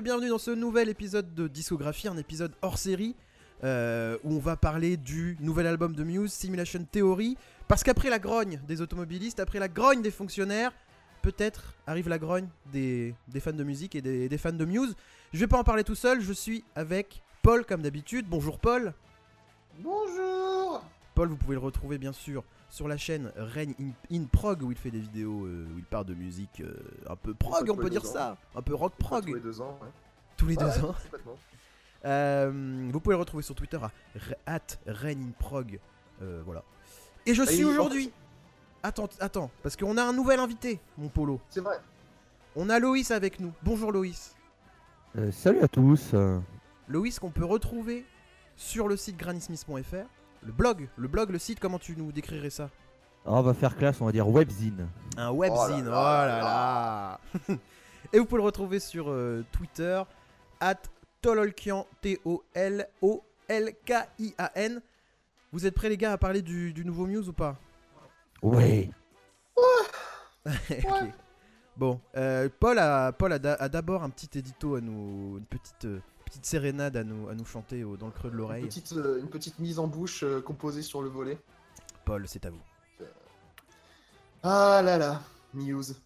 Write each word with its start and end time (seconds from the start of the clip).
et 0.00 0.02
bienvenue 0.02 0.30
dans 0.30 0.38
ce 0.38 0.50
nouvel 0.50 0.88
épisode 0.88 1.34
de 1.34 1.46
Discographie, 1.46 2.08
un 2.08 2.16
épisode 2.16 2.54
hors 2.62 2.78
série 2.78 3.14
euh, 3.64 4.16
où 4.24 4.34
on 4.34 4.38
va 4.38 4.56
parler 4.56 4.96
du 4.96 5.36
nouvel 5.40 5.66
album 5.66 5.94
de 5.94 6.02
Muse, 6.04 6.32
Simulation 6.32 6.86
Theory. 6.90 7.36
Parce 7.68 7.82
qu'après 7.82 8.08
la 8.08 8.18
grogne 8.18 8.62
des 8.66 8.80
automobilistes, 8.80 9.40
après 9.40 9.58
la 9.58 9.68
grogne 9.68 10.00
des 10.00 10.10
fonctionnaires, 10.10 10.72
peut-être 11.20 11.74
arrive 11.86 12.08
la 12.08 12.18
grogne 12.18 12.48
des, 12.72 13.14
des 13.28 13.40
fans 13.40 13.52
de 13.52 13.62
musique 13.62 13.94
et 13.94 14.00
des, 14.00 14.30
des 14.30 14.38
fans 14.38 14.52
de 14.52 14.64
Muse. 14.64 14.96
Je 15.34 15.38
vais 15.40 15.46
pas 15.46 15.58
en 15.58 15.64
parler 15.64 15.84
tout 15.84 15.94
seul, 15.94 16.22
je 16.22 16.32
suis 16.32 16.64
avec 16.74 17.22
Paul 17.42 17.66
comme 17.66 17.82
d'habitude. 17.82 18.24
Bonjour 18.26 18.58
Paul. 18.58 18.94
Bonjour 19.80 20.82
Paul, 21.14 21.28
vous 21.28 21.36
pouvez 21.36 21.56
le 21.56 21.60
retrouver 21.60 21.98
bien 21.98 22.12
sûr 22.12 22.42
sur 22.70 22.88
la 22.88 22.96
chaîne 22.96 23.32
Reign 23.36 23.74
in, 23.80 24.16
in 24.16 24.24
Prog 24.24 24.62
où 24.62 24.70
il 24.70 24.76
fait 24.78 24.90
des 24.90 25.00
vidéos 25.00 25.44
euh, 25.44 25.66
où 25.74 25.78
il 25.78 25.84
parle 25.84 26.06
de 26.06 26.14
musique 26.14 26.60
euh, 26.60 26.72
un 27.08 27.16
peu 27.16 27.34
prog, 27.34 27.68
on 27.70 27.76
peut 27.76 27.90
dire 27.90 28.04
ans. 28.04 28.12
ça, 28.12 28.36
un 28.54 28.62
peu 28.62 28.74
rock 28.74 28.94
prog 28.98 29.24
Tous 29.26 29.34
les 29.34 29.40
deux 29.40 29.60
ans, 29.60 29.78
ouais. 29.82 29.88
tous 30.36 30.46
les 30.46 30.56
deux 30.56 30.64
Ouais, 30.64 30.84
ans. 30.84 30.94
Euh, 32.06 32.88
vous 32.90 33.00
pouvez 33.00 33.14
le 33.14 33.20
retrouver 33.20 33.42
sur 33.42 33.54
Twitter 33.54 33.78
à 33.82 33.90
at 34.46 34.60
Reign 34.86 35.20
in 35.20 35.32
Prog. 35.38 35.78
Euh, 36.22 36.40
voilà. 36.46 36.62
Et 37.26 37.34
je 37.34 37.42
suis 37.42 37.64
aujourd'hui. 37.64 38.10
Attends, 38.82 39.08
attends, 39.20 39.50
parce 39.62 39.76
qu'on 39.76 39.98
a 39.98 40.02
un 40.02 40.14
nouvel 40.14 40.40
invité, 40.40 40.80
mon 40.96 41.08
polo. 41.08 41.38
C'est 41.50 41.60
vrai. 41.60 41.78
On 42.56 42.70
a 42.70 42.78
Loïs 42.78 43.10
avec 43.10 43.38
nous. 43.38 43.52
Bonjour 43.62 43.92
Loïs. 43.92 44.34
Euh, 45.18 45.30
salut 45.30 45.60
à 45.60 45.68
tous. 45.68 46.14
Loïs 46.88 47.18
qu'on 47.18 47.30
peut 47.30 47.44
retrouver 47.44 48.06
sur 48.56 48.88
le 48.88 48.96
site 48.96 49.18
granny-smith.fr. 49.18 50.06
Le 50.42 50.52
blog, 50.52 50.88
le 50.96 51.08
blog, 51.08 51.30
le 51.30 51.38
site, 51.38 51.60
comment 51.60 51.78
tu 51.78 51.96
nous 51.96 52.12
décrirais 52.12 52.50
ça 52.50 52.70
on 53.26 53.42
va 53.42 53.52
faire 53.52 53.76
classe, 53.76 54.00
on 54.00 54.06
va 54.06 54.12
dire 54.12 54.26
webzine. 54.26 54.88
Un 55.18 55.30
webzine, 55.30 55.86
oh 55.86 55.90
là 55.90 56.26
là, 56.26 57.20
Et 58.12 58.18
vous 58.18 58.24
pouvez 58.24 58.40
le 58.40 58.46
retrouver 58.46 58.80
sur 58.80 59.10
euh, 59.10 59.44
Twitter, 59.52 60.02
at 60.58 60.80
Tololkian, 61.20 61.86
T-O-L-O-L-K-I-A-N. 62.00 62.80
Vous 65.52 65.66
êtes 65.66 65.74
prêts 65.74 65.90
les 65.90 65.96
gars 65.98 66.12
à 66.12 66.18
parler 66.18 66.40
du, 66.42 66.72
du 66.72 66.84
nouveau 66.84 67.06
Muse 67.06 67.28
ou 67.28 67.32
pas 67.32 67.56
Ouais. 68.42 68.90
Ok. 70.46 71.12
Bon, 71.76 72.00
euh, 72.16 72.48
Paul 72.58 72.78
a, 72.78 73.12
Paul 73.12 73.32
a 73.34 73.68
d'abord 73.68 74.02
un 74.02 74.10
petit 74.10 74.38
édito 74.38 74.74
à 74.74 74.80
nous, 74.80 75.36
une 75.38 75.44
petite, 75.44 75.84
euh, 75.84 76.00
petite 76.30 76.46
sérénade 76.46 76.96
à 76.96 77.04
nous, 77.04 77.28
à 77.28 77.34
nous 77.34 77.44
chanter 77.44 77.84
au- 77.84 77.96
dans 77.96 78.06
le 78.06 78.12
creux 78.12 78.30
de 78.30 78.34
Une 78.34 78.40
l'oreille. 78.40 78.64
petite, 78.66 78.92
euh, 78.92 79.18
une 79.20 79.28
petite 79.28 79.58
mise 79.58 79.78
en 79.78 79.86
bouche 79.86 80.22
euh, 80.22 80.40
composée 80.40 80.82
sur 80.82 81.02
le 81.02 81.08
volet. 81.08 81.38
Paul, 82.04 82.26
c'est 82.28 82.46
à 82.46 82.50
vous. 82.50 82.60
Ah 84.42 84.80
là 84.82 84.96
là, 84.96 85.20
Muse. 85.54 85.96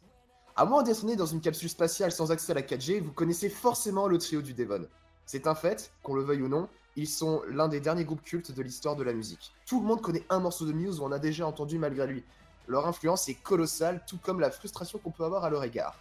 À 0.56 0.64
moins 0.64 0.82
d'être 0.82 1.04
né 1.04 1.14
dans 1.16 1.26
une 1.26 1.40
capsule 1.40 1.68
spatiale 1.68 2.10
sans 2.12 2.30
accès 2.32 2.52
à 2.52 2.54
la 2.54 2.62
4G, 2.62 3.00
vous 3.00 3.12
connaissez 3.12 3.48
forcément 3.48 4.06
le 4.08 4.18
trio 4.18 4.40
du 4.42 4.54
Devon. 4.54 4.86
C'est 5.26 5.46
un 5.46 5.54
fait, 5.54 5.92
qu'on 6.02 6.14
le 6.14 6.22
veuille 6.22 6.42
ou 6.42 6.48
non, 6.48 6.68
ils 6.96 7.08
sont 7.08 7.42
l'un 7.48 7.68
des 7.68 7.80
derniers 7.80 8.04
groupes 8.04 8.22
cultes 8.22 8.52
de 8.52 8.62
l'histoire 8.62 8.96
de 8.96 9.02
la 9.02 9.12
musique. 9.12 9.52
Tout 9.66 9.80
le 9.80 9.86
monde 9.86 10.00
connaît 10.00 10.24
un 10.30 10.40
morceau 10.40 10.64
de 10.64 10.72
Muse 10.72 11.00
ou 11.00 11.04
en 11.04 11.12
a 11.12 11.18
déjà 11.18 11.46
entendu 11.46 11.78
malgré 11.78 12.06
lui. 12.06 12.24
Leur 12.66 12.86
influence 12.86 13.28
est 13.28 13.34
colossale, 13.34 14.02
tout 14.06 14.18
comme 14.18 14.40
la 14.40 14.50
frustration 14.50 14.98
qu'on 14.98 15.10
peut 15.10 15.24
avoir 15.24 15.44
à 15.44 15.50
leur 15.50 15.62
égard. 15.64 15.98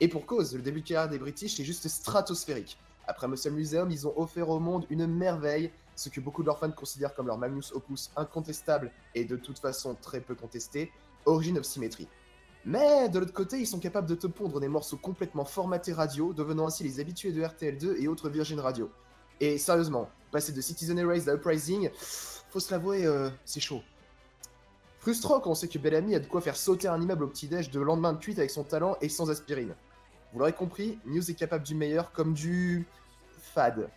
Et 0.00 0.08
pour 0.08 0.26
cause, 0.26 0.54
le 0.54 0.62
début 0.62 0.82
de 0.82 0.86
carrière 0.88 1.08
des 1.10 1.18
British 1.18 1.58
est 1.58 1.64
juste 1.64 1.88
stratosphérique. 1.88 2.78
Après 3.08 3.26
Muscle 3.26 3.52
Museum, 3.52 3.90
ils 3.90 4.06
ont 4.06 4.12
offert 4.18 4.50
au 4.50 4.60
monde 4.60 4.84
une 4.90 5.06
merveille, 5.06 5.70
ce 5.96 6.10
que 6.10 6.20
beaucoup 6.20 6.42
de 6.42 6.46
leurs 6.46 6.58
fans 6.58 6.70
considèrent 6.70 7.14
comme 7.14 7.26
leur 7.26 7.38
magnus 7.38 7.72
opus 7.72 8.10
incontestable 8.16 8.92
et 9.14 9.24
de 9.24 9.34
toute 9.34 9.58
façon 9.58 9.96
très 10.00 10.20
peu 10.20 10.34
contesté, 10.34 10.92
Origin 11.24 11.56
of 11.56 11.64
Symmetry. 11.64 12.06
Mais 12.66 13.08
de 13.08 13.18
l'autre 13.18 13.32
côté, 13.32 13.58
ils 13.58 13.66
sont 13.66 13.78
capables 13.78 14.06
de 14.06 14.14
te 14.14 14.26
pondre 14.26 14.60
des 14.60 14.68
morceaux 14.68 14.98
complètement 14.98 15.46
formatés 15.46 15.94
radio, 15.94 16.34
devenant 16.34 16.66
ainsi 16.66 16.84
les 16.84 17.00
habitués 17.00 17.32
de 17.32 17.42
RTL2 17.42 17.96
et 17.98 18.08
autres 18.08 18.28
Virgin 18.28 18.60
Radio. 18.60 18.90
Et 19.40 19.56
sérieusement, 19.56 20.10
passer 20.30 20.52
de 20.52 20.60
Citizen 20.60 20.98
Erase 20.98 21.30
à 21.30 21.34
Uprising, 21.34 21.88
faut 22.50 22.60
se 22.60 22.70
l'avouer, 22.70 23.06
euh, 23.06 23.30
c'est 23.46 23.60
chaud. 23.60 23.80
Frustrant 24.98 25.40
quand 25.40 25.52
on 25.52 25.54
sait 25.54 25.68
que 25.68 25.78
Bellamy 25.78 26.14
a 26.14 26.20
de 26.20 26.26
quoi 26.26 26.42
faire 26.42 26.56
sauter 26.56 26.88
un 26.88 27.00
immeuble 27.00 27.24
au 27.24 27.28
petit-déj 27.28 27.70
de 27.70 27.80
lendemain 27.80 28.12
de 28.12 28.18
cuite 28.18 28.38
avec 28.38 28.50
son 28.50 28.64
talent 28.64 28.98
et 29.00 29.08
sans 29.08 29.30
aspirine. 29.30 29.74
Vous 30.32 30.38
l'aurez 30.38 30.52
compris, 30.52 30.98
Muse 31.04 31.30
est 31.30 31.34
capable 31.34 31.64
du 31.64 31.74
meilleur 31.74 32.12
comme 32.12 32.34
du 32.34 32.86
fade. 33.38 33.88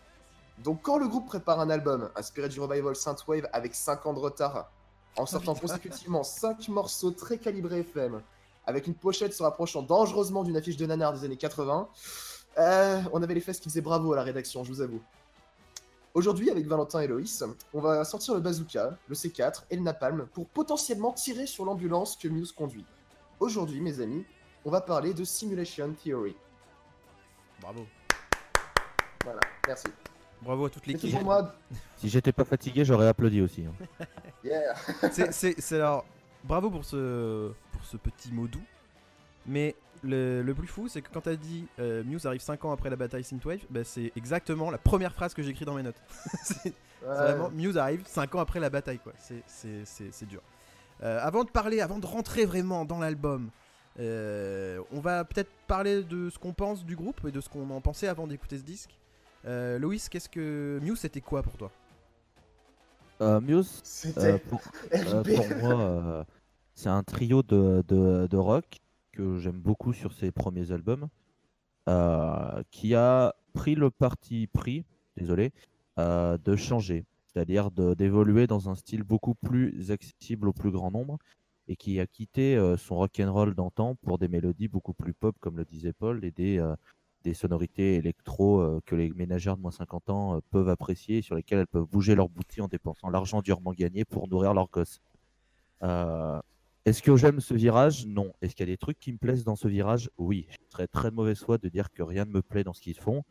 Donc 0.59 0.81
quand 0.81 0.97
le 0.97 1.07
groupe 1.07 1.27
prépare 1.27 1.59
un 1.59 1.69
album 1.69 2.09
inspiré 2.15 2.47
du 2.47 2.59
revival 2.59 2.95
Synthwave 2.95 3.47
avec 3.51 3.75
5 3.75 4.05
ans 4.05 4.13
de 4.13 4.19
retard, 4.19 4.71
en 5.17 5.25
sortant 5.25 5.53
putain. 5.53 5.67
consécutivement 5.67 6.23
5 6.23 6.69
morceaux 6.69 7.11
très 7.11 7.37
calibrés 7.37 7.79
FM, 7.79 8.21
avec 8.65 8.87
une 8.87 8.93
pochette 8.93 9.33
se 9.33 9.43
rapprochant 9.43 9.81
dangereusement 9.81 10.43
d'une 10.43 10.55
affiche 10.55 10.77
de 10.77 10.85
nanar 10.85 11.13
des 11.13 11.25
années 11.25 11.37
80, 11.37 11.89
euh, 12.57 13.01
on 13.11 13.23
avait 13.23 13.33
les 13.33 13.41
fesses 13.41 13.59
qui 13.59 13.69
faisaient 13.69 13.81
bravo 13.81 14.13
à 14.13 14.15
la 14.15 14.23
rédaction, 14.23 14.63
je 14.63 14.71
vous 14.71 14.81
avoue. 14.81 15.01
Aujourd'hui, 16.13 16.49
avec 16.49 16.67
Valentin 16.67 16.99
et 16.99 17.07
Loïs, 17.07 17.43
on 17.73 17.79
va 17.79 18.03
sortir 18.03 18.33
le 18.33 18.41
bazooka, 18.41 18.97
le 19.07 19.15
C4 19.15 19.63
et 19.69 19.77
le 19.77 19.81
napalm 19.81 20.27
pour 20.33 20.47
potentiellement 20.47 21.13
tirer 21.13 21.45
sur 21.45 21.63
l'ambulance 21.65 22.17
que 22.17 22.27
Muse 22.27 22.51
conduit. 22.51 22.85
Aujourd'hui, 23.39 23.79
mes 23.79 24.01
amis, 24.01 24.25
on 24.65 24.69
va 24.69 24.81
parler 24.81 25.13
de 25.13 25.23
Simulation 25.23 25.91
Theory. 25.93 26.35
Bravo. 27.61 27.85
Voilà, 29.23 29.39
merci. 29.67 29.87
Bravo 30.41 30.65
à 30.65 30.69
toute 30.69 30.87
l'équipe. 30.87 31.15
Si 31.97 32.09
j'étais 32.09 32.31
pas 32.31 32.45
fatigué, 32.45 32.83
j'aurais 32.83 33.07
applaudi 33.07 33.41
aussi. 33.41 33.65
hein. 33.65 34.05
Yeah. 34.43 34.73
C'est- 35.31 35.71
alors. 35.75 36.03
Bravo 36.43 36.71
pour 36.71 36.83
ce, 36.83 37.51
pour 37.71 37.85
ce 37.85 37.95
petit 37.97 38.31
mot 38.33 38.47
doux. 38.47 38.63
Mais 39.45 39.75
le, 40.01 40.41
le 40.41 40.53
plus 40.55 40.65
fou, 40.65 40.87
c'est 40.87 41.03
que 41.03 41.09
quand 41.13 41.21
t'as 41.21 41.35
dit 41.35 41.67
euh, 41.79 42.03
Muse 42.03 42.25
arrive 42.25 42.41
5 42.41 42.65
ans 42.65 42.71
après 42.71 42.89
la 42.89 42.95
bataille 42.95 43.23
Synthwave, 43.23 43.59
bah, 43.69 43.83
c'est 43.83 44.11
exactement 44.15 44.71
la 44.71 44.79
première 44.79 45.13
phrase 45.13 45.35
que 45.35 45.43
j'écris 45.43 45.65
dans 45.65 45.75
mes 45.75 45.83
notes. 45.83 46.01
c'est 46.43 46.73
Ouais. 47.03 47.13
vraiment 47.15 47.51
Muse 47.51 47.77
arrive 47.77 48.01
5 48.07 48.33
ans 48.33 48.39
après 48.39 48.59
la 48.59 48.71
bataille, 48.71 48.97
quoi. 48.97 49.13
C'est- 49.19 49.43
C'est 49.45 49.85
c'est- 49.85 50.11
c'est 50.11 50.25
dur. 50.25 50.41
Euh, 51.03 51.19
avant 51.21 51.43
de 51.43 51.51
parler, 51.51 51.79
avant 51.81 51.99
de 51.99 52.07
rentrer 52.07 52.45
vraiment 52.45 52.83
dans 52.85 52.97
l'album, 52.99 53.51
euh, 53.99 54.81
on 54.91 54.99
va 54.99 55.23
peut-être 55.25 55.49
parler 55.67 56.03
de 56.03 56.29
ce 56.29 56.39
qu'on 56.39 56.53
pense 56.53 56.85
du 56.85 56.95
groupe 56.95 57.21
et 57.27 57.31
de 57.31 57.41
ce 57.41 57.49
qu'on 57.49 57.69
en 57.69 57.81
pensait 57.81 58.07
avant 58.07 58.27
d'écouter 58.27 58.57
ce 58.57 58.63
disque. 58.63 58.97
Euh, 59.45 59.79
Loïs, 59.79 60.07
qu'est-ce 60.09 60.29
que 60.29 60.79
Muse 60.81 60.99
c'était 60.99 61.21
quoi 61.21 61.41
pour 61.43 61.57
toi? 61.57 61.71
Euh, 63.21 63.39
Muse, 63.41 63.81
C'était 63.83 64.19
euh, 64.19 64.37
pour, 64.37 64.61
euh, 64.93 65.23
moi, 65.59 65.79
euh, 65.81 66.23
c'est 66.73 66.89
un 66.89 67.03
trio 67.03 67.43
de, 67.43 67.83
de- 67.87 68.27
de 68.27 68.37
rock 68.37 68.65
que 69.11 69.37
j'aime 69.39 69.59
beaucoup 69.59 69.93
sur 69.93 70.13
ses 70.13 70.31
premiers 70.31 70.71
albums, 70.71 71.07
euh, 71.89 72.63
qui 72.71 72.95
a 72.95 73.35
pris 73.53 73.75
le 73.75 73.91
parti 73.91 74.47
pris, 74.47 74.85
désolé, 75.17 75.51
euh, 75.99 76.37
de 76.43 76.55
changer, 76.55 77.05
c'est-à-dire 77.27 77.69
de- 77.71 77.93
d'évoluer 77.93 78.47
dans 78.47 78.69
un 78.69 78.75
style 78.75 79.03
beaucoup 79.03 79.35
plus 79.35 79.91
accessible 79.91 80.47
au 80.47 80.53
plus 80.53 80.71
grand 80.71 80.89
nombre, 80.91 81.17
et 81.71 81.77
qui 81.77 82.01
a 82.01 82.05
quitté 82.05 82.57
euh, 82.57 82.75
son 82.75 82.95
rock 82.97 83.17
and 83.21 83.31
roll 83.31 83.55
d'antan 83.55 83.95
pour 83.95 84.17
des 84.17 84.27
mélodies 84.27 84.67
beaucoup 84.67 84.93
plus 84.93 85.13
pop, 85.13 85.37
comme 85.39 85.57
le 85.57 85.63
disait 85.63 85.93
Paul, 85.93 86.23
et 86.25 86.31
des, 86.31 86.59
euh, 86.59 86.75
des 87.23 87.33
sonorités 87.33 87.95
électro 87.95 88.59
euh, 88.59 88.81
que 88.85 88.93
les 88.93 89.09
ménagères 89.13 89.55
de 89.55 89.61
moins 89.61 89.71
50 89.71 90.09
ans 90.09 90.35
euh, 90.35 90.39
peuvent 90.51 90.67
apprécier, 90.67 91.19
et 91.19 91.21
sur 91.21 91.33
lesquelles 91.33 91.59
elles 91.59 91.67
peuvent 91.67 91.87
bouger 91.87 92.13
leur 92.13 92.27
boutique 92.27 92.61
en 92.61 92.67
dépensant 92.67 93.09
l'argent 93.09 93.41
durement 93.41 93.71
gagné 93.71 94.03
pour 94.03 94.27
nourrir 94.27 94.53
leurs 94.53 94.69
gosses. 94.69 94.99
Est-ce 96.83 97.01
que 97.03 97.15
j'aime 97.15 97.39
ce 97.39 97.53
virage? 97.53 98.05
Non. 98.05 98.33
Est-ce 98.41 98.53
qu'il 98.55 98.67
y 98.67 98.69
a 98.69 98.73
des 98.73 98.77
trucs 98.77 98.99
qui 98.99 99.13
me 99.13 99.17
plaisent 99.17 99.45
dans 99.45 99.55
ce 99.55 99.67
virage? 99.67 100.09
Oui. 100.17 100.47
Je 100.49 100.57
serais 100.71 100.87
très 100.87 101.11
de 101.11 101.15
mauvaise 101.15 101.39
foi 101.39 101.57
de 101.57 101.69
dire 101.69 101.91
que 101.91 102.03
rien 102.03 102.25
ne 102.25 102.31
me 102.31 102.41
plaît 102.41 102.63
dans 102.63 102.73
ce 102.73 102.81
qu'ils 102.81 102.97
font. 102.97 103.23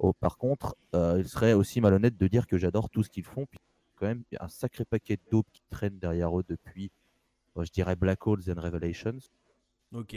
Oh, 0.00 0.12
par 0.12 0.36
contre, 0.38 0.76
il 0.92 1.26
serait 1.26 1.52
aussi 1.52 1.80
malhonnête 1.80 2.18
de 2.18 2.26
dire 2.26 2.48
que 2.48 2.58
j'adore 2.58 2.90
tout 2.90 3.04
ce 3.04 3.08
qu'ils 3.08 3.24
font. 3.24 3.46
Puis 3.46 3.60
quand 3.94 4.06
même, 4.06 4.24
il 4.30 4.34
y 4.34 4.38
a 4.38 4.44
un 4.44 4.48
sacré 4.48 4.84
paquet 4.84 5.16
de 5.16 5.40
qui 5.52 5.62
traîne 5.70 5.98
derrière 6.00 6.36
eux 6.36 6.44
depuis, 6.48 6.90
je 7.64 7.70
dirais, 7.72 7.96
Black 7.96 8.26
Holes 8.26 8.42
and 8.50 8.60
Revelations. 8.60 9.18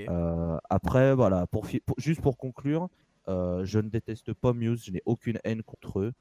Euh, 0.10 0.58
après, 0.70 1.16
voilà, 1.16 1.48
pour, 1.48 1.66
fi- 1.68 1.80
pour- 1.80 2.00
juste 2.00 2.22
pour 2.22 2.38
conclure, 2.38 2.90
euh, 3.28 3.64
je 3.66 3.80
ne 3.80 3.90
déteste 3.90 4.34
pas 4.34 4.54
Muse, 4.54 4.84
je 4.86 4.92
n'ai 4.92 5.02
aucune 5.06 5.40
haine 5.44 5.64
contre 5.64 6.00
eux. 6.00 6.14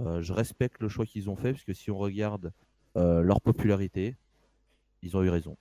Euh, 0.00 0.20
je 0.20 0.32
respecte 0.32 0.82
le 0.82 0.88
choix 0.88 1.06
qu'ils 1.06 1.30
ont 1.30 1.36
fait, 1.36 1.52
parce 1.52 1.64
que 1.64 1.72
si 1.72 1.90
on 1.90 1.96
regarde 1.96 2.52
euh, 2.96 3.22
leur 3.22 3.40
popularité, 3.40 4.16
ils 5.02 5.16
ont 5.16 5.22
eu 5.22 5.30
raison. 5.30 5.56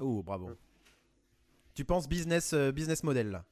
Oh, 0.00 0.22
bravo. 0.22 0.50
Tu 1.74 1.84
penses 1.84 2.08
business, 2.08 2.52
euh, 2.52 2.70
business 2.72 3.02
model 3.02 3.30
là? 3.30 3.44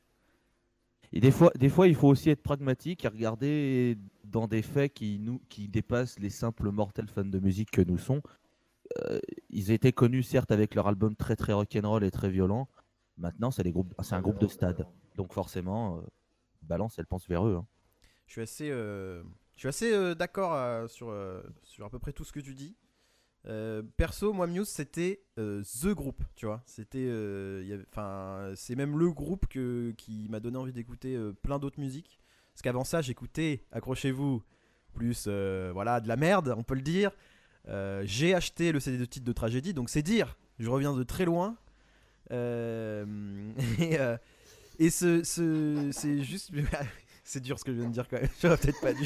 Et 1.13 1.21
des 1.21 1.31
fois, 1.31 1.53
des 1.55 1.69
fois, 1.69 1.87
il 1.87 1.95
faut 1.95 2.09
aussi 2.09 2.31
être 2.31 2.43
pragmatique 2.43 3.05
et 3.05 3.09
regarder 3.09 3.97
dans 4.25 4.49
des 4.49 4.63
faits 4.63 4.93
qui, 4.95 5.19
nous, 5.19 5.41
qui 5.49 5.69
dépassent 5.69 6.19
les 6.19 6.31
simples 6.31 6.71
mortels 6.71 7.09
fans 7.09 7.25
de 7.25 7.39
musique 7.39 7.71
que 7.71 7.83
nous 7.83 7.99
sommes. 7.99 8.23
Euh, 9.07 9.19
ils 9.51 9.71
étaient 9.71 9.93
connus 9.93 10.23
certes 10.23 10.51
avec 10.51 10.75
leur 10.75 10.87
album 10.87 11.17
très 11.17 11.37
très 11.37 11.53
rock'n'roll 11.53 12.05
et 12.05 12.11
très 12.11 12.31
violent. 12.31 12.69
Maintenant, 13.17 13.51
c'est 13.51 13.63
groupes, 13.71 13.95
c'est 14.03 14.15
un 14.15 14.21
groupe 14.21 14.39
de 14.39 14.47
stade. 14.47 14.87
Donc 15.17 15.33
forcément, 15.33 15.99
euh, 15.99 16.01
balance, 16.63 16.99
elle 16.99 17.07
pense 17.07 17.29
vers 17.29 17.47
eux. 17.47 17.57
hein. 17.57 17.67
Je 18.27 18.33
suis 18.33 18.43
assez, 18.43 18.71
euh, 18.71 19.23
Je 19.55 19.61
suis 19.61 19.69
assez 19.69 20.15
d'accord 20.15 20.89
sur, 20.89 21.15
sur 21.63 21.85
à 21.85 21.91
peu 21.91 21.99
près 21.99 22.13
tout 22.13 22.25
ce 22.25 22.33
que 22.33 22.41
tu 22.41 22.55
dis. 22.55 22.77
Perso, 23.97 24.33
moi, 24.33 24.47
Muse, 24.47 24.69
c'était 24.69 25.23
The 25.37 25.89
Group, 25.89 26.23
tu 26.35 26.47
vois. 26.47 26.63
C'était, 26.65 27.11
enfin, 27.91 28.53
c'est 28.57 28.75
même 28.75 28.99
le 28.99 29.13
groupe 29.13 29.47
qui 29.47 30.27
m'a 30.31 30.41
donné 30.41 30.57
envie 30.57 30.73
d'écouter 30.73 31.19
plein 31.43 31.59
d'autres 31.59 31.79
musiques. 31.81 32.19
Parce 32.53 32.63
qu'avant 32.63 32.85
ça, 32.85 33.03
j'écoutais, 33.03 33.65
accrochez-vous, 33.73 34.43
plus, 34.95 35.29
voilà, 35.29 36.01
de 36.01 36.09
la 36.09 36.17
merde, 36.17 36.55
on 36.57 36.63
peut 36.63 36.75
le 36.75 36.83
dire. 36.83 37.11
Euh, 37.69 38.03
J'ai 38.05 38.35
acheté 38.35 38.73
le 38.73 38.81
CD 38.81 38.99
de 38.99 39.05
titre 39.05 39.25
de 39.25 39.33
Tragédie, 39.33 39.73
donc 39.75 39.89
c'est 39.91 40.03
dire. 40.03 40.37
Je 40.59 40.69
reviens 40.71 40.93
de 40.95 41.03
très 41.03 41.25
loin. 41.25 41.57
Euh, 42.31 43.05
et 43.79 43.99
euh, 44.01 44.17
et 44.79 44.91
ce, 44.91 45.23
ce- 45.23 45.91
c'est 45.93 46.23
juste, 46.23 46.51
c'est 47.25 47.41
dur 47.41 47.59
ce 47.59 47.65
que 47.65 47.73
je 47.73 47.79
viens 47.79 47.89
de 47.89 47.93
dire 47.95 48.09
quand 48.09 48.21
même. 48.21 48.29
J'aurais 48.43 48.57
peut-être 48.57 48.81
pas 48.81 48.93
dû. 48.93 49.05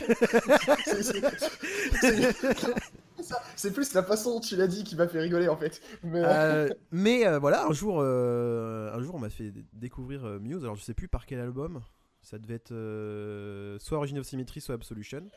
C'est- 3.56 3.72
plus 3.72 3.92
la 3.94 4.02
façon 4.02 4.34
dont 4.34 4.40
tu 4.40 4.56
l'as 4.56 4.66
dit 4.68 4.84
qui 4.84 4.96
m'a 4.96 5.08
fait 5.08 5.20
rigoler 5.20 5.48
en 5.48 5.56
fait. 5.56 5.80
Mais, 6.02 6.22
Euh, 6.24 6.68
mais 6.92 7.26
euh, 7.26 7.38
voilà, 7.38 7.66
un 7.66 7.72
jour, 7.72 7.98
euh, 8.00 8.92
un 8.94 9.02
jour, 9.02 9.14
on 9.16 9.18
m'a 9.18 9.28
fait 9.30 9.52
découvrir 9.72 10.22
Muse. 10.40 10.62
Alors, 10.64 10.76
je 10.76 10.82
sais 10.82 10.94
plus 10.94 11.08
par 11.08 11.26
quel 11.26 11.40
album. 11.40 11.80
Ça 12.22 12.38
devait 12.38 12.54
être 12.54 13.78
soit 13.80 13.98
Origin 13.98 14.18
of 14.18 14.26
Symmetry, 14.26 14.60
soit 14.60 14.74
Absolution. 14.74 15.28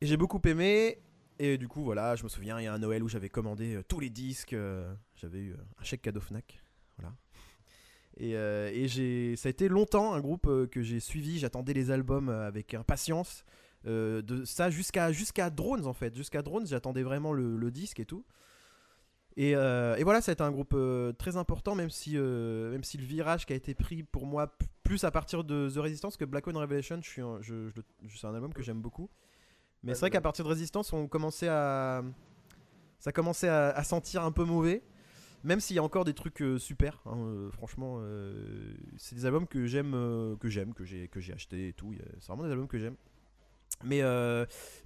Et 0.00 0.06
j'ai 0.06 0.16
beaucoup 0.16 0.40
aimé. 0.46 0.98
Et 1.38 1.58
du 1.58 1.68
coup, 1.68 1.82
voilà, 1.82 2.16
je 2.16 2.24
me 2.24 2.28
souviens, 2.28 2.58
il 2.60 2.64
y 2.64 2.66
a 2.66 2.72
un 2.72 2.78
Noël 2.78 3.02
où 3.02 3.08
j'avais 3.08 3.28
commandé 3.28 3.76
euh, 3.76 3.82
tous 3.86 4.00
les 4.00 4.10
disques. 4.10 4.54
euh, 4.54 4.92
j'avais 5.16 5.38
eu 5.38 5.52
euh, 5.52 5.56
un 5.78 5.84
chèque 5.84 6.02
cadeau 6.02 6.20
Fnac. 6.20 6.60
Voilà. 6.98 7.14
Et, 8.18 9.36
ça 9.36 9.48
a 9.48 9.50
été 9.50 9.68
longtemps 9.68 10.14
un 10.14 10.20
groupe 10.20 10.48
que 10.70 10.82
j'ai 10.82 11.00
suivi. 11.00 11.38
J'attendais 11.38 11.74
les 11.74 11.90
albums 11.90 12.30
avec 12.30 12.74
impatience. 12.74 13.44
De 13.84 14.42
ça 14.44 14.68
jusqu'à 14.68 15.12
jusqu'à 15.12 15.48
Drones 15.50 15.86
en 15.86 15.92
fait. 15.92 16.16
Jusqu'à 16.16 16.42
Drones, 16.42 16.66
j'attendais 16.66 17.02
vraiment 17.02 17.32
le, 17.34 17.70
disque 17.70 18.00
et 18.00 18.06
tout. 18.06 18.24
Et, 19.36 19.54
voilà, 19.54 20.22
ça 20.22 20.30
a 20.30 20.32
été 20.32 20.42
un 20.42 20.50
groupe 20.50 20.74
très 21.18 21.36
important, 21.36 21.74
même 21.74 21.90
si, 21.90 22.16
même 22.16 22.82
si 22.84 22.96
le 22.96 23.04
virage 23.04 23.44
qui 23.44 23.52
a 23.52 23.56
été 23.56 23.74
pris 23.74 24.02
pour 24.02 24.24
moi 24.24 24.56
plus 24.82 25.04
à 25.04 25.10
partir 25.10 25.44
de 25.44 25.68
The 25.68 25.76
Resistance 25.76 26.16
que 26.16 26.24
Black 26.24 26.46
One 26.46 26.56
Revelation, 26.56 26.98
je 27.02 27.10
suis 27.10 27.22
je- 27.42 27.68
je 27.68 28.16
c'est 28.16 28.26
un 28.26 28.34
album 28.34 28.54
que 28.54 28.62
j'aime 28.62 28.80
beaucoup. 28.80 29.10
Mais 29.86 29.94
c'est 29.94 30.00
vrai 30.00 30.10
qu'à 30.10 30.20
partir 30.20 30.44
de 30.44 30.50
Resistance, 30.50 30.92
on 30.92 31.06
commençait 31.06 31.48
à, 31.48 32.02
ça 32.98 33.12
commençait 33.12 33.48
à, 33.48 33.68
à 33.68 33.84
sentir 33.84 34.22
un 34.24 34.32
peu 34.32 34.44
mauvais. 34.44 34.82
Même 35.44 35.60
s'il 35.60 35.76
y 35.76 35.78
a 35.78 35.82
encore 35.82 36.04
des 36.04 36.12
trucs 36.12 36.42
euh, 36.42 36.58
super, 36.58 37.00
hein, 37.06 37.16
euh, 37.18 37.50
franchement, 37.52 37.98
euh, 38.00 38.74
c'est 38.96 39.14
des 39.14 39.26
albums 39.26 39.46
que 39.46 39.66
j'aime, 39.66 39.92
que 40.40 40.48
j'aime, 40.48 40.74
que 40.74 40.84
j'ai, 40.84 41.06
que 41.06 41.20
j'ai 41.20 41.32
acheté 41.32 41.68
et 41.68 41.72
tout. 41.72 41.94
C'est 42.18 42.26
vraiment 42.26 42.42
des 42.42 42.50
albums 42.50 42.66
que 42.66 42.78
j'aime. 42.78 42.96
Mais, 43.84 44.02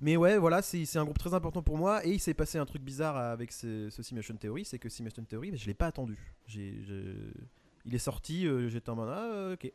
mais 0.02 0.16
ouais, 0.18 0.36
voilà, 0.36 0.60
c'est 0.60 0.96
un 0.96 1.04
groupe 1.04 1.18
très 1.18 1.32
important 1.32 1.62
pour 1.62 1.78
moi. 1.78 2.04
Et 2.04 2.10
il 2.10 2.20
s'est 2.20 2.34
passé 2.34 2.58
un 2.58 2.66
truc 2.66 2.82
bizarre 2.82 3.16
avec 3.16 3.52
ce, 3.52 3.88
ce 3.88 4.02
Simulation 4.02 4.34
Theory, 4.36 4.66
c'est 4.66 4.78
que 4.78 4.90
Simulation 4.90 5.24
Theory, 5.24 5.56
je 5.56 5.66
l'ai 5.66 5.74
pas 5.74 5.86
attendu. 5.86 6.34
Il 6.54 7.94
est 7.94 7.98
sorti, 7.98 8.46
j'étais 8.68 8.90
en 8.90 8.96
mode 8.96 9.08
ah 9.10 9.52
ok. 9.54 9.72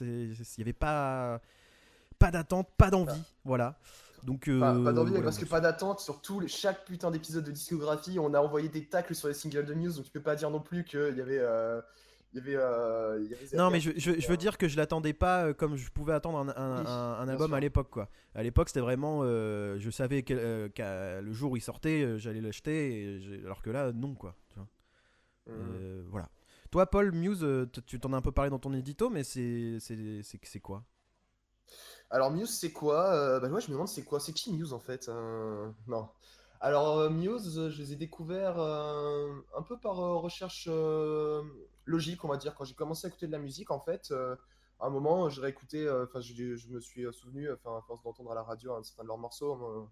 Il 0.00 0.34
y 0.58 0.62
avait 0.62 0.72
pas, 0.72 1.40
pas 2.18 2.32
d'attente, 2.32 2.70
pas 2.76 2.90
d'envie, 2.90 3.22
voilà. 3.44 3.78
Donc 4.24 4.46
Pas, 4.46 4.74
euh, 4.74 4.82
pas 4.84 4.92
d'envie, 4.92 5.10
voilà, 5.10 5.24
parce 5.24 5.38
que 5.38 5.44
pas 5.44 5.60
d'attente 5.60 6.00
sur 6.00 6.22
tout, 6.22 6.40
les- 6.40 6.48
chaque 6.48 6.84
putain 6.86 7.10
d'épisode 7.10 7.44
de 7.44 7.50
discographie. 7.52 8.18
On 8.18 8.32
a 8.34 8.40
envoyé 8.40 8.68
des 8.70 8.86
tacles 8.86 9.14
sur 9.14 9.28
les 9.28 9.34
singles 9.34 9.66
de 9.66 9.74
Muse, 9.74 9.96
donc 9.96 10.06
tu 10.06 10.10
peux 10.10 10.22
pas 10.22 10.34
dire 10.34 10.50
non 10.50 10.60
plus 10.60 10.84
qu'il 10.84 11.14
y 11.16 11.20
avait. 11.20 11.38
euh, 11.40 11.80
il 12.32 12.38
y 12.38 12.40
avait, 12.40 12.56
euh, 12.56 13.20
il 13.22 13.30
y 13.30 13.34
avait 13.34 13.56
Non, 13.56 13.70
mais 13.70 13.78
je, 13.78 13.92
je- 13.96 14.18
je 14.18 14.26
veux 14.28 14.36
dire 14.36 14.58
que 14.58 14.66
je 14.66 14.76
l'attendais 14.76 15.12
pas 15.12 15.54
comme 15.54 15.76
je 15.76 15.88
pouvais 15.90 16.14
attendre 16.14 16.38
un, 16.38 16.48
un- 16.48 16.80
Oui, 16.80 16.86
un- 16.88 16.90
un 17.20 17.24
bien 17.24 17.32
album 17.34 17.46
sûr. 17.48 17.54
à 17.56 17.60
l'époque, 17.60 17.90
quoi. 17.90 18.08
À 18.34 18.42
l'époque, 18.42 18.68
c'était 18.70 18.80
vraiment. 18.80 19.22
je 19.24 19.88
savais 19.92 20.22
que, 20.22 20.34
le 21.22 21.32
jour 21.32 21.52
où 21.52 21.56
il 21.56 21.60
sortait, 21.60 22.18
j'allais 22.18 22.40
l'acheter, 22.40 23.20
alors 23.44 23.62
que 23.62 23.70
là, 23.70 23.92
non, 23.92 24.14
quoi. 24.14 24.34
tu 24.48 24.56
vois. 24.56 24.68
Euh, 25.50 26.02
voilà. 26.08 26.28
Toi, 26.70 26.86
Paul, 26.86 27.12
Muse, 27.12 27.46
tu 27.86 28.00
t'en 28.00 28.12
as 28.14 28.16
un 28.16 28.22
peu 28.22 28.32
parlé 28.32 28.50
dans 28.50 28.58
ton 28.58 28.72
édito, 28.72 29.10
mais 29.10 29.22
c'est 29.22 29.78
quoi? 30.62 30.82
Alors 32.14 32.30
Muse 32.30 32.50
c'est 32.50 32.70
quoi 32.70 33.12
Euh, 33.12 33.40
Bah 33.40 33.48
ouais 33.48 33.60
je 33.60 33.66
me 33.66 33.72
demande 33.72 33.88
c'est 33.88 34.04
quoi 34.04 34.20
C'est 34.20 34.32
qui 34.32 34.52
Muse 34.52 34.72
en 34.72 34.78
fait 34.78 35.08
Euh, 35.08 35.68
Non. 35.88 36.08
Alors 36.60 36.98
euh, 37.00 37.10
Muse 37.10 37.58
euh, 37.58 37.70
je 37.70 37.82
les 37.82 37.92
ai 37.92 37.96
découverts 37.96 38.60
un 38.60 39.62
peu 39.66 39.76
par 39.80 39.96
recherche 39.96 40.68
logique 41.86 42.24
on 42.24 42.28
va 42.28 42.36
dire 42.36 42.54
quand 42.54 42.64
j'ai 42.64 42.74
commencé 42.76 43.06
à 43.06 43.08
écouter 43.08 43.26
de 43.26 43.32
la 43.32 43.40
musique 43.40 43.72
en 43.72 43.80
fait 43.80 44.12
à 44.12 44.86
un 44.86 44.90
moment 44.90 45.28
j'ai 45.28 45.40
réécouté 45.40 45.88
euh, 45.88 46.04
enfin 46.04 46.20
je, 46.20 46.68
me 46.68 46.78
suis 46.78 47.04
souvenu 47.12 47.50
enfin 47.50 47.78
à 47.78 47.82
force 47.82 48.04
d'entendre 48.04 48.30
à 48.30 48.36
la 48.36 48.44
radio 48.44 48.74
un 48.74 48.84
certain 48.84 49.02
de 49.02 49.08
leurs 49.08 49.18
morceaux 49.18 49.90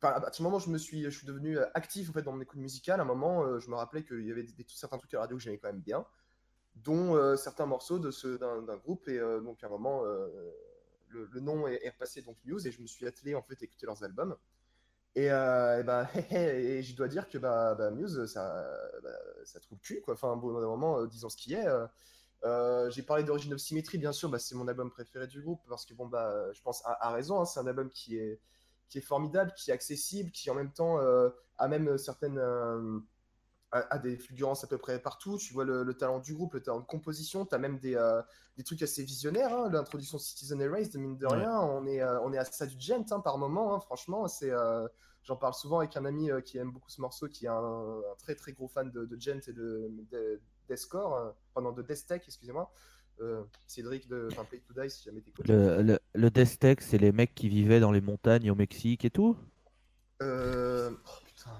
Enfin, 0.00 0.14
à 0.14 0.20
partir 0.20 0.42
du 0.42 0.44
moment 0.44 0.58
où 0.58 0.60
je 0.60 0.70
me 0.70 0.78
suis, 0.78 1.02
je 1.02 1.10
suis 1.10 1.26
devenu 1.26 1.58
actif 1.74 2.08
en 2.10 2.12
fait 2.12 2.22
dans 2.22 2.30
mon 2.30 2.40
écoute 2.40 2.60
musicale, 2.60 3.00
à 3.00 3.02
un 3.02 3.04
moment, 3.04 3.58
je 3.58 3.68
me 3.68 3.74
rappelais 3.74 4.04
qu'il 4.04 4.24
y 4.24 4.30
avait 4.30 4.44
des, 4.44 4.64
certains 4.68 4.96
trucs 4.96 5.12
à 5.14 5.16
la 5.16 5.22
radio 5.22 5.36
que 5.36 5.42
j'aimais 5.42 5.58
quand 5.58 5.72
même 5.72 5.80
bien, 5.80 6.06
dont 6.76 7.36
certains 7.36 7.66
morceaux 7.66 7.98
de 7.98 8.12
ce 8.12 8.36
d'un 8.36 8.76
groupe 8.76 9.08
et 9.08 9.18
donc 9.18 9.64
à 9.64 9.66
un 9.66 9.70
moment 9.70 10.04
le, 11.08 11.40
nom 11.40 11.66
est, 11.66 11.88
repassé 11.88 12.22
donc 12.22 12.36
Muse 12.44 12.66
et 12.66 12.72
je 12.72 12.80
me 12.80 12.86
suis 12.86 13.06
attelé 13.06 13.34
en 13.34 13.42
fait 13.42 13.54
à 13.60 13.64
écouter 13.64 13.86
leurs 13.86 14.02
albums. 14.02 14.36
Et, 15.14 15.30
euh, 15.30 15.82
bah 15.82 16.08
et 16.30 16.82
je 16.82 16.94
dois 16.94 17.08
dire 17.08 17.28
que 17.28 17.38
bah, 17.38 17.74
bah, 17.74 17.90
Muse 17.90 18.26
ça 18.26 18.64
bah, 19.02 19.10
trouve 19.60 19.78
le 19.78 19.82
cul 19.82 20.00
quoi. 20.00 20.14
Enfin 20.14 20.36
bon, 20.36 20.52
bout 20.52 20.60
d'un 20.60 20.66
moment 20.66 21.00
euh, 21.00 21.06
disons 21.06 21.28
ce 21.28 21.36
qui 21.36 21.54
est 21.54 21.66
euh, 22.44 22.90
j'ai 22.90 23.02
parlé 23.02 23.24
d'Origin 23.24 23.52
of 23.52 23.58
Symmetry 23.58 23.98
bien 23.98 24.12
sûr 24.12 24.28
bah, 24.28 24.38
c'est 24.38 24.54
mon 24.54 24.68
album 24.68 24.90
préféré 24.90 25.26
du 25.26 25.40
groupe 25.42 25.60
parce 25.68 25.86
que 25.86 25.94
bon 25.94 26.06
bah 26.06 26.52
je 26.52 26.62
pense 26.62 26.84
à, 26.84 27.06
à 27.06 27.12
raison 27.12 27.40
hein, 27.40 27.44
c'est 27.44 27.58
un 27.58 27.66
album 27.66 27.90
qui 27.90 28.16
est 28.16 28.40
formidable 29.00 29.52
qui 29.56 29.70
est 29.70 29.74
accessible 29.74 30.30
qui 30.30 30.50
en 30.50 30.54
même 30.54 30.72
temps 30.72 30.98
a 30.98 31.68
même 31.68 31.98
certaines 31.98 32.38
a 33.72 33.98
des 33.98 34.16
fulgurances 34.16 34.64
à 34.64 34.66
peu 34.66 34.78
près 34.78 34.98
partout. 34.98 35.38
Tu 35.38 35.52
vois 35.52 35.64
le, 35.64 35.82
le 35.82 35.94
talent 35.94 36.20
du 36.20 36.34
groupe, 36.34 36.54
le 36.54 36.62
talent 36.62 36.80
de 36.80 36.86
composition. 36.86 37.44
Tu 37.44 37.54
as 37.54 37.58
même 37.58 37.78
des, 37.78 37.96
euh, 37.96 38.22
des 38.56 38.64
trucs 38.64 38.82
assez 38.82 39.02
visionnaires. 39.02 39.52
hein. 39.52 39.68
L'introduction 39.70 40.16
de 40.18 40.22
Citizen 40.22 40.60
Erased, 40.60 40.94
mine 40.96 41.18
de 41.18 41.26
Ouais. 41.26 41.36
rien, 41.38 41.60
on 41.60 41.86
est, 41.86 42.00
euh, 42.00 42.20
on 42.22 42.32
est 42.32 42.38
à 42.38 42.44
ça 42.44 42.66
du 42.66 42.80
gent 42.80 43.04
hein, 43.10 43.20
par 43.20 43.38
moment. 43.38 43.74
hein. 43.74 43.80
Franchement, 43.80 44.26
c'est, 44.28 44.50
euh, 44.50 44.86
j'en 45.22 45.36
parle 45.36 45.54
souvent 45.54 45.80
avec 45.80 45.96
un 45.96 46.04
ami 46.04 46.30
qui 46.44 46.58
aime 46.58 46.70
beaucoup 46.70 46.90
ce 46.90 47.00
morceau, 47.00 47.28
qui 47.28 47.46
est 47.46 47.48
un, 47.48 47.54
un 47.54 48.14
très 48.18 48.34
très 48.34 48.52
gros 48.52 48.68
fan 48.68 48.90
de, 48.90 49.04
de 49.04 49.20
gent 49.20 49.40
et 49.48 49.52
de, 49.52 49.90
de 50.10 50.40
deathcore, 50.68 51.34
pardon, 51.54 51.72
de 51.72 51.82
death 51.82 52.06
tech, 52.06 52.22
excusez-moi. 52.26 52.72
Euh, 53.20 53.42
Cédric 53.66 54.06
de 54.08 54.28
enfin, 54.30 54.44
Play 54.44 54.60
to 54.60 54.80
Die, 54.80 54.88
si 54.88 55.02
jamais 55.02 55.20
t'écoutes. 55.20 55.48
Le, 55.48 55.82
le, 55.82 55.98
le 56.14 56.30
Death 56.30 56.60
Tech, 56.60 56.78
c'est 56.80 56.98
les 56.98 57.10
mecs 57.10 57.34
qui 57.34 57.48
vivaient 57.48 57.80
dans 57.80 57.90
les 57.90 58.00
montagnes 58.00 58.48
au 58.48 58.54
Mexique 58.54 59.04
et 59.04 59.10
tout? 59.10 59.36
Euh, 60.22 60.92
oh, 60.92 61.10
putain. 61.24 61.50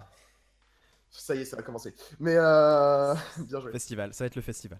Ça 1.18 1.34
y 1.34 1.40
est, 1.40 1.44
ça 1.44 1.56
va 1.56 1.62
commencer. 1.62 1.94
Mais 2.20 2.36
euh, 2.36 3.14
bien 3.38 3.60
joué. 3.60 3.72
Festival, 3.72 4.14
ça 4.14 4.24
va 4.24 4.26
être 4.26 4.36
le 4.36 4.42
festival. 4.42 4.78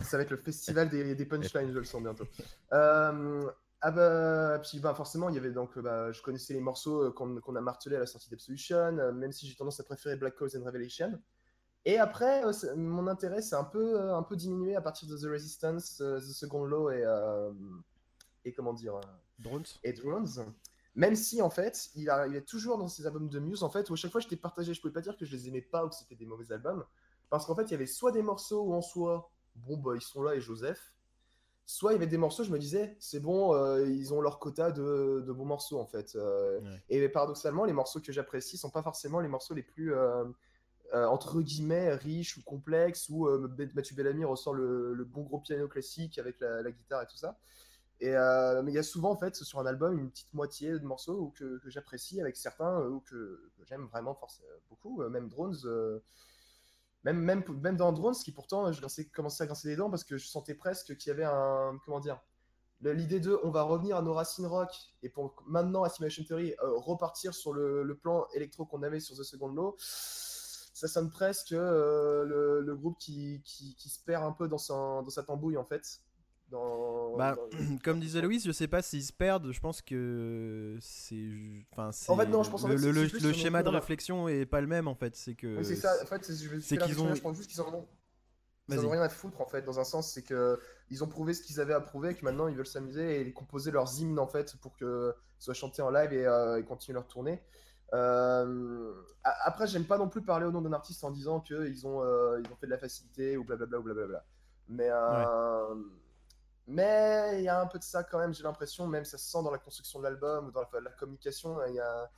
Ça 0.00 0.16
va 0.16 0.22
être 0.24 0.30
le 0.30 0.36
festival 0.36 0.88
des, 0.88 1.14
des 1.14 1.26
punchlines, 1.26 1.72
je 1.72 1.78
le 1.78 1.84
sens 1.84 2.02
bientôt. 2.02 2.26
Euh, 2.72 3.48
ah 3.82 3.90
bah, 3.90 4.58
puis 4.58 4.80
bah, 4.80 4.94
forcément, 4.94 5.28
il 5.28 5.34
y 5.34 5.38
avait 5.38 5.52
donc, 5.52 5.78
bah, 5.78 6.10
je 6.10 6.20
connaissais 6.22 6.54
les 6.54 6.60
morceaux 6.60 7.04
euh, 7.04 7.10
qu'on 7.12 7.56
a 7.56 7.60
martelés 7.60 7.96
à 7.96 8.00
la 8.00 8.06
sortie 8.06 8.30
d'Absolution, 8.30 8.76
euh, 8.98 9.12
même 9.12 9.32
si 9.32 9.46
j'ai 9.46 9.54
tendance 9.54 9.78
à 9.78 9.84
préférer 9.84 10.16
Black 10.16 10.40
Holes 10.40 10.50
and 10.56 10.64
Revelation. 10.64 11.20
Et 11.84 11.98
après, 11.98 12.42
mon 12.74 13.06
intérêt 13.06 13.42
s'est 13.42 13.54
un 13.54 13.64
peu, 13.64 14.00
un 14.00 14.22
peu 14.24 14.34
diminué 14.34 14.74
à 14.74 14.80
partir 14.80 15.08
de 15.08 15.16
The 15.16 15.30
Resistance, 15.30 15.98
The 15.98 16.18
Second 16.18 16.64
Law 16.64 16.90
et, 16.90 17.04
euh, 17.04 17.52
et 18.44 18.52
comment 18.52 18.72
dire, 18.72 18.98
Drones 19.38 19.62
et 19.84 19.92
Drones. 19.92 20.52
Même 20.96 21.14
si 21.14 21.40
en 21.42 21.50
fait, 21.50 21.90
il 21.94 22.10
arrivait 22.10 22.40
toujours 22.42 22.78
dans 22.78 22.88
ses 22.88 23.06
albums 23.06 23.28
de 23.28 23.38
Muse, 23.38 23.62
en 23.62 23.70
fait, 23.70 23.88
où 23.90 23.92
à 23.92 23.96
chaque 23.96 24.10
fois 24.10 24.20
j'étais 24.20 24.36
partagé, 24.36 24.74
je 24.74 24.80
pouvais 24.80 24.94
pas 24.94 25.02
dire 25.02 25.16
que 25.16 25.24
je 25.24 25.32
les 25.32 25.46
aimais 25.46 25.60
pas 25.60 25.84
ou 25.84 25.88
que 25.90 25.94
c'était 25.94 26.16
des 26.16 26.26
mauvais 26.26 26.50
albums, 26.52 26.84
parce 27.30 27.46
qu'en 27.46 27.54
fait, 27.54 27.64
il 27.64 27.72
y 27.72 27.74
avait 27.74 27.86
soit 27.86 28.12
des 28.12 28.22
morceaux 28.22 28.62
où 28.62 28.72
en 28.74 28.80
soi, 28.82 29.30
bon 29.54 29.76
bah 29.76 29.92
ils 29.94 30.00
sont 30.00 30.22
là 30.22 30.34
et 30.34 30.40
Joseph, 30.40 30.94
soit 31.66 31.92
il 31.92 31.94
y 31.94 31.96
avait 31.96 32.06
des 32.06 32.16
morceaux, 32.16 32.44
je 32.44 32.50
me 32.50 32.58
disais, 32.58 32.96
c'est 32.98 33.20
bon, 33.20 33.54
euh, 33.54 33.86
ils 33.86 34.14
ont 34.14 34.20
leur 34.20 34.38
quota 34.38 34.70
de, 34.72 35.22
de 35.26 35.32
bons 35.32 35.44
morceaux 35.44 35.78
en 35.78 35.86
fait. 35.86 36.14
Euh, 36.14 36.60
Ouais. 36.60 36.82
Et 36.88 37.08
paradoxalement, 37.08 37.64
les 37.64 37.72
morceaux 37.74 38.00
que 38.00 38.12
j'apprécie 38.12 38.56
sont 38.56 38.70
pas 38.70 38.82
forcément 38.82 39.20
les 39.20 39.28
morceaux 39.28 39.52
les 39.54 39.64
plus 39.64 39.92
euh, 39.94 40.24
euh, 40.94 41.06
entre 41.06 41.40
guillemets 41.42 41.92
riches 41.94 42.36
ou 42.38 42.42
complexes, 42.42 43.08
où 43.10 43.26
euh, 43.26 43.48
Mathieu 43.74 43.96
Bellamy 43.96 44.24
ressort 44.24 44.54
le, 44.54 44.94
le 44.94 45.04
bon 45.04 45.24
gros 45.24 45.40
piano 45.40 45.68
classique 45.68 46.18
avec 46.18 46.38
la, 46.40 46.62
la 46.62 46.70
guitare 46.70 47.02
et 47.02 47.06
tout 47.06 47.16
ça. 47.16 47.36
Euh, 48.02 48.62
mais 48.62 48.72
il 48.72 48.74
y 48.74 48.78
a 48.78 48.82
souvent 48.82 49.12
en 49.12 49.16
fait 49.16 49.34
sur 49.36 49.58
un 49.58 49.66
album 49.66 49.98
une 49.98 50.10
petite 50.10 50.32
moitié 50.34 50.72
de 50.72 50.84
morceaux 50.84 51.32
que, 51.34 51.58
j'apprécie 51.66 52.20
avec 52.20 52.36
certains 52.36 52.80
ou 52.80 53.00
que, 53.00 53.50
j'aime 53.64 53.86
vraiment 53.86 54.14
force, 54.14 54.42
beaucoup, 54.68 55.02
euh, 55.02 55.08
même 55.08 55.28
Drones. 55.28 55.56
euh, 55.64 56.00
même, 57.04 57.18
même, 57.18 57.44
même 57.62 57.76
dans 57.76 57.92
Drones, 57.92 58.14
qui 58.14 58.32
pourtant 58.32 58.70
je 58.72 58.80
commençais 59.12 59.44
à 59.44 59.46
grincer 59.46 59.68
les 59.68 59.76
dents 59.76 59.90
parce 59.90 60.04
que 60.04 60.18
je 60.18 60.26
sentais 60.26 60.54
presque 60.54 60.96
qu'il 60.96 61.10
y 61.10 61.12
avait 61.12 61.24
un. 61.24 61.78
Comment 61.84 62.00
dire 62.00 62.20
L'idée 62.82 63.20
de 63.20 63.38
on 63.42 63.50
va 63.50 63.62
revenir 63.62 63.96
à 63.96 64.02
nos 64.02 64.12
racines 64.12 64.44
rock 64.44 64.70
et 65.02 65.08
pour 65.08 65.34
maintenant 65.46 65.82
à 65.82 65.88
Simulation 65.88 66.24
Theory 66.24 66.54
repartir 66.60 67.32
sur 67.32 67.54
le, 67.54 67.98
plan 68.02 68.26
électro 68.34 68.66
qu'on 68.66 68.82
avait 68.82 69.00
sur 69.00 69.16
The 69.16 69.22
Second 69.22 69.48
Law, 69.48 69.76
ça 69.78 70.86
sonne 70.86 71.08
presque 71.08 71.52
le, 71.52 72.74
groupe 72.74 72.98
qui, 72.98 73.40
qui, 73.44 73.88
se 73.88 73.98
perd 74.04 74.24
un 74.24 74.32
peu 74.32 74.46
dans 74.46 74.58
sa, 74.58 74.74
dans 74.74 75.08
sa 75.08 75.22
tambouille 75.22 75.56
en 75.56 75.64
fait. 75.64 76.02
Dans, 76.48 77.16
Bah, 77.16 77.34
dans- 77.34 77.76
Comme 77.84 77.98
disait 78.00 78.20
Louis, 78.22 78.40
je 78.40 78.52
sais 78.52 78.68
pas 78.68 78.80
s'ils 78.82 79.02
se 79.02 79.12
perdent. 79.12 79.50
Je 79.52 79.60
pense 79.60 79.82
que 79.82 80.76
c'est. 80.80 81.28
Enfin. 81.72 81.90
En 82.08 82.16
fait, 82.16 82.26
non, 82.26 82.42
je 82.42 82.50
pense 82.50 82.64
en 82.64 82.68
le, 82.68 82.76
fait, 82.78 83.18
le- 83.20 83.32
schéma 83.32 83.62
de 83.62 83.68
réflexion 83.68 84.28
est 84.28 84.46
pas 84.46 84.60
le 84.60 84.66
même 84.68 84.86
en 84.88 84.94
fait. 84.94 85.16
C'est 85.16 85.34
que. 85.34 85.58
Oui, 85.58 85.64
c'est 85.64 85.76
ça. 85.76 85.92
En 86.02 86.06
fait, 86.06 86.24
c'est 86.24 86.76
qu'ils 86.78 87.00
ont- 87.00 87.14
Je 87.14 87.20
pense 87.20 87.36
juste 87.36 87.50
qu'ils 87.50 87.60
en 87.60 87.72
ont. 87.74 87.86
Ils 88.68 88.74
en 88.74 88.76
Vas-y. 88.78 88.86
ont 88.86 88.90
rien 88.90 89.02
à 89.02 89.08
foutre 89.08 89.40
en 89.40 89.46
fait, 89.46 89.62
dans 89.62 89.78
un 89.78 89.84
sens, 89.84 90.10
c'est 90.12 90.22
que 90.22 90.58
ils 90.90 91.04
ont 91.04 91.06
prouvé 91.06 91.34
ce 91.34 91.42
qu'ils 91.42 91.60
avaient 91.60 91.72
à 91.74 91.80
prouver, 91.80 92.10
et 92.10 92.14
que 92.14 92.24
maintenant 92.24 92.48
ils 92.48 92.56
veulent 92.56 92.66
s'amuser 92.66 93.20
et 93.20 93.32
composer 93.32 93.70
leurs 93.70 94.00
hymnes 94.00 94.18
en 94.18 94.26
fait 94.26 94.56
pour 94.56 94.76
que 94.76 95.14
ce 95.38 95.44
soit 95.44 95.54
chanté 95.54 95.82
en 95.82 95.90
live 95.90 96.12
et, 96.12 96.26
euh, 96.26 96.58
et 96.58 96.64
continuer 96.64 96.94
leur 96.94 97.06
tournée. 97.06 97.40
Euh, 97.94 98.92
Après, 99.22 99.66
j'aime 99.68 99.84
pas 99.84 99.98
non 99.98 100.08
plus 100.08 100.20
parler 100.22 100.46
au 100.46 100.50
nom 100.50 100.60
d'un 100.62 100.72
artiste 100.72 101.04
en 101.04 101.10
disant 101.12 101.40
qu'ils 101.40 101.86
ont, 101.86 102.02
euh, 102.02 102.40
ils 102.44 102.52
ont 102.52 102.56
fait 102.56 102.66
de 102.66 102.72
la 102.72 102.78
facilité 102.78 103.36
ou 103.36 103.44
blablabla 103.44 103.78
ou 103.78 103.82
blablabla. 103.84 104.24
Mais, 104.68 104.88
euh, 104.90 105.74
mais 106.66 107.36
il 107.38 107.44
y 107.44 107.48
a 107.48 107.60
un 107.60 107.66
peu 107.66 107.78
de 107.78 107.84
ça 107.84 108.02
quand 108.04 108.18
même, 108.18 108.34
j'ai 108.34 108.42
l'impression, 108.42 108.86
même 108.86 109.04
ça 109.04 109.18
se 109.18 109.30
sent 109.30 109.42
dans 109.42 109.50
la 109.50 109.58
construction 109.58 109.98
de 110.00 110.04
l'album 110.04 110.48
ou 110.48 110.50
dans 110.50 110.62
la, 110.72 110.80
la 110.80 110.90
communication, 110.90 111.58
il 111.68 111.74
y 111.74 111.80
a, 111.80 112.10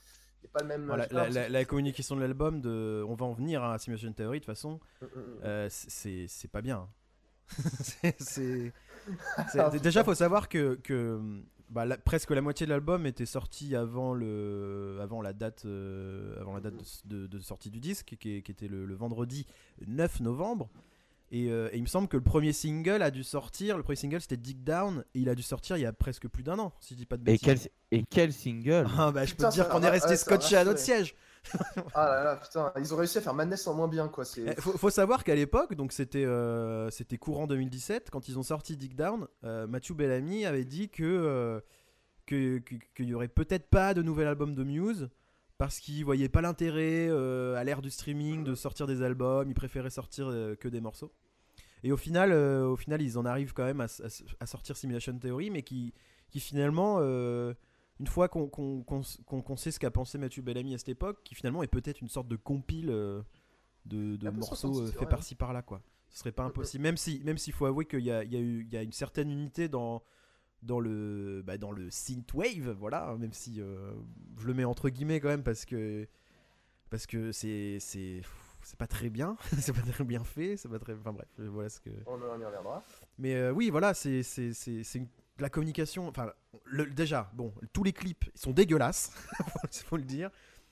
y 0.43 0.47
a 0.47 0.50
pas 0.52 0.61
le 0.61 0.67
même. 0.67 0.87
Voilà, 0.87 1.07
la, 1.11 1.14
l'impression 1.25 1.40
la- 1.43 1.49
la 1.49 1.64
communication 1.64 2.17
de 2.17 2.21
l'album, 2.23 2.61
de... 2.61 3.05
on 3.09 3.14
va 3.14 3.26
en 3.26 3.33
venir 3.33 3.62
hein, 3.64 3.73
à 3.73 3.78
Simulation 3.78 4.12
Theory 4.12 4.40
de 4.40 4.45
toute 4.45 4.55
façon, 4.55 4.81
Mm, 5.02 5.05
mm, 5.05 5.09
mm. 5.21 5.40
euh, 5.45 5.69
c'est 5.71 6.50
pas 6.50 6.62
bien. 6.62 6.88
c'est 7.81 8.17
c'est- 8.21 8.73
Ah, 9.59 9.71
déjà, 9.71 10.05
faut 10.05 10.14
savoir 10.14 10.49
que, 10.50 10.75
que 10.75 11.19
bah, 11.71 11.87
la- 11.87 11.97
presque 11.97 12.31
la 12.31 12.43
moitié 12.43 12.67
de 12.67 12.71
l'album 12.73 13.07
était 13.07 13.25
sorti 13.26 13.75
avant, 13.75 14.12
le, 14.12 14.99
avant 15.00 15.23
la 15.23 15.33
date, 15.33 15.64
euh, 15.64 16.38
avant 16.40 16.52
la 16.55 16.61
date 16.61 16.75
de, 17.07 17.21
de- 17.23 17.26
de 17.26 17.38
sortie 17.38 17.71
du 17.71 17.81
disque, 17.81 18.17
qui, 18.21 18.43
qui 18.43 18.52
était 18.52 18.69
le, 18.69 18.85
le 18.85 18.95
vendredi 18.95 19.47
9 19.87 20.21
novembre. 20.21 20.69
Et, 21.30 21.50
euh, 21.50 21.68
et 21.73 21.76
il 21.76 21.82
me 21.82 21.87
semble 21.87 22.08
que 22.08 22.16
le 22.16 22.23
premier 22.23 22.52
single 22.54 23.02
a 23.02 23.11
dû 23.11 23.23
sortir, 23.23 23.76
le 23.76 23.82
premier 23.82 23.97
single 23.97 24.20
c'était 24.20 24.37
Dig 24.38 24.64
Down, 24.64 25.04
et 25.14 25.18
il 25.20 25.28
a 25.28 25.35
dû 25.35 25.42
sortir 25.42 25.76
il 25.76 25.82
y 25.82 25.87
a 25.87 25.92
presque 25.92 26.26
plus 26.28 26.42
d'un 26.42 26.58
an, 26.58 26.73
si 26.80 26.94
je 26.94 26.99
dis 26.99 27.06
pas 27.06 27.16
de 27.18 27.23
Et 27.23 27.32
bêtises. 27.32 27.68
quel, 27.90 27.99
et 27.99 28.04
quel 28.08 28.32
single 28.32 28.87
Ah 28.99 29.12
bah 29.12 29.25
je 29.26 29.32
peux 29.32 29.37
Putain, 29.37 29.49
te 29.50 29.54
dire 29.54 29.68
qu'on 29.68 29.82
est 29.82 29.90
resté 29.90 30.08
ouais, 30.11 30.16
scotché 30.16 30.56
à 30.56 30.64
notre 30.64 30.78
siège. 30.80 31.14
Ah 31.94 32.06
là 32.08 32.25
là, 32.25 32.37
putain, 32.37 32.73
ils 32.78 32.92
ont 32.92 32.97
réussi 32.97 33.18
à 33.18 33.20
faire 33.20 33.32
Madness 33.32 33.66
en 33.68 33.75
moins 33.75 33.88
bien, 33.88 34.08
quoi. 34.08 34.25
C'est... 34.25 34.42
Eh, 34.58 34.61
faut, 34.61 34.73
faut 34.76 34.90
savoir 34.90 35.23
qu'à 35.25 35.35
l'époque, 35.35 35.75
donc 35.75 35.92
c'était 35.92 36.25
euh, 36.25 36.90
c'était 36.90 37.16
courant 37.16 37.47
2017, 37.47 38.11
quand 38.11 38.28
ils 38.28 38.38
ont 38.38 38.42
sorti 38.42 38.76
Dig 38.76 38.94
Down, 38.97 39.26
euh, 39.44 39.66
Matthew 39.66 39.92
Bellamy 39.92 40.44
avait 40.47 40.64
dit 40.64 40.88
que 40.90 41.04
euh, 41.04 41.61
que- 42.26 42.58
que- 42.58 42.75
qu'il 42.94 43.06
y 43.06 43.14
aurait 43.14 43.28
peut-être 43.28 43.68
pas 43.70 43.94
de 43.94 44.02
nouvel 44.02 44.26
album 44.26 44.54
de 44.54 44.64
Muse 44.64 45.08
parce 45.59 45.81
qu'il 45.81 46.05
voyait 46.05 46.29
pas 46.29 46.41
l'intérêt 46.41 47.09
euh, 47.11 47.57
à 47.57 47.65
l'ère 47.65 47.83
du 47.83 47.91
streaming 47.91 48.45
de 48.45 48.55
sortir 48.55 48.87
des 48.87 49.03
albums, 49.03 49.50
il 49.50 49.55
préférait 49.55 49.91
sortir 49.91 50.29
euh, 50.29 50.55
que 50.55 50.69
des 50.69 50.81
morceaux. 50.81 51.12
Et 51.83 51.93
au 51.93 51.97
final, 51.97 52.33
euh, 52.33 52.67
au 52.67 52.77
final, 52.77 53.03
ils 53.03 53.19
en 53.19 53.27
arrivent 53.27 53.53
quand 53.53 53.65
même 53.65 53.81
à, 53.81 54.47
sortir 54.47 54.77
Simulation 54.77 55.19
Theory, 55.19 55.50
mais 55.50 55.62
qui, 55.62 55.93
qui 56.31 56.41
finalement, 56.41 57.00
une 57.00 58.07
fois 58.07 58.29
qu'on 58.29 58.49
qu'on 58.49 59.57
sait 59.57 59.71
ce 59.71 59.79
qu'a 59.79 59.91
pensé 59.91 60.17
Matthew 60.19 60.41
Bellamy 60.41 60.75
à 60.75 60.79
cette 60.79 60.88
époque, 60.88 61.19
qui 61.25 61.35
finalement 61.35 61.62
est 61.62 61.69
peut-être 61.69 62.00
une 62.00 62.09
sorte 62.09 62.29
de 62.29 62.37
compile 62.37 62.88
de, 63.85 64.31
morceaux 64.31 64.87
faits 64.87 65.09
par-ci 65.09 65.35
par-là, 65.35 65.62
quoi. 65.62 65.83
Ce 66.09 66.21
serait 66.21 66.33
pas 66.33 66.45
impossible, 66.45 66.83
même 66.83 66.97
si, 66.97 67.21
même 67.25 67.37
s'il 67.37 67.53
faut 67.53 67.67
avouer 67.67 67.85
qu'il 67.85 68.00
y 68.00 68.07
y 68.07 68.77
a 68.77 68.83
une 68.83 68.93
certaine 68.93 69.31
unité 69.31 69.69
dans 69.69 70.03
dans 70.62 70.81
le 70.81 71.43
bah, 71.47 71.57
dans 71.59 71.71
le 71.73 71.91
synthwave, 71.91 72.71
voilà, 72.79 73.15
même 73.19 73.33
si 73.33 73.61
euh, 73.61 73.93
je 74.38 74.47
le 74.47 74.55
mets 74.55 74.65
entre 74.65 74.88
guillemets 74.88 75.21
quand 75.21 75.29
même 75.29 75.43
parce 75.45 75.65
que 75.65 76.07
parce 76.91 77.07
que 77.07 77.33
c'est 77.33 77.79
c'est 77.81 78.23
c'est 78.62 78.79
pas 78.79 78.87
très 78.87 79.09
bien, 79.09 79.37
c'est 79.61 79.73
pas 79.73 79.81
très 79.93 80.05
bien 80.05 80.25
fait, 80.25 80.57
c'est 80.57 80.69
pas 80.69 80.79
très, 80.79 80.95
enfin 80.95 81.12
bref, 81.12 81.29
voilà 81.38 81.69
ce 81.69 81.81
que. 81.81 81.91
On 82.07 82.19
y 82.19 82.23
reviendra. 82.45 82.83
Mais 83.19 83.35
euh, 83.37 83.53
oui, 83.53 83.71
voilà, 83.71 83.95
c'est 83.95 84.23
c'est 84.23 84.53
c'est 84.53 84.83
c'est 84.83 84.99
une- 84.99 85.09
la 85.38 85.49
communication. 85.49 86.09
Enfin, 86.09 86.33
le- 86.65 86.87
déjà, 86.87 87.31
bon, 87.35 87.53
tous 87.73 87.85
les 87.85 87.93
clips 87.93 88.25
ils 88.35 88.41
sont 88.41 88.53
dégueulasses, 88.53 89.12
il 89.73 89.85
faut 89.85 89.97
le 89.97 90.03
dire. 90.03 90.31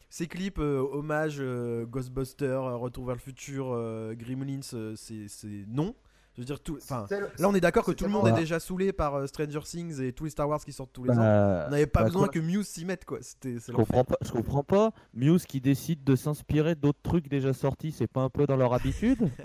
Ces 0.09 0.27
clips, 0.29 0.59
euh, 0.59 0.79
hommage 0.93 1.37
euh, 1.41 1.85
Ghostbusters, 1.87 2.63
Retour 2.79 3.07
vers 3.07 3.15
le 3.17 3.21
futur, 3.21 3.73
euh, 3.73 4.15
Gremlins, 4.15 4.63
c'est 4.97 5.29
c'est 5.29 5.65
non. 5.69 5.95
Je 6.37 6.43
veux 6.43 6.45
dire, 6.45 6.61
tout. 6.61 6.79
Là, 6.91 7.49
on 7.49 7.55
est 7.55 7.61
d'accord 7.63 7.83
que 7.85 7.93
tout 7.93 8.05
le 8.05 8.11
monde 8.11 8.29
est 8.29 8.33
déjà 8.33 8.61
saoulé 8.61 8.93
par 8.93 9.15
euh, 9.15 9.27
Stranger 9.27 9.61
Things 9.65 10.03
et 10.03 10.13
tous 10.13 10.25
les 10.25 10.31
Star 10.31 10.47
Wars 10.47 10.63
qui 10.63 10.71
sortent 10.73 10.93
tous 10.93 11.05
les 11.05 11.13
ans. 11.13 11.17
Bah, 11.17 11.65
On 11.67 11.71
n'avait 11.71 11.87
pas 11.87 12.01
bah, 12.01 12.07
besoin 12.07 12.23
quoi. 12.25 12.29
que 12.29 12.39
Muse 12.41 12.69
s'y 12.69 12.85
mette, 12.85 13.07
quoi. 13.07 13.19
C'était 13.23 13.57
Je 13.59 13.73
comprends 13.73 14.05
pas, 14.05 14.17
je 14.21 14.31
comprends 14.33 14.63
pas. 14.63 14.93
Muse 15.15 15.47
qui 15.47 15.63
décide 15.63 16.05
de 16.05 16.15
s'inspirer 16.15 16.75
d'autres 16.75 17.01
trucs 17.03 17.29
déjà 17.29 17.55
sortis, 17.55 17.91
c'est 17.91 18.07
pas 18.07 18.21
un 18.21 18.29
peu 18.29 18.47
dans 18.47 18.57
leur 18.57 18.75
habitude? 18.75 19.19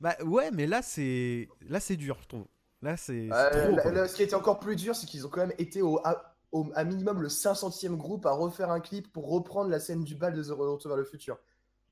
Bah 0.00 0.16
ouais, 0.24 0.50
mais 0.52 0.66
là, 0.66 0.82
c'est 0.82 1.48
là, 1.68 1.78
c'est 1.78 1.94
dur, 1.96 2.18
je 2.22 2.26
trouve. 2.26 2.46
Là, 2.82 2.96
c'est 2.96 3.28
c'est 3.28 3.32
Euh, 3.32 3.70
là- 3.76 3.90
là, 3.92 4.08
ce 4.08 4.16
qui 4.16 4.24
était 4.24 4.34
encore 4.34 4.58
plus 4.58 4.74
dur, 4.74 4.96
c'est 4.96 5.06
qu'ils 5.06 5.24
ont 5.26 5.28
quand 5.30 5.42
même 5.42 5.52
été 5.58 5.80
au, 5.80 6.00
à, 6.04 6.34
au 6.50 6.66
à 6.74 6.82
minimum 6.82 7.22
le 7.22 7.28
500e 7.28 7.96
groupe 7.96 8.26
à 8.26 8.32
refaire 8.32 8.72
un 8.72 8.80
clip 8.80 9.12
pour 9.12 9.30
reprendre 9.30 9.70
la 9.70 9.78
scène 9.78 10.02
du 10.02 10.16
bal 10.16 10.34
de 10.34 10.42
The 10.42 10.48
Retour 10.50 10.88
vers 10.88 10.96
le 10.96 11.04
futur. 11.04 11.38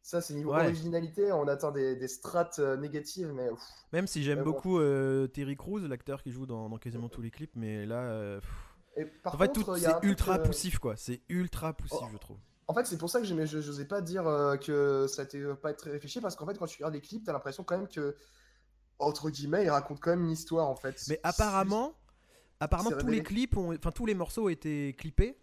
Ça, 0.02 0.21
c'est 0.21 0.35
niveau 0.35 0.52
Ouais. 0.54 0.62
originalité, 0.64 1.30
on 1.33 1.47
atteint 1.47 1.73
des, 1.73 1.95
des 1.95 2.09
strates 2.09 2.59
euh, 2.59 2.76
négatives, 2.76 3.33
mais 3.35 3.49
pff, 3.50 3.61
Même 3.92 4.07
si 4.07 4.23
j'aime 4.23 4.38
bon. 4.38 4.45
beaucoup 4.52 4.78
euh, 4.78 5.26
Terry 5.28 5.57
Crews, 5.57 5.80
l'acteur 5.87 6.23
qui 6.23 6.30
joue 6.33 6.47
dans, 6.47 6.69
dans 6.69 6.78
quasiment 6.78 7.09
tous 7.09 7.21
les 7.21 7.30
clips, 7.30 7.54
mais 7.54 7.85
là, 7.87 8.02
euh. 8.04 8.40
Et 8.97 9.04
par 9.04 9.35
en 9.35 9.38
fait, 9.38 9.49
contre, 9.49 9.64
tout 9.73 9.76
il 9.76 9.83
c'est 9.83 10.02
ultra 10.07 10.37
euh, 10.38 10.42
poussif, 10.42 10.78
quoi. 10.78 10.97
C'est 10.97 11.21
ultra 11.28 11.75
poussif, 11.75 11.99
Oh. 12.02 12.07
je 12.12 12.19
trouve. 12.19 12.38
En 12.66 12.75
fait, 12.75 12.87
c'est 12.87 12.99
pour 12.99 13.11
ça 13.11 13.21
que 13.21 13.26
je 13.26 13.35
n'osais 13.35 13.85
pas 13.85 14.00
dire 14.00 14.26
euh, 14.26 14.57
que 14.57 15.07
ça 15.09 15.23
n'était 15.25 15.45
pas 15.61 15.75
très 15.75 15.90
réfléchi, 15.90 16.21
parce 16.21 16.35
qu'en 16.35 16.47
fait, 16.47 16.57
quand 16.59 16.66
tu 16.66 16.78
regardes 16.78 16.95
les 16.95 17.00
clips, 17.00 17.25
t'as 17.25 17.33
l'impression 17.33 17.62
quand 17.62 17.76
même 17.76 17.88
que, 17.88 18.16
entre 18.99 19.28
guillemets, 19.30 19.64
ils 19.64 19.71
racontent 19.71 20.00
quand 20.02 20.11
même 20.11 20.25
une 20.25 20.30
histoire, 20.30 20.69
en 20.69 20.76
fait. 20.76 20.97
Mais 21.09 21.21
apparemment, 21.23 21.95
apparemment 22.59 22.90
tous 22.99 23.09
les 23.09 23.23
clips, 23.23 23.57
ont, 23.57 23.75
enfin 23.75 23.90
tous 23.92 24.07
les 24.07 24.14
morceaux 24.14 24.47
ont 24.47 24.49
été 24.49 24.95
clippés, 24.95 25.37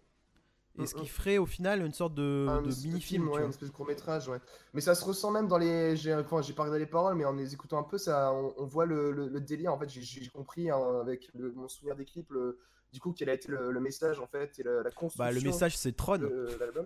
et 0.80 0.86
ce 0.86 0.94
Mm, 0.94 0.98
qui 1.00 1.04
mm. 1.04 1.08
ferait 1.08 1.38
au 1.38 1.46
final 1.46 1.84
une 1.84 1.92
sorte 1.92 2.14
de, 2.14 2.46
Un 2.48 2.60
mini-film. 2.62 3.28
ouais, 3.28 3.42
une 3.42 3.50
espèce 3.50 3.68
de 3.68 3.74
court 3.74 3.86
métrage, 3.86 4.28
ouais. 4.28 4.38
Mais 4.74 4.80
ça 4.80 4.94
se 4.94 5.04
ressent 5.04 5.30
même 5.30 5.48
dans 5.48 5.58
les. 5.58 5.96
J'ai 5.96 6.14
enfin, 6.14 6.40
regardé 6.40 6.78
les 6.78 6.86
paroles, 6.86 7.14
mais 7.14 7.24
en 7.24 7.32
les 7.34 7.52
écoutant 7.54 7.78
un 7.78 7.82
peu, 7.84 7.98
ça, 7.98 8.32
on, 8.32 8.54
on 8.56 8.66
voit 8.66 8.86
le, 8.86 9.10
le- 9.12 9.28
le 9.28 9.40
délire. 9.40 9.72
En 9.72 9.78
fait, 9.78 9.88
j'ai- 9.88 10.28
compris 10.28 10.70
hein, 10.70 10.78
avec 11.00 11.30
le- 11.34 11.52
mon 11.52 11.68
souvenir 11.68 11.96
des 11.96 12.04
clips, 12.04 12.30
le- 12.30 12.58
du 12.90 13.00
coup, 13.00 13.12
quel 13.12 13.28
a 13.28 13.34
été 13.34 13.48
le, 13.48 13.80
message 13.80 14.18
en 14.18 14.26
fait 14.26 14.58
et 14.58 14.62
la, 14.62 14.82
la 14.82 14.90
construction. 14.90 15.22
Bah, 15.22 15.30
le 15.30 15.40
message, 15.42 15.76
c'est 15.76 15.94
Tron. 15.94 16.20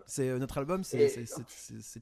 C'est 0.04 0.28
euh, 0.30 0.38
notre 0.40 0.58
album, 0.58 0.82
c'est 0.82 0.98
Et- 0.98 1.24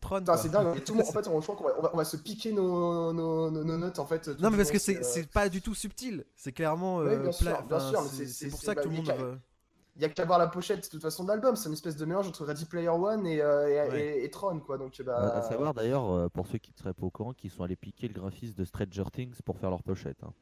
Tron. 0.01 0.25
C'est 0.37 0.49
dingue. 0.51 0.69
hein. 0.69 0.75
Et 0.75 0.81
tout 0.83 0.93
le 0.95 1.01
monde, 1.01 1.09
en 1.09 1.13
fait, 1.23 1.29
on, 1.29 1.39
je 1.41 1.47
crois 1.47 1.57
qu'on 1.57 1.65
va, 1.65 1.75
on 1.79 1.83
va, 1.83 1.91
on 1.93 1.97
va 1.99 2.05
se 2.07 2.17
piquer 2.17 2.53
nos, 2.53 3.13
nos, 3.13 3.51
nos- 3.51 3.63
nos 3.65 3.77
notes 3.77 3.99
en 3.99 4.07
fait. 4.07 4.29
Non, 4.41 4.49
mais 4.51 4.57
parce 4.57 4.71
que 4.71 4.79
c'est 4.79 5.19
euh, 5.19 5.25
pas 5.35 5.51
du 5.51 5.61
tout 5.61 5.75
subtil. 5.75 6.25
C'est 6.35 6.53
clairement. 6.53 7.01
Euh, 7.03 7.19
bien 7.19 7.31
sûr, 7.33 7.47
pla- 7.49 7.61
bien 7.63 7.77
enfin, 7.77 7.91
sûr, 7.91 8.03
mais 8.19 8.27
c'est- 8.27 8.49
pour 8.49 8.63
ça 8.63 8.75
que 8.75 8.83
tout 8.83 8.89
le 8.89 8.97
monde. 8.97 9.39
Il 9.97 10.03
y 10.03 10.05
a 10.05 10.09
qu'à 10.09 10.25
voir 10.25 10.39
la 10.39 10.47
pochette 10.47 10.85
de 10.85 10.89
toute 10.89 11.03
façon 11.03 11.25
de 11.25 11.29
l'album. 11.29 11.57
C'est 11.57 11.69
une 11.69 11.75
espèce 11.75 11.97
de 11.97 12.05
mélange 12.05 12.27
entre 12.29 12.45
Ready 12.45 12.65
Player 12.65 12.89
One 12.89 13.27
et, 13.27 13.41
euh, 13.43 13.69
et, 13.87 13.91
Ouais. 13.91 14.19
et- 14.19 14.25
et 14.25 14.31
Tron, 14.31 14.61
quoi. 14.61 14.79
Donc, 14.79 15.01
bah. 15.03 15.17
À 15.17 15.39
à 15.39 15.43
savoir 15.43 15.75
d'ailleurs, 15.75 16.11
euh, 16.11 16.29
pour 16.29 16.47
ceux 16.47 16.59
qui 16.59 16.71
ne 16.73 16.77
seraient 16.79 16.95
pas 16.95 17.05
au 17.05 17.11
courant, 17.11 17.33
qu'ils 17.35 17.51
sont 17.51 17.63
allés 17.65 17.77
piquer 17.77 18.09
le 18.09 18.15
graphiste 18.15 18.57
de 18.59 18.65
Stranger 18.65 19.05
Things 19.13 19.35
pour 19.45 19.59
faire 19.59 19.71
leur 19.71 19.83
pochette. 19.83 20.23
hein. 20.23 20.33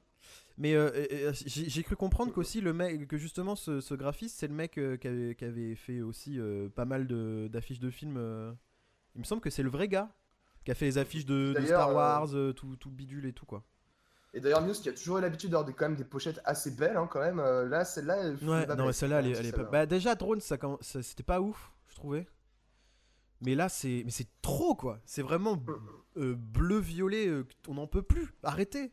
Mais 0.58 0.74
euh, 0.74 0.90
j'ai 1.32 1.82
cru 1.84 1.94
comprendre 1.96 2.32
qu'aussi 2.32 2.60
le 2.60 2.72
mec, 2.72 3.06
que 3.06 3.16
justement 3.16 3.54
ce, 3.56 3.80
ce 3.80 3.94
graphiste, 3.94 4.36
c'est 4.38 4.48
le 4.48 4.54
mec 4.54 4.76
euh, 4.76 4.96
qui, 4.96 5.06
avait, 5.08 5.34
qui 5.36 5.44
avait 5.44 5.74
fait 5.76 6.00
aussi 6.02 6.38
euh, 6.38 6.68
pas 6.68 6.84
mal 6.84 7.06
de- 7.06 7.48
d'affiches 7.50 7.78
de, 7.80 7.90
films. 7.90 8.16
euh. 8.18 8.52
Il 9.14 9.20
me 9.20 9.24
semble 9.24 9.40
que 9.40 9.50
c'est 9.50 9.62
le 9.62 9.70
vrai 9.70 9.88
gars 9.88 10.10
qui 10.64 10.70
a 10.72 10.74
fait 10.74 10.84
les 10.84 10.98
affiches 10.98 11.24
de, 11.24 11.54
Star 11.64 11.90
euh, 11.90 11.94
Wars, 11.94 12.28
euh, 12.34 12.52
tout, 12.52 12.76
tout 12.76 12.90
le 12.90 12.94
bidule 12.96 13.24
et 13.26 13.32
tout 13.32 13.46
quoi. 13.46 13.62
Et 14.34 14.40
d'ailleurs, 14.40 14.60
Muse 14.62 14.80
qui 14.80 14.88
a 14.88 14.92
toujours 14.92 15.18
eu 15.18 15.20
l'habitude 15.22 15.50
d'avoir 15.50 15.64
des, 15.64 15.72
quand 15.72 15.86
même 15.86 15.96
des 15.96 16.04
pochettes 16.04 16.40
assez 16.44 16.70
belles, 16.70 16.96
hein, 16.96 17.08
quand 17.10 17.20
même. 17.20 17.40
euh, 17.40 17.66
là, 17.66 17.84
celle-là, 17.84 18.16
elle 18.18 18.34
Ouais, 18.48 18.66
non, 18.66 18.86
mais 18.86 18.92
celle-là, 18.92 19.20
elle, 19.20 19.26
est- 19.26 19.30
même, 19.30 19.38
elle 19.40 19.46
est 19.46 19.52
pas. 19.52 19.64
Bah, 19.64 19.86
déjà, 19.86 20.14
Drone, 20.14 20.40
ça, 20.40 20.56
c'était 20.80 21.22
pas 21.22 21.40
ouf, 21.40 21.72
je 21.88 21.96
trouvais. 21.96 22.26
Mais 23.40 23.54
là, 23.54 23.68
c'est 23.68 24.02
mais 24.04 24.10
c'est 24.10 24.26
trop 24.42 24.74
quoi. 24.74 24.98
C'est 25.04 25.22
vraiment 25.22 25.54
Mm. 25.56 25.66
euh, 26.16 26.34
bleu-violet, 26.36 27.28
euh, 27.28 27.46
on 27.68 27.74
n'en 27.74 27.86
peut 27.86 28.02
plus. 28.02 28.34
Arrêtez. 28.42 28.92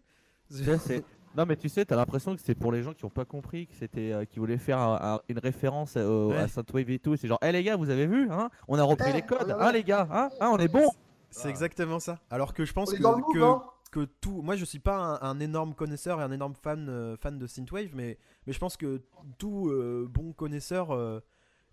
Non 1.35 1.45
mais 1.45 1.57
tu 1.57 1.67
sais, 1.67 1.83
t'as 1.83 1.95
l'impression 1.97 2.33
que 2.35 2.41
c'est 2.41 2.55
pour 2.55 2.71
les 2.71 2.81
gens 2.83 2.93
qui 2.93 3.03
ont 3.03 3.09
pas 3.09 3.25
compris, 3.25 3.67
que 3.67 3.73
c'était, 3.75 4.13
euh, 4.13 4.23
qui 4.25 4.39
voulaient 4.39 4.57
faire 4.59 4.77
un- 4.79 5.15
un- 5.15 5.19
une 5.27 5.39
référence 5.39 5.97
à, 5.97 6.07
au- 6.07 6.29
Ouais. 6.29 6.37
à 6.37 6.47
Synthwave 6.47 6.89
et 6.91 6.99
tout. 6.99 7.17
C'est 7.17 7.27
genre, 7.27 7.39
hé 7.41 7.51
les 7.51 7.63
gars, 7.63 7.75
vous 7.75 7.89
avez 7.89 8.05
vu, 8.07 8.29
hein 8.31 8.49
On 8.69 8.77
a 8.79 8.83
repris 8.83 9.07
Eh, 9.09 9.13
les 9.13 9.21
codes, 9.23 9.51
hein 9.59 9.71
les 9.73 9.83
gars, 9.83 10.07
hein, 10.11 10.29
Hein, 10.39 10.49
On 10.53 10.57
est 10.59 10.67
bon. 10.69 10.89
C'est 11.31 11.47
Ah. 11.47 11.49
exactement 11.49 11.99
ça. 11.99 12.19
Alors 12.29 12.53
que 12.53 12.63
je 12.63 12.71
pense 12.71 12.89
On 12.91 12.93
est 12.93 12.97
que, 12.97 13.03
move, 13.03 13.43
hein 13.43 13.63
que 13.95 14.05
tout. 14.05 14.41
Moi, 14.41 14.55
je 14.55 14.65
suis 14.65 14.79
pas 14.79 14.97
un, 14.97 15.21
un 15.21 15.39
énorme 15.39 15.73
connaisseur 15.73 16.19
et 16.19 16.23
un 16.23 16.31
énorme 16.31 16.53
fan, 16.55 16.87
euh, 16.89 17.15
fan 17.17 17.37
de 17.39 17.47
Synthwave, 17.47 17.95
mais, 17.95 18.17
mais 18.45 18.53
je 18.53 18.59
pense 18.59 18.75
que 18.77 19.01
tout 19.37 19.69
euh, 19.69 20.07
bon 20.09 20.33
connaisseur 20.33 20.91
euh, 20.91 21.19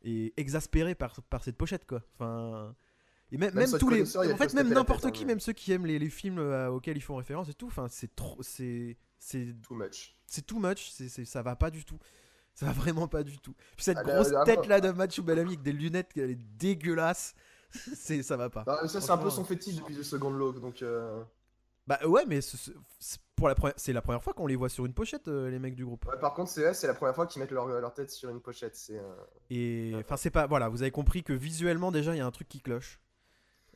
est 0.04 0.32
exaspéré 0.38 0.94
par, 0.94 1.20
par 1.30 1.42
cette 1.44 1.56
pochette, 1.56 1.86
quoi. 1.86 2.02
Enfin. 2.14 2.74
Et 3.30 3.38
même, 3.38 3.54
Même 3.54 3.70
tous 3.78 3.88
les. 3.88 4.16
En 4.16 4.36
fait, 4.36 4.52
même 4.54 4.68
n'importe 4.72 5.02
tête, 5.04 5.12
qui, 5.12 5.24
hein. 5.24 5.26
même 5.26 5.40
ceux 5.40 5.52
qui 5.54 5.72
aiment 5.72 5.86
les, 5.86 5.98
les 5.98 6.10
films 6.10 6.38
auxquels 6.70 6.96
ils 6.96 7.02
font 7.02 7.16
référence 7.16 7.48
et 7.48 7.54
tout, 7.54 7.66
enfin, 7.68 7.86
c'est 7.88 8.14
trop. 8.14 8.42
C'est. 8.42 8.96
C'est 9.18 9.54
Too 9.62 9.74
much. 9.76 10.16
c'est 10.26 10.44
too 10.44 10.58
much, 10.58 10.90
c'est, 10.90 11.08
c'est- 11.08 11.24
ça 11.24 11.42
va 11.42 11.54
pas 11.56 11.70
du 11.70 11.84
tout. 11.84 11.98
Ça 12.54 12.66
va 12.66 12.72
vraiment 12.72 13.06
pas 13.08 13.22
du 13.22 13.38
tout. 13.38 13.54
Puis 13.76 13.84
cette 13.84 13.98
Ah, 13.98 14.02
grosse 14.04 14.30
là, 14.30 14.44
tête 14.44 14.66
là 14.66 14.80
de 14.80 14.90
Matthew 14.90 15.20
Bellamy 15.22 15.50
avec 15.50 15.62
des 15.62 15.72
lunettes, 15.72 16.10
elle 16.16 16.30
est 16.32 16.38
dégueulasse. 16.58 17.34
c'est, 17.94 18.22
ça 18.22 18.36
va 18.36 18.50
pas. 18.50 18.64
Bah, 18.64 18.86
ça, 18.88 19.00
c'est 19.00 19.10
un 19.12 19.16
peu 19.18 19.30
son 19.30 19.44
fétiche 19.44 19.76
depuis 19.76 19.94
The 19.96 20.02
Second 20.02 20.30
Law, 20.32 20.52
donc. 20.52 20.82
euh, 20.82 21.22
Bah 21.86 21.98
ouais, 22.06 22.24
mais 22.26 22.40
ce- 22.40 22.56
ce- 22.56 22.70
ce- 23.00 23.16
pour 23.34 23.48
la 23.48 23.54
première, 23.56 23.74
c'est 23.76 23.92
la 23.92 24.02
première 24.02 24.22
fois 24.22 24.32
qu'on 24.34 24.46
les 24.46 24.54
voit 24.56 24.68
sur 24.68 24.86
une 24.86 24.94
pochette, 24.94 25.26
euh, 25.26 25.50
les 25.50 25.58
mecs 25.58 25.74
du 25.74 25.84
groupe. 25.84 26.06
Ouais, 26.06 26.18
par 26.20 26.32
contre, 26.34 26.50
c'est 26.50 26.64
ouais, 26.64 26.74
c'est 26.74 26.86
la 26.86 26.94
première 26.94 27.14
fois 27.14 27.26
qu'ils 27.26 27.40
mettent 27.42 27.50
leur, 27.50 27.66
leur 27.66 27.92
tête 27.92 28.10
sur 28.10 28.30
une 28.30 28.40
pochette. 28.40 28.76
C'est 28.76 28.98
euh, 28.98 29.12
Et 29.50 29.92
enfin, 29.96 30.16
c'est 30.16 30.30
pas. 30.30 30.46
Voilà, 30.46 30.68
vous 30.68 30.82
avez 30.82 30.92
compris 30.92 31.24
que 31.24 31.32
visuellement, 31.32 31.90
déjà, 31.90 32.14
il 32.14 32.18
y 32.18 32.20
a 32.20 32.26
un 32.26 32.30
truc 32.30 32.48
qui 32.48 32.60
cloche. 32.60 33.00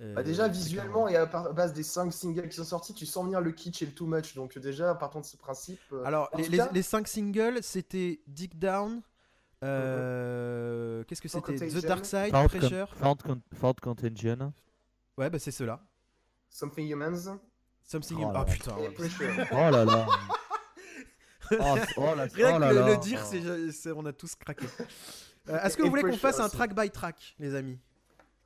Euh, 0.00 0.12
Bah 0.14 0.22
déjà 0.22 0.44
c'est 0.44 0.50
visuellement 0.52 1.08
et 1.08 1.16
à 1.16 1.24
base 1.24 1.72
des 1.72 1.82
5 1.82 2.12
singles 2.12 2.48
qui 2.50 2.56
sont 2.56 2.64
sortis, 2.64 2.92
tu 2.92 3.06
sens 3.06 3.24
venir 3.24 3.40
le 3.40 3.50
kitsch 3.50 3.80
et 3.82 3.86
le 3.86 3.92
too 3.92 4.06
much. 4.06 4.34
Donc 4.34 4.56
déjà 4.58 4.94
partant 4.94 5.20
de 5.20 5.24
ce 5.24 5.36
principe. 5.38 5.80
euh, 5.92 6.04
Alors, 6.04 6.28
les, 6.36 6.46
les, 6.48 6.58
cas, 6.58 6.68
les 6.72 6.82
cinq 6.82 7.08
singles, 7.08 7.62
c'était 7.62 8.20
Dick 8.26 8.58
Down. 8.58 9.00
euh, 9.64 11.02
Qu'est-ce 11.04 11.22
que 11.22 11.28
c'était? 11.28 11.56
The. 11.56 11.86
Dark 11.86 12.04
Side, 12.04 12.30
con- 12.30 12.46
Pressure. 12.46 12.88
con- 13.00 13.40
found 13.54 13.80
Contagion. 13.80 14.52
Ouais, 15.16 15.30
bah 15.30 15.38
c'est 15.38 15.50
ceux-là. 15.50 15.80
Something 16.50 16.88
Humans 16.90 17.38
Something. 17.86 18.18
Oh 18.20 18.28
in- 18.28 18.32
là 18.32 18.44
Ah 18.44 18.48
là. 18.48 18.52
putain. 18.52 18.76
ouais. 18.76 19.46
Oh 19.52 19.70
là 19.70 19.84
là. 19.84 20.06
oh, 21.52 21.76
oh 21.96 22.14
là, 22.16 22.26
Rien 22.34 22.50
oh 22.54 22.56
que 22.56 22.60
là 22.60 22.72
le, 22.72 22.80
là. 22.80 22.86
le 22.90 22.96
dire, 22.98 23.20
c'est- 23.24 23.92
on 23.92 24.04
a 24.06 24.12
tous 24.12 24.34
craqué. 24.34 24.66
Euh, 25.48 25.60
Est-ce 25.62 25.76
que 25.76 25.82
vous 25.84 25.90
voulez 25.90 26.02
qu'on 26.02 26.16
fasse 26.16 26.40
un 26.40 26.48
track 26.48 26.74
by 26.74 26.90
track, 26.90 27.36
les 27.38 27.54
amis? 27.54 27.78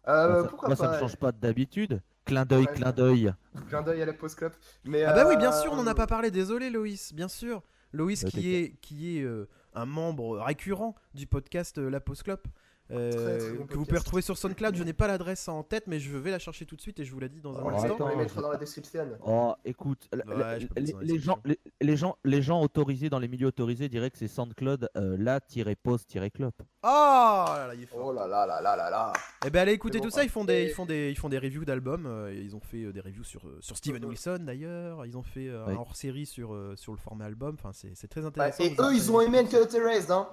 Euh, 0.07 0.43
ça, 0.43 0.49
pourquoi 0.51 0.69
moi, 0.69 0.77
pas 0.77 0.85
ça 0.85 0.93
me 0.93 0.99
change 0.99 1.17
pas 1.17 1.33
d'habitude. 1.33 2.03
Clin 2.27 2.45
d'œil, 2.45 2.67
Ouais. 2.67 2.75
clin 2.75 2.93
d'œil. 2.93 3.33
Clin 3.71 3.81
d'œil 3.81 4.03
à 4.03 4.05
la 4.05 4.13
post 4.13 4.37
club. 4.37 4.53
Mais 4.85 5.05
Ah 5.05 5.15
bah 5.15 5.25
oui, 5.27 5.39
bien 5.39 5.51
euh, 5.51 5.63
sûr, 5.63 5.73
on 5.73 5.77
n'en 5.77 5.87
a 5.87 5.95
pas 5.95 6.07
parlé. 6.07 6.31
Désolé, 6.31 6.69
Loïs. 6.69 7.15
Bien 7.15 7.29
sûr, 7.29 7.63
Loïs 7.95 8.23
qui 8.25 8.55
est 8.55 8.75
qui 8.83 9.17
est 9.17 9.23
euh, 9.23 9.49
un 9.73 9.87
membre 9.87 10.41
récurrent 10.41 10.95
du 11.15 11.27
podcast 11.27 11.79
euh, 11.79 11.89
La 11.89 12.01
Pause 12.01 12.23
Clope. 12.23 12.47
Euh, 12.93 13.11
Très, 13.13 13.39
très 13.39 13.53
bon 13.59 13.67
que 13.67 13.75
vous 13.77 13.85
pouvez 13.85 13.99
retrouver 13.99 14.23
sur 14.23 14.37
SoundCloud, 14.39 14.75
je 14.77 14.83
n'ai 14.83 14.93
pas 14.93 15.07
l'adresse 15.07 15.47
en 15.49 15.63
tête, 15.63 15.85
mais 15.87 16.01
je 16.01 16.17
vais 16.17 16.31
la 16.31 16.39
chercher 16.39 16.67
tout 16.67 16.77
de 16.77 16.81
suite 16.81 16.99
et 17.01 17.05
je 17.05 17.13
vous 17.13 17.21
la 17.21 17.29
dis 17.29 17.41
dans 17.41 17.57
un 17.59 17.63
Oh, 17.65 17.69
instant. 17.71 17.89
met- 17.89 17.93
on 17.93 17.97
les 17.97 18.05
attends, 18.13 18.17
mettra 18.19 18.37
je- 18.41 18.43
dans 18.47 18.51
la 18.53 18.57
description. 18.59 19.09
Oh, 19.27 19.55
écoute, 19.65 20.09
Ouais, 20.13 20.19
la- 20.27 20.59
les, 20.59 20.65
mettre 20.65 20.75
dans 20.93 20.99
la 20.99 21.05
les 21.05 21.19
gens, 21.19 21.39
les, 21.45 21.59
les 21.81 21.97
gens, 21.97 22.17
les 22.25 22.43
gens 22.43 22.61
autorisés 22.63 23.09
dans 23.11 23.19
les 23.19 23.29
milieux 23.29 23.47
autorisés 23.49 23.89
diraient 23.89 24.11
que 24.11 24.19
c'est 24.19 24.29
SoundCloud 24.29 24.89
euh, 24.97 25.17
la-pause-club. 25.19 26.53
Oh 26.83 26.87
là 26.87 27.67
là, 27.69 27.75
il 27.75 27.83
est 27.83 27.87
fort. 27.87 28.07
Oh 28.07 28.13
là 28.13 28.27
là 28.27 28.47
là 28.47 28.61
là 28.61 28.77
là 28.77 28.91
là. 28.91 29.13
Eh 29.47 29.51
ben 29.51 29.61
allez 29.61 29.77
bon, 29.77 29.89
tout 29.91 30.11
ça, 30.11 30.25
ils 30.25 30.31
font 30.31 30.45
des, 30.45 30.65
ils 30.65 30.71
font 30.71 30.87
des, 30.87 31.11
ils 31.11 31.17
font 31.19 31.29
des 31.29 31.39
reviews 31.39 31.65
d'albums. 31.65 32.07
euh, 32.07 32.33
ils 32.35 32.57
ont 32.57 32.61
fait 32.61 32.85
euh, 32.85 32.93
des 32.93 33.01
reviews 33.01 33.25
sur, 33.25 33.47
euh, 33.47 33.59
sur 33.61 33.77
Steven. 33.77 34.05
Wilson 34.05 34.39
d'ailleurs. 34.41 35.05
Ils 35.07 35.17
ont 35.17 35.23
fait 35.23 35.49
euh, 35.49 35.65
Oui. 35.67 35.75
un 35.75 35.77
hors 35.77 35.95
série 35.97 36.27
sur, 36.27 36.55
euh, 36.55 36.75
sur 36.77 36.93
le 36.93 36.99
format 36.99 37.27
album. 37.27 37.55
Enfin, 37.59 37.71
c'est 37.73 37.93
c'est 37.95 38.09
très 38.09 38.21
Ouais, 38.23 38.27
intéressant. 38.29 38.65
et 38.65 38.75
eux, 38.79 38.95
ils 38.95 39.11
ont 39.13 39.21
aimé 39.21 39.39
Uncut 39.41 39.57
Erased, 39.77 40.11
hein. 40.11 40.29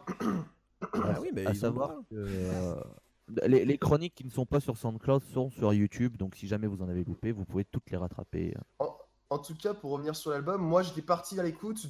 Ah 0.94 1.16
oui, 1.22 1.30
mais 1.34 1.46
à 1.46 1.52
ont 1.52 1.54
savoir 1.54 1.90
que 2.10 2.16
euh, 2.16 2.76
les, 3.48 3.66
les 3.66 3.78
chroniques 3.78 4.16
qui 4.16 4.26
ne 4.26 4.30
sont 4.30 4.46
pas 4.46 4.60
sur 4.60 4.78
SoundCloud 4.78 5.24
sont 5.24 5.50
sur 5.52 5.74
YouTube, 5.74 6.18
donc 6.18 6.36
si 6.36 6.48
jamais 6.48 6.68
vous 6.68 6.82
en 6.82 6.90
avez 6.90 7.04
loupé, 7.04 7.32
vous 7.32 7.46
pouvez 7.46 7.66
toutes 7.66 7.90
les 7.92 7.98
rattraper. 7.98 8.54
En 9.30 9.40
tout 9.40 9.56
cas, 9.56 9.74
pour 9.74 9.92
revenir 9.92 10.16
sur 10.16 10.32
l'album, 10.32 10.62
moi 10.62 10.84
j'étais 10.84 11.02
parti 11.02 11.38
à 11.40 11.44
l'écoute 11.44 11.86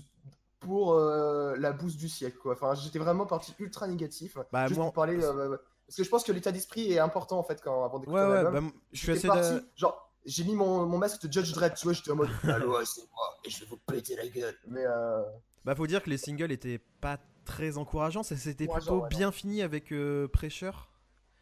pour 0.60 0.94
euh, 0.94 1.56
la 1.58 1.72
boost 1.72 1.98
du 1.98 2.10
siècle. 2.10 2.38
Quoi. 2.42 2.54
Enfin, 2.54 2.74
j'étais 2.74 2.98
vraiment 2.98 3.28
parti 3.28 3.54
ultra 3.60 3.86
négatif. 3.88 4.38
Bah, 4.52 4.66
juste 4.68 4.78
moi- 4.80 4.88
pour 4.88 4.94
parler. 4.94 5.24
euh, 5.24 5.56
parce 5.86 5.96
que 5.98 6.04
je 6.04 6.10
pense 6.10 6.24
que 6.24 6.32
l'état 6.32 6.52
d'esprit 6.52 6.92
est 6.92 6.98
important 7.00 7.38
en 7.38 7.44
fait 7.44 7.62
quand, 7.62 7.84
avant 7.86 8.00
d'écouter 8.00 8.20
Ouais, 8.20 8.26
un 8.26 8.44
ouais, 8.52 8.62
bah, 8.62 8.68
je 8.92 8.98
suis 9.00 9.12
assez. 9.12 9.28
parti, 9.28 9.54
d'a- 9.54 9.62
genre, 9.76 10.12
j'ai 10.26 10.44
mis 10.46 10.56
mon, 10.56 10.88
mon 10.88 10.98
masque 10.98 11.28
de 11.28 11.32
Judge 11.32 11.54
Dredd, 11.54 11.76
tu 11.76 11.84
vois, 11.86 11.94
j'étais 11.94 12.10
en 12.12 12.16
mode 12.16 12.30
Allô, 12.44 12.76
ouais, 12.80 12.86
c'est 12.86 13.04
moi, 13.12 13.38
et 13.46 13.50
je 13.52 13.60
vais 13.62 13.66
vous 13.68 13.78
péter 13.78 14.16
la 14.16 14.28
gueule. 14.28 14.56
Mais 14.68 14.84
euh, 14.86 15.22
Bah, 15.64 15.76
faut 15.76 15.86
dire 15.88 16.02
que 16.02 16.10
les 16.10 16.18
singles 16.18 16.52
étaient 16.52 16.82
pas 17.00 17.20
très 17.48 17.78
encourageants. 17.78 18.24
ça- 18.24 18.36
C'était 18.36 18.66
Encourageant, 18.66 18.86
plutôt 18.92 19.04
ouais, 19.04 19.10
bien 19.10 19.32
fini 19.32 19.62
avec 19.62 19.92
euh, 19.92 20.28
Pressure. 20.28 20.90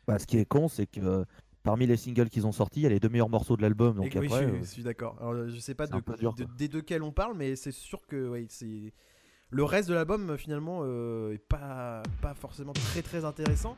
Bah, 0.08 0.20
ce 0.20 0.28
qui 0.28 0.38
est 0.38 0.46
con, 0.46 0.68
c'est 0.68 0.86
que 0.86 1.00
euh, 1.02 1.26
parmi 1.64 1.88
les 1.88 1.98
singles 1.98 2.30
qu'ils 2.30 2.46
ont 2.46 2.52
sortis, 2.52 2.82
il 2.82 2.84
y 2.84 2.86
a 2.86 2.90
les 2.90 3.00
deux 3.00 3.10
meilleurs 3.10 3.30
morceaux 3.30 3.58
de 3.58 3.62
l'album. 3.64 3.96
Donc 3.98 4.06
oui, 4.16 4.28
après, 4.28 4.44
je, 4.44 4.50
euh, 4.50 4.60
je 4.60 4.64
suis 4.66 4.84
d'accord. 4.84 5.18
Alors, 5.20 5.48
je 5.50 5.60
sais 5.60 5.74
pas 5.76 5.88
de, 5.88 6.00
dur, 6.18 6.34
de- 6.34 6.46
des 6.58 6.68
deux 6.68 6.82
quels 6.82 7.02
on 7.04 7.12
parle, 7.12 7.36
mais 7.36 7.56
c'est 7.56 7.72
sûr 7.72 8.06
que 8.08 8.30
ouais, 8.30 8.46
c'est 8.50 8.94
le 9.50 9.64
reste 9.64 9.90
de 9.90 9.94
l'album 9.94 10.38
finalement 10.38 10.82
euh, 10.84 11.34
est 11.34 11.38
pas 11.38 12.04
pas 12.22 12.34
forcément 12.34 12.74
très 12.74 13.02
très 13.02 13.26
intéressant. 13.26 13.76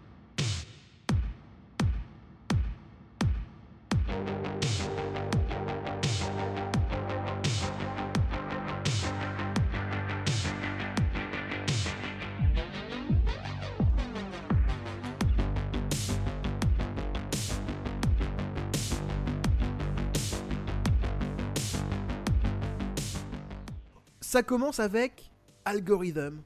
Ça 24.37 24.43
commence 24.43 24.79
avec 24.79 25.31
Algorithm. 25.65 26.43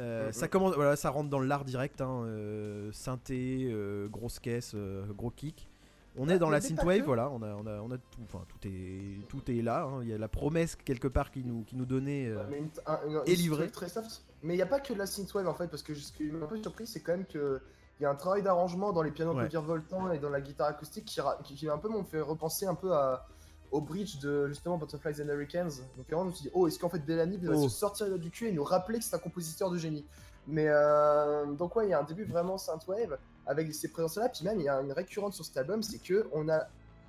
Euh, 0.00 0.26
Mhm. 0.26 0.32
Ça 0.32 0.48
commence, 0.48 0.74
voilà, 0.74 0.96
ça 0.96 1.10
rentre 1.10 1.30
dans 1.30 1.38
l'art 1.38 1.64
direct, 1.64 2.00
hein, 2.00 2.24
euh, 2.24 2.90
synthé, 2.90 3.68
euh, 3.70 4.08
grosse 4.08 4.40
caisse, 4.40 4.72
euh, 4.74 5.04
gros 5.12 5.30
kick. 5.30 5.68
On 6.16 6.28
est 6.28 6.32
Ah, 6.34 6.38
dans 6.38 6.50
la 6.50 6.60
synthwave, 6.60 7.04
voilà, 7.04 7.30
on 7.30 7.40
a, 7.42 7.54
on 7.54 7.64
a, 7.68 7.80
on 7.82 7.90
a 7.92 7.98
tout, 7.98 8.20
enfin 8.24 8.44
tout 8.48 8.66
est, 8.66 9.28
tout 9.28 9.48
est 9.48 9.62
là. 9.62 9.84
hein. 9.84 10.00
Il 10.02 10.08
y 10.08 10.12
a 10.12 10.18
la 10.18 10.26
promesse 10.26 10.74
quelque 10.74 11.06
part 11.06 11.30
qui 11.30 11.44
nous, 11.44 11.62
qui 11.62 11.76
nous 11.76 11.86
donnait. 11.86 12.26
euh, 12.26 12.42
mais 12.50 12.58
une- 12.58 12.70
un- 12.86 12.98
une- 13.06 13.20
Et 13.26 13.34
une 13.34 13.38
livré. 13.38 13.66
synthwave 13.68 13.70
très 13.70 13.88
soft. 13.90 14.24
Mais 14.42 14.54
il 14.54 14.56
n'y 14.56 14.62
a 14.62 14.66
pas 14.66 14.80
que 14.80 14.92
de 14.92 14.98
la 14.98 15.06
synthwave 15.06 15.46
en 15.46 15.54
fait, 15.54 15.68
parce 15.68 15.84
que 15.84 15.94
ce 15.94 16.10
qui 16.12 16.24
m'a 16.32 16.46
un 16.46 16.48
peu 16.48 16.56
surpris, 16.60 16.88
c'est 16.88 16.98
quand 17.00 17.12
même 17.12 17.26
que. 17.26 17.60
Il 18.00 18.02
y 18.02 18.06
a 18.06 18.10
un 18.10 18.16
travail 18.16 18.42
d'arrangement 18.42 18.92
dans 18.92 19.02
les 19.02 19.12
pianos 19.12 19.34
Ouais. 19.34 19.42
peu 19.44 19.50
virevoltants 19.50 20.10
et 20.10 20.18
dans 20.18 20.30
la 20.30 20.40
guitare 20.40 20.66
acoustique 20.68 21.04
qui, 21.04 21.20
qui, 21.44 21.54
qui 21.54 21.68
un 21.68 21.78
peu 21.78 21.88
m'ont 21.88 22.02
fait 22.02 22.20
repenser 22.22 22.66
un 22.66 22.74
peu 22.74 22.92
à, 22.92 23.28
au 23.70 23.80
bridge 23.80 24.18
de 24.18 24.48
justement 24.48 24.76
Butterflies 24.78 25.22
and 25.22 25.28
Hurricanes. 25.28 25.70
Donc 25.96 26.06
vraiment, 26.08 26.24
je 26.24 26.28
me 26.30 26.34
suis 26.34 26.42
dit, 26.44 26.50
oh, 26.54 26.66
est-ce 26.66 26.78
qu'en 26.78 26.88
fait 26.88 26.98
Bellamy 26.98 27.36
va 27.38 27.52
Oh. 27.54 27.68
se 27.68 27.68
sortir 27.68 28.18
du 28.18 28.30
cul 28.30 28.48
et 28.48 28.52
nous 28.52 28.64
rappeler 28.64 28.98
que 28.98 29.04
c'est 29.04 29.14
un 29.14 29.18
compositeur 29.20 29.70
de 29.70 29.76
génie? 29.78 30.04
Mais 30.46 30.66
euh, 30.68 31.46
donc, 31.52 31.76
ouais, 31.76 31.86
il 31.86 31.90
y 31.90 31.92
a 31.94 32.00
un 32.00 32.04
début 32.04 32.24
vraiment 32.24 32.58
synthwave 32.58 33.18
avec 33.46 33.72
ces 33.74 33.88
présences-là. 33.88 34.28
Puis 34.30 34.44
même, 34.44 34.58
il 34.58 34.64
y 34.64 34.68
a 34.68 34.80
une 34.80 34.92
récurrente 34.92 35.34
sur 35.34 35.44
cet 35.44 35.56
album, 35.56 35.82
c'est 35.82 35.98
que 35.98 36.28
on 36.32 36.48
a, 36.48 36.66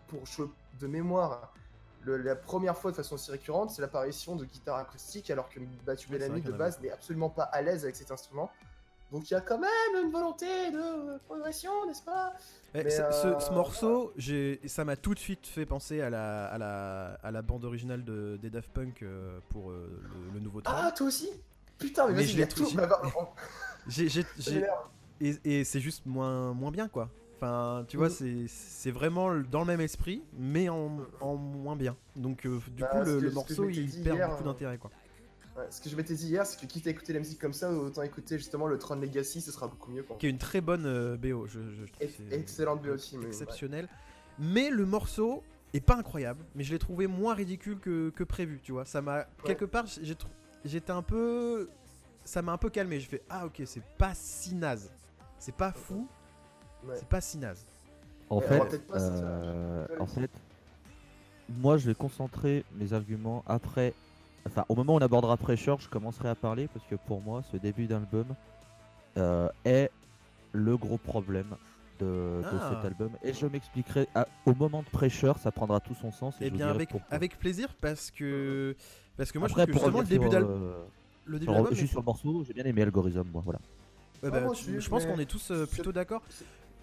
pour 0.08 0.20
de 0.80 0.88
mémoire, 0.88 1.54
le- 2.04 2.18
la 2.18 2.36
première 2.36 2.78
fois 2.78 2.92
de 2.92 2.96
façon 2.96 3.16
aussi 3.16 3.32
récurrente, 3.32 3.72
c'est 3.72 3.82
l'apparition 3.82 4.36
de 4.36 4.46
guitare 4.46 4.78
acoustique, 4.78 5.30
alors 5.32 5.50
que 5.50 5.60
c'est 5.60 6.10
Bellamy 6.10 6.42
de 6.42 6.52
base 6.52 6.80
n'est 6.82 6.92
absolument 6.92 7.30
pas 7.30 7.44
à 7.44 7.62
l'aise 7.62 7.84
avec 7.84 7.96
cet 7.96 8.12
instrument. 8.12 8.50
Donc 9.12 9.30
il 9.30 9.34
y 9.34 9.38
a 9.38 9.42
quand 9.42 9.60
même 9.60 10.06
une 10.06 10.12
volonté 10.12 10.46
de 10.72 11.18
progression, 11.26 11.72
n'est-ce 11.86 12.04
pas? 12.04 12.34
Mais, 12.74 12.90
ce, 12.90 13.02
ce- 13.12 13.28
euh, 13.28 13.40
ce 13.40 13.54
morceau, 13.54 14.14
ça 14.66 14.86
m'a 14.86 14.96
tout 14.96 15.14
de 15.14 15.20
suite 15.20 15.46
fait 15.46 15.66
penser 15.66 16.00
à 16.02 16.10
la, 16.10 16.46
à 16.46 16.58
la, 16.58 17.20
à 17.22 17.32
la 17.32 17.42
bande 17.42 17.66
originale 17.66 18.06
de, 18.06 18.38
des 18.42 18.50
Daft 18.50 18.70
Punk 18.72 19.02
euh, 19.04 19.40
pour 19.50 19.72
euh, 19.72 19.90
le, 20.14 20.34
le 20.36 20.40
nouveau 20.40 20.62
train. 20.62 20.78
Ah, 20.88 20.92
toi 20.92 21.08
aussi? 21.08 21.30
Putain, 21.78 22.08
mais, 22.08 22.14
Mais 22.16 22.24
je 22.24 22.38
l'ai 22.38 22.48
tout. 22.48 22.64
tout- 22.66 22.78
J'ai, 23.88 24.08
et, 25.20 25.36
et 25.44 25.64
c'est 25.64 25.80
juste 25.80 26.06
moins, 26.06 26.54
moins 26.54 26.72
bien 26.72 26.88
quoi. 26.88 27.10
Enfin, 27.38 27.86
tu 27.88 27.98
vois, 27.98 28.10
Mhm. 28.10 28.48
c'est, 28.48 28.92
vraiment 28.92 29.34
dans 29.36 29.62
le 29.62 29.66
même 29.66 29.82
esprit, 29.82 30.22
mais 30.38 30.70
en, 30.70 31.00
en 31.20 31.36
moins 31.36 31.76
bien. 31.76 31.98
Donc, 32.16 32.46
euh, 32.46 32.60
du 32.70 32.84
Bah, 32.84 32.90
coup, 32.92 33.02
le, 33.02 33.20
le 33.20 33.32
morceau 33.32 33.68
il 33.70 33.90
perd 34.04 34.22
beaucoup 34.30 34.44
d'intérêt 34.44 34.78
quoi. 34.78 34.92
Ouais, 35.58 35.66
ce 35.70 35.82
que 35.82 35.90
je 35.90 35.96
m'étais 35.98 36.14
dit 36.16 36.28
hier, 36.28 36.46
c'est 36.46 36.60
que 36.60 36.66
quitte 36.66 36.88
à 36.88 36.92
écouter 36.92 37.12
la 37.14 37.20
musique 37.20 37.40
comme 37.40 37.52
ça, 37.54 37.72
autant 37.72 38.04
écouter 38.04 38.38
justement 38.38 38.68
le 38.68 38.78
Tron 38.80 38.96
Legacy, 38.96 39.42
ce 39.42 39.52
sera 39.52 39.68
beaucoup 39.68 39.92
mieux. 39.92 40.04
Quoi. 40.04 40.16
Qui 40.18 40.28
est 40.28 40.30
une 40.30 40.38
très 40.38 40.62
bonne 40.62 40.86
euh, 40.86 41.18
BO, 41.18 41.46
je, 41.48 41.60
je 41.60 41.84
trouve. 41.86 42.02
Ex- 42.02 42.14
c'est 42.30 42.36
excellente 42.38 42.82
BO 42.82 42.92
aussi, 42.94 43.18
mais 43.18 43.26
Exceptionnel. 43.28 43.90
Mais 44.40 44.70
le 44.70 44.86
morceau 44.86 45.44
est 45.74 45.82
pas 45.82 45.98
incroyable, 45.98 46.44
mais 46.56 46.64
je 46.64 46.72
l'ai 46.72 46.80
trouvé 46.80 47.08
moins 47.08 47.34
ridicule 47.34 47.80
que, 47.80 48.10
que 48.12 48.24
prévu, 48.24 48.60
tu 48.64 48.72
vois. 48.72 48.86
Ça 48.86 49.02
m'a. 49.02 49.26
Quelque 49.44 49.66
part, 49.66 49.86
j'étais 50.64 50.92
un 50.92 51.02
peu. 51.02 51.70
Ça 52.24 52.42
m'a 52.42 52.54
un 52.54 52.58
peu 52.58 52.70
calmé. 52.70 53.00
Je 53.02 53.10
fais 53.10 53.22
Ah, 53.30 53.46
ok, 53.46 53.62
c'est 53.66 53.84
pas 53.98 54.14
si 54.14 54.56
naze. 54.56 54.90
C'est 55.38 55.56
pas 55.56 55.72
fou, 55.74 56.08
Ouais. 56.88 56.96
c'est 56.98 57.08
pas 57.10 57.20
si 57.20 57.38
naze. 57.38 57.66
En 58.30 58.40
fait, 58.40 58.58
pas 58.88 58.96
euh, 58.98 59.86
Ouais, 59.90 60.00
en 60.00 60.06
fait, 60.06 60.32
moi 61.50 61.78
je 61.78 61.88
vais 61.88 61.96
concentrer 61.96 62.64
mes 62.76 62.94
arguments 62.94 63.44
après. 63.48 63.94
Enfin, 64.48 64.66
au 64.70 64.76
moment 64.76 64.94
où 64.94 64.98
on 64.98 65.02
abordera 65.02 65.38
Pressure, 65.38 65.80
je 65.80 65.88
commencerai 65.90 66.30
à 66.30 66.36
parler 66.36 66.68
parce 66.74 66.86
que 66.86 66.96
pour 66.96 67.22
moi, 67.22 67.44
ce 67.52 67.58
début 67.58 67.86
d'album 67.88 68.26
euh, 69.18 69.50
est 69.66 69.92
le 70.54 70.78
gros 70.78 70.98
problème 70.98 71.56
de, 72.00 72.06
de 72.06 72.44
Ah. 72.60 72.72
cet 72.76 72.86
album. 72.86 73.12
Et 73.24 73.34
je 73.34 73.46
m'expliquerai 73.46 74.08
à- 74.16 74.28
au 74.46 74.54
moment 74.56 74.82
de 74.82 74.90
Pressure, 74.90 75.38
ça 75.38 75.52
prendra 75.52 75.80
tout 75.80 75.94
son 75.94 76.12
sens. 76.12 76.36
Et 76.36 76.38
Eh 76.42 76.46
je 76.46 76.52
vous 76.52 76.58
bien, 76.58 76.66
dirai 76.68 76.76
avec, 76.76 76.90
pourquoi. 76.90 77.14
avec 77.16 77.38
plaisir, 77.38 77.74
parce 77.80 78.10
que. 78.12 78.76
Parce 79.18 79.32
que 79.32 79.38
moi, 79.38 79.48
Après, 79.50 79.62
je 79.68 79.72
trouve 79.72 79.76
que 79.76 79.80
pour 79.80 79.92
justement, 79.92 80.00
le 80.00 80.04
revenir 80.04 80.20
début 80.20 80.32
sur, 80.32 80.48
d'album. 80.48 80.64
euh, 80.64 80.84
Le 81.26 81.40
début 81.40 81.52
d'album. 81.54 81.74
juste 81.76 81.92
sur 81.92 82.00
le 82.00 82.06
morceau, 82.06 82.44
j'ai 82.48 82.54
bien 82.54 82.64
aimé 82.66 82.82
Algorithm, 82.82 83.28
moi, 83.32 83.42
voilà. 83.46 83.60
Ouais, 84.24 84.30
Ah, 84.30 84.30
bah, 84.32 84.42
moi 84.42 84.56
tu- 84.56 84.72
aussi, 84.72 84.80
je 84.82 84.90
pense 84.90 85.06
qu'on 85.06 85.20
est 85.20 85.26
tous 85.26 85.52
euh, 85.52 85.66
plutôt 85.66 85.92
d'accord. 85.92 86.22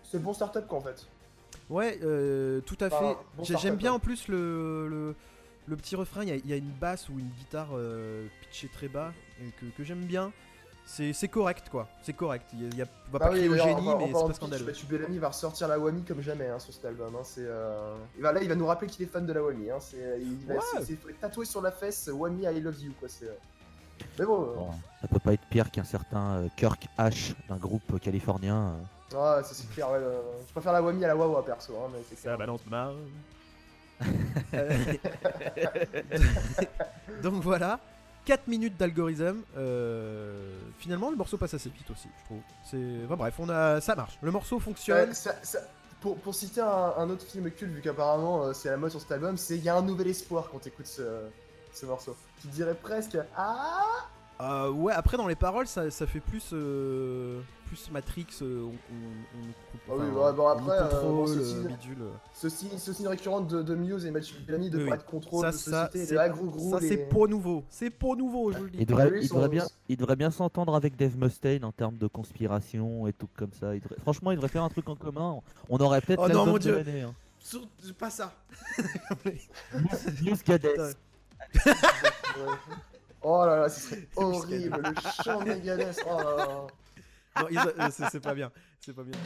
C'est 0.05 0.19
le 0.19 0.23
bon 0.25 0.33
startup 0.33 0.67
quoi 0.69 0.79
en 0.79 0.83
fait. 0.83 1.07
Ouais, 1.69 1.99
euh, 2.03 2.61
tout 2.61 2.77
à 2.81 2.87
Enfin, 2.87 2.99
fait. 2.99 3.17
bon 3.37 3.45
J'aime 3.59 3.77
bien 3.77 3.93
hein. 3.93 3.97
en 3.97 3.99
plus 3.99 4.29
le, 4.29 4.89
le, 4.89 5.15
le 5.69 5.77
petit 5.77 5.97
refrain. 5.97 6.23
Il 6.23 6.29
y, 6.29 6.33
a- 6.33 6.37
il 6.37 6.47
y 6.49 6.53
a 6.53 6.57
une 6.57 6.71
basse 6.71 7.09
ou 7.09 7.19
une 7.19 7.29
guitare 7.29 7.69
euh, 7.73 8.27
pitchée 8.41 8.69
très 8.69 8.89
bas 8.89 9.13
et 9.41 9.51
que, 9.61 9.67
que 9.77 9.85
j'aime 9.85 10.05
bien. 10.05 10.33
c'est 10.87 11.29
correct 11.29 11.69
quoi, 11.71 11.87
c'est 12.03 12.15
correct. 12.15 12.47
Il 12.55 12.75
y 12.75 12.81
a, 12.81 12.85
a- 12.85 12.89
on 13.09 13.13
va 13.13 13.19
Bah 13.19 13.27
pas 13.27 13.33
oui, 13.33 13.39
crier 13.47 13.49
au 13.51 13.57
génie, 13.57 13.89
mais 13.99 14.07
c'est 14.07 14.27
pas 14.27 14.33
scandaleux. 14.35 14.65
Mathieu 14.65 14.87
Bellamy 14.89 15.19
va 15.19 15.29
ressortir 15.29 15.69
la 15.69 15.79
Wami 15.79 16.03
comme 16.03 16.23
jamais 16.23 16.49
hein, 16.49 16.59
sur 16.59 16.73
cet 16.73 16.85
album. 16.87 17.15
hein, 17.15 17.23
c'est, 17.25 17.45
euh, 17.45 17.95
il 18.17 18.23
va, 18.23 18.33
là, 18.33 18.41
il 18.43 18.49
va 18.49 18.55
nous 18.55 18.67
rappeler 18.67 18.89
qu'il 18.89 19.05
est 19.05 19.11
fan 19.11 19.27
de 19.27 19.33
la 19.35 19.43
Wami. 19.43 19.71
Hein, 19.71 19.77
c'est, 19.81 20.19
il 20.21 20.47
va 20.47 20.55
Ouais. 20.55 20.97
tatoué 21.21 21.45
sur 21.45 21.61
la 21.61 21.71
fesse 21.73 22.09
Wami 22.13 22.45
I 22.45 22.61
love 22.61 22.81
you. 22.83 22.93
Quoi, 22.99 23.09
c'est, 23.11 23.27
euh. 23.27 23.35
Mais 24.19 24.25
bon, 24.25 24.43
euh, 24.43 24.55
Bon, 24.55 24.71
ça 25.03 25.09
peut 25.09 25.19
pas 25.19 25.33
être 25.35 25.45
pire 25.51 25.71
qu'un 25.71 25.85
certain 25.85 26.37
euh, 26.37 26.49
Kirk 26.57 26.87
H 26.99 27.35
d'un 27.49 27.57
groupe 27.57 28.01
californien. 28.01 28.73
euh. 29.13 29.37
ouais, 29.37 29.43
ça 29.45 29.51
c'est 29.53 29.69
clair. 29.71 29.91
ouais, 29.91 29.99
euh, 29.99 30.21
je 30.47 30.53
préfère 30.53 30.73
la 30.73 30.81
Wami 30.81 31.05
à 31.05 31.09
la 31.09 31.17
Wawa 31.17 31.45
perso. 31.45 31.75
Hein, 31.77 31.91
mais 31.93 31.99
c'est 32.09 32.19
clair. 32.19 32.39
balance 32.39 32.65
mal. 32.67 32.95
Donc 37.23 37.43
voilà, 37.43 37.81
4 38.25 38.47
minutes 38.49 38.77
d'algorithme. 38.77 39.43
euh, 39.57 40.59
finalement, 40.79 41.11
le 41.11 41.17
morceau 41.17 41.37
passe 41.37 41.55
assez 41.55 41.71
vite 41.71 41.91
aussi, 41.91 42.09
je 42.21 42.25
trouve. 42.27 42.41
C'est, 42.65 43.07
bref, 43.17 43.35
on 43.39 43.49
a, 43.49 43.81
ça 43.81 43.95
marche. 43.95 44.19
Le 44.23 44.31
morceau 44.31 44.59
fonctionne. 44.61 45.13
Ça- 45.15 45.35
pour, 46.01 46.17
pour 46.19 46.33
citer 46.33 46.61
un, 46.61 46.95
un 46.97 47.11
autre 47.11 47.27
film 47.27 47.51
culte, 47.51 47.73
vu 47.73 47.81
qu'apparemment 47.81 48.45
euh, 48.45 48.53
c'est 48.53 48.69
la 48.71 48.77
mode 48.77 48.93
sur 48.93 49.01
cet 49.01 49.11
album, 49.11 49.37
c'est 49.37 49.57
Il 49.57 49.65
y 49.65 49.69
a 49.69 49.75
un 49.75 49.83
nouvel 49.83 50.07
espoir 50.07 50.49
quand 50.53 50.61
t'écoutes 50.61 50.87
ce, 50.87 51.03
ce 51.73 51.87
morceau. 51.87 52.15
Tu 52.41 52.47
dirais 52.47 52.77
presque 52.81 53.19
Ah 53.37 53.85
Euh, 54.41 54.71
ouais, 54.71 54.93
après 54.93 55.17
dans 55.17 55.27
les 55.27 55.35
paroles, 55.35 55.67
ça, 55.67 55.91
ça 55.91 56.07
fait 56.07 56.21
plus, 56.21 56.51
euh, 56.53 57.41
plus 57.67 57.91
Matrix. 57.91 58.27
euh, 58.43 58.63
on, 58.63 58.69
on- 58.69 58.71
on- 58.71 59.79
Ah 59.91 59.95
oui, 59.97 60.07
enfin, 60.13 60.27
ouais, 60.27 60.33
bon, 60.33 60.43
on 60.45 60.49
après, 60.49 60.79
euh, 60.79 60.89
contrôle, 60.89 61.37
bon, 61.39 61.69
bidule. 61.69 61.99
Ceci, 62.35 62.69
ceci 62.79 63.03
une 63.03 63.09
récurrente 63.09 63.49
de, 63.49 63.63
de 63.63 63.75
Muse 63.75 64.07
et 64.07 64.13
Mathieu 64.13 64.37
Bellamy 64.47 64.71
de 64.71 64.79
Oui, 64.85 64.89
pas 64.89 64.97
de 64.97 65.03
contrôle 65.03 65.41
Ça, 65.45 65.51
de 65.51 65.57
ça, 65.57 65.87
société, 65.87 66.07
c'est- 66.07 66.15
de 66.15 66.19
agro 66.21 66.47
gros. 66.47 66.71
Ça, 66.71 66.79
c'est 66.81 67.09
pas 67.09 67.27
nouveau. 67.27 67.65
C'est 67.69 67.91
pas 67.91 68.15
nouveau, 68.15 68.53
je 68.53 68.59
vous 68.59 68.65
le 68.65 68.71
dis. 68.71 68.79
Il 68.81 68.87
devrait, 68.87 69.11
il 69.21 69.29
devrait 69.29 69.49
bien, 69.49 69.67
il 69.89 69.97
devrait 69.97 70.15
bien 70.17 70.31
s'entendre 70.31 70.73
avec 70.77 70.95
Dave 70.97 71.17
Mustaine 71.17 71.65
en 71.65 71.73
termes 71.73 71.97
de 71.97 72.07
conspiration 72.07 73.09
et 73.09 73.13
tout 73.13 73.29
comme 73.37 73.53
ça. 73.53 73.75
Il 73.75 73.81
devrait- 73.81 73.99
franchement, 74.03 74.31
il 74.31 74.37
devrait 74.37 74.49
faire 74.49 74.63
un 74.63 74.69
truc 74.69 74.89
en 74.89 74.95
commun. 74.95 75.41
On 75.69 75.79
aurait 75.79 76.01
peut-être 76.01 76.23
Oh 76.25 76.29
non, 76.29 76.47
mon 76.47 76.53
de 76.55 76.59
Dieu. 76.59 76.77
l'année, 76.77 77.03
hein. 77.03 77.15
Sur- 77.41 77.67
Pas 77.99 78.11
ça. 78.11 78.33
News 80.23 80.37
Cadets. 80.45 80.77
Oh 83.23 83.45
là 83.45 83.57
là, 83.57 83.69
ce 83.69 83.81
serait 83.81 84.09
horrible, 84.17 84.81
le 84.83 85.25
chant 85.25 85.41
de 85.41 85.45
Megadeth. 85.47 86.01
Oh 86.09 86.19
là 86.19 86.37
là. 86.37 86.67
Non, 87.41 87.47
euh, 87.51 87.89
c'est 88.11 88.21
pas 88.21 88.35
bien. 88.35 88.51
C'est 88.81 88.95
pas 88.95 89.03
bien. 89.03 89.19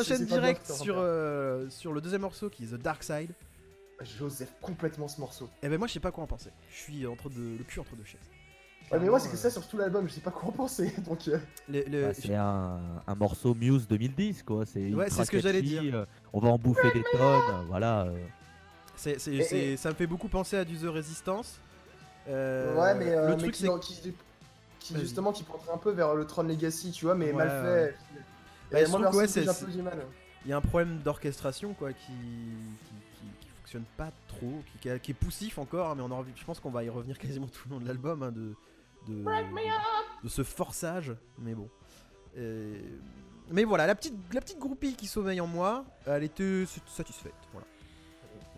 Enchaîne 0.00 0.24
direct 0.26 0.66
sur, 0.72 0.96
euh, 0.98 1.68
sur 1.70 1.92
le 1.92 2.00
deuxième 2.00 2.22
morceau 2.22 2.48
qui 2.50 2.64
est 2.64 2.68
The 2.68 2.74
Dark 2.82 3.02
Side. 3.02 3.30
Joseph 4.18 4.52
complètement 4.60 5.08
ce 5.08 5.20
morceau. 5.20 5.48
Et 5.62 5.68
ben 5.68 5.78
moi 5.78 5.86
je 5.88 5.94
sais 5.94 6.00
pas 6.00 6.10
quoi 6.10 6.24
en 6.24 6.26
penser. 6.26 6.50
Je 6.70 6.76
suis 6.76 7.06
entre 7.06 7.30
deux, 7.30 7.56
le 7.56 7.64
cul 7.64 7.80
entre 7.80 7.96
deux 7.96 8.04
chaises. 8.04 8.20
Ouais, 8.92 9.00
mais 9.00 9.08
moi, 9.08 9.18
c'est 9.18 9.28
que 9.30 9.36
ça 9.36 9.50
sur 9.50 9.66
tout 9.66 9.76
l'album, 9.78 10.06
je 10.06 10.12
sais 10.12 10.20
pas 10.20 10.30
quoi 10.30 10.48
en 10.50 10.52
penser. 10.52 10.92
Donc, 11.08 11.26
euh, 11.26 11.38
le- 11.68 11.82
le- 11.88 12.02
Bah, 12.06 12.14
c'est 12.14 12.36
un, 12.36 12.78
un 13.04 13.14
morceau 13.16 13.52
Muse 13.52 13.88
2010 13.88 14.44
quoi. 14.44 14.64
C'est 14.64 14.92
Ouais, 14.94 15.10
c'est 15.10 15.24
ce 15.24 15.30
que 15.30 15.40
j'allais 15.40 15.60
dire. 15.62 15.82
euh, 15.92 16.04
on 16.32 16.38
va 16.38 16.50
en 16.50 16.58
bouffer 16.58 16.92
des 16.92 17.02
tonnes. 17.12 17.66
Voilà. 17.68 18.06
c'est- 18.94 19.18
c'est- 19.18 19.34
Et- 19.34 19.42
c'est- 19.42 19.58
et- 19.72 19.76
ça 19.76 19.88
me 19.88 19.94
fait 19.94 20.06
beaucoup 20.06 20.28
penser 20.28 20.56
à 20.56 20.64
du 20.64 20.76
The 20.76 20.84
Resistance. 20.84 21.58
Euh, 22.28 22.76
ouais, 22.80 22.94
mais, 22.94 23.10
euh, 23.12 23.28
le 23.28 23.32
mais 23.36 23.38
truc 23.38 23.54
qui, 23.54 24.14
qui, 24.78 24.96
justement 24.98 25.32
qui 25.32 25.42
pointerait 25.42 25.72
un 25.74 25.78
peu 25.78 25.90
vers 25.90 26.14
le 26.14 26.24
Tron 26.24 26.42
Legacy, 26.44 26.92
tu 26.92 27.06
vois, 27.06 27.14
mais 27.16 27.26
Ouais, 27.32 27.44
mal 27.44 27.64
ouais. 27.64 27.94
Fait. 28.68 28.74
Bah, 28.74 28.80
Et 28.82 28.86
je 28.86 28.90
moi, 28.90 29.00
trouve 29.00 29.12
que, 29.12 29.16
ouais, 29.16 29.22
perso, 29.24 29.40
j'ai 29.42 29.48
un 29.48 29.52
c'est- 29.52 29.64
peu 29.66 29.72
du 29.72 29.82
mal. 29.82 30.06
il 30.44 30.50
y 30.50 30.52
a 30.52 30.56
un 30.56 30.60
problème 30.60 30.98
d'orchestration 30.98 31.74
quoi 31.74 31.92
qui, 31.92 32.06
qui, 32.06 32.94
qui- 33.18 33.38
qui 33.40 33.48
fonctionne 33.60 33.84
pas 33.96 34.10
trop, 34.28 34.62
qui, 34.72 34.78
qui- 34.88 35.00
qui 35.00 35.10
est 35.10 35.14
poussif 35.14 35.58
encore, 35.58 35.90
hein, 35.90 35.94
mais 35.96 36.02
on 36.02 36.10
aura, 36.10 36.24
je 36.34 36.44
pense 36.44 36.60
qu'on 36.60 36.70
va 36.70 36.84
y 36.84 36.88
revenir 36.88 37.18
quasiment 37.40 37.46
tout 37.48 37.68
le 37.68 37.74
long 37.74 37.80
de 37.80 37.86
l'album 37.86 38.22
hein, 38.22 38.32
de, 38.32 38.54
de, 39.08 39.24
de 40.24 40.28
ce 40.28 40.42
forçage, 40.42 41.12
mais 41.38 41.54
bon. 41.54 41.68
Euh, 42.38 42.78
mais 43.50 43.64
voilà, 43.64 43.86
la 43.86 43.94
petite, 43.94 44.14
la 44.32 44.40
petite 44.40 44.58
groupie 44.58 44.94
qui 44.94 45.06
sommeille 45.06 45.40
en 45.40 45.46
moi, 45.46 45.84
elle 46.06 46.24
était 46.24 46.64
satisfaite, 46.86 47.32
voilà. 47.52 47.66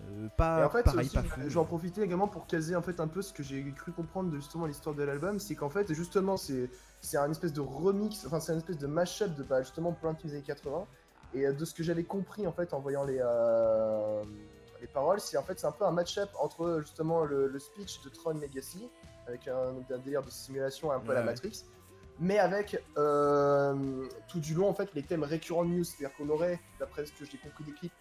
Euh, 0.08 0.28
pas 0.36 0.60
Et 0.60 0.64
en 0.64 0.70
fait, 0.70 0.82
pareil, 0.82 1.06
aussi, 1.06 1.14
pas 1.16 1.22
je- 1.22 1.28
fou. 1.28 1.40
je 1.42 1.48
vais 1.48 1.56
en 1.60 1.64
profiter 1.64 2.02
également 2.02 2.28
pour 2.28 2.46
caser 2.46 2.74
en 2.76 2.82
fait 2.82 2.98
un 3.00 3.08
peu 3.08 3.20
ce 3.22 3.32
que 3.32 3.42
j'ai 3.42 3.62
cru 3.72 3.92
comprendre 3.92 4.30
de 4.30 4.36
justement 4.36 4.66
l'histoire 4.66 4.94
de 4.94 5.02
l'album, 5.02 5.38
c'est 5.38 5.54
qu'en 5.54 5.68
fait 5.70 5.92
justement 5.92 6.36
c'est 6.36 6.70
c'est 7.00 7.16
un 7.18 7.30
espèce 7.30 7.52
de 7.52 7.60
remix, 7.60 8.24
enfin 8.26 8.40
c'est 8.40 8.52
un 8.52 8.56
espèce 8.58 8.78
de 8.78 8.86
mashup 8.86 9.34
de 9.36 9.42
bah, 9.42 9.62
justement 9.62 9.92
plein 9.92 10.14
de 10.14 10.28
années 10.30 10.42
80. 10.42 10.86
Et 11.34 11.46
euh, 11.46 11.52
de 11.52 11.64
ce 11.64 11.74
que 11.74 11.82
j'avais 11.82 12.04
compris 12.04 12.46
en 12.46 12.52
fait 12.52 12.72
en 12.72 12.80
voyant 12.80 13.04
les 13.04 13.18
euh, 13.20 14.22
les 14.80 14.86
paroles, 14.86 15.20
c'est 15.20 15.36
en 15.36 15.42
fait 15.42 15.58
c'est 15.58 15.66
un 15.66 15.72
peu 15.72 15.84
un 15.84 15.90
match-up 15.92 16.30
entre 16.40 16.78
justement 16.80 17.24
le, 17.24 17.48
le 17.48 17.58
speech 17.58 18.00
de 18.02 18.08
Tron 18.08 18.34
Legacy 18.34 18.88
avec 19.26 19.46
un, 19.48 19.74
un 19.94 19.98
délire 19.98 20.22
de 20.22 20.30
simulation 20.30 20.90
un 20.90 21.00
peu 21.00 21.10
à 21.12 21.16
la. 21.16 21.22
Matrix, 21.24 21.64
mais 22.20 22.38
avec 22.38 22.82
euh, 22.96 24.06
tout 24.28 24.40
du 24.40 24.54
long 24.54 24.68
en 24.68 24.74
fait 24.74 24.88
les 24.94 25.02
thèmes 25.02 25.22
récurrents 25.24 25.64
de 25.64 25.70
news, 25.70 25.84
c'est-à-dire 25.84 26.16
qu'on 26.16 26.28
aurait, 26.30 26.58
d'après 26.80 27.04
ce 27.06 27.12
que 27.12 27.24
j'ai 27.24 27.36
compris 27.38 27.64
des 27.64 27.72
clips, 27.72 27.92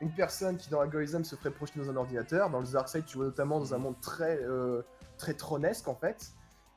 une 0.00 0.10
personne 0.10 0.56
qui 0.56 0.68
dans 0.70 0.80
Algorithm 0.80 1.24
se 1.24 1.36
ferait 1.36 1.50
projeter 1.50 1.80
dans 1.80 1.90
un 1.90 1.96
ordinateur. 1.96 2.50
Dans 2.50 2.60
le 2.60 2.66
Dark 2.66 2.88
Side, 2.88 3.04
tu 3.06 3.16
vois 3.16 3.26
notamment 3.26 3.58
dans 3.58 3.74
un 3.74 3.78
monde 3.78 4.00
très 4.00 4.38
euh, 4.42 4.82
très 5.18 5.32
tronesque 5.34 5.88
en 5.88 5.94
fait, 5.94 6.32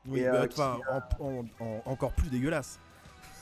Oui, 0.06 0.20
et, 0.20 0.24
bah, 0.24 0.34
euh, 0.42 0.46
enfin, 0.50 0.78
en- 1.20 1.24
en- 1.24 1.44
en- 1.60 1.82
encore 1.84 2.12
plus 2.12 2.28
dégueulasse. 2.30 2.78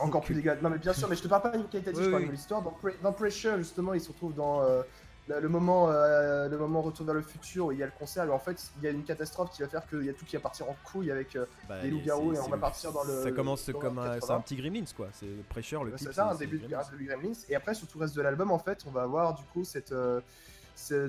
encore 0.00 0.22
plus 0.22 0.34
dégueulasse. 0.34 0.62
Non 0.62 0.70
mais 0.70 0.78
bien 0.78 0.92
sûr, 0.92 1.08
mais 1.08 1.14
je 1.16 1.22
te 1.22 1.28
parle 1.28 1.42
pas 1.42 1.50
d'une 1.50 1.62
Oui, 1.72 1.80
je 1.84 2.10
parle 2.10 2.22
oui. 2.22 2.26
de 2.26 2.32
l'histoire. 2.32 2.62
Dans, 2.62 2.70
Pre- 2.82 3.00
dans 3.02 3.12
Pressure 3.12 3.56
justement, 3.58 3.94
il 3.94 4.00
se 4.00 4.08
retrouve 4.08 4.34
dans 4.34 4.62
euh, 4.62 4.82
le, 5.28 5.40
le 5.40 5.48
moment 5.48 5.90
euh, 5.90 6.48
le 6.48 6.56
moment 6.58 6.80
retour 6.82 7.04
vers 7.06 7.14
le 7.14 7.22
futur 7.22 7.66
où 7.66 7.72
il 7.72 7.78
y 7.78 7.82
a 7.82 7.86
le 7.86 7.92
concert 7.98 8.24
et 8.24 8.30
en 8.30 8.38
fait 8.38 8.70
il 8.78 8.84
y 8.84 8.86
a 8.86 8.90
une 8.90 9.04
catastrophe 9.04 9.50
qui 9.52 9.62
va 9.62 9.68
faire 9.68 9.86
qu'il 9.88 10.04
y 10.04 10.08
a 10.08 10.12
tout 10.12 10.24
qui 10.24 10.36
va 10.36 10.42
partir 10.42 10.68
en 10.68 10.76
couille 10.84 11.10
avec 11.10 11.36
euh, 11.36 11.44
Bah, 11.68 11.84
et 11.84 11.90
loups-garous, 11.90 12.34
et 12.34 12.38
on 12.40 12.48
va 12.48 12.56
partir 12.58 12.92
dans 12.92 13.04
le- 13.04 13.22
Ça 13.22 13.30
commence 13.32 13.70
comme 13.80 13.98
un, 13.98 14.14
80. 14.14 14.20
c'est 14.26 14.32
un 14.32 14.40
petit 14.40 14.56
Gremlins 14.56 14.84
quoi. 14.96 15.08
C'est 15.12 15.26
Pressure, 15.48 15.84
le 15.84 15.92
c'est 15.96 16.12
ça, 16.12 16.30
un 16.30 16.34
début 16.34 16.58
de 16.58 16.66
Gremlins. 16.68 17.32
Et 17.48 17.54
après, 17.54 17.74
sur 17.74 17.86
tout 17.88 17.98
le 17.98 18.04
reste 18.04 18.16
de 18.16 18.22
l'album, 18.22 18.50
en 18.50 18.58
fait, 18.58 18.84
on 18.86 18.90
va 18.90 19.02
avoir 19.02 19.34
du 19.34 19.42
coup 19.44 19.64
cette, 19.64 19.92
euh, 19.92 20.20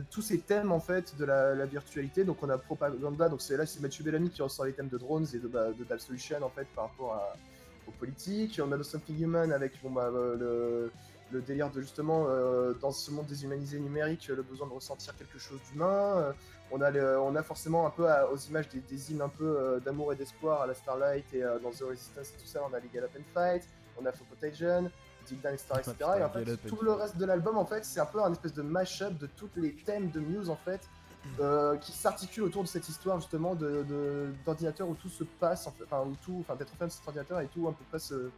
tous 0.10 0.22
ces 0.22 0.40
thèmes 0.40 0.72
en 0.72 0.80
fait 0.80 1.16
de 1.18 1.26
la, 1.26 1.54
la 1.56 1.66
virtualité. 1.66 2.24
Donc, 2.24 2.42
on 2.42 2.50
a 2.50 2.58
Propaganda. 2.58 3.30
Donc, 3.30 3.42
c'est 3.42 3.56
là, 3.58 3.66
c'est 3.66 3.80
Mathieu 3.82 4.04
Bellamy 4.04 4.30
qui 4.30 4.42
ressort 4.42 4.66
les 4.66 4.74
thèmes 4.74 4.88
de 4.90 4.98
drones 4.98 5.28
et 5.34 5.38
de, 5.38 5.48
bah, 5.48 5.68
de 5.78 5.84
d'Absolution 5.84 6.38
en 6.42 6.50
fait 6.50 6.68
par 6.76 6.86
rapport 6.86 7.14
à, 7.14 7.36
aux 7.88 7.92
politiques. 7.92 8.60
On 8.66 8.72
a 8.72 8.78
No 8.78 8.84
Something 8.84 9.22
Human 9.22 9.52
avec 9.52 9.82
bon, 9.84 9.92
bah, 9.92 10.10
le, 10.12 10.92
le 11.32 11.42
délire 11.42 11.70
de 11.72 11.82
justement 11.82 12.26
euh, 12.28 12.74
dans 12.74 12.92
ce 12.92 13.12
monde 13.12 13.26
déshumanisé 13.26 13.80
numérique, 13.80 14.28
le 14.28 14.42
besoin 14.42 14.68
de 14.68 14.74
ressentir 14.74 15.16
quelque 15.16 15.38
chose 15.40 15.60
d'humain. 15.72 16.18
Euh, 16.18 16.32
on 16.72 16.82
a, 16.82 16.92
le- 16.92 17.20
on 17.20 17.36
a 17.36 17.44
forcément 17.44 17.86
un 17.88 17.90
peu 17.90 18.08
à- 18.10 18.30
aux 18.32 18.38
images 18.38 18.70
des, 18.70 18.80
des 18.80 19.12
hymnes 19.12 19.22
un 19.22 19.30
peu 19.30 19.46
euh, 19.58 19.80
d'amour 19.80 20.14
et 20.14 20.16
d'espoir 20.16 20.62
à 20.62 20.68
la 20.68 20.74
Starlight 20.76 21.26
et 21.34 21.44
euh, 21.44 21.60
dans 21.60 21.72
The 21.72 21.82
Resistance 21.90 22.30
et 22.30 22.42
tout 22.42 22.48
ça, 22.48 22.62
on 22.70 22.74
a 22.74 22.80
les 22.80 22.90
Gallop 22.90 23.08
and 23.18 23.24
Fight, 23.34 23.64
on 24.00 24.06
a 24.06 24.12
Contagion, 24.12 24.90
Dig 25.28 25.42
Down, 25.42 25.54
etc. 25.54 25.66
etc. 25.80 25.96
Et 26.00 26.24
en 26.24 26.30
fait, 26.30 26.40
tout 26.70 26.84
le 26.84 26.92
reste 26.92 27.18
de 27.18 27.26
l'album, 27.26 27.58
en 27.58 27.66
fait, 27.66 27.86
c'est 27.86 28.00
un 28.00 28.06
peu 28.06 28.22
un 28.24 28.32
espèce 28.32 28.54
de 28.54 28.62
mash-up 28.62 29.18
de 29.18 29.28
tous 29.28 29.50
les 29.56 29.74
thèmes 29.76 30.10
de 30.12 30.20
Muse, 30.20 30.50
en 30.50 30.56
fait, 30.56 30.82
euh, 31.40 31.76
qui 31.78 31.92
s'articulent 31.92 32.44
autour 32.46 32.64
de 32.64 32.68
cette 32.68 32.88
histoire, 32.88 33.20
justement, 33.20 33.54
de, 33.56 33.84
de- 33.84 34.30
d'ordinateur 34.46 34.88
où 34.88 34.96
tout 34.96 35.10
se 35.10 35.24
passe, 35.24 35.68
en 35.68 35.72
fait, 35.72 35.84
enfin, 35.84 36.02
où 36.08 36.16
tout, 36.24 36.38
enfin, 36.42 36.56
d'être 36.56 36.74
fan 36.78 36.88
de 36.88 36.94
cet 36.94 37.06
ordinateur 37.08 37.40
et 37.42 37.48
tout, 37.48 37.68
un 37.68 37.74
peu 37.74 37.84
près 37.90 38.00
se- 38.00 38.30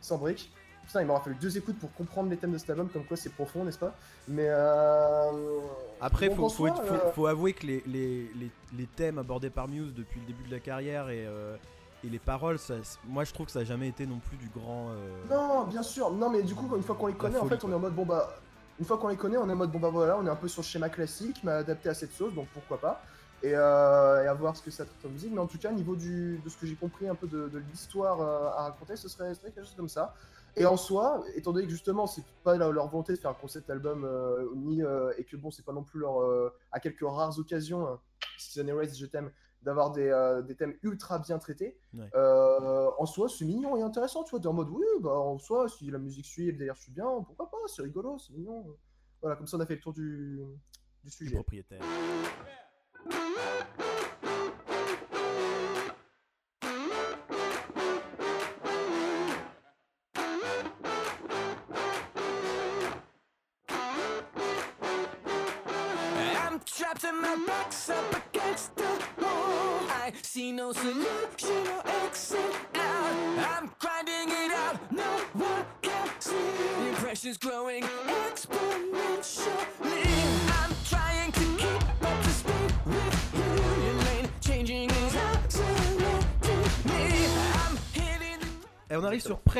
s'embrique. 0.00 0.52
Putain, 0.88 1.02
il 1.02 1.06
m'aura 1.06 1.20
fallu 1.20 1.36
deux 1.38 1.54
écoutes 1.56 1.78
pour 1.78 1.92
comprendre 1.92 2.30
les 2.30 2.36
thèmes 2.38 2.52
de 2.52 2.56
cet 2.58 2.70
album, 2.70 2.88
comme 2.88 3.04
quoi 3.04 3.16
c'est 3.16 3.28
profond, 3.28 3.62
n'est-ce 3.62 3.78
pas 3.78 3.94
Mais 4.26 4.46
euh... 4.48 5.60
Après, 6.00 6.30
faut, 6.30 6.48
faut, 6.48 6.66
faut- 6.66 6.80
euh, 6.80 7.12
faut 7.12 7.26
avouer 7.26 7.52
que 7.52 7.66
les, 7.66 7.82
les, 7.86 8.30
les, 8.34 8.50
les 8.76 8.86
thèmes 8.86 9.18
abordés 9.18 9.50
par 9.50 9.68
Muse 9.68 9.92
depuis 9.94 10.18
le 10.20 10.26
début 10.26 10.44
de 10.48 10.50
la 10.50 10.60
carrière 10.60 11.10
et, 11.10 11.26
euh, 11.26 11.56
et 12.04 12.08
les 12.08 12.18
paroles, 12.18 12.58
ça- 12.58 12.74
moi 13.06 13.24
je 13.24 13.34
trouve 13.34 13.44
que 13.46 13.52
ça 13.52 13.58
n'a 13.58 13.64
jamais 13.66 13.88
été 13.88 14.06
non 14.06 14.18
plus 14.18 14.38
du 14.38 14.48
grand. 14.48 14.88
euh, 14.90 15.10
Non, 15.30 15.64
bien 15.64 15.82
sûr. 15.82 16.10
Non, 16.10 16.30
mais 16.30 16.42
du 16.42 16.54
coup, 16.54 16.74
une 16.74 16.82
fois 16.82 16.94
qu'on 16.96 17.08
les 17.08 17.12
connaît, 17.14 17.38
en 17.38 17.44
fait, 17.46 17.62
on 17.64 17.70
est 17.70 17.74
en 17.74 17.80
mode 17.80 17.94
bon 17.94 18.06
bah. 18.06 18.34
Une 18.80 18.86
fois 18.86 18.96
qu'on 18.96 19.08
les 19.08 19.16
connaît, 19.16 19.36
on 19.36 19.48
est 19.48 19.52
en 19.52 19.56
mode 19.56 19.72
bon 19.72 19.80
bah 19.80 19.90
voilà, 19.90 20.16
on 20.16 20.24
est 20.26 20.30
un 20.30 20.36
peu 20.36 20.46
sur 20.48 20.62
le 20.62 20.66
schéma 20.66 20.88
classique, 20.88 21.40
mais 21.42 21.50
adapté 21.50 21.88
à 21.88 21.94
cette 21.94 22.12
sauce, 22.12 22.32
donc 22.32 22.46
pourquoi 22.54 22.80
pas. 22.80 23.02
Et, 23.42 23.52
euh, 23.54 24.24
et 24.24 24.26
à 24.28 24.34
voir 24.34 24.56
ce 24.56 24.62
que 24.62 24.70
ça 24.70 24.84
traite 24.84 25.04
en 25.04 25.08
musique. 25.10 25.32
Mais 25.32 25.40
en 25.40 25.46
tout 25.48 25.58
cas, 25.58 25.70
au 25.70 25.74
niveau 25.74 25.96
du, 25.96 26.40
de 26.44 26.48
ce 26.48 26.56
que 26.56 26.64
j'ai 26.66 26.76
compris 26.76 27.08
un 27.08 27.14
peu 27.16 27.26
de, 27.26 27.48
de 27.48 27.58
l'histoire 27.58 28.20
euh, 28.20 28.48
à 28.56 28.62
raconter, 28.62 28.94
ce 28.96 29.08
serait, 29.08 29.34
ce 29.34 29.40
serait 29.40 29.50
quelque 29.50 29.64
chose 29.66 29.74
comme 29.76 29.88
ça. 29.88 30.14
Et 30.58 30.66
en 30.66 30.76
soi, 30.76 31.24
étant 31.36 31.52
donné 31.52 31.66
que 31.66 31.70
justement, 31.72 32.06
c'est 32.06 32.24
pas 32.42 32.56
leur, 32.56 32.72
leur 32.72 32.88
volonté 32.88 33.12
de 33.14 33.18
faire 33.18 33.30
un 33.30 33.34
concept 33.34 33.70
album, 33.70 34.04
euh, 34.04 34.48
ni, 34.56 34.82
euh, 34.82 35.12
et 35.16 35.24
que 35.24 35.36
bon, 35.36 35.50
c'est 35.50 35.64
pas 35.64 35.72
non 35.72 35.84
plus 35.84 36.00
leur. 36.00 36.20
euh, 36.20 36.52
à 36.72 36.80
quelques 36.80 37.02
rares 37.02 37.38
occasions, 37.38 37.86
hein, 37.86 38.00
Race, 38.74 38.98
je 38.98 39.06
t'aime, 39.06 39.30
d'avoir 39.62 39.92
des, 39.92 40.10
des 40.46 40.54
thèmes 40.56 40.74
ultra 40.82 41.18
bien 41.18 41.38
traités. 41.38 41.78
Ouais. 41.94 42.10
En 42.14 43.06
soi, 43.06 43.28
c'est 43.28 43.44
mignon 43.44 43.76
et 43.76 43.82
intéressant, 43.82 44.24
tu 44.24 44.30
vois, 44.30 44.40
t'es 44.40 44.46
en 44.48 44.52
mode, 44.52 44.68
oui, 44.70 44.84
bah 45.00 45.10
en 45.18 45.38
soi, 45.38 45.68
si 45.68 45.90
la 45.90 45.98
musique 45.98 46.26
suit 46.26 46.48
et 46.48 46.52
le 46.52 46.58
délire 46.58 46.76
suit 46.76 46.92
bien, 46.92 47.06
pourquoi 47.26 47.50
pas, 47.50 47.56
c'est 47.68 47.82
rigolo, 47.82 48.18
c'est 48.18 48.32
mignon. 48.32 48.64
Voilà, 49.20 49.36
comme 49.36 49.46
ça, 49.46 49.56
on 49.56 49.60
a 49.60 49.66
fait 49.66 49.74
le 49.76 49.80
tour 49.80 49.92
du, 49.92 50.38
du 50.38 50.44
Du 51.04 51.10
sujet. 51.10 51.34
propriétaire. 51.34 51.80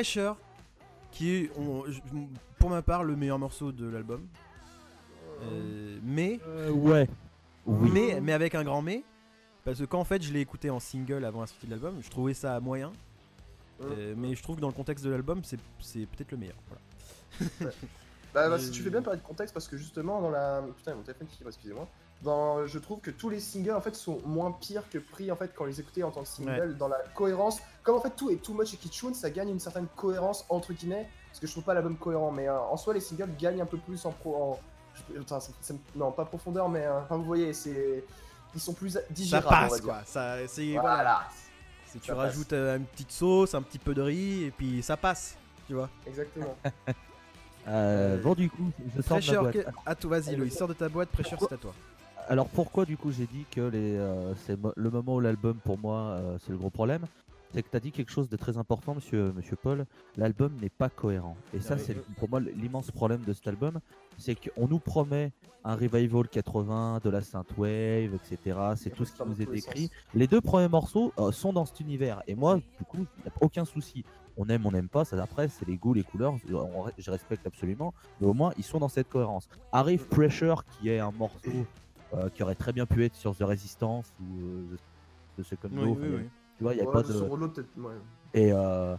On 0.03 0.37
qui 1.13 1.35
est, 1.37 1.51
on- 1.59 1.85
je- 1.87 2.01
pour 2.59 2.71
ma 2.71 2.83
part, 2.83 3.05
le 3.05 3.17
meilleur 3.17 3.39
morceau 3.39 3.73
de 3.73 3.89
l'album. 3.89 4.27
Euh, 5.43 5.99
mais, 6.03 6.41
Euh, 6.47 6.71
ouais. 6.71 7.09
Oui. 7.67 7.91
mais, 7.93 8.21
mais 8.21 8.33
avec 8.33 8.55
un 8.55 8.65
grand 8.65 8.83
mais, 8.83 9.05
parce 9.65 9.79
que 9.79 9.85
quand 9.85 10.01
en 10.01 10.05
fait 10.05 10.23
je 10.23 10.33
l'ai 10.33 10.41
écouté 10.41 10.71
en 10.71 10.81
single 10.81 11.25
avant 11.25 11.41
la 11.43 11.47
sortie 11.47 11.67
de 11.67 11.71
l'album, 11.71 11.97
je 12.03 12.11
trouvais 12.11 12.35
ça 12.35 12.59
moyen. 12.61 12.93
Euh, 13.83 14.15
mais 14.17 14.35
je 14.35 14.43
trouve 14.43 14.57
que 14.57 14.61
dans 14.61 14.67
le 14.69 14.73
contexte 14.75 15.05
de 15.05 15.11
l'album, 15.11 15.41
c'est 15.45 15.59
c'est 15.81 16.07
peut-être 16.07 16.33
le 16.33 16.39
meilleur. 16.39 16.57
Voilà. 16.69 17.73
Bah, 18.35 18.47
bah, 18.51 18.59
si 18.59 18.71
tu 18.71 18.83
fais 18.83 18.91
bien 18.91 19.01
parler 19.01 19.19
de 19.19 19.25
contexte 19.25 19.55
parce 19.55 19.67
que 19.67 19.79
justement 19.79 20.21
dans 20.21 20.29
la 20.31 20.63
putain 20.77 20.95
mon 20.95 21.01
téléphone 21.01 21.27
qui 21.29 21.43
excusez-moi 21.47 21.89
dans 22.23 22.67
je 22.67 22.79
trouve 22.79 23.01
que 23.01 23.11
tous 23.11 23.31
les 23.31 23.41
singles 23.41 23.73
en 23.73 23.81
fait 23.81 23.95
sont 23.97 24.21
moins 24.27 24.53
pires 24.53 24.87
que 24.91 24.99
pris 24.99 25.33
en 25.33 25.37
fait 25.37 25.51
quand 25.57 25.65
les 25.65 25.81
écouter 25.81 26.03
en 26.05 26.11
tant 26.11 26.21
que 26.23 26.29
single 26.29 26.77
dans 26.77 26.89
la 26.89 26.99
cohérence 27.15 27.59
comme 27.88 27.96
en 27.96 28.01
fait 28.03 28.14
tout 28.14 28.29
est 28.31 28.37
too 28.37 28.53
much 28.53 28.74
et 28.74 28.77
Kitchun 28.77 29.14
ça 29.14 29.31
gagne 29.31 29.48
une 29.48 29.59
certaine 29.59 29.87
cohérence 29.96 30.44
entre 30.51 30.74
guillemets 30.74 31.09
parce 31.31 31.40
que 31.40 31.46
je 31.46 31.53
trouve 31.53 31.64
pas 31.64 31.72
l'album 31.72 31.96
cohérent 31.96 32.31
mais 32.31 32.46
euh, 32.46 32.61
en 32.61 32.77
soi 32.77 32.92
les 32.92 33.01
singles 33.01 33.31
gagnent 33.38 33.62
un 33.62 33.66
peu 33.66 33.79
plus 33.79 34.05
en 34.05 34.11
pro 34.12 34.37
en 34.37 34.59
je- 35.14 35.18
attends, 35.20 35.40
ça- 35.40 35.53
ça 35.62 35.72
me- 35.72 35.79
non 35.98 36.12
pas 36.12 36.27
profondeur 36.27 36.68
mais 36.68 36.85
euh, 36.85 37.01
enfin 37.01 37.16
vous 37.16 37.24
voyez 37.24 37.55
c'est 37.55 38.05
ils 38.55 38.61
sont 38.61 38.74
plus 38.74 38.90
Ça 38.90 39.01
digérables 39.09 39.46
va 39.46 39.68
passe 39.68 39.81
quoi. 39.81 40.03
Ça, 40.05 40.37
c'est 40.48 40.72
voilà, 40.72 40.90
voilà. 40.96 41.20
C'est- 41.87 41.98
tu 42.01 42.11
ça 42.11 42.14
rajoutes 42.14 42.53
euh, 42.53 42.77
une 42.77 42.85
petite 42.85 43.11
sauce, 43.12 43.55
un 43.55 43.62
petit 43.62 43.79
peu 43.79 43.94
de 43.94 44.03
riz 44.03 44.44
et 44.44 44.51
puis 44.51 44.83
ça 44.83 44.98
passe. 44.98 45.37
Tu 45.66 45.72
vois. 45.72 45.88
exactement 46.07 46.57
Euh, 47.66 48.16
bon, 48.22 48.35
du 48.35 48.48
coup, 48.51 48.70
je 48.96 49.03
sors 49.03 49.20
de 49.20 49.27
ma 49.27 49.40
boîte. 49.40 49.53
que- 49.53 49.66
à 49.85 49.94
toi, 49.94 50.11
vas-y 50.18 50.35
vas-y. 50.37 50.51
sors 50.51 50.68
de 50.68 50.72
ta 50.74 50.88
boîte. 50.88 51.09
Pressure, 51.11 51.38
c'est 51.40 51.53
à 51.55 51.59
toi. 51.59 51.74
Alors 52.29 52.48
pourquoi 52.48 52.85
du 52.85 52.96
coup 52.98 53.11
j'ai 53.11 53.27
dit 53.27 53.46
que 53.51 53.61
les, 53.62 53.96
euh, 53.96 54.35
c'est 54.46 54.57
mo- 54.61 54.72
le 54.77 54.90
moment 54.90 55.14
où 55.16 55.20
l'album 55.20 55.57
pour 55.64 55.79
moi 55.79 55.98
euh, 55.98 56.38
c'est 56.44 56.53
le 56.53 56.59
gros 56.59 56.68
problème? 56.70 57.07
C'est 57.55 57.63
que 57.63 57.71
tu 57.71 57.77
as 57.77 57.81
dit 57.81 57.93
quelque 57.93 58.11
chose 58.13 58.29
de 58.29 58.37
très 58.37 58.59
important 58.59 58.95
monsieur, 58.95 59.33
monsieur 59.33 59.57
Paul, 59.57 59.87
l'album 60.17 60.53
n'est 60.61 60.69
pas 60.69 60.91
cohérent. 60.91 61.37
Et 61.55 61.61
ça 61.61 61.77
oui. 61.77 61.83
c'est 61.85 61.95
pour 62.17 62.29
moi 62.29 62.41
l'immense 62.41 62.91
problème 62.91 63.23
de 63.23 63.33
cet 63.33 63.47
album, 63.49 63.81
c'est 64.19 64.35
qu'on 64.35 64.69
nous 64.69 64.79
promet 64.79 65.33
un 65.65 65.75
revival 65.75 66.29
80, 66.29 67.01
de 67.03 67.11
la 67.11 67.21
synthwave, 67.23 68.15
etc. 68.15 68.59
C'est 68.77 68.91
tout 68.91 69.05
ce 69.05 69.13
qui 69.15 69.23
nous 69.29 69.41
est 69.43 69.47
décrit. 69.51 69.91
Les 70.15 70.27
deux 70.27 70.41
premiers 70.41 70.69
morceaux 70.69 71.13
euh, 71.19 71.33
sont 71.33 71.53
dans 71.53 71.65
cet 71.65 71.81
univers. 71.81 72.23
Et 72.27 72.35
moi 72.35 72.57
du 72.57 72.85
coup 72.87 72.99
il 73.19 73.23
n'y 73.25 73.29
a 73.29 73.33
aucun 73.41 73.65
souci. 73.65 74.05
On 74.37 74.47
aime, 74.51 74.67
on 74.67 74.71
n'aime 74.73 74.89
pas, 74.89 75.05
ça 75.05 75.21
après 75.23 75.49
c'est 75.49 75.67
les 75.67 75.77
goûts, 75.77 75.95
les 75.95 76.05
couleurs, 76.05 76.35
on- 76.53 76.85
je 76.97 77.11
respecte 77.11 77.47
absolument, 77.47 77.93
mais 78.21 78.27
au 78.27 78.35
moins 78.35 78.53
ils 78.59 78.63
sont 78.65 78.79
dans 78.79 78.89
cette 78.89 79.09
cohérence. 79.09 79.49
Arrive 79.73 80.07
Pressure 80.07 80.65
qui 80.67 80.91
est 80.91 80.99
un 81.01 81.11
morceau 81.13 81.51
euh, 82.15 82.29
qui 82.29 82.43
aurait 82.43 82.55
très 82.55 82.73
bien 82.73 82.85
pu 82.87 83.05
être 83.05 83.15
sur 83.17 83.35
The 83.35 83.43
Resistance 83.43 84.13
ou 84.21 84.41
euh, 84.41 84.77
The 85.39 85.43
Second 85.45 85.69
Oui, 85.73 85.97
oui, 86.01 86.09
oui. 86.19 86.29
Tu 86.59 86.64
vois, 86.64 86.75
il 86.75 86.79
y 86.79 86.81
a 86.81 86.85
Ouais, 86.85 86.92
pas 86.92 87.03
de 87.03 87.12
rouleau, 87.16 87.47
ouais, 87.79 87.94
Et, 88.35 88.53
euh, 88.53 88.94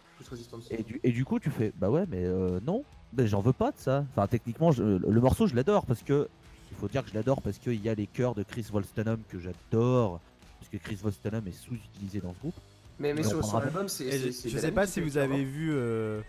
et, 0.72 0.84
du, 0.84 1.00
et 1.04 1.12
du 1.12 1.26
coup 1.26 1.40
tu 1.40 1.50
fais, 1.52 1.72
bah 1.78 1.90
ouais 1.90 2.06
mais 2.10 2.24
euh, 2.26 2.60
non, 2.66 2.84
mais 3.16 3.28
j'en 3.28 3.42
veux 3.42 3.54
pas 3.54 3.72
de 3.72 3.78
ça. 3.78 4.06
Enfin 4.12 4.26
techniquement 4.28 4.72
je- 4.72 4.84
le 4.84 5.22
morceau 5.22 5.46
je 5.48 5.56
l'adore 5.56 5.86
parce 5.86 6.02
que, 6.04 6.28
il 6.72 6.78
faut 6.78 6.88
dire 6.88 7.04
que 7.04 7.10
je 7.10 7.16
l'adore 7.16 7.42
parce 7.42 7.58
qu'il 7.60 7.84
y 7.84 7.90
a 7.90 7.94
les 7.94 8.08
chœurs 8.08 8.34
de 8.36 8.44
Chris 8.44 8.66
Wolstenholme 8.72 9.22
que 9.30 9.40
j'adore, 9.40 10.20
parce 10.60 10.70
que 10.72 10.78
Chris 10.78 10.98
Wolstenholme 11.04 11.48
est 11.48 11.52
sous-utilisé 11.52 12.22
dans 12.22 12.34
ce 12.34 12.40
groupe. 12.40 12.56
mais 12.98 13.14
mais 13.14 13.26
on 13.26 13.30
sur, 13.30 13.44
sur 13.46 13.60
l'album 13.60 13.88
c'est 13.88 14.10
je, 14.12 14.32
sais 14.32 14.72
pas 14.72 14.88
si 14.88 15.02
vous 15.02 15.16
le 15.16 15.22
avez 15.22 15.44
vu 15.44 15.72
euh, 15.74 16.22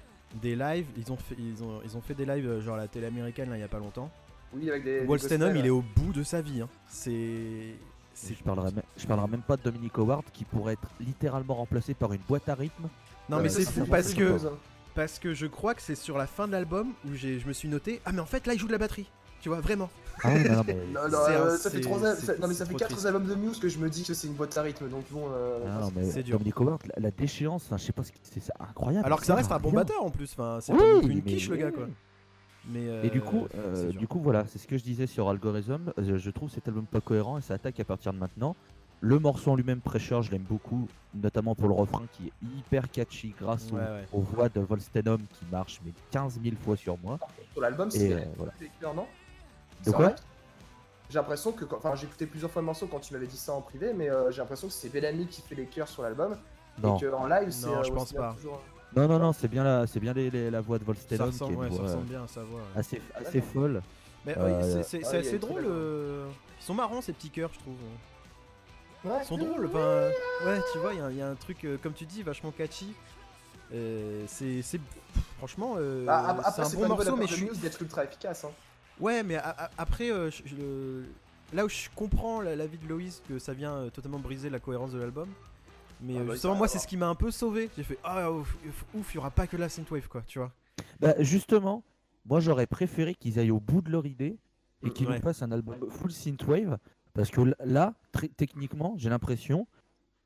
des 0.43 0.55
lives. 0.57 0.87
Ils 0.97 1.11
ont 1.13 1.17
fait, 1.17 1.37
ils 1.39 1.63
ont, 1.65 1.81
ils 1.85 1.97
ont 1.97 2.01
fait 2.01 2.15
des 2.15 2.25
lives 2.27 2.47
euh, 2.49 2.61
genre 2.61 2.75
à 2.75 2.79
la 2.79 2.89
télé 2.89 3.07
américaine 3.07 3.51
là 3.51 3.57
il 3.57 3.61
y 3.61 3.65
a 3.65 3.69
pas 3.69 3.79
longtemps. 3.79 4.11
oui 4.53 4.69
avec 4.69 4.85
des 4.85 5.01
des 5.01 5.07
Wolstenholm, 5.07 5.53
gospels, 5.53 5.65
il 5.65 5.67
est 5.67 5.71
au 5.71 5.83
bout 5.97 6.13
de 6.13 6.23
sa 6.23 6.41
vie. 6.43 6.61
hein. 6.63 6.69
C'est. 6.89 7.75
Je 8.29 8.43
parlerai, 8.45 8.73
même, 8.73 8.83
je 8.97 9.07
parlerai 9.07 9.29
même 9.29 9.43
pas 9.43 9.57
de 9.57 9.63
Dominic 9.63 9.97
Howard 9.99 10.25
qui 10.33 10.45
pourrait 10.45 10.75
être 10.75 10.89
littéralement 11.01 11.55
remplacé 11.55 11.95
par 11.95 12.13
une 12.13 12.21
boîte 12.29 12.49
à 12.49 12.55
rythme. 12.55 12.89
Non 13.29 13.41
mais 13.41 13.49
ça, 13.49 13.61
c'est 13.61 13.81
fou 13.81 13.87
parce 13.87 14.13
que 14.15 14.37
parce 14.95 15.19
que 15.19 15.35
je 15.35 15.47
crois 15.47 15.75
que 15.75 15.83
c'est 15.83 15.95
sur 15.95 16.19
la 16.19 16.27
fin 16.27 16.47
de 16.47 16.53
l'album 16.53 16.93
où 17.07 17.15
j'ai, 17.15 17.39
je 17.39 17.47
me 17.47 17.53
suis 17.53 17.69
noté 17.69 18.01
ah 18.05 18.11
mais 18.13 18.21
en 18.21 18.27
fait 18.27 18.47
là 18.47 18.55
il 18.55 18.59
joue 18.59 18.67
de 18.67 18.73
la 18.73 18.79
batterie. 18.79 19.09
Tu 19.41 19.49
vois 19.49 19.61
vraiment. 19.61 19.89
Ah 20.23 20.37
non, 20.39 20.57
non, 20.57 20.63
mais- 20.67 20.75
Non, 20.75 21.09
non, 21.11 21.19
euh, 21.31 21.57
ça 21.57 21.71
fait 21.71 21.77
c'est- 21.79 21.83
trois 21.83 22.05
al- 22.05 22.17
c'est- 22.17 22.27
ça- 22.27 22.33
non 22.39 22.49
mais 22.49 22.53
c'est 22.53 22.59
ça 22.59 22.65
fait 22.67 22.71
trop 22.73 22.79
4 22.81 22.91
triste. 22.91 23.07
albums 23.07 23.25
de 23.25 23.35
Muse 23.37 23.59
que 23.59 23.69
je 23.69 23.79
me 23.79 23.89
dis 23.89 24.03
que 24.03 24.13
c'est 24.13 24.27
une 24.27 24.35
boîte 24.35 24.55
à 24.59 24.63
rythme 24.63 24.89
donc 24.91 25.05
bon 25.11 25.29
euh, 25.33 25.61
Ah 25.67 25.81
non, 25.81 25.93
mais 25.97 26.11
c'est 26.11 26.23
dur. 26.23 26.37
Dominic 26.37 26.61
Howard, 26.61 26.83
la, 26.95 27.03
la 27.05 27.11
déchéance, 27.11 27.69
je 27.73 27.77
sais 27.79 27.93
pas 27.93 28.03
ce 28.03 28.13
qui 28.13 28.19
c'est 28.23 28.41
c'est 28.41 28.53
incroyable. 28.61 29.07
Alors 29.07 29.21
que 29.21 29.25
ça 29.27 29.35
reste 29.35 29.51
un 29.53 29.59
bon 29.59 29.71
batteur 29.73 30.05
en 30.05 30.11
plus. 30.11 30.31
Enfin 30.33 30.59
c'est 30.61 30.73
Oui, 30.75 30.81
une 31.05 31.15
mais- 31.15 31.23
quiche 31.23 31.49
le 31.49 31.57
gars 31.57 31.71
quoi. 31.71 31.87
Mais 32.69 32.85
Et 33.07 33.11
du 33.11 33.21
coup, 33.21 33.45
euh, 33.45 33.59
euh, 33.59 33.75
c'est 33.77 33.89
dur. 33.93 34.01
du 34.01 34.07
coup, 34.09 34.21
voilà, 34.21 34.47
c'est 34.47 34.59
ce 34.59 34.67
que 34.67 34.77
je 34.77 34.85
disais 34.85 35.07
sur 35.07 35.29
Algorithm. 35.29 35.93
euh, 35.99 36.19
Je 36.19 36.31
trouve 36.31 36.51
cet 36.51 36.69
album 36.69 36.85
pas 36.87 37.01
cohérent 37.01 37.39
et 37.39 37.43
ça 37.43 37.55
attaque 37.55 37.81
à 37.81 37.85
partir 37.85 38.13
de 38.13 38.19
maintenant. 38.19 38.55
Le 39.03 39.19
morceau 39.19 39.53
en 39.53 39.57
lui-même, 39.57 39.81
Pressure, 39.81 40.21
je 40.23 40.31
l'aime 40.31 40.43
beaucoup, 40.43 40.87
notamment 41.15 41.55
pour 41.55 41.69
le 41.69 41.75
refrain 41.75 42.03
qui 42.13 42.27
est 42.27 42.33
hyper 42.59 42.91
catchy 42.91 43.35
grâce 43.41 43.73
au- 43.73 43.77
Ouais, 43.77 43.81
ouais. 43.81 44.05
aux, 44.13 44.21
voix 44.21 44.51
de 44.51 44.61
Volstenholm 44.61 45.23
qui 45.23 45.47
marche 45.51 45.81
mais 45.87 45.93
15 46.11 46.39
000 46.43 46.55
fois 46.63 46.77
sur 46.77 46.99
moi. 46.99 47.19
sur 47.53 47.63
l'album 47.63 47.91
c'est 47.91 48.13
euh, 48.13 48.21
voilà. 48.37 48.53
les 48.61 48.69
couleurs, 48.69 48.95
non? 48.95 49.03
De 49.05 49.07
C'est 49.85 49.93
quoi? 49.95 50.05
vrai 50.09 50.15
J'ai 51.09 51.19
l'impression 51.19 51.53
que, 51.53 51.65
quand- 51.65 51.79
enfin 51.79 51.95
j'ai 51.95 52.07
écouté 52.07 52.27
plusieurs 52.27 52.51
fois 52.51 52.61
le 52.61 52.67
morceau 52.67 52.87
quand 52.89 53.01
tu 53.01 53.15
m'avais 53.15 53.27
dit 53.27 53.39
ça 53.39 53.55
en 53.55 53.63
privé, 53.63 53.95
mais 53.97 54.11
euh, 54.11 54.31
j'ai 54.31 54.43
l'impression 54.43 54.69
que 54.69 54.75
c'est 54.75 54.91
Bellamy 54.91 55.27
qui 55.29 55.41
fait 55.41 55.55
les 55.55 55.65
chœurs 55.65 55.89
sur 55.89 56.03
l'album 56.03 56.37
Non, 56.83 56.99
et 56.99 57.01
qu'en 57.07 57.27
live 57.27 57.49
c'est. 57.51 57.69
Non, 57.69 57.79
euh, 57.79 57.83
je 57.85 57.91
pense 57.93 58.13
pas. 58.13 58.35
toujours- 58.35 58.61
non, 58.97 59.09
non, 59.09 59.19
non, 59.19 59.33
c'est 59.33 59.49
bien 59.49 59.65
la, 59.65 59.87
c'est 59.87 60.01
bien 60.01 60.13
les- 60.13 60.31
les- 60.31 60.51
la 60.51 60.61
voix 60.61 60.79
de 60.79 60.85
Ça 60.85 60.93
qui 60.95 61.15
est 61.15 61.19
ressemble, 61.19 61.53
une 61.55 61.59
ouais, 61.61 61.71
ça 61.71 61.83
ressemble 61.83 62.05
bien 62.07 62.25
à 62.25 62.29
sa 62.29 62.43
voix. 62.43 62.61
ouais. 62.61 62.81
assez, 62.81 63.01
assez 63.15 63.41
folle. 63.41 63.83
Mais 64.27 64.37
Euh, 64.37 64.61
c'est- 64.63 64.69
c'est 64.69 64.77
ouais, 64.79 64.83
c'est 64.85 64.99
il 64.99 65.03
y 65.03 65.17
a 65.17 65.19
assez 65.21 65.33
une 65.33 65.39
drôle. 65.39 65.65
euh, 65.67 66.29
Ils 66.61 66.65
sont 66.65 66.75
marrants 66.75 67.01
ces 67.01 67.13
petits 67.15 67.31
cœurs, 67.31 67.51
je 67.55 67.59
trouve. 67.61 67.75
Ouais. 69.05 69.19
Ils 69.23 69.27
sont 69.27 69.39
drôles. 69.39 69.71
Euh, 69.75 70.11
ouais, 70.45 70.61
tu 70.73 70.79
vois, 70.79 70.93
il 70.93 70.99
y 70.99 71.03
a- 71.03 71.11
il 71.11 71.17
y, 71.17 71.23
a 71.23 71.29
un 71.31 71.35
truc, 71.35 71.65
euh, 71.65 71.79
comme 71.83 71.95
tu 71.95 72.05
dis, 72.05 72.23
vachement 72.23 72.51
catchy. 72.51 72.93
Euh, 73.73 74.25
c'est 74.27 74.61
c'est- 74.63 74.81
franchement, 75.39 75.77
euh, 75.79 76.05
Ah, 76.09 76.31
ap- 76.31 76.41
c'est 76.43 76.49
après 76.49 76.63
un 76.63 76.65
c'est 76.67 76.77
bon 76.77 76.89
morceau, 76.89 77.17
mais 77.17 77.27
je 77.27 77.35
suis. 77.35 77.49
D'être 77.59 77.81
ultra 77.81 78.05
efficace. 78.05 78.45
Hein. 78.45 78.51
Ouais, 78.99 79.23
mais 79.23 79.37
a- 79.37 79.49
a- 79.57 79.71
après, 79.79 80.11
euh, 80.11 80.31
je- 80.31 80.43
je 80.45 80.55
le- 80.57 81.05
là 81.55 81.65
où 81.65 81.69
je 81.71 81.89
comprends 81.97 82.43
la- 82.43 82.57
l'avis 82.57 82.77
de 82.77 82.87
Loïs 82.89 83.23
que 83.27 83.39
ça 83.39 83.55
vient 83.55 83.73
euh, 83.73 83.89
totalement 83.91 84.19
briser 84.19 84.51
la 84.51 84.59
cohérence 84.59 84.93
de 84.93 84.99
l'album. 84.99 85.29
Mais 86.03 86.15
Ah 86.17 86.21
euh, 86.21 86.25
bah, 86.25 86.33
justement, 86.35 86.55
moi, 86.57 86.69
c'est 86.69 86.79
ce 86.79 86.87
qui 86.87 86.97
m'a 86.97 87.09
un 87.09 87.15
peu 87.15 87.31
sauvé. 87.31 87.69
J'ai 87.77 87.83
fait 87.83 87.99
ah 88.05 88.31
ouf, 88.33 88.57
il 88.95 89.15
y 89.15 89.19
aura 89.19 89.31
pas 89.31 89.47
que 89.47 89.57
la 89.57 89.69
synthwave 89.69 90.09
quoi, 90.09 90.23
tu 90.27 90.39
vois. 90.39 90.53
Bah, 91.01 91.15
justement, 91.21 91.83
moi 92.27 92.41
j'aurais 92.41 92.67
préféré 92.67 93.15
qu'ils 93.15 93.39
aillent 93.39 93.51
au 93.51 93.61
bout 93.61 93.83
de 93.83 93.91
leur 93.91 94.07
idée 94.07 94.39
et 94.83 94.91
qu'ils 94.91 95.07
Ouais. 95.09 95.17
nous 95.17 95.23
fassent 95.23 95.43
un 95.43 95.53
album 95.53 95.91
full 95.91 96.11
synthwave 96.13 96.79
parce 97.13 97.31
que 97.31 97.43
là, 97.65 97.95
très- 98.13 98.29
techniquement, 98.29 98.95
j'ai 98.97 99.11
l'impression 99.11 99.67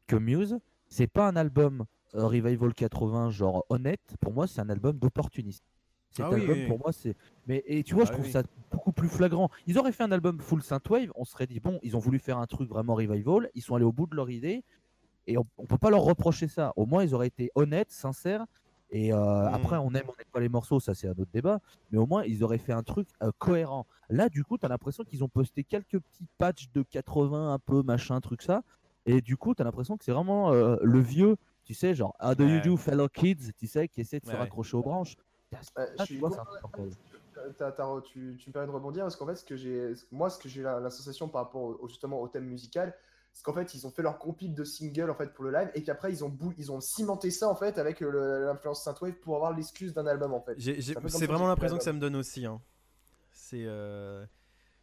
que 0.06 0.16
Muse, 0.16 0.58
c'est 0.88 1.06
pas 1.06 1.26
un 1.28 1.34
album 1.36 1.84
euh, 2.14 2.26
Revival 2.26 2.72
80 2.74 3.30
genre 3.30 3.64
honnête. 3.68 4.00
Pour 4.20 4.32
moi, 4.32 4.46
c'est 4.46 4.60
un 4.60 4.68
album 4.70 4.96
d'opportuniste. 4.98 5.64
Cet 6.10 6.26
Ah 6.26 6.34
album, 6.34 6.50
oui, 6.56 6.66
pour 6.68 6.78
moi, 6.78 6.92
c'est. 6.92 7.16
Mais 7.48 7.64
et 7.66 7.82
tu 7.82 7.94
vois, 7.94 8.04
Ah 8.04 8.06
je 8.06 8.12
trouve 8.12 8.26
oui. 8.26 8.30
ça 8.30 8.44
beaucoup 8.70 8.92
plus 8.92 9.08
flagrant. 9.08 9.50
Ils 9.66 9.76
auraient 9.78 9.90
fait 9.90 10.04
un 10.04 10.12
album 10.12 10.38
full 10.40 10.62
synthwave, 10.62 11.10
on 11.16 11.24
serait 11.24 11.48
dit 11.48 11.58
bon, 11.58 11.80
ils 11.82 11.96
ont 11.96 11.98
voulu 11.98 12.20
faire 12.20 12.38
un 12.38 12.46
truc 12.46 12.68
vraiment 12.68 12.94
revival, 12.94 13.50
ils 13.54 13.62
sont 13.62 13.74
allés 13.74 13.84
au 13.84 13.90
bout 13.92 14.06
de 14.06 14.14
leur 14.14 14.30
idée 14.30 14.62
et 15.26 15.38
on, 15.38 15.44
on 15.58 15.64
peut 15.66 15.78
pas 15.78 15.90
leur 15.90 16.02
reprocher 16.02 16.48
ça. 16.48 16.72
Au 16.76 16.86
moins, 16.86 17.02
ils 17.04 17.14
auraient 17.14 17.26
été 17.28 17.50
honnêtes, 17.54 17.90
sincères. 17.90 18.44
Et 18.90 19.12
euh, 19.12 19.16
Mm. 19.50 19.54
après, 19.54 19.76
on 19.76 19.88
aime, 19.94 20.04
on 20.08 20.12
n'aime 20.16 20.30
pas 20.32 20.40
les 20.40 20.48
morceaux, 20.48 20.78
ça 20.78 20.94
c'est 20.94 21.08
un 21.08 21.12
autre 21.12 21.30
débat. 21.32 21.60
Mais 21.90 21.98
au 21.98 22.06
moins, 22.06 22.22
ils 22.24 22.44
auraient 22.44 22.58
fait 22.58 22.72
un 22.72 22.82
truc 22.82 23.08
euh, 23.22 23.30
cohérent. 23.38 23.86
Là, 24.10 24.28
du 24.28 24.44
coup, 24.44 24.58
tu 24.58 24.66
as 24.66 24.68
l'impression 24.68 25.02
qu'ils 25.04 25.24
ont 25.24 25.28
posté 25.28 25.64
quelques 25.64 25.98
petits 25.98 26.26
patchs 26.38 26.70
de 26.72 26.82
80, 26.82 27.52
un 27.54 27.58
peu 27.58 27.82
machin, 27.82 28.20
truc 28.20 28.42
ça. 28.42 28.62
Et 29.06 29.20
du 29.20 29.36
coup, 29.36 29.54
tu 29.54 29.62
as 29.62 29.64
l'impression 29.64 29.96
que 29.96 30.04
c'est 30.04 30.12
vraiment 30.12 30.52
euh, 30.52 30.76
le 30.82 31.00
vieux, 31.00 31.36
tu 31.64 31.74
sais, 31.74 31.94
genre 31.94 32.14
How 32.22 32.34
do 32.34 32.44
you 32.46 32.60
do, 32.60 32.76
fellow 32.76 33.08
kids, 33.08 33.52
tu 33.56 33.66
sais, 33.66 33.88
qui 33.88 34.00
essaie 34.02 34.20
de 34.20 34.26
se 34.26 34.30
ouais. 34.30 34.36
raccrocher 34.36 34.76
aux 34.76 34.82
branches. 34.82 35.16
Je 35.52 35.56
Ah, 35.76 36.04
suis 36.04 36.14
tu 36.16 36.20
vois, 36.20 36.30
c'est 36.30 36.36
content- 36.38 36.50
incroyable. 36.64 36.96
T'as- 37.58 37.72
t'as- 37.72 38.00
tu, 38.04 38.36
tu 38.38 38.48
me 38.48 38.52
permets 38.52 38.68
de 38.68 38.72
rebondir 38.72 39.02
parce 39.04 39.16
qu'en 39.16 39.26
fait, 39.26 39.34
ce 39.36 39.44
que 39.44 39.56
j'ai, 39.56 39.92
moi, 40.12 40.30
ce 40.30 40.38
que 40.38 40.48
j'ai 40.48 40.62
la, 40.62 40.78
la 40.80 40.90
sensation 40.90 41.28
par 41.28 41.42
rapport 41.44 41.62
au, 41.62 41.78
au- 41.82 41.88
justement 41.88 42.20
au 42.20 42.28
thème 42.28 42.44
musical, 42.44 42.94
c'est 43.34 43.42
qu'en 43.44 43.52
fait, 43.52 43.74
ils 43.74 43.86
ont 43.86 43.90
fait 43.90 44.02
leur 44.02 44.18
compile 44.18 44.54
de 44.54 44.64
singles 44.64 45.10
en 45.10 45.14
fait 45.14 45.34
pour 45.34 45.44
le 45.44 45.50
live 45.52 45.70
et 45.74 45.82
qu'après 45.82 46.10
ils 46.12 46.24
ont 46.24 46.28
bou- 46.28 46.54
ils 46.56 46.70
ont 46.72 46.80
cimenté 46.80 47.30
ça 47.30 47.48
en 47.48 47.56
fait 47.56 47.76
avec 47.78 48.00
euh, 48.00 48.46
l'influence 48.46 48.82
synthwave 48.84 49.14
pour 49.14 49.34
avoir 49.36 49.52
l'excuse 49.52 49.92
d'un 49.92 50.06
album 50.06 50.32
en 50.32 50.40
fait. 50.40 50.54
C'est 50.58 51.26
vraiment 51.26 51.48
l'impression 51.48 51.76
que 51.76 51.84
ça 51.84 51.92
me 51.92 51.98
donne 52.00 52.16
aussi. 52.16 52.46
hein. 52.46 52.60
C'est 53.32 53.64
euh, 53.66 54.24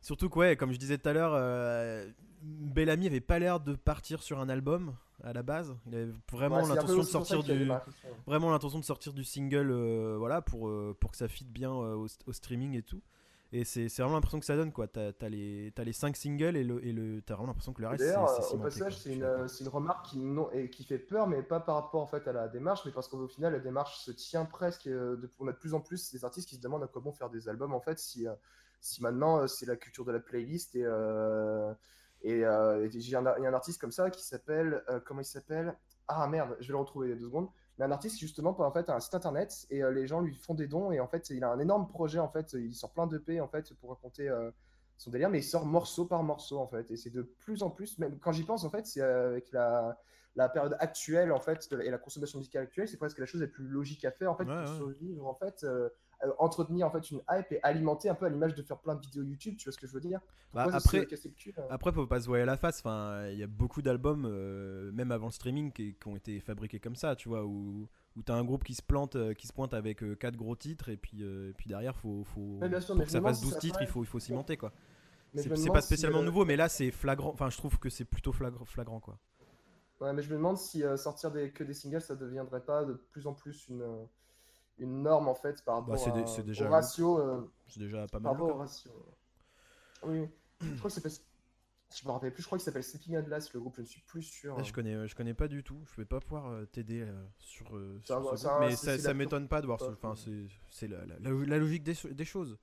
surtout 0.01 0.29
que 0.29 0.37
ouais, 0.39 0.55
comme 0.57 0.73
je 0.73 0.77
disais 0.77 0.97
tout 0.97 1.07
à 1.09 1.13
l'heure, 1.13 1.31
euh, 1.33 2.07
Bellamy 2.41 3.07
avait 3.07 3.21
pas 3.21 3.39
l'air 3.39 3.59
de 3.59 3.73
partir 3.75 4.21
sur 4.21 4.39
un 4.39 4.49
album 4.49 4.95
à 5.23 5.31
la 5.33 5.43
base. 5.43 5.75
Il 5.87 5.95
avait 5.95 6.11
vraiment 6.31 6.57
Ouais, 6.57 6.67
l'intention 6.67 6.97
de 6.97 7.03
sortir 7.07 7.43
du 7.43 7.65
vraiment 8.27 8.51
l'intention 8.51 8.79
de 8.79 8.83
sortir 8.85 9.13
du 9.13 9.23
single 9.23 9.71
euh, 9.71 10.15
voilà 10.17 10.41
pour 10.41 10.67
euh, 10.67 10.95
pour 10.99 11.11
que 11.11 11.17
ça 11.17 11.27
fitte 11.27 11.51
bien 11.51 11.71
au, 11.71 12.07
au 12.25 12.33
streaming 12.33 12.75
et 12.75 12.81
tout. 12.83 13.01
Et 13.53 13.65
c'est 13.65 13.87
vraiment 13.97 14.15
l'impression 14.15 14.39
que 14.39 14.45
ça 14.45 14.55
donne 14.55 14.71
quoi. 14.71 14.87
T'as 14.87 15.11
as 15.19 15.29
les 15.29 15.71
t'as 15.75 15.83
les 15.83 15.91
5 15.93 16.15
singles 16.15 16.55
et 16.55 16.63
le 16.63 16.83
et 16.85 16.93
le 16.93 17.21
t'as 17.21 17.33
vraiment 17.35 17.47
l'impression 17.47 17.73
que 17.73 17.81
le 17.81 17.87
reste 17.89 18.25
c'est 18.27 18.55
au 18.55 18.57
passage, 18.57 18.97
c'est 18.97 19.11
une, 19.11 19.23
euh, 19.23 19.47
une 19.59 19.67
remarque 19.67 20.05
qui, 20.05 20.19
non, 20.19 20.49
et 20.51 20.69
qui 20.69 20.85
fait 20.85 20.97
peur, 20.97 21.27
mais 21.27 21.43
pas 21.43 21.59
par 21.59 21.75
rapport 21.75 22.01
en 22.01 22.07
fait 22.07 22.25
à 22.27 22.31
la 22.31 22.47
démarche, 22.47 22.81
mais 22.85 22.91
parce 22.93 23.09
qu'au 23.09 23.27
final, 23.27 23.51
la 23.51 23.59
démarche 23.59 23.99
se 23.99 24.11
tient 24.11 24.45
presque. 24.45 24.87
euh, 24.87 25.17
de, 25.17 25.29
on 25.39 25.47
a 25.49 25.51
de 25.51 25.57
plus 25.57 25.73
en 25.73 25.81
plus 25.81 26.09
des 26.13 26.23
artistes 26.23 26.47
qui 26.47 26.55
se 26.55 26.61
demandent 26.61 26.83
à 26.83 26.87
comment 26.87 27.11
faire 27.11 27.29
des 27.29 27.49
albums 27.49 27.73
en 27.73 27.81
fait, 27.81 27.99
si, 27.99 28.27
euh, 28.27 28.33
si 28.79 29.01
maintenant 29.03 29.45
c'est 29.47 29.65
la 29.65 29.75
culture 29.75 30.05
de 30.05 30.11
la 30.13 30.19
playlist 30.21 30.75
et. 30.75 30.83
euh, 30.85 31.73
et 32.23 32.45
euh, 32.45 32.87
il 32.93 33.09
y 33.09 33.15
a 33.15 33.19
un 33.19 33.53
artiste 33.53 33.81
comme 33.81 33.91
ça 33.91 34.09
qui 34.11 34.23
s'appelle. 34.23 34.83
euh, 34.89 34.99
comment 34.99 35.21
il 35.21 35.25
s'appelle? 35.25 35.75
Ah 36.07 36.27
merde, 36.27 36.55
je 36.59 36.67
vais 36.67 36.73
le 36.73 36.77
retrouver 36.77 37.07
il 37.07 37.09
y 37.11 37.13
a 37.13 37.15
deux 37.17 37.25
secondes. 37.25 37.49
Mais 37.81 37.87
un 37.87 37.91
artiste 37.91 38.19
justement 38.19 38.55
en 38.59 38.71
fait, 38.71 38.89
a 38.89 38.95
un 38.95 38.99
site 38.99 39.15
internet 39.15 39.65
et 39.71 39.83
euh, 39.83 39.89
les 39.91 40.05
gens 40.05 40.21
lui 40.21 40.35
font 40.35 40.53
des 40.53 40.67
dons 40.67 40.91
et 40.91 40.99
en 40.99 41.07
fait 41.07 41.31
il 41.31 41.43
a 41.43 41.49
un 41.51 41.57
énorme 41.59 41.87
projet 41.87 42.19
en 42.19 42.29
fait, 42.29 42.53
il 42.53 42.75
sort 42.75 42.91
plein 42.91 43.07
d'EP 43.07 43.41
en 43.41 43.47
fait 43.47 43.73
pour 43.73 43.89
raconter 43.89 44.29
euh, 44.29 44.51
son 44.97 45.09
délire, 45.09 45.31
mais 45.31 45.39
il 45.39 45.43
sort 45.43 45.65
morceau 45.65 46.05
par 46.05 46.21
morceau 46.21 46.59
en 46.59 46.67
fait. 46.67 46.91
Et 46.91 46.95
c'est 46.95 47.09
de 47.09 47.23
plus 47.23 47.63
en 47.63 47.71
plus, 47.71 47.97
même 47.97 48.19
quand 48.19 48.33
j'y 48.33 48.43
pense 48.43 48.63
en 48.65 48.69
fait, 48.69 48.85
c'est 48.85 49.01
euh, 49.01 49.29
avec 49.31 49.51
la, 49.51 49.99
la 50.35 50.47
période 50.47 50.77
actuelle 50.79 51.31
en 51.31 51.39
fait 51.39 51.71
de 51.71 51.77
la- 51.77 51.85
et 51.85 51.89
la 51.89 51.97
consommation 51.97 52.37
musicale 52.37 52.63
actuelle, 52.63 52.87
c'est 52.87 52.97
presque 52.97 53.17
la 53.17 53.25
chose 53.25 53.41
la 53.41 53.47
plus 53.47 53.67
logique 53.67 54.05
à 54.05 54.11
faire 54.11 54.31
en 54.31 54.35
fait 54.35 54.43
Ouais, 54.45 54.49
pour 54.51 54.69
ouais. 54.69 54.75
survivre 54.75 55.25
en 55.25 55.33
fait. 55.33 55.63
euh, 55.63 55.89
euh, 56.23 56.31
entretenir 56.39 56.87
en 56.87 56.91
fait 56.91 57.11
une 57.11 57.21
hype 57.29 57.51
et 57.51 57.59
alimenter 57.63 58.09
un 58.09 58.15
peu 58.15 58.25
à 58.25 58.29
l'image 58.29 58.53
de 58.55 58.61
faire 58.61 58.77
plein 58.77 58.95
de 58.95 59.01
vidéos 59.01 59.23
YouTube, 59.23 59.55
tu 59.57 59.65
vois 59.65 59.73
ce 59.73 59.77
que 59.77 59.87
je 59.87 59.93
veux 59.93 59.99
dire? 59.99 60.19
Bah, 60.53 60.67
après 60.71 61.05
cul, 61.05 61.53
euh? 61.57 61.61
Après, 61.69 61.91
faut 61.91 62.05
pas 62.05 62.21
se 62.21 62.27
voiler 62.27 62.45
la 62.45 62.57
face. 62.57 62.79
Enfin, 62.79 63.27
il 63.29 63.37
y 63.37 63.43
a 63.43 63.47
beaucoup 63.47 63.81
d'albums, 63.81 64.25
euh, 64.25 64.91
même 64.91 65.11
avant 65.11 65.27
le 65.27 65.31
streaming, 65.31 65.71
qui, 65.71 65.95
qui 65.95 66.07
ont 66.07 66.15
été 66.15 66.39
fabriqués 66.39 66.79
comme 66.79 66.95
ça, 66.95 67.15
tu 67.15 67.29
vois, 67.29 67.45
où, 67.45 67.87
où 68.15 68.23
t'as 68.23 68.35
un 68.35 68.43
groupe 68.43 68.63
qui 68.63 68.75
se 68.75 68.83
plante, 68.83 69.15
euh, 69.15 69.33
qui 69.33 69.47
se 69.47 69.53
pointe 69.53 69.73
avec 69.73 70.03
quatre 70.19 70.35
gros 70.35 70.55
titres, 70.55 70.89
et 70.89 70.97
puis, 70.97 71.23
et 71.23 71.53
puis 71.57 71.67
derrière, 71.67 71.95
faut, 71.95 72.23
faut 72.23 72.59
bien 72.61 72.81
sûr, 72.81 72.95
mais 72.95 73.05
que 73.05 73.11
ça 73.11 73.21
fasse 73.21 73.39
si 73.39 73.45
12 73.45 73.53
ça 73.53 73.59
titres, 73.59 73.81
il 73.81 73.87
faut, 73.87 74.03
il 74.03 74.07
faut 74.07 74.19
cimenter, 74.19 74.57
quoi. 74.57 74.71
C'est 75.35 75.71
pas 75.71 75.81
spécialement 75.81 76.21
nouveau, 76.21 76.45
mais 76.45 76.55
là, 76.55 76.69
c'est 76.69 76.91
flagrant. 76.91 77.31
Enfin, 77.31 77.49
je 77.49 77.57
trouve 77.57 77.79
que 77.79 77.89
c'est 77.89 78.05
plutôt 78.05 78.33
flagrant, 78.33 78.65
flagrant, 78.65 78.99
quoi. 78.99 79.17
Ouais, 80.01 80.13
mais 80.13 80.23
je 80.23 80.29
me 80.29 80.35
demande 80.35 80.57
si 80.57 80.83
euh, 80.83 80.97
sortir 80.97 81.31
des, 81.31 81.51
que 81.51 81.63
des 81.63 81.75
singles, 81.75 82.01
ça 82.01 82.15
deviendrait 82.15 82.65
pas 82.65 82.83
de 82.83 82.93
plus 82.93 83.27
en 83.27 83.33
plus 83.33 83.67
une, 83.69 83.83
une 84.77 85.03
norme 85.03 85.27
en 85.27 85.35
fait 85.35 85.63
par 85.63 85.75
rapport 85.75 85.93
Bah, 85.93 85.97
c'est 85.97 86.11
à- 86.11 86.25
c'est 86.27 86.43
déjà 86.43 86.67
au 86.67 86.71
ratio. 86.71 87.19
euh, 87.19 87.51
C'est 87.67 87.79
déjà 87.79 88.01
pas 88.07 88.19
par 88.19 88.21
mal. 88.21 88.31
rapport 88.33 88.47
le 88.47 88.53
au 88.53 88.57
ratio. 88.57 88.91
Oui, 90.03 90.27
je 90.61 90.67
crois 90.77 90.89
que 90.89 90.95
ça 90.95 91.01
s'appelle. 91.01 91.17
Je 91.93 92.07
me 92.07 92.11
rappelle 92.13 92.33
plus, 92.33 92.41
je 92.41 92.47
crois 92.47 92.57
qu'il 92.57 92.63
s'appelle 92.63 92.85
Sleeping 92.85 93.17
Atlas, 93.17 93.51
le 93.53 93.59
groupe, 93.59 93.75
je 93.75 93.81
ne 93.81 93.85
suis 93.85 94.01
plus 94.01 94.23
sûr. 94.23 94.55
Ah, 94.57 94.63
je 94.63 94.71
connais, 94.71 95.07
je 95.09 95.13
connais 95.13 95.33
pas 95.33 95.49
du 95.49 95.61
tout. 95.61 95.83
Je 95.91 95.97
vais 96.01 96.05
pas 96.05 96.21
pouvoir 96.21 96.47
euh, 96.47 96.65
t'aider 96.65 97.01
euh, 97.01 97.11
sur, 97.37 97.75
euh, 97.75 97.99
sur 98.01 98.15
ce 98.37 98.47
groupe, 98.47 98.59
mais 98.61 98.71
c'est- 98.71 98.85
ça, 98.85 98.91
c'est 98.93 98.99
ça 98.99 99.13
m'étonne 99.13 99.49
pas 99.49 99.59
de 99.61 99.65
voir. 99.67 99.79
ce- 99.79 99.85
Enfin, 99.91 100.15
c'est 100.15 100.47
c'est 100.69 100.87
la, 100.87 101.05
la- 101.05 101.19
la- 101.19 101.45
la 101.45 101.57
logique 101.57 101.83
des, 101.83 101.95
des 102.13 102.25
choses. 102.25 102.57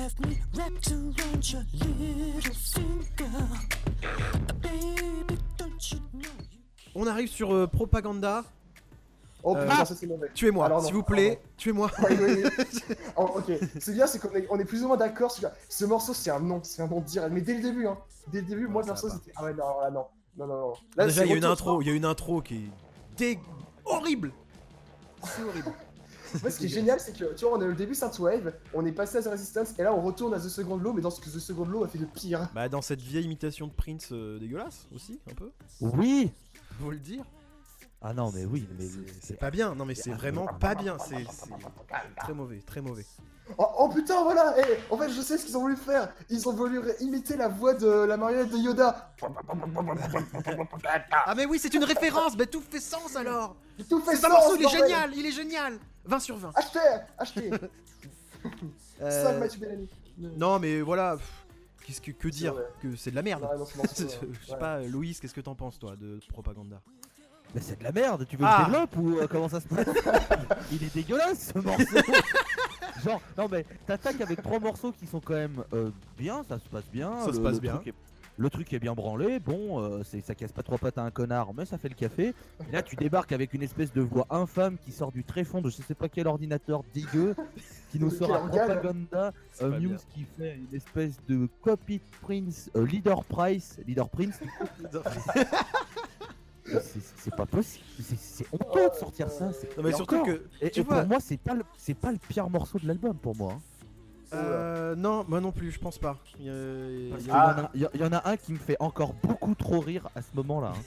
Have 0.00 0.18
me 0.20 0.36
wrapped 0.56 0.90
around 0.92 1.50
your 1.50 1.62
little 1.74 2.54
finger. 2.54 3.46
Baby, 4.62 5.38
don't 5.58 5.92
you 5.92 5.98
know 6.14 6.28
you 6.50 6.58
On 6.94 7.06
arrive 7.06 7.28
sur 7.28 7.52
euh, 7.54 7.66
Propaganda. 7.66 8.44
Oh 9.42 9.56
Euh, 9.56 9.62
putain, 9.66 9.84
ça 9.84 9.94
c'est 9.94 10.06
mauvais. 10.06 10.28
Tuez-moi, 10.34 10.66
Alors, 10.66 10.80
non, 10.80 10.84
s'il 10.86 10.94
vous 10.94 11.02
plaît. 11.02 11.40
Tuez-moi. 11.56 11.90
Oui, 12.08 12.16
oui, 12.20 12.42
oui. 12.44 12.96
Oh, 13.16 13.30
ok, 13.36 13.52
c'est 13.78 13.92
bien, 13.92 14.06
c'est 14.06 14.18
qu'on 14.18 14.34
est, 14.34 14.46
on 14.50 14.58
est 14.58 14.64
plus 14.64 14.82
ou 14.84 14.88
moins 14.88 14.96
d'accord. 14.96 15.30
sur- 15.30 15.50
Ce 15.68 15.84
morceau, 15.84 16.12
c'est 16.14 16.30
un 16.30 16.40
nom, 16.40 16.60
c'est 16.62 16.82
un 16.82 16.86
nom 16.88 17.00
direct. 17.00 17.32
Mais 17.32 17.40
dès 17.40 17.54
le 17.54 17.62
début, 17.62 17.86
hein. 17.86 17.98
Dès 18.28 18.40
le 18.40 18.46
début, 18.46 18.66
moi, 18.68 18.82
ça 18.82 18.88
va 18.88 18.92
perso, 18.94 19.08
pas. 19.08 19.14
c'était. 19.14 19.32
Ah 19.36 19.44
ouais, 19.44 19.54
non, 19.54 19.80
là, 19.80 19.90
non. 19.90 20.06
Non, 20.38 20.46
non, 20.46 20.60
non. 20.68 20.72
Là, 20.96 21.06
Déjà, 21.06 21.20
c'est 21.22 21.26
il 21.26 21.30
y 21.30 21.34
a 21.34 21.36
une 21.36 21.44
retour- 21.44 21.52
intro. 21.52 21.82
Il 21.82 21.88
y 21.88 21.90
a 21.90 21.94
une 21.94 22.04
intro 22.04 22.40
qui 22.42 22.56
est 22.56 22.70
dé... 23.16 23.38
horrible. 23.84 24.32
C'est 25.24 25.42
horrible. 25.42 25.72
Moi, 26.42 26.50
ce 26.50 26.58
qui 26.58 26.66
est 26.66 26.68
génial, 26.68 27.00
c'est 27.00 27.16
que 27.16 27.34
tu 27.34 27.44
vois, 27.44 27.58
on 27.58 27.60
a 27.60 27.64
eu 27.64 27.68
le 27.70 27.74
début 27.74 27.94
Synthwave, 27.94 28.52
on 28.74 28.84
est 28.86 28.92
passé 28.92 29.18
à 29.18 29.22
The 29.22 29.26
Resistance, 29.28 29.74
et 29.78 29.82
là, 29.82 29.94
on 29.94 30.00
retourne 30.00 30.34
à 30.34 30.38
The 30.38 30.48
Second 30.48 30.76
Law, 30.76 30.92
mais 30.92 31.02
dans 31.02 31.10
ce 31.10 31.20
que 31.20 31.28
The 31.28 31.38
Second 31.38 31.66
Law 31.66 31.84
a 31.84 31.88
fait 31.88 31.98
de 31.98 32.06
pire. 32.06 32.48
Bah, 32.54 32.68
dans 32.68 32.82
cette 32.82 33.00
vieille 33.00 33.24
imitation 33.24 33.66
de 33.66 33.72
Prince 33.72 34.08
euh, 34.12 34.38
dégueulasse 34.38 34.86
aussi, 34.94 35.20
un 35.30 35.34
peu. 35.34 35.50
Oui 35.80 36.30
Faut 36.80 36.90
le 36.90 36.98
dire. 36.98 37.24
Ah 38.02 38.14
non, 38.14 38.32
mais 38.34 38.46
oui, 38.46 38.66
mais 38.78 38.86
C'est- 39.20 39.34
pas 39.34 39.50
bien. 39.50 39.74
Non, 39.74 39.84
mais 39.84 39.94
c'est 39.94 40.12
vraiment 40.12 40.46
pas 40.46 40.74
bien. 40.74 40.96
C'est 40.98 41.26
très 42.16 42.32
mauvais, 42.32 42.60
très 42.64 42.80
mauvais. 42.80 43.04
Oh, 43.58 43.66
oh, 43.78 43.88
putain, 43.88 44.22
voilà 44.22 44.54
eh, 44.58 44.78
En 44.90 44.96
fait, 44.96 45.10
je 45.10 45.20
sais 45.20 45.36
ce 45.36 45.44
qu'ils 45.44 45.56
ont 45.56 45.62
voulu 45.62 45.76
faire. 45.76 46.12
Ils 46.30 46.48
ont 46.48 46.52
voulu 46.52 46.80
imiter 47.00 47.36
la 47.36 47.48
voix 47.48 47.74
de 47.74 47.88
la 47.88 48.16
marionnette 48.16 48.50
de 48.50 48.56
Yoda. 48.56 49.12
Ah, 51.12 51.34
mais 51.34 51.46
oui, 51.46 51.58
c'est 51.58 51.74
une 51.74 51.84
référence. 51.84 52.36
Bah, 52.36 52.46
tout 52.46 52.62
fait 52.62 52.80
sens 52.80 53.16
alors. 53.16 53.56
Tout 53.88 54.00
fait 54.00 54.16
sens, 54.16 54.30
morceau, 54.30 54.56
il 54.56 54.64
est 54.64 54.68
génial. 54.68 55.12
Il 55.14 55.26
est 55.26 55.32
génial. 55.32 55.78
20 56.04 56.20
sur 56.20 56.36
20. 56.36 56.52
Achetez 56.54 56.78
Achetez 57.18 57.50
Euh, 59.02 59.24
5 59.24 59.38
Mathieu 59.38 59.60
Bellamy. 59.60 59.88
Non, 60.18 60.58
mais 60.58 60.80
voilà. 60.80 61.16
Qu'est-ce 61.86 62.00
que, 62.00 62.10
que 62.10 62.28
dire. 62.28 62.54
Que 62.82 62.94
c'est 62.96 63.10
de 63.10 63.16
la 63.16 63.22
merde. 63.22 63.42
Ouais, 63.42 63.56
non, 63.58 63.64
Je 63.84 63.86
sais 64.46 64.52
Ouais. 64.52 64.58
pas, 64.58 64.80
Louis, 64.82 65.16
qu'est-ce 65.20 65.34
que 65.34 65.40
t'en 65.40 65.54
penses 65.54 65.78
toi 65.78 65.96
de 65.96 66.18
propaganda? 66.28 66.80
Mais 67.54 67.60
c'est 67.60 67.78
de 67.78 67.84
la 67.84 67.92
merde, 67.92 68.26
tu 68.28 68.36
veux 68.36 68.44
Ah. 68.46 68.58
que 68.58 68.62
je 68.62 68.70
développe 68.70 68.96
ou 68.96 69.18
euh, 69.18 69.26
comment 69.26 69.48
ça 69.48 69.60
se 69.60 69.66
passe? 69.68 69.86
Il 70.72 70.82
est 70.84 70.94
dégueulasse 70.94 71.52
ce 71.54 71.58
morceau 71.58 71.84
Genre, 73.04 73.20
non 73.36 73.48
mais 73.50 73.64
t'attaques 73.86 74.20
avec 74.20 74.42
trois 74.42 74.58
morceaux 74.60 74.92
qui 74.92 75.06
sont 75.06 75.20
quand 75.20 75.34
même 75.34 75.64
euh, 75.72 75.90
bien, 76.18 76.42
ça 76.48 76.58
se 76.58 76.68
passe 76.68 76.84
bien. 76.92 77.24
Ça 77.24 77.32
se 77.32 77.40
passe 77.40 77.60
bien. 77.60 77.74
truc 77.76 77.88
est- 77.88 77.94
le 78.40 78.48
truc 78.48 78.72
est 78.72 78.78
bien 78.78 78.94
branlé, 78.94 79.38
bon, 79.38 79.80
euh, 79.82 80.02
c'est- 80.02 80.22
ça 80.24 80.34
casse 80.34 80.50
pas 80.52 80.62
trois 80.62 80.78
pattes 80.78 80.96
à 80.96 81.02
un 81.02 81.10
connard, 81.10 81.52
mais 81.52 81.66
ça 81.66 81.76
fait 81.76 81.90
le 81.90 81.94
café. 81.94 82.34
Et 82.68 82.72
là, 82.72 82.82
tu 82.82 82.96
débarques 82.96 83.32
avec 83.32 83.52
une 83.52 83.62
espèce 83.62 83.92
de 83.92 84.00
voix 84.00 84.26
infâme 84.30 84.78
qui 84.82 84.92
sort 84.92 85.12
du 85.12 85.24
tréfonds 85.24 85.60
de 85.60 85.68
je 85.68 85.76
sais 85.82 85.94
pas 85.94 86.08
quel 86.08 86.26
ordinateur 86.26 86.82
dégueu, 86.94 87.34
qui 87.92 87.98
nous 87.98 88.08
sort 88.10 88.34
un 88.34 88.48
propaganda, 88.48 89.32
euh, 89.60 89.78
bien. 89.78 89.96
qui 90.14 90.24
fait 90.38 90.56
une 90.56 90.74
espèce 90.74 91.16
de 91.28 91.48
copy 91.60 92.00
Prince, 92.22 92.70
euh, 92.76 92.86
Leader 92.86 93.22
Price, 93.24 93.76
Leader 93.86 94.08
Prince. 94.08 94.40
C'est- 97.16 97.34
pas 97.34 97.46
possible, 97.46 97.84
c'est- 98.00 98.16
c'est 98.18 98.46
honteux 98.52 98.88
de 98.90 98.94
sortir 98.94 99.28
ça. 99.30 99.52
c'est- 99.52 99.76
Non, 99.76 99.82
mais 99.82 99.90
et 99.90 99.92
surtout 99.94 100.14
encore, 100.16 100.26
que. 100.26 100.42
et, 100.60 100.70
tu 100.70 100.80
et 100.80 100.82
vois- 100.84 101.00
pour 101.00 101.08
moi, 101.08 101.18
c'est 101.20 101.36
pas 101.38 101.54
le, 101.54 101.64
c'est 101.76 101.94
pas 101.94 102.12
le 102.12 102.18
pire 102.18 102.48
morceau 102.48 102.78
de 102.78 102.86
l'album 102.86 103.16
pour 103.16 103.34
moi. 103.34 103.54
hein. 103.56 103.60
Euh, 104.32 104.94
non, 104.96 105.24
moi 105.28 105.40
non 105.40 105.52
plus, 105.52 105.70
je 105.72 105.78
pense 105.80 105.98
pas. 105.98 106.16
Il 106.38 106.46
y 106.46 106.50
a- 106.50 106.52
il 106.52 107.06
y 107.06 107.08
a- 107.08 107.10
Parce 107.10 107.22
il 107.22 107.24
qu'il 107.24 107.80
y 107.80 108.02
a- 108.02 108.06
y 108.06 108.08
en 108.08 108.12
a- 108.12 108.28
un 108.30 108.36
qui 108.36 108.52
me 108.52 108.58
fait 108.58 108.76
encore 108.80 109.14
beaucoup 109.22 109.54
trop 109.54 109.80
rire 109.80 110.08
à 110.14 110.22
ce 110.22 110.28
moment-là. 110.34 110.72
hein. 110.76 110.82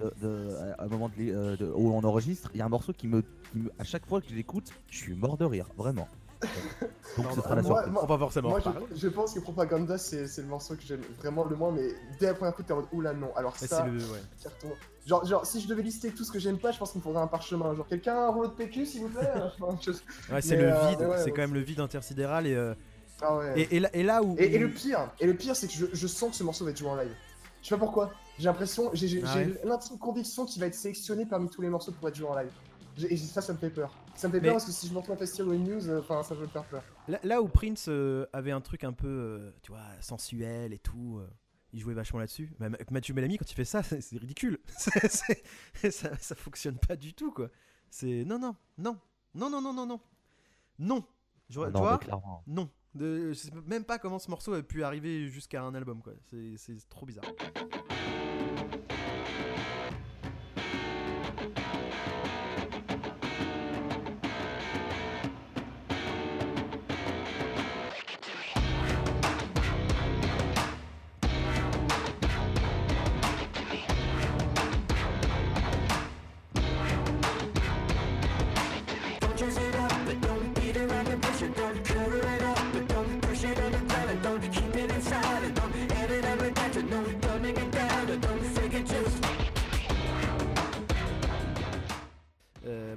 De, 0.00 0.12
de- 0.22 0.56
à 0.78 0.84
un 0.84 0.86
moment 0.86 1.08
de 1.08 1.14
euh, 1.18 1.56
de- 1.56 1.72
où 1.74 1.92
on 1.92 2.04
enregistre, 2.04 2.50
il 2.54 2.58
y 2.58 2.62
a 2.62 2.66
un 2.66 2.68
morceau 2.68 2.92
qui 2.92 3.08
me, 3.08 3.22
qui 3.22 3.58
me- 3.58 3.72
à 3.80 3.84
chaque 3.84 4.06
fois 4.06 4.20
que 4.20 4.28
je 4.28 4.34
l'écoute, 4.34 4.70
je 4.88 4.96
suis 4.96 5.14
mort 5.14 5.36
de 5.36 5.44
rire, 5.44 5.66
vraiment. 5.76 6.06
Donc 7.16 7.26
Non, 7.26 7.34
ce 7.34 7.40
sera 7.40 7.54
la 7.56 7.62
moi- 7.62 7.74
surprise. 7.74 7.92
moi- 7.92 8.02
On 8.04 8.06
va 8.06 8.18
forcément 8.18 8.48
Moi, 8.50 8.60
je, 8.60 8.96
je 8.96 9.08
pense 9.08 9.34
que 9.34 9.40
Propaganda, 9.40 9.98
c'est 9.98 10.26
c'est 10.28 10.42
le 10.42 10.48
morceau 10.48 10.76
que 10.76 10.82
j'aime 10.82 11.00
vraiment 11.18 11.44
le 11.44 11.56
moins, 11.56 11.72
mais 11.72 11.88
dès 12.20 12.26
la 12.26 12.34
première 12.34 12.54
coup, 12.54 12.62
t'es 12.62 12.72
en 12.72 12.76
mode 12.76 12.86
oula 12.92 13.12
non. 13.12 13.34
Alors 13.34 13.54
Mais 13.60 13.66
ça, 13.66 13.84
c'est 13.84 13.90
le- 13.90 13.98
ouais. 13.98 14.22
carton. 14.42 14.68
Genre, 15.06 15.24
genre, 15.24 15.46
si 15.46 15.60
je 15.60 15.66
devais 15.68 15.82
lister 15.82 16.10
tout 16.12 16.22
ce 16.22 16.30
que 16.30 16.38
j'aime 16.38 16.58
pas, 16.58 16.70
je 16.70 16.78
pense 16.78 16.92
qu'il 16.92 17.00
me 17.00 17.02
faudrait 17.02 17.22
un 17.22 17.26
parchemin. 17.26 17.74
Genre, 17.74 17.86
quelqu'un 17.88 18.14
a 18.14 18.26
un 18.26 18.28
rouleau 18.30 18.48
de 18.48 18.52
PQ, 18.54 18.86
s'il 18.86 19.02
vous 19.02 19.08
plaît 19.08 19.28
Enfin, 19.60 19.76
je- 19.84 19.90
Ouais, 20.32 20.40
c'est 20.42 20.56
le 20.56 20.72
euh, 20.72 20.88
vide, 20.90 21.00
ouais, 21.00 21.16
c'est 21.18 21.24
ouais, 21.24 21.30
quand 21.32 21.42
même 21.42 21.54
le 21.54 21.60
vide 21.60 21.80
intersidéral 21.80 22.46
et, 22.46 22.54
euh, 22.54 22.74
Ah 23.20 23.36
ouais. 23.38 23.60
et, 23.62 23.76
et 23.76 23.80
là, 23.80 23.90
et 23.94 24.02
là 24.04 24.22
où. 24.22 24.36
Et, 24.38 24.56
le 24.58 24.68
pire, 24.70 25.10
et 25.18 25.26
le 25.26 25.34
pire, 25.34 25.56
c'est 25.56 25.66
que 25.66 25.72
je, 25.72 25.86
je 25.92 26.06
sens 26.06 26.30
que 26.30 26.36
ce 26.36 26.44
morceau 26.44 26.64
va 26.64 26.70
être 26.70 26.76
joué 26.78 26.88
en 26.90 26.96
live. 26.96 27.14
Je 27.62 27.68
sais 27.68 27.74
pas 27.74 27.80
pourquoi. 27.84 28.12
J'ai 28.38 28.44
l'impression, 28.44 28.90
j'ai 28.92 29.20
Ah 29.26 29.38
l'intime 29.64 29.98
conviction 29.98 30.44
qu'il 30.44 30.60
va 30.60 30.68
être 30.68 30.74
sélectionné 30.76 31.26
parmi 31.26 31.48
tous 31.48 31.60
les 31.62 31.68
morceaux 31.68 31.90
pour 31.90 32.08
être 32.08 32.14
joué 32.14 32.28
en 32.28 32.36
live. 32.38 32.52
Et 33.08 33.16
ça, 33.16 33.40
ça 33.40 33.52
me 33.52 33.58
fait 33.58 33.70
peur. 33.70 33.94
Ça 34.14 34.28
me 34.28 34.32
fait 34.32 34.40
Mais- 34.40 34.48
peur 34.48 34.54
parce 34.56 34.64
que 34.66 34.72
si 34.72 34.88
je 34.88 34.92
me 34.92 34.98
retrouve 34.98 35.14
à 35.14 35.18
festival 35.18 35.54
une 35.54 35.64
news, 35.64 35.88
euh, 35.88 36.00
enfin, 36.00 36.22
ça 36.22 36.34
peut 36.34 36.42
me 36.42 36.46
faire 36.48 36.64
peur. 36.64 36.82
Là, 37.08 37.18
là 37.22 37.42
où 37.42 37.48
Prince 37.48 37.86
euh, 37.88 38.26
avait 38.32 38.50
un 38.52 38.60
truc 38.60 38.84
un 38.84 38.92
peu, 38.92 39.06
euh, 39.08 39.50
tu 39.62 39.72
vois, 39.72 39.80
sensuel 40.00 40.72
et 40.72 40.78
tout, 40.78 41.18
euh, 41.20 41.28
il 41.72 41.80
jouait 41.80 41.94
vachement 41.94 42.18
là-dessus. 42.18 42.50
Mais 42.58 42.68
Mathieu 42.90 43.14
Bellamy, 43.14 43.38
quand 43.38 43.50
il 43.50 43.54
fait 43.54 43.64
ça, 43.64 43.82
c'est 44.00 44.18
ridicule. 44.18 44.58
Ça, 45.90 46.16
ça 46.16 46.34
fonctionne 46.34 46.78
pas 46.78 46.96
du 46.96 47.14
tout, 47.14 47.30
quoi. 47.32 47.48
C'est 47.90 48.24
non, 48.24 48.38
non, 48.38 48.54
non, 48.78 48.96
non, 49.34 49.48
non, 49.50 49.60
non, 49.62 49.72
non, 49.72 49.86
non, 49.86 50.00
non. 50.78 51.04
Je 51.48 51.58
vois- 51.58 51.70
Non, 51.70 51.96
tu 51.98 52.08
vois. 52.08 52.42
Non. 52.46 52.70
De- 52.94 53.28
je 53.32 53.34
sais 53.34 53.50
même 53.66 53.84
pas 53.84 53.98
comment 53.98 54.18
ce 54.18 54.28
morceau 54.30 54.54
a 54.54 54.62
pu 54.62 54.82
arriver 54.82 55.28
jusqu'à 55.28 55.62
un 55.62 55.74
album, 55.74 56.02
quoi. 56.02 56.14
C'est 56.56 56.88
trop 56.88 57.06
bizarre. 57.06 57.24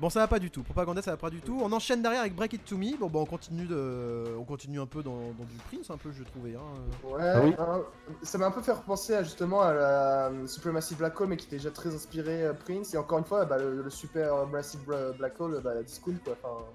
Bon, 0.02 0.10
ça 0.10 0.20
va 0.20 0.28
pas 0.28 0.40
du 0.40 0.52
tout. 0.52 0.64
Propaganda, 0.64 1.02
ça 1.02 1.12
va 1.12 1.18
pas 1.18 1.30
du 1.30 1.40
tout. 1.40 1.58
On 1.64 1.72
enchaîne 1.72 2.02
derrière 2.02 2.22
avec 2.22 2.36
Break 2.36 2.54
It 2.54 2.66
To 2.66 2.76
Me. 2.78 2.98
Bon, 2.98 3.08
bah, 3.08 3.20
on 3.20 3.26
continue, 3.26 3.66
de... 3.68 4.26
on 4.38 4.44
continue 4.44 4.80
un 4.82 4.86
peu 4.86 5.02
dans, 5.04 5.18
dans 5.38 5.46
du 5.46 5.56
Prince, 5.72 5.90
un 5.90 5.98
peu, 5.98 6.12
je 6.12 6.24
trouvais. 6.24 6.56
Hein. 6.56 7.08
Ouais, 7.10 7.22
Ah 7.24 7.42
oui. 7.44 7.54
hein, 7.58 7.82
ça 8.24 8.38
m'a 8.38 8.48
un 8.48 8.52
peu 8.52 8.62
fait 8.62 8.72
repenser 8.74 9.16
à, 9.16 9.24
justement 9.24 9.62
à 9.62 9.74
la 9.74 10.28
euh, 10.30 10.48
Supermassive 10.48 10.98
Black 10.98 11.20
Hole, 11.22 11.28
mais 11.28 11.38
qui 11.38 11.46
était 11.48 11.58
déjà 11.58 11.72
très 11.72 11.96
inspiré 11.96 12.44
euh, 12.44 12.54
Prince. 12.54 12.94
Et 12.94 12.98
encore 12.98 13.20
une 13.20 13.26
fois, 13.26 13.46
bah, 13.46 13.58
le, 13.58 13.82
le 13.82 13.90
Super 13.90 14.48
Massive 14.48 14.84
Bra- 14.86 15.12
Black 15.18 15.40
Hole, 15.40 15.62
bah, 15.64 15.74
la 15.76 15.84
discool 15.84 16.16
quoi. 16.24 16.34
Enfin, 16.44 16.66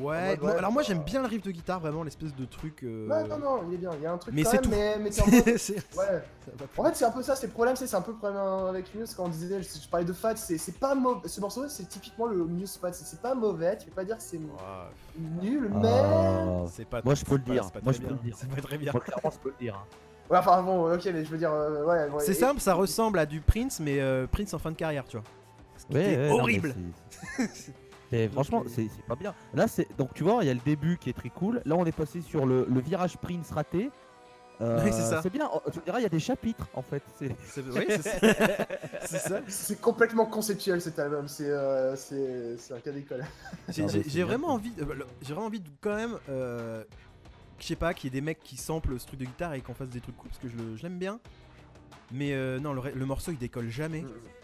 Ouais. 0.00 0.28
mode, 0.30 0.38
bon, 0.40 0.46
ouais, 0.46 0.52
alors 0.56 0.72
moi, 0.72 0.82
j'aime 0.82 1.00
bien 1.02 1.20
le 1.22 1.28
riff 1.28 1.42
de 1.42 1.50
guitare, 1.50 1.80
vraiment, 1.80 2.02
l'espèce 2.02 2.34
de 2.34 2.44
truc. 2.44 2.82
euh, 2.82 3.08
Ouais, 3.08 3.28
non, 3.28 3.38
non, 3.38 3.60
il 3.68 3.74
est 3.74 3.78
bien. 3.78 3.90
Il 3.96 4.02
y 4.02 4.06
a 4.06 4.12
un 4.12 4.18
truc 4.18 4.34
Mais 4.34 4.42
quand 4.42 4.50
c'est 4.50 4.56
même, 4.56 4.64
tout. 4.64 4.70
mais, 4.70 4.98
mais 4.98 5.20
en 5.20 5.26
mode- 5.26 5.44
Ouais. 5.46 6.90
fait, 6.90 6.94
c'est 6.94 7.04
un 7.04 7.10
peu 7.10 7.22
ça, 7.22 7.36
c'est 7.36 7.46
le 7.46 7.52
problème, 7.52 7.76
c'est 7.76 7.86
c'est 7.86 7.96
un 7.96 8.00
peu 8.02 8.12
le 8.12 8.18
problème 8.18 8.40
avec 8.68 8.94
Muse 8.94 9.14
quand 9.14 9.24
on 9.24 9.28
disait, 9.28 9.62
je, 9.62 9.68
je 9.82 9.88
parlais 9.88 10.04
de 10.06 10.12
Fat, 10.12 10.36
c'est 10.36 10.58
c'est 10.58 10.78
pas 10.78 10.94
mauvais. 10.94 11.28
Ce 11.28 11.40
morceau, 11.40 11.68
c'est 11.68 11.88
typiquement 11.88 12.26
le 12.26 12.44
Muse 12.44 12.76
Fat, 12.80 12.92
c'est 12.92 13.04
c'est 13.06 13.20
pas 13.20 13.34
mauvais, 13.34 13.76
tu 13.78 13.86
peux 13.86 13.92
pas 13.92 14.04
dire 14.04 14.16
que 14.16 14.22
c'est 14.22 14.40
nul, 15.42 15.70
mais. 15.74 15.88
Ah, 15.92 16.64
c'est 16.70 16.86
pas. 16.88 17.00
Moi, 17.04 17.14
je 17.14 17.24
peux 17.24 17.36
le 17.36 17.40
dire. 17.42 17.64
c'est 17.64 17.72
pas 17.74 17.80
Moi, 17.82 17.92
je 17.92 17.98
peux 18.00 18.06
bien. 18.08 18.16
le 18.16 18.22
dire. 18.28 18.36
C'est 18.38 18.48
pas 18.50 18.60
très 18.62 18.78
bien. 18.78 18.92
Moi, 18.92 19.00
clairement, 19.00 19.30
je 19.30 19.38
peux 19.38 19.50
le 19.50 19.64
dire. 19.64 19.74
hein. 19.76 19.86
Ouais, 20.30 20.38
enfin 20.38 20.62
bon, 20.62 20.90
ok, 20.92 21.04
mais 21.12 21.22
je 21.24 21.30
veux 21.30 21.36
dire, 21.38 21.52
euh, 21.52 21.84
ouais. 21.84 22.08
ouais, 22.10 22.24
C'est 22.24 22.32
et- 22.32 22.34
simple, 22.34 22.58
ça 22.60 22.72
ressemble 22.74 23.18
à 23.18 23.26
du 23.26 23.40
Prince, 23.40 23.78
mais 23.80 24.00
euh, 24.00 24.26
Prince 24.26 24.54
en 24.54 24.58
fin 24.58 24.70
de 24.70 24.76
carrière, 24.76 25.04
tu 25.06 25.18
vois. 25.18 25.24
Ce 25.76 25.84
qui 25.86 25.94
Ouais, 25.94 26.12
était 26.14 26.16
ouais, 26.22 26.28
non, 26.30 26.34
mais 26.36 26.40
horrible. 26.40 26.74
c'est- 28.14 28.22
c'est- 28.26 28.32
franchement, 28.32 28.62
c'est 28.66 28.88
c'est 28.94 29.06
pas 29.06 29.16
bien. 29.16 29.34
Là, 29.54 29.66
c'est 29.68 29.88
donc 29.98 30.14
tu 30.14 30.22
vois, 30.24 30.38
il 30.42 30.46
y 30.46 30.50
a 30.50 30.54
le 30.54 30.60
début 30.64 30.96
qui 30.98 31.10
est 31.10 31.14
très 31.14 31.30
cool. 31.30 31.60
Là, 31.64 31.76
on 31.76 31.84
est 31.84 31.92
passé 31.92 32.20
sur 32.20 32.46
le, 32.46 32.66
le 32.68 32.80
virage 32.80 33.16
Prince 33.18 33.50
raté. 33.50 33.90
Euh, 34.60 34.80
Oui, 34.84 34.90
c'est 34.92 35.02
ça. 35.02 35.20
C'est 35.20 35.30
bien. 35.32 35.50
Oh, 35.52 35.60
Tu 35.72 35.80
me 35.80 35.84
diras, 35.84 35.98
il 35.98 36.04
y 36.04 36.06
a 36.06 36.10
des 36.10 36.20
chapitres 36.20 36.68
en 36.74 36.82
fait. 36.82 37.02
C'est- 37.18 37.34
oui, 37.74 37.86
ça. 39.04 39.40
Complètement 39.80 40.26
conceptuel 40.26 40.80
cet 40.80 40.98
album, 41.00 41.26
c'est 41.28 41.50
euh, 41.50 41.96
c'est 41.96 42.56
c'est 42.58 42.72
un 42.74 42.78
cas 42.80 42.92
d'école. 42.92 43.24
J'ai 43.68 44.22
vraiment 44.22 44.48
envie, 44.48 44.72
euh, 44.80 44.94
le- 44.94 45.06
j'ai 45.22 45.32
vraiment 45.34 45.46
envie 45.48 45.60
de 45.60 45.68
quand 45.80 45.96
même, 45.96 46.16
euh, 46.28 46.84
je 47.58 47.66
sais 47.66 47.74
pas, 47.76 47.94
qu'il 47.94 48.08
y 48.12 48.16
ait 48.16 48.20
des 48.20 48.24
mecs 48.24 48.42
qui 48.44 48.56
samplent 48.56 48.98
ce 49.00 49.06
truc 49.08 49.18
de 49.20 49.24
guitare 49.24 49.54
et 49.54 49.60
qu'on 49.60 49.74
fasse 49.74 49.88
des 49.88 50.00
trucs 50.00 50.16
cool 50.16 50.28
parce 50.30 50.40
que 50.40 50.48
je 50.48 50.82
l'aime 50.82 50.98
bien. 50.98 51.18
Mais 52.12 52.32
euh, 52.32 52.60
non, 52.60 52.74
le, 52.74 53.06
morceau 53.06 53.32
il 53.32 53.38
décolle 53.38 53.70
jamais. 53.70 54.04
C'est 54.06 54.43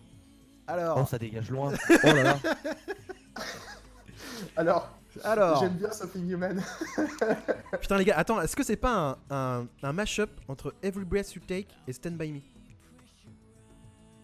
Alors, 0.71 0.99
Oh, 1.01 1.05
ça 1.05 1.17
dégage 1.17 1.49
loin. 1.49 1.73
Oh 2.03 2.07
là 2.07 2.23
là. 2.23 2.37
Alors, 4.55 4.89
alors, 5.23 5.59
j'aime 5.59 5.73
bien 5.73 5.91
Something 5.91 6.29
Human. 6.29 6.63
putain 7.81 7.97
les 7.97 8.05
gars, 8.05 8.17
attends, 8.17 8.39
est-ce 8.41 8.55
que 8.55 8.63
c'est 8.63 8.77
pas 8.77 9.17
un, 9.29 9.35
un, 9.59 9.67
un 9.83 9.93
mash-up 9.93 10.29
entre 10.47 10.73
Every 10.81 11.03
Breath 11.05 11.33
You 11.35 11.41
Take 11.45 11.67
et 11.87 11.93
Stand 11.93 12.13
By 12.17 12.31
Me? 12.31 12.39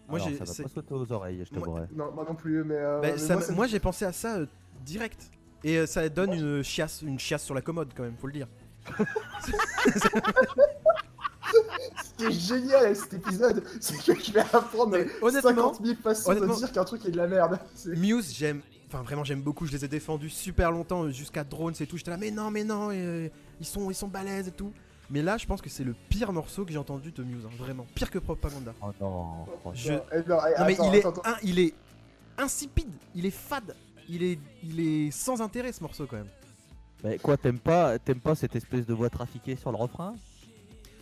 Moi 0.08 0.20
Alors, 0.22 0.30
ça 0.38 0.44
va 0.44 0.62
pas 0.64 0.68
sauter 0.74 0.94
aux 0.94 1.12
oreilles, 1.12 1.44
je 1.52 1.58
Moi- 1.58 1.86
non, 1.94 2.10
moi 2.12 2.24
non 2.26 2.34
plus, 2.34 2.64
mais. 2.64 2.76
euh, 2.76 3.00
Bah, 3.02 3.08
mais 3.12 3.18
ça 3.18 3.34
moi, 3.34 3.42
m- 3.42 3.46
ça 3.46 3.52
me- 3.52 3.56
moi 3.56 3.66
j'ai 3.66 3.78
pensé 3.80 4.04
à 4.06 4.12
ça 4.12 4.36
euh, 4.38 4.46
direct. 4.84 5.30
Et 5.64 5.76
euh, 5.76 5.86
ça 5.86 6.08
donne 6.08 6.32
une 6.32 6.62
chiasse, 6.62 7.02
une 7.02 7.18
chiasse 7.18 7.42
sur 7.44 7.54
la 7.54 7.60
commode 7.60 7.92
quand 7.94 8.04
même, 8.04 8.16
faut 8.16 8.26
le 8.28 8.32
dire. 8.32 8.48
Ce 12.04 12.14
qui 12.16 12.24
est 12.24 12.32
génial 12.58 12.84
avec 12.86 12.96
cet 12.96 13.14
épisode, 13.14 13.62
c'est 13.80 13.96
que 14.04 14.20
je 14.22 14.32
vais 14.32 14.40
apprendre 14.40 14.88
Mais 14.96 15.06
honnêtement- 15.22 15.72
50 15.74 15.84
000 15.84 15.96
façons 16.02 16.30
honnêtement- 16.30 16.54
de 16.54 16.58
dire 16.58 16.72
qu'un 16.72 16.84
truc 16.84 17.04
est 17.06 17.10
de 17.10 17.16
la 17.16 17.26
merde. 17.26 17.58
C'est- 17.74 17.90
Muse, 17.96 18.34
j'aime, 18.34 18.60
enfin 18.88 19.02
vraiment 19.02 19.24
j'aime 19.24 19.42
beaucoup, 19.42 19.66
je 19.66 19.72
les 19.72 19.84
ai 19.84 19.88
défendus 19.88 20.30
super 20.30 20.70
longtemps 20.72 21.04
euh, 21.04 21.10
jusqu'à 21.10 21.44
Drones 21.44 21.74
et 21.80 21.86
tout. 21.86 21.96
J'étais 21.96 22.10
là, 22.10 22.16
mais 22.16 22.30
non, 22.30 22.50
mais 22.50 22.64
non, 22.64 22.88
euh, 22.92 23.28
ils 23.60 23.66
sont, 23.66 23.90
ils 23.90 23.94
sont 23.94 24.08
balèzes 24.08 24.48
et 24.48 24.52
tout. 24.52 24.72
Mais 25.10 25.22
là, 25.22 25.38
je 25.38 25.46
pense 25.46 25.62
que 25.62 25.70
c'est 25.70 25.84
le 25.84 25.94
pire 26.10 26.32
morceau 26.34 26.66
que 26.66 26.72
j'ai 26.72 26.76
entendu 26.78 27.12
de 27.12 27.22
Muse, 27.22 27.44
hein, 27.46 27.50
vraiment, 27.58 27.86
pire 27.94 28.10
que 28.10 28.18
Propaganda. 28.18 28.74
Oh 28.82 28.90
non. 29.00 29.72
Je- 29.72 29.92
Non, 29.92 30.02
eh, 30.12 30.16
non, 30.16 30.22
eh, 30.26 30.60
Non 30.60 30.66
mais 30.66 30.74
attends, 30.74 30.92
il 30.92 30.96
est, 30.96 31.06
attends. 31.06 31.22
un- 31.24 31.36
il 31.42 31.58
est 31.60 31.74
insipide, 32.36 32.90
il 33.14 33.24
est 33.26 33.30
fade, 33.30 33.74
il 34.08 34.22
est, 34.22 34.38
il 34.62 34.80
est 34.80 35.10
sans 35.10 35.40
intérêt 35.40 35.72
ce 35.72 35.82
morceau 35.82 36.06
quand 36.06 36.16
même. 36.16 36.28
Mais 37.04 37.16
quoi, 37.18 37.36
t'aimes 37.36 37.58
pas, 37.58 37.98
t'aimes 37.98 38.20
pas 38.20 38.34
cette 38.34 38.54
espèce 38.56 38.84
de 38.84 38.92
voix 38.92 39.08
trafiquée 39.08 39.56
sur 39.56 39.70
le 39.70 39.76
refrain? 39.76 40.14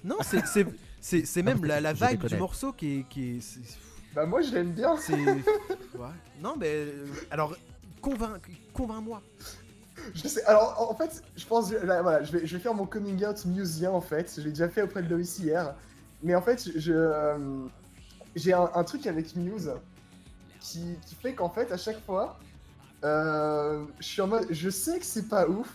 Non, 0.07 0.17
c'est, 0.23 0.47
c'est, 0.47 0.67
c'est, 1.01 1.27
c'est 1.27 1.43
même 1.43 1.65
la, 1.65 1.81
la 1.81 1.93
vibe 1.93 2.25
du 2.27 2.37
morceau 2.37 2.73
qui 2.73 3.01
est, 3.01 3.09
qui 3.09 3.37
est, 3.39 3.59
Bah, 4.15 4.25
moi 4.25 4.41
je 4.41 4.53
l'aime 4.53 4.73
bien. 4.73 4.97
c'est- 4.97 5.13
ouais. 5.95 6.15
Non 6.41 6.55
mais 6.57 6.69
euh, 6.73 7.07
alors 7.31 7.55
convainc, 8.01 8.49
convainc-moi. 8.73 9.21
Je 10.15 10.29
sais, 10.29 10.45
alors 10.45 10.77
en 10.81 10.93
en 10.93 10.95
fait, 10.95 11.23
je 11.37 11.45
pense, 11.47 11.73
là, 11.73 12.03
voilà, 12.03 12.23
je 12.23 12.31
vais, 12.33 12.47
je 12.47 12.57
vais 12.57 12.63
faire 12.63 12.75
mon 12.75 12.87
coming 12.87 13.25
out 13.27 13.45
musien 13.47 13.91
en 13.91 14.01
fait. 14.01 14.33
Je 14.37 14.43
l'ai 14.43 14.51
déjà 14.51 14.69
fait 14.69 14.83
auprès 14.83 15.03
de 15.03 15.09
Loïs 15.09 15.39
hier. 15.39 15.75
Mais 16.23 16.35
en 16.35 16.43
fait, 16.43 16.71
je, 16.77 16.93
euh, 16.93 17.67
j'ai 18.37 18.53
un, 18.53 18.71
un 18.75 18.85
truc 18.85 19.07
avec 19.07 19.35
Muse 19.37 19.73
qui, 20.61 20.97
qui 21.07 21.15
fait 21.17 21.35
qu'en 21.35 21.51
fait, 21.51 21.73
à 21.73 21.77
chaque 21.77 22.01
fois, 22.05 22.39
euh, 23.05 23.85
je 23.99 24.05
suis 24.07 24.23
en 24.23 24.29
mode, 24.29 24.47
je 24.51 24.71
sais 24.71 24.99
que 24.99 25.05
c'est 25.05 25.29
pas 25.29 25.49
ouf, 25.49 25.75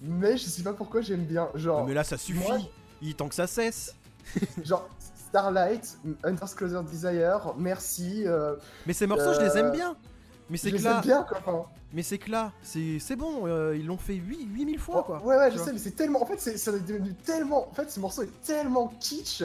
mais 0.00 0.36
je 0.36 0.44
sais 0.44 0.62
pas 0.62 0.72
pourquoi 0.72 1.00
j'aime 1.02 1.24
bien. 1.24 1.48
Genre, 1.54 1.84
mais 1.86 1.94
là 1.94 2.04
ça 2.04 2.16
suffit, 2.16 2.38
moi- 2.40 2.58
il 3.02 3.14
tant 3.14 3.28
que 3.28 3.34
ça 3.34 3.46
cesse. 3.46 3.94
genre 4.64 4.88
Starlight, 5.28 5.98
Underscloser 6.24 6.80
Desire, 6.90 7.54
Merci. 7.58 8.24
euh, 8.26 8.56
Mais 8.86 8.92
ces 8.92 9.06
morceaux, 9.06 9.34
je 9.34 9.40
les 9.40 9.58
aime 9.58 9.66
Euh, 9.66 9.70
bien. 9.70 9.96
Mais 10.50 10.56
c'est 10.56 10.72
que 10.72 10.82
là, 10.82 11.00
bien 11.02 11.24
quoi. 11.24 11.70
mais 11.92 12.02
c'est 12.02 12.16
que 12.16 12.30
là, 12.30 12.52
c'est 12.62 13.16
bon, 13.16 13.46
euh, 13.46 13.76
ils 13.76 13.84
l'ont 13.86 13.98
fait 13.98 14.14
8, 14.14 14.44
8000 14.50 14.78
fois 14.78 15.02
quoi. 15.02 15.22
Ouais, 15.22 15.36
ouais, 15.36 15.50
je 15.50 15.56
vois. 15.56 15.66
sais, 15.66 15.72
mais 15.74 15.78
c'est 15.78 15.90
tellement. 15.90 16.22
En 16.22 16.26
fait, 16.26 16.40
c'est 16.40 16.56
ça 16.56 16.70
est 16.72 16.80
devenu 16.80 17.12
tellement. 17.12 17.68
En 17.68 17.74
fait, 17.74 17.90
ce 17.90 18.00
morceau 18.00 18.22
est 18.22 18.40
tellement 18.42 18.88
kitsch 18.98 19.42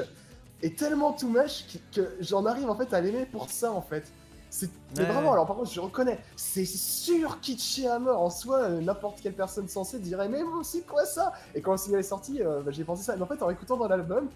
et 0.61 0.73
tellement 0.73 1.11
too 1.11 1.27
much 1.27 1.65
que, 1.93 2.01
que 2.01 2.15
j'en 2.21 2.45
arrive 2.45 2.69
en 2.69 2.75
fait 2.77 2.93
à 2.93 3.01
l'aimer 3.01 3.25
pour 3.25 3.49
ça 3.49 3.69
en 3.73 3.81
fait. 3.81 4.05
C'est 4.53 4.69
Ouais. 4.99 5.05
vraiment, 5.05 5.33
alors 5.33 5.47
par 5.47 5.55
contre, 5.55 5.71
je 5.71 5.79
reconnais, 5.79 6.19
c'est 6.35 6.65
sûr 6.65 7.39
kitsché 7.39 7.87
à 7.87 7.97
mort 7.97 8.21
en 8.21 8.29
soi. 8.29 8.59
euh, 8.59 8.81
N'importe 8.81 9.19
quelle 9.21 9.33
personne 9.33 9.67
sensée 9.67 9.97
dirait, 9.97 10.29
mais 10.29 10.43
moi 10.43 10.57
aussi, 10.59 10.83
quoi 10.83 11.05
ça? 11.05 11.33
Et 11.55 11.61
quand 11.61 11.71
le 11.71 11.77
single 11.79 11.97
est 11.97 12.03
sorti, 12.03 12.39
euh, 12.43 12.61
bah, 12.61 12.69
j'ai 12.71 12.83
pensé 12.83 13.01
ça. 13.01 13.15
Mais 13.15 13.23
en 13.23 13.25
fait, 13.25 13.41
en 13.41 13.49
écoutant 13.49 13.77
dans 13.77 13.87
l'album, 13.87 14.29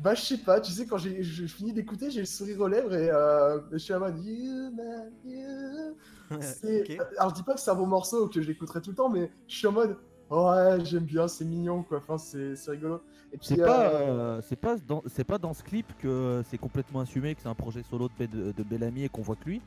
bah, 0.00 0.14
je 0.14 0.22
sais 0.22 0.38
pas, 0.38 0.60
tu 0.60 0.72
sais, 0.72 0.84
quand 0.86 0.98
j'ai 0.98 1.22
je 1.22 1.46
finis 1.46 1.72
d'écouter, 1.72 2.10
j'ai 2.10 2.18
le 2.20 2.26
sourire 2.26 2.60
aux 2.60 2.66
lèvres 2.66 2.92
et 2.92 3.08
euh, 3.08 3.60
je 3.70 3.78
suis 3.78 3.94
en 3.94 4.00
mode, 4.00 4.18
you, 4.24 4.72
man, 4.74 5.12
you. 5.24 5.94
Alors 7.18 7.30
je 7.30 7.34
dis 7.36 7.44
pas 7.44 7.54
que 7.54 7.60
c'est 7.60 7.70
un 7.70 7.76
bon 7.76 7.86
morceau 7.86 8.24
ou 8.24 8.28
que 8.28 8.42
je 8.42 8.48
l'écouterai 8.48 8.80
tout 8.82 8.90
le 8.90 8.96
temps, 8.96 9.08
mais 9.08 9.30
je 9.46 9.56
suis 9.56 9.66
en 9.68 9.72
mode 9.72 9.96
ouais 10.30 10.84
j'aime 10.84 11.04
bien, 11.04 11.28
c'est 11.28 11.44
mignon 11.44 11.82
quoi. 11.82 11.98
Enfin 11.98 12.18
c'est 12.18 12.56
c'est 12.56 12.70
rigolo. 12.72 13.02
Et 13.32 13.38
puis 13.38 13.48
C'est 13.48 13.56
pas, 13.56 13.90
euh, 13.90 14.36
euh, 14.36 14.40
c'est 14.46 14.56
pas 14.56 14.76
dans, 14.76 15.02
c'est 15.06 15.24
pas 15.24 15.38
dans 15.38 15.52
ce 15.52 15.62
clip 15.62 15.86
que 15.98 16.42
c'est 16.48 16.58
complètement 16.58 17.00
assumé 17.00 17.34
que 17.34 17.40
c'est 17.42 17.48
un 17.48 17.54
projet 17.54 17.82
solo 17.82 18.08
de, 18.08 18.26
Be- 18.26 18.54
de 18.54 18.62
Bellamy 18.62 19.04
et 19.04 19.08
qu'on 19.08 19.22
voit 19.22 19.36
que 19.36 19.44
lui? 19.46 19.60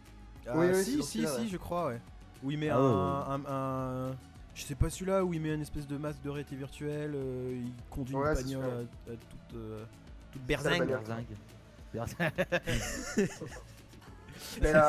Ah, 0.47 0.53
Oui, 0.55 0.67
oui, 0.73 0.83
si, 0.83 0.97
dans 0.97 1.03
si, 1.03 1.19
si, 1.19 1.25
ouais. 1.41 1.47
je 1.47 1.57
crois, 1.57 1.87
ouais. 1.87 2.01
Où 2.41 2.51
il 2.51 2.57
met 2.57 2.69
Ah 2.69 2.77
un, 2.79 3.19
ouais, 3.41 3.43
un- 3.47 3.51
un- 4.09 4.11
Je 4.55 4.63
sais 4.63 4.75
pas 4.75 4.89
celui-là 4.89 5.23
où 5.25 5.33
il 5.33 5.41
met 5.41 5.53
une 5.53 5.61
espèce 5.61 5.87
de 5.87 5.97
masque 5.97 6.21
de 6.23 6.29
réalité 6.29 6.55
virtuelle, 6.55 7.11
euh, 7.15 7.61
il 7.65 7.71
conduit 7.89 8.15
Ouais, 8.15 8.29
une 8.29 8.35
bagnole 8.35 8.63
celui-là. 8.63 8.77
à- 9.07 9.11
à 9.11 9.15
toute, 9.15 9.55
euh, 9.57 9.83
toute 10.31 10.41
berzingue. 10.45 10.79
bagnole. 10.79 11.01
Berzingue. 11.93 12.31
Mais, 14.61 14.71
euh, 14.75 14.79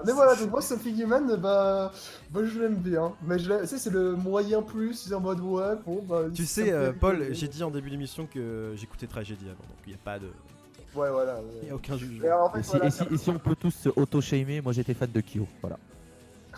mais 0.06 0.12
voilà, 0.12 0.34
donc 0.36 0.50
moi, 0.50 0.60
Something 0.62 1.00
Human, 1.02 1.36
bah, 1.36 1.92
bah 2.30 2.40
je 2.44 2.60
l'aime 2.60 2.76
bien. 2.76 3.12
Mais 3.22 3.38
je 3.38 3.52
tu 3.60 3.66
sais, 3.66 3.78
c'est 3.78 3.90
le 3.90 4.14
moyen 4.16 4.62
plus, 4.62 4.94
c'est 4.94 5.14
en 5.14 5.20
mode 5.20 5.40
ouais, 5.40 5.74
bon, 5.86 6.02
bah. 6.08 6.22
Tu 6.34 6.46
sais, 6.46 6.72
euh, 6.72 6.92
Paul, 6.98 7.28
j'ai 7.32 7.48
dit 7.48 7.62
en 7.62 7.70
début 7.70 7.90
d'émission 7.90 8.26
que 8.32 8.72
j'écoutais 8.76 9.06
Tragédie 9.06 9.44
avant, 9.46 9.54
donc 9.68 9.78
il 9.86 9.90
n'y 9.90 9.94
a 9.94 9.98
pas 10.04 10.18
de. 10.18 10.26
Ouais, 10.94 11.08
voilà. 11.10 11.36
Il 11.62 11.66
ouais. 11.66 11.70
a 11.70 11.74
aucun 11.76 11.96
jugement. 11.96 12.26
alors, 12.26 12.48
en 12.48 12.50
fait, 12.50 12.60
Et 12.60 12.62
si, 12.64 12.70
voilà, 12.70 12.86
et 12.86 12.90
si- 12.90 13.04
et 13.12 13.16
si 13.16 13.30
on 13.30 13.38
peut 13.38 13.54
tous 13.54 13.70
se 13.70 13.88
auto-shamer, 13.94 14.60
moi 14.60 14.72
j'étais 14.72 14.94
fan 14.94 15.10
de 15.12 15.20
Kyo. 15.20 15.46
Voilà. 15.60 15.78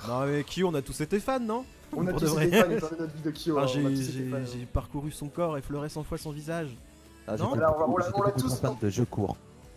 Non, 0.09 0.27
mais 0.27 0.43
Kyo, 0.45 0.69
on 0.69 0.75
a 0.75 0.81
tous 0.83 1.01
été 1.03 1.21
fans, 1.21 1.39
non? 1.39 1.65
On 1.95 2.07
a 2.07 2.13
vrai. 2.13 2.47
été 2.47 2.81
fans 2.81 2.89
notre 2.99 3.15
vie 3.15 3.23
de 3.23 3.31
Kyo. 3.31 3.59
Enfin, 3.59 3.67
hein, 3.67 3.81
on 3.83 3.87
a 3.87 3.91
j'ai- 3.91 3.95
tous 3.97 4.03
été 4.09 4.13
J'ai 4.13 4.31
fans. 4.31 4.37
j'ai 4.59 4.65
parcouru 4.67 5.11
son 5.11 5.29
corps, 5.29 5.59
effleuré 5.59 5.91
100 5.91 6.03
fois 6.03 6.17
son 6.17 6.31
visage. 6.31 6.75
Ah, 7.27 7.37
Non? 7.37 7.51
on 7.53 7.57
l'a- 7.57 8.33
tous 8.33 8.61
de 8.81 8.89
jeux 8.89 9.05
courts. 9.05 9.37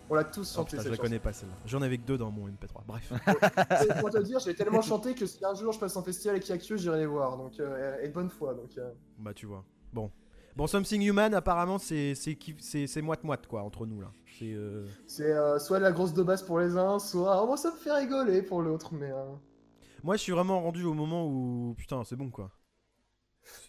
On 0.09 0.15
l'a 0.15 0.23
tous 0.23 0.51
Oh, 0.53 0.57
chanté 0.57 0.71
putain, 0.77 0.83
je 0.83 0.89
la 0.89 0.95
chanson. 0.95 1.01
connais 1.07 1.19
pas 1.19 1.33
celle-là. 1.33 1.55
J'en 1.65 1.81
avais 1.81 1.97
que 1.97 2.03
deux 2.05 2.17
dans 2.17 2.29
mon 2.31 2.47
MP3. 2.47 2.83
Bref. 2.85 3.11
Pour 4.01 4.09
te 4.11 4.19
dire, 4.21 4.39
j'ai 4.39 4.53
tellement 4.53 4.81
chanté 4.81 5.15
que 5.15 5.25
si 5.25 5.43
un 5.43 5.53
jour 5.55 5.71
je 5.71 5.79
passe 5.79 5.95
en 5.97 6.03
festival 6.03 6.35
avec 6.35 6.47
Yakyo, 6.47 6.77
j'irai 6.77 6.99
les 6.99 7.05
voir. 7.07 7.37
Donc, 7.37 7.59
euh, 7.59 7.97
et 8.01 8.07
de 8.09 8.13
bonne 8.13 8.29
foi. 8.29 8.53
Donc, 8.53 8.77
euh, 8.77 8.91
Bah, 9.17 9.33
tu 9.33 9.45
vois. 9.47 9.63
Bon. 9.93 10.11
Bon, 10.55 10.67
Something 10.67 11.01
Human, 11.01 11.33
apparemment, 11.33 11.77
c'est 11.79 12.13
moite-moite, 13.01 13.45
quoi, 13.47 13.63
entre 13.63 13.85
nous, 13.85 13.99
là. 13.99 14.11
C'est. 14.39 14.53
euh, 14.53 14.85
c'est 15.07 15.31
euh, 15.33 15.59
soit 15.59 15.79
de 15.79 15.83
la 15.83 15.91
grosse 15.91 16.13
de 16.13 16.23
base 16.23 16.43
pour 16.43 16.59
les 16.59 16.77
uns, 16.77 16.97
soit 16.99 17.41
oh, 17.43 17.47
moi 17.47 17.57
ça 17.57 17.71
me 17.71 17.75
fait 17.75 17.91
rigoler 17.91 18.41
pour 18.41 18.61
l'autre. 18.61 18.93
Mais 18.93 19.11
euh, 19.11 19.25
Moi, 20.03 20.15
je 20.17 20.21
suis 20.21 20.31
vraiment 20.31 20.61
rendu 20.61 20.83
au 20.85 20.93
moment 20.93 21.25
où. 21.27 21.73
Putain, 21.77 22.03
c'est 22.05 22.15
bon, 22.15 22.29
quoi. 22.29 22.51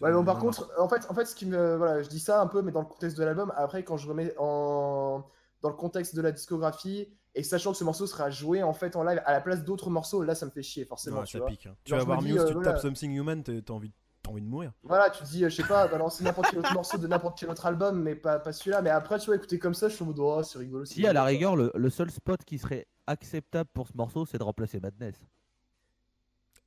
ouais, 0.01 0.11
bon, 0.13 0.23
par 0.23 0.37
contre, 0.39 0.69
en 0.77 0.87
fait, 0.87 1.05
en 1.09 1.13
fait, 1.13 1.25
ce 1.25 1.35
qui 1.35 1.45
me, 1.45 1.75
voilà, 1.75 2.01
je 2.03 2.07
dis 2.09 2.19
ça 2.21 2.41
un 2.41 2.47
peu, 2.47 2.61
mais 2.61 2.71
dans 2.71 2.81
le 2.81 2.85
contexte 2.85 3.17
de 3.17 3.23
l'album. 3.25 3.51
Après, 3.57 3.83
quand 3.83 3.97
je 3.97 4.07
remets 4.07 4.33
en 4.37 5.25
dans 5.61 5.69
le 5.69 5.75
contexte 5.75 6.15
de 6.15 6.21
la 6.21 6.31
discographie 6.31 7.07
et 7.35 7.43
sachant 7.43 7.71
que 7.71 7.77
ce 7.77 7.83
morceau 7.83 8.07
sera 8.07 8.29
joué 8.29 8.63
en 8.63 8.73
fait 8.73 8.95
en 8.95 9.03
live 9.03 9.21
à 9.25 9.31
la 9.31 9.41
place 9.41 9.63
d'autres 9.63 9.89
morceaux, 9.89 10.23
là, 10.23 10.33
ça 10.35 10.45
me 10.45 10.51
fait 10.51 10.63
chier 10.63 10.85
forcément. 10.85 11.19
Ouais, 11.19 11.25
tu 11.25 11.33
ça 11.33 11.39
vois. 11.39 11.47
pique. 11.47 11.65
hein. 11.67 11.75
Tu 11.83 11.93
vas 11.93 12.03
voir 12.03 12.21
Muse, 12.21 12.37
euh, 12.39 12.47
tu 12.47 12.53
voilà. 12.53 12.71
tapes 12.73 12.81
Something 12.81 13.11
Human, 13.13 13.43
t'as 13.43 13.73
envie, 13.73 13.91
t'as 14.23 14.31
envie 14.31 14.41
de 14.41 14.47
mourir. 14.47 14.71
Voilà, 14.83 15.09
tu 15.11 15.23
te 15.23 15.27
dis, 15.29 15.43
euh, 15.45 15.49
je 15.49 15.55
sais 15.55 15.67
pas, 15.67 15.87
balancer 15.87 16.23
n'importe 16.23 16.49
quel 16.49 16.59
autre 16.59 16.73
morceau 16.73 16.97
de 16.97 17.05
n'importe 17.07 17.37
quel 17.39 17.49
autre 17.49 17.65
album, 17.65 18.01
mais 18.01 18.15
pas, 18.15 18.39
pas 18.39 18.53
celui-là. 18.53 18.81
Mais 18.81 18.89
après, 18.89 19.19
tu 19.19 19.27
vois, 19.27 19.35
écouter 19.35 19.59
comme 19.59 19.73
ça, 19.75 19.87
je 19.87 19.93
suis 19.95 20.03
en 20.03 20.07
mode, 20.07 20.19
oh, 20.19 20.41
c'est 20.43 20.57
rigolo. 20.57 20.85
Si, 20.85 21.05
à 21.05 21.13
la 21.13 21.23
rigueur, 21.23 21.55
le, 21.55 21.71
le 21.75 21.89
seul 21.89 22.09
spot 22.09 22.43
qui 22.43 22.57
serait 22.57 22.87
acceptable 23.05 23.69
pour 23.73 23.87
ce 23.87 23.93
morceau, 23.95 24.25
c'est 24.25 24.37
de 24.39 24.43
remplacer 24.43 24.79
Madness. 24.79 25.15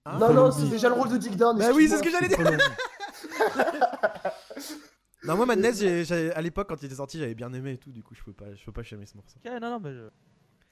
Hein 0.07 0.19
Non, 0.19 0.33
non, 0.33 0.51
c'est 0.53 0.69
déjà 0.69 0.89
le 0.89 0.95
rôle 0.95 1.11
de 1.11 1.17
Dick 1.19 1.37
Down. 1.37 1.59
Bah 1.59 1.71
oui, 1.75 1.89
c'est 1.89 1.99
ce 1.99 2.03
que 2.03 2.11
j'allais 2.11 2.29
dire. 2.29 2.39
Non, 5.25 5.37
moi, 5.37 5.47
Madness, 5.47 5.79
j'ai- 5.81 6.05
j'ai- 6.05 6.33
à 6.33 6.41
l'époque, 6.41 6.69
quand 6.69 6.81
il 6.83 6.87
était 6.87 6.95
sorti, 6.95 7.19
j'avais 7.19 7.35
bien 7.35 7.53
aimé 7.53 7.73
et 7.73 7.79
tout. 7.79 7.93
Du 7.93 8.03
coup, 8.03 8.15
je 8.15 8.23
peux 8.23 8.33
pas, 8.33 8.55
je 8.55 8.65
peux 8.65 8.73
pas 8.73 8.83
chiamer 8.83 9.07
ce 9.07 9.17
morceau. 9.17 9.37
Ok, 9.45 9.51
non, 9.61 9.71
non, 9.71 9.81
mais 9.81 9.93
je- 9.93 10.09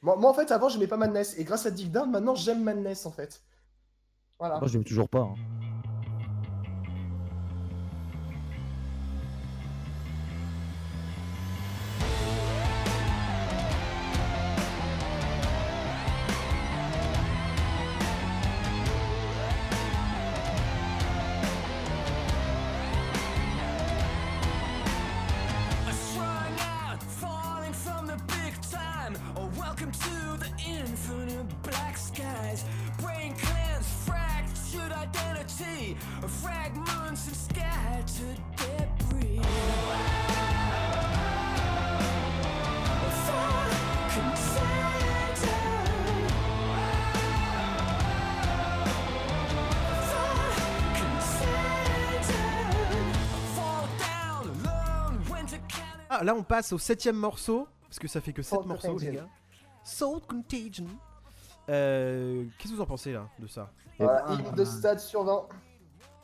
Moi, 0.01 0.17
moi, 0.17 0.31
en 0.31 0.35
fait, 0.35 0.51
avant, 0.53 0.69
j'aimais 0.69 0.87
pas 0.87 0.97
Madness. 0.97 1.39
Et 1.39 1.45
grâce 1.45 1.67
à 1.67 1.71
Dick 1.71 1.91
Down, 1.91 2.11
maintenant, 2.11 2.35
j'aime 2.35 2.63
Madness, 2.63 3.05
en 3.07 3.11
fait. 3.11 3.43
Voilà. 4.39 4.61
moi 4.61 4.69
j'aime 4.69 4.85
toujours 4.85 5.09
pas. 5.09 5.23
hein. 5.23 5.35
Là, 56.29 56.35
on 56.35 56.43
passe 56.43 56.73
au 56.73 56.79
septième 56.79 57.17
morceau. 57.17 57.67
Parce 57.89 57.99
que 57.99 58.07
ça 58.09 58.21
fait 58.21 58.33
que 58.35 58.43
7 58.43 58.51
Salt 58.59 58.67
morceaux, 58.69 58.89
les 58.89 58.93
Contagion. 59.07 59.13
gars. 59.23 59.29
Salt 59.83 60.21
Contagion. 60.29 60.87
Euh, 61.71 62.45
Qu'est-ce 62.59 62.71
que 62.73 62.77
vous 62.77 62.83
en 62.83 62.87
pensez 62.87 63.13
là 63.13 63.27
de 63.39 63.47
ça? 63.47 63.71
Voilà, 63.99 64.25
ben, 64.29 64.35
hymne 64.39 64.55
de 64.55 64.65
stade 64.65 65.01
sur 65.01 65.25
20. 65.25 65.43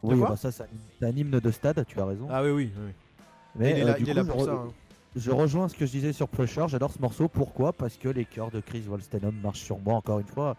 Oui, 0.03 0.21
bah 0.21 0.37
ça, 0.37 0.53
c'est 0.53 0.65
un- 1.03 1.09
hymne 1.11 1.41
de 1.41 1.51
stade, 1.51 1.85
tu 1.87 1.99
as 2.01 2.05
raison. 2.05 2.29
Ah 2.31 2.43
oui, 2.43 2.51
oui. 2.51 2.73
oui. 2.77 2.93
Mais 3.57 3.71
il 3.71 3.79
est 3.79 3.83
euh, 3.83 3.87
là, 3.87 3.95
du 3.95 4.03
il 4.03 4.09
est 4.11 4.13
coup, 4.13 4.17
là 4.19 4.23
je 4.25 4.29
pour 4.31 4.43
re- 4.43 4.45
ça. 4.45 4.53
hein. 4.53 4.69
Je 5.17 5.31
rejoins 5.31 5.69
ce 5.69 5.75
que 5.77 5.87
je 5.87 5.93
disais 5.93 6.13
sur 6.13 6.29
Pressure, 6.29 6.67
j'adore 6.69 6.91
ce 6.93 6.99
morceau. 7.01 7.29
Pourquoi? 7.29 7.73
Parce 7.73 7.97
que 7.97 8.09
les 8.09 8.25
chœurs 8.25 8.51
de 8.51 8.61
Chris 8.61 8.83
Wolstenholme 8.89 9.41
marchent 9.41 9.63
sur 9.63 9.79
moi, 9.79 9.95
encore 9.95 10.19
une 10.19 10.27
fois. 10.27 10.57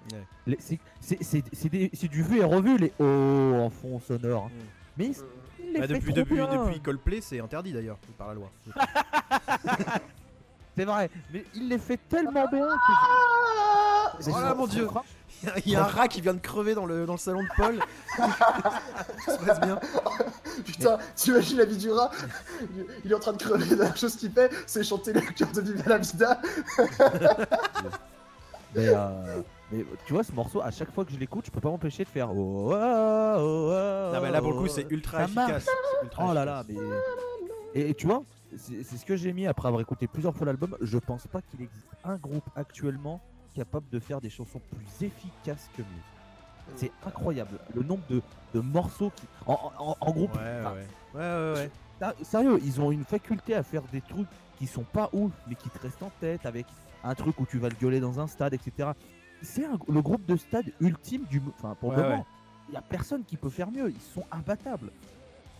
Ouais. 0.47 0.57
C'est- 0.59 2.07
du 2.07 2.23
vu 2.23 2.39
et 2.39 2.43
revu, 2.43 2.77
les 2.77 2.93
hauts 2.99 3.55
en 3.61 3.69
fond 3.69 3.99
sonore. 3.99 4.45
Mm. 4.45 4.51
Mais 4.97 5.11
les 5.75 5.81
Bah, 5.81 5.87
fait 5.87 5.93
depuis, 5.95 6.13
trop 6.13 6.21
depuis, 6.21 6.35
bien. 6.35 6.65
depuis 6.65 6.79
Coldplay, 6.81 7.21
c'est 7.21 7.39
interdit 7.39 7.73
d'ailleurs 7.73 7.97
par 8.17 8.27
la 8.29 8.33
loi. 8.33 8.49
C'est 10.77 10.83
vrai, 10.85 11.09
mais 11.31 11.45
il 11.55 11.69
les 11.69 11.77
fait 11.77 11.99
tellement 12.09 12.47
bien 12.47 12.67
que 12.67 12.91
Ah 12.91 14.11
je- 14.19 14.29
Oh 14.29 14.39
là, 14.41 14.53
mon 14.53 14.67
Dieu. 14.67 14.89
Il 15.65 15.71
y 15.71 15.75
a 15.75 15.81
un 15.83 15.87
rat 15.87 16.07
qui 16.07 16.21
vient 16.21 16.33
de 16.33 16.39
crever 16.39 16.73
dans 16.75 16.85
le, 16.85 17.05
dans 17.05 17.13
le 17.13 17.19
salon 17.19 17.41
de 17.43 17.47
Paul. 17.55 17.79
Ça 18.17 19.37
se 19.37 19.45
passe 19.45 19.59
bien. 19.61 19.79
Putain, 20.65 20.97
tu 21.15 21.29
imagines 21.31 21.57
la 21.59 21.65
vie 21.65 21.77
du 21.77 21.91
rat 21.91 22.09
il, 23.03 23.11
est 23.11 23.15
en 23.15 23.19
train 23.19 23.33
de 23.33 23.37
crever, 23.37 23.75
la 23.75 23.93
chose 23.95 24.15
qu'il 24.15 24.31
fait, 24.31 24.51
c'est 24.65 24.83
chanter 24.83 25.13
le 25.13 25.21
cœur 25.21 25.49
de. 25.51 25.61
Mais, 28.75 28.89
euh, 28.89 29.41
mais 29.71 29.85
tu 30.05 30.13
vois, 30.13 30.23
ce 30.23 30.31
morceau, 30.31 30.61
à 30.61 30.71
chaque 30.71 30.91
fois 30.91 31.05
que 31.05 31.11
je 31.11 31.17
l'écoute, 31.17 31.45
je 31.45 31.51
peux 31.51 31.59
pas 31.61 31.69
m'empêcher 31.69 32.03
de 32.03 32.09
faire. 32.09 32.29
Oh, 32.31 32.71
oh, 32.71 32.73
oh, 32.73 33.71
oh, 33.71 34.13
Non, 34.15 34.21
mais 34.21 34.31
là 34.31 34.41
pour 34.41 34.51
le 34.51 34.57
coup, 34.57 34.65
oh. 34.65 34.67
c'est 34.69 34.89
ultra 34.91 35.19
Ça 35.19 35.43
efficace. 35.43 35.67
ultra 36.03 36.27
Oh 36.29 36.33
là 36.33 36.45
là, 36.45 36.63
mais. 36.67 36.75
Et, 37.73 37.89
et 37.89 37.93
tu 37.93 38.05
vois, 38.07 38.23
c'est 38.55 38.83
ce 38.97 39.05
que 39.05 39.15
j'ai 39.15 39.33
mis 39.33 39.47
après 39.47 39.67
avoir 39.67 39.81
écouté 39.81 40.07
plusieurs 40.07 40.35
fois 40.35 40.45
l'album. 40.45 40.77
Je 40.81 40.97
pense 40.97 41.27
pas 41.27 41.41
qu'il 41.41 41.61
existe 41.61 41.87
un 42.03 42.15
groupe 42.17 42.47
actuellement 42.55 43.21
capable 43.55 43.87
de 43.89 43.99
faire 43.99 44.21
des 44.21 44.29
chansons 44.29 44.61
plus 44.71 45.05
efficaces 45.07 45.69
que 45.75 45.81
Muse. 45.81 46.75
C'est 46.75 46.91
incroyable 47.05 47.59
le 47.75 47.83
nombre 47.83 48.01
de, 48.09 48.21
de 48.53 48.59
morceaux 48.59 49.11
qui. 49.15 49.23
En, 49.45 49.71
en- 49.77 49.97
en 49.99 50.11
groupe. 50.11 50.35
Ouais, 50.35 50.41
ouais, 50.41 50.65
ouais. 50.65 50.87
Ouais, 51.15 51.21
ouais, 51.21 51.53
ouais. 51.59 51.71
Ah, 52.01 52.13
Sérieux, 52.23 52.59
ils 52.63 52.81
ont 52.81 52.91
une 52.91 53.03
faculté 53.03 53.55
à 53.55 53.63
faire 53.63 53.83
des 53.91 54.01
trucs 54.01 54.27
qui 54.57 54.67
sont 54.67 54.83
pas 54.83 55.09
ouf, 55.13 55.31
mais 55.47 55.55
qui 55.55 55.69
te 55.69 55.79
restent 55.79 56.03
en 56.03 56.11
tête, 56.19 56.45
avec 56.45 56.65
un 57.03 57.13
truc 57.13 57.39
où 57.39 57.45
tu 57.45 57.57
vas 57.59 57.69
le 57.69 57.75
gueuler 57.75 57.99
dans 57.99 58.19
un 58.19 58.27
stade, 58.27 58.53
etc. 58.53 58.89
C'est 59.45 59.65
le 59.87 60.01
groupe 60.01 60.25
de 60.25 60.35
stade 60.35 60.65
ultime 60.81 61.23
du. 61.29 61.41
Enfin, 61.57 61.75
pour 61.79 61.89
Ouais, 61.91 61.95
le 61.97 62.01
moment, 62.03 62.25
il 62.69 62.73
y 62.73 62.77
a 62.77 62.81
personne 62.81 63.23
qui 63.23 63.37
peut 63.37 63.49
faire 63.49 63.71
mieux. 63.71 63.89
Ils 63.89 64.01
sont 64.13 64.23
imbattables. 64.31 64.87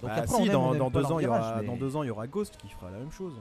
Donc 0.02 0.10
Bah, 0.10 0.16
après, 0.18 0.28
si, 0.36 0.48
aime, 0.48 0.52
dans, 0.54 0.76
dans 0.76 0.90
deux 0.90 1.06
ans, 1.06 1.20
il 1.20 1.24
y 1.24 1.28
aura, 1.28 1.62
mais- 1.62 1.68
dans 1.68 1.78
deux 1.78 1.96
ans, 1.96 2.04
il 2.04 2.08
y 2.08 2.12
aura 2.12 2.28
Ghost 2.28 2.58
qui 2.58 2.68
fera 2.70 2.92
la 2.92 2.98
même 2.98 3.12
chose. 3.12 3.34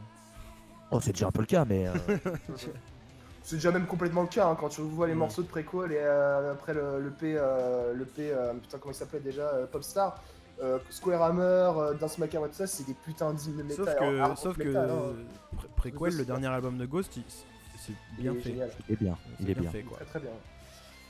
Oh, 0.91 1.01
c'est 1.01 1.13
déjà 1.13 1.27
un 1.27 1.31
peu 1.33 1.41
le 1.41 1.47
cas, 1.47 1.65
mais. 1.65 1.89
euh, 1.89 1.93
C'est 3.43 3.57
déjà 3.57 3.71
même 3.73 3.87
complètement 3.87 4.23
le 4.23 4.29
cas 4.29 4.47
hein, 4.49 4.57
quand 4.59 4.71
tu 4.71 4.81
vois 4.81 5.07
les 5.07 5.13
Ouais. 5.13 5.19
morceaux 5.19 5.43
de 5.43 5.49
préquel 5.49 5.93
et 5.93 5.99
euh, 5.99 6.53
après 6.53 6.73
le, 6.73 6.99
le 7.01 7.11
P, 7.11 7.35
euh, 7.37 7.93
le 7.93 8.07
P 8.07 8.31
euh, 8.33 8.55
putain 8.55 8.79
comment 8.79 8.93
il 8.93 8.97
s'appelait 8.97 9.21
déjà 9.21 9.43
euh, 9.43 9.67
Popstar, 9.67 10.23
euh, 10.63 10.79
Square 10.89 11.21
Hammer, 11.23 11.43
euh, 11.77 11.93
Dance 11.93 12.17
Macabre 12.17 12.47
tout 12.49 12.55
ça, 12.55 12.67
c'est 12.67 12.87
des 12.87 12.95
putains 12.95 13.35
d'hymnes 13.35 13.59
de 13.59 13.63
métal. 13.65 13.85
Sauf 13.85 13.97
que, 13.99 14.37
sauf 14.37 14.57
que 14.57 14.75
hein. 14.77 15.13
Préquel, 15.77 16.17
le 16.17 16.25
dernier 16.25 16.47
album 16.47 16.79
de 16.79 16.87
Ghost, 16.87 17.19
il- 17.19 17.23
c'est 17.87 17.93
bien 18.23 18.33
Il 18.33 18.39
est 18.39 18.41
fait. 18.41 18.51
génial. 18.51 18.71
il 18.89 18.93
est 18.93 18.97
bien. 18.97 19.19
C'est 19.39 19.43
Il 19.43 19.51
est 19.51 19.55
bien. 19.55 19.71
fait 19.71 19.83
quoi. 19.83 19.97
Très 19.99 20.07
très 20.07 20.21
bien. 20.21 20.31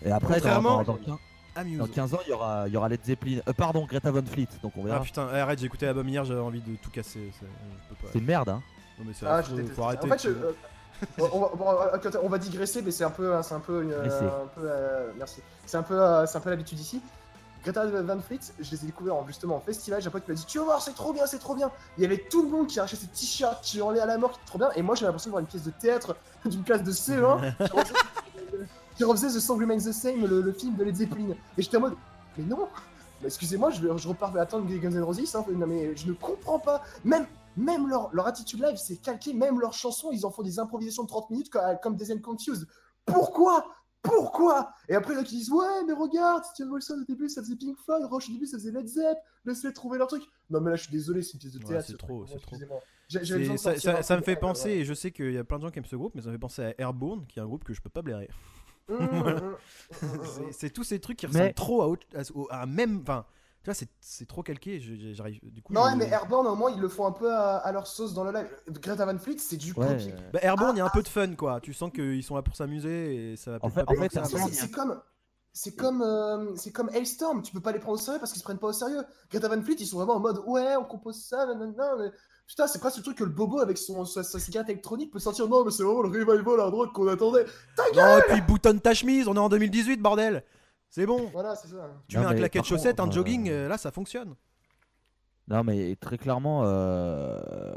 Et 0.02 0.10
après, 0.10 0.28
dans, 0.28 0.34
Contrairement- 0.40 0.82
dans, 0.82 0.92
dans, 0.94 0.98
quin- 0.98 1.18
Amuse. 1.56 1.78
dans 1.78 1.86
15 1.86 2.14
ans, 2.14 2.18
il 2.26 2.30
y 2.30 2.32
aura, 2.32 2.64
il 2.68 2.74
y 2.74 2.76
aura 2.76 2.88
Led 2.88 3.04
Zeppelin. 3.04 3.40
Euh, 3.48 3.52
pardon, 3.52 3.86
Greta 3.86 4.10
Van 4.10 4.24
Fleet. 4.24 4.48
Donc 4.62 4.72
on 4.76 4.82
Ah 4.82 4.86
verra. 4.86 5.00
putain, 5.00 5.28
eh, 5.32 5.38
arrête, 5.38 5.58
j'ai 5.60 5.66
écouté 5.66 5.86
l'album 5.86 6.08
hier, 6.08 6.24
j'avais 6.24 6.40
envie 6.40 6.60
de 6.60 6.76
tout 6.76 6.90
casser. 6.90 7.30
c'est- 7.38 7.46
Je 7.46 7.88
peux 7.88 7.94
pas. 8.02 8.08
c'est 8.12 8.18
une 8.18 8.24
merde, 8.26 8.48
hein. 8.48 8.62
Non, 8.98 9.04
mais 9.06 9.12
c'est 9.14 9.26
Ah, 9.26 9.42
faut 9.42 9.82
arrêter. 9.84 10.06
En 10.06 10.16
fait, 10.16 10.22
je- 10.22 10.28
euh, 10.30 10.52
on, 11.18 11.40
va, 11.40 11.98
on 12.22 12.36
digresser, 12.38 12.82
mais 12.82 12.90
c'est 12.90 13.04
un 13.04 13.10
peu, 13.10 13.40
c'est 13.42 13.54
un 13.54 13.60
peu, 13.60 13.82
une, 13.82 13.90
Laissez. 14.02 14.24
un 14.24 14.46
peu, 14.54 14.62
euh, 14.64 15.10
merci. 15.18 15.40
C'est 15.66 15.76
un 15.76 15.82
peu, 15.82 16.00
euh, 16.00 16.26
c'est 16.26 16.38
un 16.38 16.40
peu 16.40 16.50
l'habitude 16.50 16.78
ici. 16.78 17.00
Greta 17.64 17.86
Van 17.86 18.20
Fleet, 18.20 18.40
je 18.60 18.70
les 18.70 18.84
ai 18.84 18.86
découverts 18.86 19.16
en- 19.16 19.26
justement 19.26 19.56
en 19.56 19.60
festival. 19.60 20.00
J'ai 20.02 20.08
un 20.08 20.10
pote 20.10 20.24
qui 20.24 20.30
m'a 20.30 20.36
dit 20.36 20.44
Tu 20.46 20.58
vas 20.58 20.64
voir, 20.64 20.82
c'est 20.82 20.92
trop 20.94 21.12
bien, 21.12 21.26
c'est 21.26 21.38
trop 21.38 21.54
bien. 21.54 21.70
Il 21.96 22.02
y 22.02 22.06
avait 22.06 22.18
tout 22.30 22.42
le 22.42 22.48
monde 22.50 22.66
qui 22.66 22.78
arrachait 22.78 22.96
ses 22.96 23.06
t-shirts, 23.06 23.62
qui 23.62 23.78
hurlait 23.78 24.00
à 24.00 24.06
la 24.06 24.18
mort, 24.18 24.32
qui 24.32 24.36
était 24.38 24.46
trop 24.46 24.58
bien. 24.58 24.70
Et 24.76 24.82
moi, 24.82 24.94
j'ai 24.94 25.06
l'impression 25.06 25.28
de 25.28 25.32
voir 25.32 25.40
une 25.40 25.46
pièce 25.46 25.64
de 25.64 25.70
théâtre 25.70 26.14
d'une 26.44 26.62
classe 26.62 26.82
de 26.82 26.92
CE1. 26.92 27.54
Je 27.60 27.68
commençais- 27.68 27.94
qui 28.96 29.02
refaisait 29.04 29.28
The 29.28 29.40
Song 29.40 29.58
Remains 29.60 29.78
the 29.78 29.92
Same, 29.92 30.24
le, 30.26 30.40
le 30.40 30.52
film 30.52 30.76
de 30.76 30.84
Led 30.84 30.94
Zeppelin. 30.94 31.30
Et 31.58 31.62
j'étais 31.62 31.76
en 31.78 31.80
mode, 31.80 31.94
mais 32.38 32.44
non, 32.44 32.58
bah, 32.58 32.66
excusez-moi, 33.24 33.70
je, 33.70 33.80
je 33.96 34.08
repars 34.08 34.36
attendre 34.36 34.66
Guns 34.68 34.90
N' 34.92 35.02
Roses, 35.02 35.34
hein, 35.34 35.44
non 35.52 35.66
mais 35.66 35.96
je 35.96 36.06
ne 36.06 36.12
comprends 36.12 36.58
pas. 36.60 36.80
Même, 37.02 37.26
même 37.56 37.88
leur, 37.88 38.10
leur 38.12 38.26
attitude 38.28 38.60
live, 38.62 38.76
c'est 38.76 38.96
calqué, 38.96 39.32
même 39.32 39.58
leurs 39.58 39.72
chansons, 39.72 40.10
ils 40.12 40.24
en 40.24 40.30
font 40.30 40.42
des 40.42 40.58
improvisations 40.60 41.02
de 41.04 41.08
30 41.08 41.30
minutes 41.30 41.50
comme, 41.50 41.62
comme 41.82 41.96
des 41.96 42.20
Confused. 42.20 42.66
Pourquoi? 43.04 43.64
Pourquoi? 44.04 44.72
Et 44.88 44.94
après, 44.94 45.14
là, 45.14 45.24
qui 45.24 45.36
disent 45.36 45.50
Ouais, 45.50 45.82
mais 45.86 45.92
regarde, 45.94 46.44
Steve 46.44 46.70
Wilson 46.70 47.00
au 47.02 47.04
début, 47.04 47.28
ça 47.28 47.42
faisait 47.42 47.56
Pink 47.56 47.76
Floyd, 47.78 48.04
Rush 48.04 48.28
au 48.28 48.32
début, 48.32 48.46
ça 48.46 48.58
faisait 48.58 48.70
Led 48.70 48.86
Zepp, 48.86 49.18
laisse-les 49.44 49.72
trouver 49.72 49.98
leur 49.98 50.06
truc. 50.06 50.22
Non, 50.50 50.60
mais 50.60 50.70
là, 50.70 50.76
je 50.76 50.82
suis 50.84 50.92
désolé, 50.92 51.22
c'est 51.22 51.32
une 51.32 51.40
pièce 51.40 51.52
de 51.54 51.58
Ouais, 51.58 51.64
théâtre. 51.70 51.86
c'est 51.86 51.92
ce 51.92 51.96
trop, 51.96 52.24
truc, 52.24 52.28
c'est 52.38 52.40
trop. 52.46 52.56
C'est- 52.56 52.60
de 52.60 54.02
ça, 54.02 54.16
me 54.16 54.22
fait 54.22 54.32
ouais, 54.32 54.36
penser, 54.36 54.68
ouais. 54.68 54.76
et 54.78 54.84
je 54.84 54.94
sais 54.94 55.10
qu'il 55.10 55.32
y 55.32 55.38
a 55.38 55.44
plein 55.44 55.58
de 55.58 55.62
gens 55.64 55.70
qui 55.70 55.78
aiment 55.78 55.84
ce 55.84 55.96
groupe, 55.96 56.14
mais 56.14 56.22
ça 56.22 56.28
me 56.28 56.32
fait 56.34 56.38
penser 56.38 56.62
à 56.62 56.74
Airborne, 56.80 57.26
qui 57.26 57.38
est 57.38 57.42
un 57.42 57.46
groupe 57.46 57.64
que 57.64 57.72
je 57.74 57.80
peux 57.82 57.90
pas 57.90 58.02
blairer. 58.02 58.28
Hum, 58.88 58.98
hum, 59.00 59.26
hum, 59.26 59.56
C'est- 60.52 60.70
tous 60.70 60.84
ces 60.84 61.00
trucs 61.00 61.18
qui 61.18 61.26
Mais- 61.26 61.32
ressemblent 61.32 61.54
trop 61.54 61.82
à, 61.82 61.88
autre- 61.88 62.06
à, 62.14 62.20
au- 62.34 62.48
à 62.50 62.62
un 62.62 62.66
même. 62.66 63.00
Enfin, 63.02 63.24
tu 63.64 63.70
vois, 63.70 63.74
c'est- 64.00 64.26
trop 64.26 64.42
calqué. 64.42 64.78
J'arrive. 65.14 65.40
Du 65.42 65.62
coup, 65.62 65.72
Non, 65.72 65.84
ouais, 65.84 65.96
mais 65.96 66.06
Airborne, 66.06 66.46
au 66.46 66.54
moins, 66.54 66.70
ils 66.70 66.80
le 66.80 66.88
font 66.88 67.06
un 67.06 67.12
peu 67.12 67.32
à, 67.34 67.56
à 67.56 67.72
leur 67.72 67.86
sauce 67.86 68.12
dans 68.12 68.22
le 68.24 68.30
live. 68.32 68.46
Greta 68.68 69.06
Van 69.06 69.18
Fleet, 69.18 69.38
c'est 69.38 69.56
du 69.56 69.72
Ouais. 69.72 69.96
Bah, 70.32 70.38
Airborne, 70.42 70.76
il 70.76 70.78
y 70.78 70.82
a 70.82 70.84
un 70.84 70.88
Ah, 70.88 70.94
peu 70.94 71.02
de 71.02 71.08
fun, 71.08 71.34
quoi. 71.34 71.60
Tu 71.62 71.72
sens 71.72 71.90
qu'ils 71.90 72.22
sont 72.22 72.36
là 72.36 72.42
pour 72.42 72.54
s'amuser 72.54 73.32
et 73.32 73.36
ça 73.36 73.52
va 73.52 73.58
En 73.62 73.70
fait- 73.70 73.80
en 73.88 73.94
fait, 73.94 74.12
C'est- 74.52 74.70
comme. 74.70 75.00
C'est 75.56 75.76
comme, 75.76 76.02
euh, 76.02 76.56
c'est 76.56 76.72
comme 76.72 76.90
Hailstorm, 76.92 77.40
tu 77.42 77.52
peux 77.52 77.60
pas 77.60 77.70
les 77.70 77.78
prendre 77.78 77.94
au 77.96 78.02
sérieux 78.02 78.18
parce 78.18 78.32
qu'ils 78.32 78.40
se 78.40 78.44
prennent 78.44 78.58
pas 78.58 78.66
au 78.66 78.72
sérieux. 78.72 79.02
Greta 79.30 79.46
Van 79.48 79.62
Fleet, 79.62 79.76
ils 79.78 79.86
sont 79.86 79.98
vraiment 79.98 80.14
en 80.16 80.20
mode 80.20 80.42
ouais, 80.46 80.74
on 80.76 80.84
compose 80.84 81.22
ça, 81.24 81.46
nanana. 81.46 81.94
mais- 81.96 82.10
Putain, 82.48 82.66
c'est 82.66 82.80
presque 82.80 82.96
le 82.98 83.02
truc 83.04 83.16
que 83.18 83.24
le 83.24 83.30
bobo 83.30 83.60
avec 83.60 83.78
son, 83.78 84.04
sa, 84.04 84.22
sa 84.24 84.38
cigarette 84.40 84.68
électronique 84.68 85.12
peut 85.12 85.20
sortir. 85.20 85.48
Non, 85.48 85.64
mais 85.64 85.70
c'est 85.70 85.82
vraiment 85.84 86.02
le 86.02 86.08
revival 86.08 86.60
à 86.60 86.70
droite 86.70 86.90
qu'on 86.92 87.06
attendait. 87.08 87.46
Non, 87.94 88.18
et 88.18 88.22
puis 88.32 88.40
boutonne 88.42 88.80
ta 88.80 88.92
chemise, 88.94 89.28
on 89.28 89.34
est 89.34 89.38
en 89.38 89.48
2018, 89.48 90.02
bordel. 90.02 90.42
C'est 90.94 91.06
bon. 91.06 91.28
Voilà, 91.32 91.56
c'est 91.56 91.66
ça. 91.66 91.90
Tu 92.06 92.14
Non, 92.14 92.22
mets 92.22 92.28
un 92.28 92.34
claquet 92.34 92.60
de 92.60 92.64
chaussettes, 92.64 93.00
un 93.00 93.10
jogging, 93.10 93.48
euh, 93.48 93.64
euh, 93.64 93.68
là 93.68 93.76
ça 93.78 93.90
fonctionne. 93.90 94.36
Non, 95.48 95.64
mais 95.64 95.96
très 95.96 96.18
clairement, 96.18 96.62
euh... 96.64 97.74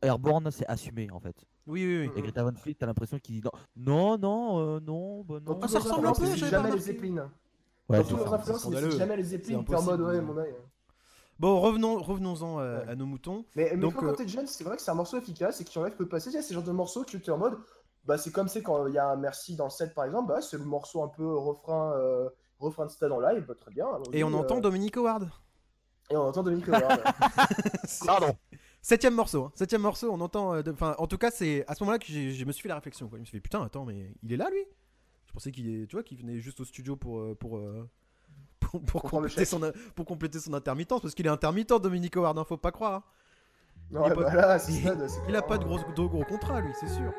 Airborne, 0.00 0.50
c'est 0.50 0.66
assumé 0.66 1.10
en 1.10 1.20
fait. 1.20 1.36
Oui, 1.66 1.84
oui, 1.84 2.06
oui. 2.06 2.10
Et 2.16 2.22
Greta 2.22 2.42
Van 2.42 2.54
Fleet, 2.54 2.74
t'as 2.74 2.86
l'impression 2.86 3.18
qu'il 3.18 3.42
dit 3.42 3.46
non, 3.76 4.16
non, 4.16 4.18
non, 4.18 4.76
euh, 4.76 4.80
non, 4.80 5.24
bah 5.24 5.40
non. 5.44 5.54
tous 5.56 5.68
ça 5.68 5.80
ressemble 5.80 6.06
un 6.06 6.12
peu, 6.12 6.24
jamais 6.36 6.70
les. 6.70 6.78
Zeppelin. 6.78 7.30
Ouais, 7.86 8.02
tous 8.02 8.16
leurs 8.16 8.32
influences, 8.32 8.96
jamais 8.96 9.18
les 9.18 9.24
Zeppelin. 9.24 9.62
T'es 9.62 9.74
en 9.74 9.82
mode 9.82 10.00
ouais, 10.00 10.22
mon 10.22 10.38
œil. 10.38 10.54
Bon, 11.38 11.60
revenons, 11.60 11.98
revenons-en 11.98 12.60
euh, 12.60 12.80
Ouais. 12.80 12.92
à 12.92 12.96
nos 12.96 13.06
moutons. 13.06 13.44
Mais, 13.56 13.70
mais 13.72 13.78
Donc, 13.78 13.92
Frank 13.92 14.04
euh, 14.04 14.12
Hunted 14.12 14.28
James, 14.28 14.46
c'est 14.46 14.64
vrai 14.64 14.76
que 14.76 14.82
c'est 14.82 14.90
un 14.90 14.94
morceau 14.94 15.18
efficace 15.18 15.60
et 15.60 15.64
qui 15.64 15.78
en 15.78 15.84
live 15.84 15.96
peut 15.96 16.08
passer. 16.08 16.30
C'est 16.30 16.50
le 16.50 16.54
genre 16.54 16.62
de 16.62 16.72
morceau 16.72 17.02
que 17.02 17.16
tu 17.16 17.18
es 17.18 17.30
en 17.30 17.38
mode. 17.38 17.58
Bah, 18.04 18.16
c'est 18.18 18.30
comme 18.32 18.48
c'est 18.48 18.62
quand 18.62 18.86
il 18.86 18.94
y 18.94 18.98
a 18.98 19.06
un 19.08 19.16
merci 19.16 19.56
dans 19.56 19.64
le 19.64 19.70
set 19.70 19.94
par 19.94 20.04
exemple. 20.04 20.28
Bah, 20.28 20.40
c'est 20.40 20.56
le 20.58 20.64
morceau 20.64 21.02
un 21.02 21.08
peu 21.08 21.34
refrain, 21.36 21.92
euh, 21.96 22.28
refrain 22.58 22.86
de 22.86 22.90
stade 22.90 23.12
en 23.12 23.20
live. 23.20 23.44
Bah, 23.46 23.54
très 23.54 23.70
bien. 23.70 23.86
Et 24.12 24.24
on 24.24 24.32
entend 24.32 24.58
euh, 24.58 24.60
Dominique 24.60 24.96
Howard. 24.96 25.28
Et 26.10 26.16
on 26.16 26.22
entend 26.22 26.42
Dominique 26.42 26.68
Howard. 26.68 27.02
Pardon. 28.06 28.36
Septième 28.82 29.14
morceau, 29.14 29.44
hein. 29.44 29.52
septième 29.54 29.82
morceau, 29.82 30.10
on 30.10 30.20
entend. 30.22 30.54
euh, 30.54 30.62
Enfin, 30.72 30.94
en 30.98 31.06
tout 31.06 31.18
cas, 31.18 31.30
c'est 31.30 31.64
à 31.68 31.74
ce 31.74 31.84
moment-là 31.84 31.98
que 31.98 32.06
je 32.06 32.44
me 32.44 32.52
suis 32.52 32.62
fait 32.62 32.68
la 32.68 32.76
réflexion. 32.76 33.08
Quoi. 33.08 33.18
Je 33.18 33.20
me 33.20 33.24
suis 33.26 33.36
fait 33.36 33.40
putain, 33.42 33.62
attends, 33.62 33.84
mais 33.84 34.10
il 34.22 34.32
est 34.32 34.36
là 34.38 34.48
lui? 34.50 34.64
Je 35.26 35.32
pensais 35.32 35.52
qu'il 35.52 35.68
est, 35.68 35.86
tu 35.86 35.94
vois, 35.96 36.02
qu'il 36.02 36.18
venait 36.18 36.38
juste 36.38 36.58
au 36.60 36.64
studio 36.64 36.96
pour 36.96 37.22
pour 37.38 37.60
pour, 38.86 39.02
compléter 39.02 39.44
son 39.44 39.62
a- 39.62 39.72
pour 39.94 40.06
compléter 40.06 40.38
son 40.40 40.54
intermittence 40.54 41.02
parce 41.02 41.14
qu'il 41.14 41.26
est 41.26 41.30
intermittent 41.30 41.74
Dominique 41.80 42.16
Howard, 42.16 42.38
hein, 42.38 42.44
faut 42.44 42.56
pas 42.56 42.72
croire. 42.72 42.94
hein. 42.94 43.02
Non, 43.90 44.02
ouais, 44.04 44.14
pas- 44.14 44.22
bah 44.22 44.34
là, 44.34 44.58
il- 44.68 45.10
Il 45.28 45.36
a 45.36 45.42
pas 45.42 45.58
de 45.58 45.64
gros 45.64 45.78
de 45.78 46.06
gros 46.08 46.24
contrats 46.24 46.60
lui, 46.60 46.72
c'est 46.80 46.88
sûr. 46.88 47.12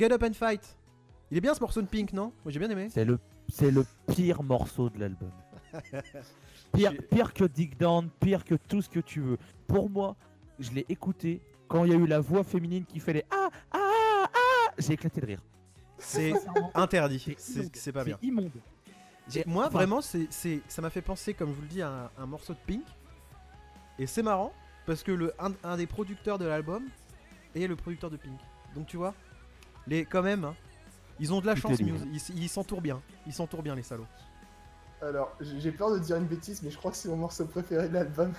Get 0.00 0.12
Up 0.12 0.22
and 0.22 0.32
Fight. 0.32 0.76
Il 1.30 1.36
est 1.36 1.40
bien 1.42 1.54
ce 1.54 1.60
morceau 1.60 1.82
de 1.82 1.86
Pink, 1.86 2.12
non? 2.12 2.32
Moi 2.44 2.50
j'ai 2.52 2.58
bien 2.58 2.70
aimé. 2.70 2.88
C'est 2.90 3.04
le, 3.04 3.18
c'est 3.48 3.70
le 3.70 3.84
pire 4.12 4.42
morceau 4.42 4.88
de 4.90 4.98
l'album. 4.98 5.30
Pire, 6.72 7.32
que 7.34 7.44
Dig 7.44 7.76
Down, 7.76 8.08
pire 8.20 8.44
que 8.44 8.54
tout 8.54 8.80
ce 8.80 8.88
que 8.88 9.00
tu 9.00 9.20
veux. 9.20 9.38
Pour 9.66 9.90
moi, 9.90 10.16
je 10.58 10.70
l'ai 10.70 10.86
écouté 10.88 11.40
quand 11.68 11.84
il 11.84 11.90
y 11.92 11.94
a 11.94 11.98
eu 11.98 12.06
la 12.06 12.20
voix 12.20 12.44
féminine 12.44 12.84
qui 12.84 13.00
fait 13.00 13.12
les 13.12 13.24
ah 13.30 13.48
ah 13.72 14.26
ah. 14.32 14.70
J'ai 14.78 14.92
éclaté 14.94 15.20
de 15.20 15.26
rire. 15.26 15.42
C'est 15.98 16.32
interdit. 16.74 17.36
c'est 17.38 17.92
pas 17.92 18.04
bien. 18.04 18.16
C'est 18.20 18.26
immonde. 18.28 18.50
J'ai- 19.28 19.44
Moi, 19.46 19.66
Enfin, 19.66 19.78
vraiment, 19.78 20.00
c'est, 20.00 20.26
c'est- 20.30 20.60
ça 20.68 20.80
m'a 20.80 20.90
fait 20.90 21.02
penser, 21.02 21.34
comme 21.34 21.50
je 21.50 21.54
vous 21.54 21.62
le 21.62 21.68
dis, 21.68 21.82
à 21.82 21.88
un, 22.18 22.22
un 22.22 22.26
morceau 22.26 22.52
de 22.54 22.58
Pink. 22.66 22.84
Et 23.98 24.06
c'est 24.06 24.22
marrant, 24.22 24.52
parce 24.86 25.02
que 25.02 25.12
le, 25.12 25.32
un, 25.38 25.52
un 25.62 25.76
des 25.76 25.86
producteurs 25.86 26.38
de 26.38 26.46
l'album 26.46 26.84
est 27.54 27.66
le 27.66 27.76
producteur 27.76 28.10
de 28.10 28.16
Pink. 28.16 28.38
Donc 28.74 28.86
tu 28.86 28.96
vois, 28.96 29.14
les, 29.90 30.06
quand 30.06 30.22
même, 30.22 30.44
hein, 30.44 30.54
ils 31.18 31.34
ont 31.34 31.40
de 31.40 31.46
la 31.46 31.56
chance. 31.56 31.78
Ils, 32.34 32.48
s'entourent 32.48 32.80
bien. 32.80 33.02
Ils 33.26 33.32
s'entourent 33.32 33.62
bien, 33.62 33.74
les 33.74 33.82
salauds. 33.82 34.06
Alors, 35.02 35.36
j'ai 35.40 35.72
peur 35.72 35.92
de 35.92 35.98
dire 35.98 36.16
une 36.16 36.26
bêtise, 36.26 36.62
mais 36.62 36.70
je 36.70 36.78
crois 36.78 36.90
que 36.90 36.96
c'est 36.96 37.08
mon 37.08 37.16
morceau 37.16 37.46
préféré 37.46 37.88
de 37.88 37.94
l'album. 37.94 38.32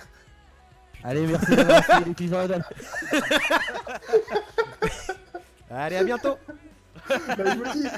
Allez, 1.04 1.26
merci 1.26 1.56
d'avoir 1.56 1.84
fait 1.84 2.04
l'épisode. 2.04 2.62
Allez, 5.70 5.96
à 5.96 6.04
bientôt 6.04 6.36
Bah, 7.08 7.16
je 7.18 7.56
vous 7.56 7.64
le 7.64 7.72
dis, 7.72 7.88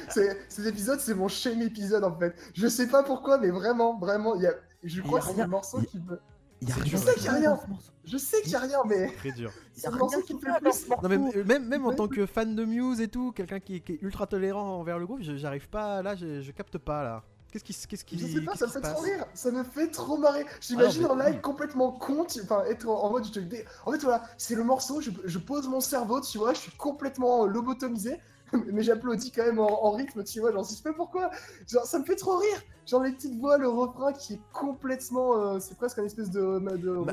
cet 0.49 0.67
épisode, 0.67 1.01
c'est 1.01 1.15
mon 1.15 1.29
shame 1.29 1.61
épisode 1.63 2.05
en 2.05 2.17
fait. 2.17 2.35
Je 2.55 2.67
sais 2.67 2.89
pas 2.89 3.03
pourquoi, 3.03 3.37
mais 3.39 3.51
vraiment, 3.51 3.99
vraiment, 3.99 4.35
il 4.37 4.43
y 4.43 4.47
a, 4.47 4.55
je 4.83 5.03
crois 5.03 5.21
que 5.21 5.27
c'est 5.27 5.37
le 5.37 5.47
morceau 5.47 5.83
qui 5.83 5.99
me. 5.99 6.19
Il 6.67 6.69
y 6.69 6.73
a 6.73 6.85
Je 6.85 6.97
sais 6.97 7.15
qu'il 7.15 7.25
y 7.25 7.29
a 7.29 7.33
rien. 7.33 7.61
Je 8.07 8.17
sais 8.17 8.41
qu'il 8.43 8.53
y 8.53 8.57
a 8.57 8.61
rien, 8.61 8.79
mais 8.87 9.13
Très 9.17 9.33
dur. 9.33 9.51
Il 9.77 9.83
y 9.83 9.87
a 9.87 9.91
rien 9.91 10.21
qui 10.23 10.33
fait 10.39 10.51
plus. 10.61 10.89
Non, 11.03 11.09
mais 11.09 11.37
euh, 11.37 11.45
même, 11.45 11.67
même 11.67 11.87
en 11.87 11.93
tant 11.95 12.07
que 12.09 12.27
fan 12.27 12.55
de 12.55 12.65
Muse 12.65 13.01
et 13.01 13.09
tout, 13.09 13.33
quelqu'un 13.33 13.61
qui, 13.61 13.77
est- 13.77 13.81
qui 13.81 13.93
est 13.93 13.99
ultra 14.03 14.27
tolérant 14.27 14.79
envers 14.79 14.99
le 14.99 15.07
groupe, 15.07 15.21
j'arrive 15.23 15.69
pas, 15.69 16.01
là, 16.03 16.15
je, 16.17 16.41
je 16.41 16.53
capte 16.53 16.79
pas, 16.79 17.03
là. 17.03 17.23
Qu'est-ce 17.53 17.65
qui, 17.65 17.87
qu'est-ce 17.87 18.05
qui, 18.05 18.19
Je 18.19 18.27
sais 18.27 18.41
pas, 18.41 18.57
ça 18.57 18.67
me 18.67 18.71
fait 18.73 18.81
trop 18.81 19.01
rire, 19.03 19.25
ça 19.33 19.51
me 19.53 19.63
fait 19.63 19.89
trop 19.89 20.17
marrer. 20.17 20.45
J'imagine 20.61 21.07
Ah 21.09 21.13
en 21.13 21.17
live 21.17 21.35
oui. 21.37 21.41
complètement 21.41 21.93
con, 21.93 22.25
tu- 22.25 22.41
enfin 22.43 22.65
être 22.69 22.89
en, 22.89 23.05
en 23.05 23.11
mode 23.11 23.25
je 23.27 23.31
te 23.31 23.39
dé- 23.39 23.65
En 23.87 23.93
fait 23.93 23.99
voilà, 23.99 24.25
c'est 24.39 24.57
le 24.57 24.65
morceau, 24.65 25.01
je, 25.01 25.11
je 25.25 25.39
pose 25.39 25.69
mon 25.69 25.81
cerveau, 25.81 26.21
tu 26.21 26.39
vois, 26.39 26.53
je 26.53 26.59
suis 26.59 26.73
complètement 26.73 27.47
lobotomisé, 27.47 28.17
mais 28.73 28.83
j'applaudis 28.83 29.31
quand 29.33 29.45
même 29.45 29.59
en, 29.59 29.85
en 29.85 29.91
rythme, 29.93 30.23
tu 30.25 30.41
vois, 30.41 30.53
genre 30.53 30.65
je 30.65 30.75
sais 30.75 30.83
pas 30.83 30.93
pourquoi, 30.93 31.31
genre 31.69 31.85
ça 31.85 31.99
me 31.99 32.05
fait 32.05 32.17
trop 32.17 32.37
rire. 32.39 32.63
Genre 32.87 33.03
les 33.03 33.13
petites 33.13 33.39
voix, 33.41 33.57
le 33.59 33.69
refrain 33.69 34.13
qui 34.13 34.35
est 34.35 34.41
complètement, 34.53 35.37
euh, 35.55 35.59
c'est 35.59 35.77
presque 35.77 35.99
un 35.99 36.05
espèce 36.05 36.31
de. 36.31 36.61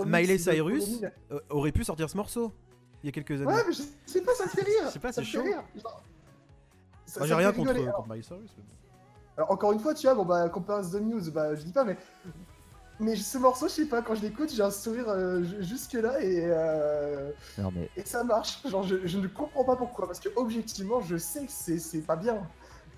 Miley 0.06 0.38
Cyrus 0.38 1.02
euh, 1.32 1.40
aurait 1.50 1.72
pu 1.72 1.84
sortir 1.84 2.10
ce 2.10 2.18
morceau 2.18 2.52
il 3.04 3.08
y 3.08 3.10
a 3.10 3.12
quelques 3.12 3.42
années. 3.42 3.46
Ouais, 3.52 3.64
mais 3.66 3.74
je 3.74 3.82
sais 4.06 4.22
pas, 4.22 4.34
ça 4.36 4.46
me 4.46 4.50
fait 4.50 4.62
rire. 4.64 4.82
Je 4.88 4.90
sais 4.92 5.00
pas, 5.00 5.12
ça 5.12 5.22
c'est 5.22 5.28
chaud. 5.28 5.42
rire. 5.44 5.64
Genre, 5.76 6.04
ça- 7.06 7.26
j'ai 7.26 7.34
rien 7.34 7.52
contre. 7.52 7.72
Alors, 7.72 7.96
contre 7.96 8.10
Miley 8.10 8.22
Cyrus. 8.24 8.52
mais. 8.58 8.64
Alors 9.38 9.52
encore 9.52 9.72
une 9.72 9.80
fois, 9.80 9.94
tu 9.94 10.06
vois, 10.06 10.14
bon 10.14 10.26
bah 10.26 10.50
comparaison 10.50 11.00
de 11.00 11.06
news, 11.06 11.32
bah 11.32 11.56
je 11.56 11.64
dis 11.64 11.72
pas, 11.72 11.86
mais 11.86 11.98
mais 13.02 13.16
ce 13.16 13.38
morceau, 13.38 13.68
je 13.68 13.74
sais 13.74 13.86
pas, 13.86 14.02
quand 14.02 14.16
je 14.16 14.22
l'écoute, 14.22 14.52
j'ai 14.54 14.62
un 14.64 14.72
sourire 14.72 15.10
euh, 15.10 15.44
ju- 15.44 15.58
jusque 15.64 15.94
là 15.94 16.22
et 16.22 16.42
euh, 16.46 17.32
Non 17.58 17.72
mais 17.76 17.90
et 17.98 18.04
ça 18.06 18.24
marche. 18.24 18.60
Genre 18.68 18.84
je, 18.84 18.96
je 19.06 19.18
ne 19.18 19.28
comprends 19.28 19.64
pas 19.64 19.76
pourquoi, 19.76 20.08
parce 20.08 20.20
que 20.20 20.30
objectivement, 20.36 21.02
je 21.02 21.18
sais 21.18 21.46
que 21.46 21.52
c'est 21.52 21.80
c'est 21.80 22.00
pas 22.00 22.16
bien, 22.16 22.38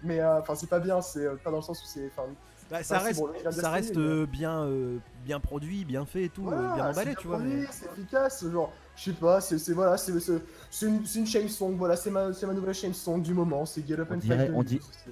mais 0.04 0.20
euh, 0.20 0.40
enfin 0.40 0.56
c'est 0.56 0.70
pas 0.70 0.80
bien, 0.80 1.02
c'est 1.02 1.26
euh, 1.26 1.36
pas 1.44 1.50
dans 1.52 1.58
le 1.58 1.64
sens 1.64 1.82
où 1.82 1.86
c'est, 1.88 2.08
enfin 2.16 2.28
Bah, 2.70 2.84
ça 2.84 3.00
reste, 3.00 3.20
bon, 3.20 3.30
ça 3.52 3.70
reste 3.72 3.96
mais- 3.96 4.02
euh, 4.04 4.26
bien, 4.26 4.64
euh, 4.66 4.98
bien 5.26 5.40
produit, 5.40 5.86
bien 5.86 6.06
fait 6.06 6.24
et 6.26 6.30
tout, 6.30 6.48
euh, 6.48 6.56
voilà, 6.56 6.76
bien 6.76 6.90
emballé, 6.90 7.16
tu 7.16 7.28
vois. 7.28 7.40
mais- 7.40 7.66
C'est 7.72 7.86
efficace, 7.92 8.46
genre 8.52 8.72
je 8.96 9.04
sais 9.06 9.14
pas, 9.14 9.42
c'est 9.42 9.74
voilà, 9.74 9.98
c'est 9.98 10.12
une, 10.86 11.06
c'est 11.06 11.20
une 11.20 11.26
shame 11.28 11.48
song, 11.50 11.76
voilà, 11.78 11.96
c'est 11.96 12.12
ma 12.12 12.32
c'est 12.34 12.46
ma 12.46 12.54
nouvelle 12.54 12.74
shame 12.76 12.94
song 12.94 13.22
du 13.22 13.34
moment, 13.34 13.66
c'est 13.66 13.86
Get 13.88 14.00
Up 14.00 14.08
On 14.12 14.16
and 14.16 14.18
dirait- 14.18 14.52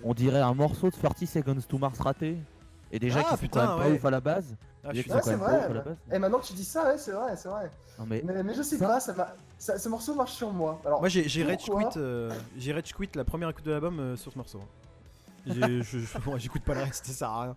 on 0.03 0.13
dirait 0.13 0.41
un 0.41 0.53
morceau 0.53 0.89
de 0.89 0.95
30 0.95 1.25
Seconds 1.25 1.61
to 1.67 1.77
Mars 1.77 1.99
raté. 1.99 2.37
Et 2.93 2.99
déjà 2.99 3.21
Ah, 3.25 3.29
sont 3.31 3.37
putain, 3.37 3.65
quand 3.67 3.67
même 3.77 3.83
pas 3.85 3.89
ouais. 3.89 3.95
ouf 3.95 4.03
à 4.05 4.09
la 4.11 4.19
base. 4.19 4.53
Ah, 4.83 4.89
je 4.93 5.01
suis 5.01 5.11
Ouais, 5.11 5.21
c'est 5.23 5.35
vrai. 5.35 5.73
la 5.73 5.81
base. 5.81 5.97
Et 6.11 6.17
maintenant 6.19 6.39
que 6.39 6.45
tu 6.45 6.53
dis 6.53 6.65
ça, 6.65 6.85
ouais, 6.85 6.97
c'est 6.97 7.11
vrai, 7.11 7.35
c'est 7.35 7.49
vrai. 7.49 7.69
Non 7.99 8.05
mais 8.07 8.21
Mais, 8.25 8.41
mais 8.43 8.53
je 8.55 8.61
sais 8.63 8.77
Ça- 8.77 8.87
pas, 8.87 8.99
ça 9.59 9.77
ce 9.77 9.89
morceau 9.89 10.15
marche 10.15 10.33
sur 10.33 10.51
moi. 10.51 10.81
Alors, 10.85 10.99
Moi 11.01 11.09
j'ai 11.09 11.27
j'ai 11.29 11.43
rage 11.43 11.63
quit, 11.65 11.85
euh, 11.97 12.31
j'ai 12.57 12.73
rage 12.73 12.91
quit 12.93 13.09
la 13.15 13.23
première 13.23 13.49
écoute 13.49 13.65
de 13.65 13.71
l'album 13.71 13.99
euh, 13.99 14.15
sur 14.15 14.31
ce 14.31 14.37
morceau. 14.37 14.59
J'ai- 15.45 15.81
je- 15.83 15.99
je- 15.99 16.17
moi, 16.25 16.37
J'écoute 16.39 16.63
pas 16.63 16.73
le 16.73 16.81
reste, 16.81 17.05
ça 17.05 17.13
sert 17.13 17.29
à 17.29 17.41
rien. 17.43 17.55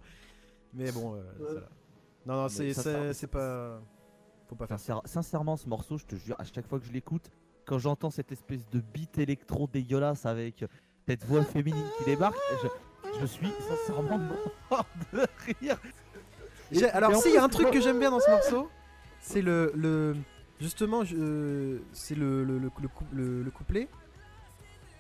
Mais 0.75 0.91
bon, 0.93 1.15
euh, 1.15 1.19
Ouais. 1.39 1.55
ça- 1.61 1.67
non 2.27 2.35
non 2.43 2.49
c'est 2.49 2.73
ça 2.75 2.83
c'est 2.83 2.93
sert- 2.93 3.15
c'est 3.15 3.27
pas, 3.27 3.81
faut 4.49 4.55
pas 4.57 4.67
faire 4.67 4.79
ça. 4.79 4.87
sincère- 4.95 5.03
sincèrement 5.07 5.57
ce 5.57 5.69
morceau, 5.69 5.97
je 5.99 6.05
te 6.05 6.17
jure, 6.17 6.37
à 6.39 6.45
chaque 6.45 6.67
fois 6.67 6.79
que 6.79 6.85
je 6.87 6.93
l'écoute, 6.93 7.31
quand 7.65 7.79
j'entends 7.79 8.11
cette 8.11 8.33
espèce 8.33 8.67
de 8.71 8.81
beat 8.81 9.17
électro 9.19 9.67
dégueulasse 9.73 10.27
avec 10.27 10.65
cette 11.09 11.25
voix 11.25 11.43
féminine 11.45 11.87
qui 11.99 12.05
débarque, 12.05 12.37
je, 12.63 13.21
je 13.21 13.27
suis 13.27 13.51
sincèrement 13.69 14.19
mort 14.71 14.87
de 15.13 15.21
rire. 15.61 15.79
Et- 16.73 16.85
Alors, 16.85 17.11
et 17.13 17.15
en 17.15 17.21
si, 17.21 17.29
il 17.29 17.35
y 17.35 17.39
a 17.39 17.45
un 17.45 17.49
truc 17.49 17.71
que 17.71 17.81
j'aime 17.81 17.99
bien 17.99 18.11
dans 18.11 18.21
ce 18.21 18.31
morceau, 18.31 18.69
c'est 19.21 19.43
le, 19.43 19.73
le. 19.77 20.17
Justement, 20.61 21.05
je- 21.05 21.17
euh, 21.19 21.79
c'est 21.93 22.15
le, 22.15 22.45
le, 22.45 22.59
le, 22.59 22.71
le 22.81 22.89
coup- 22.89 23.05
le- 23.13 23.43
le 23.43 23.51
couplet 23.51 23.89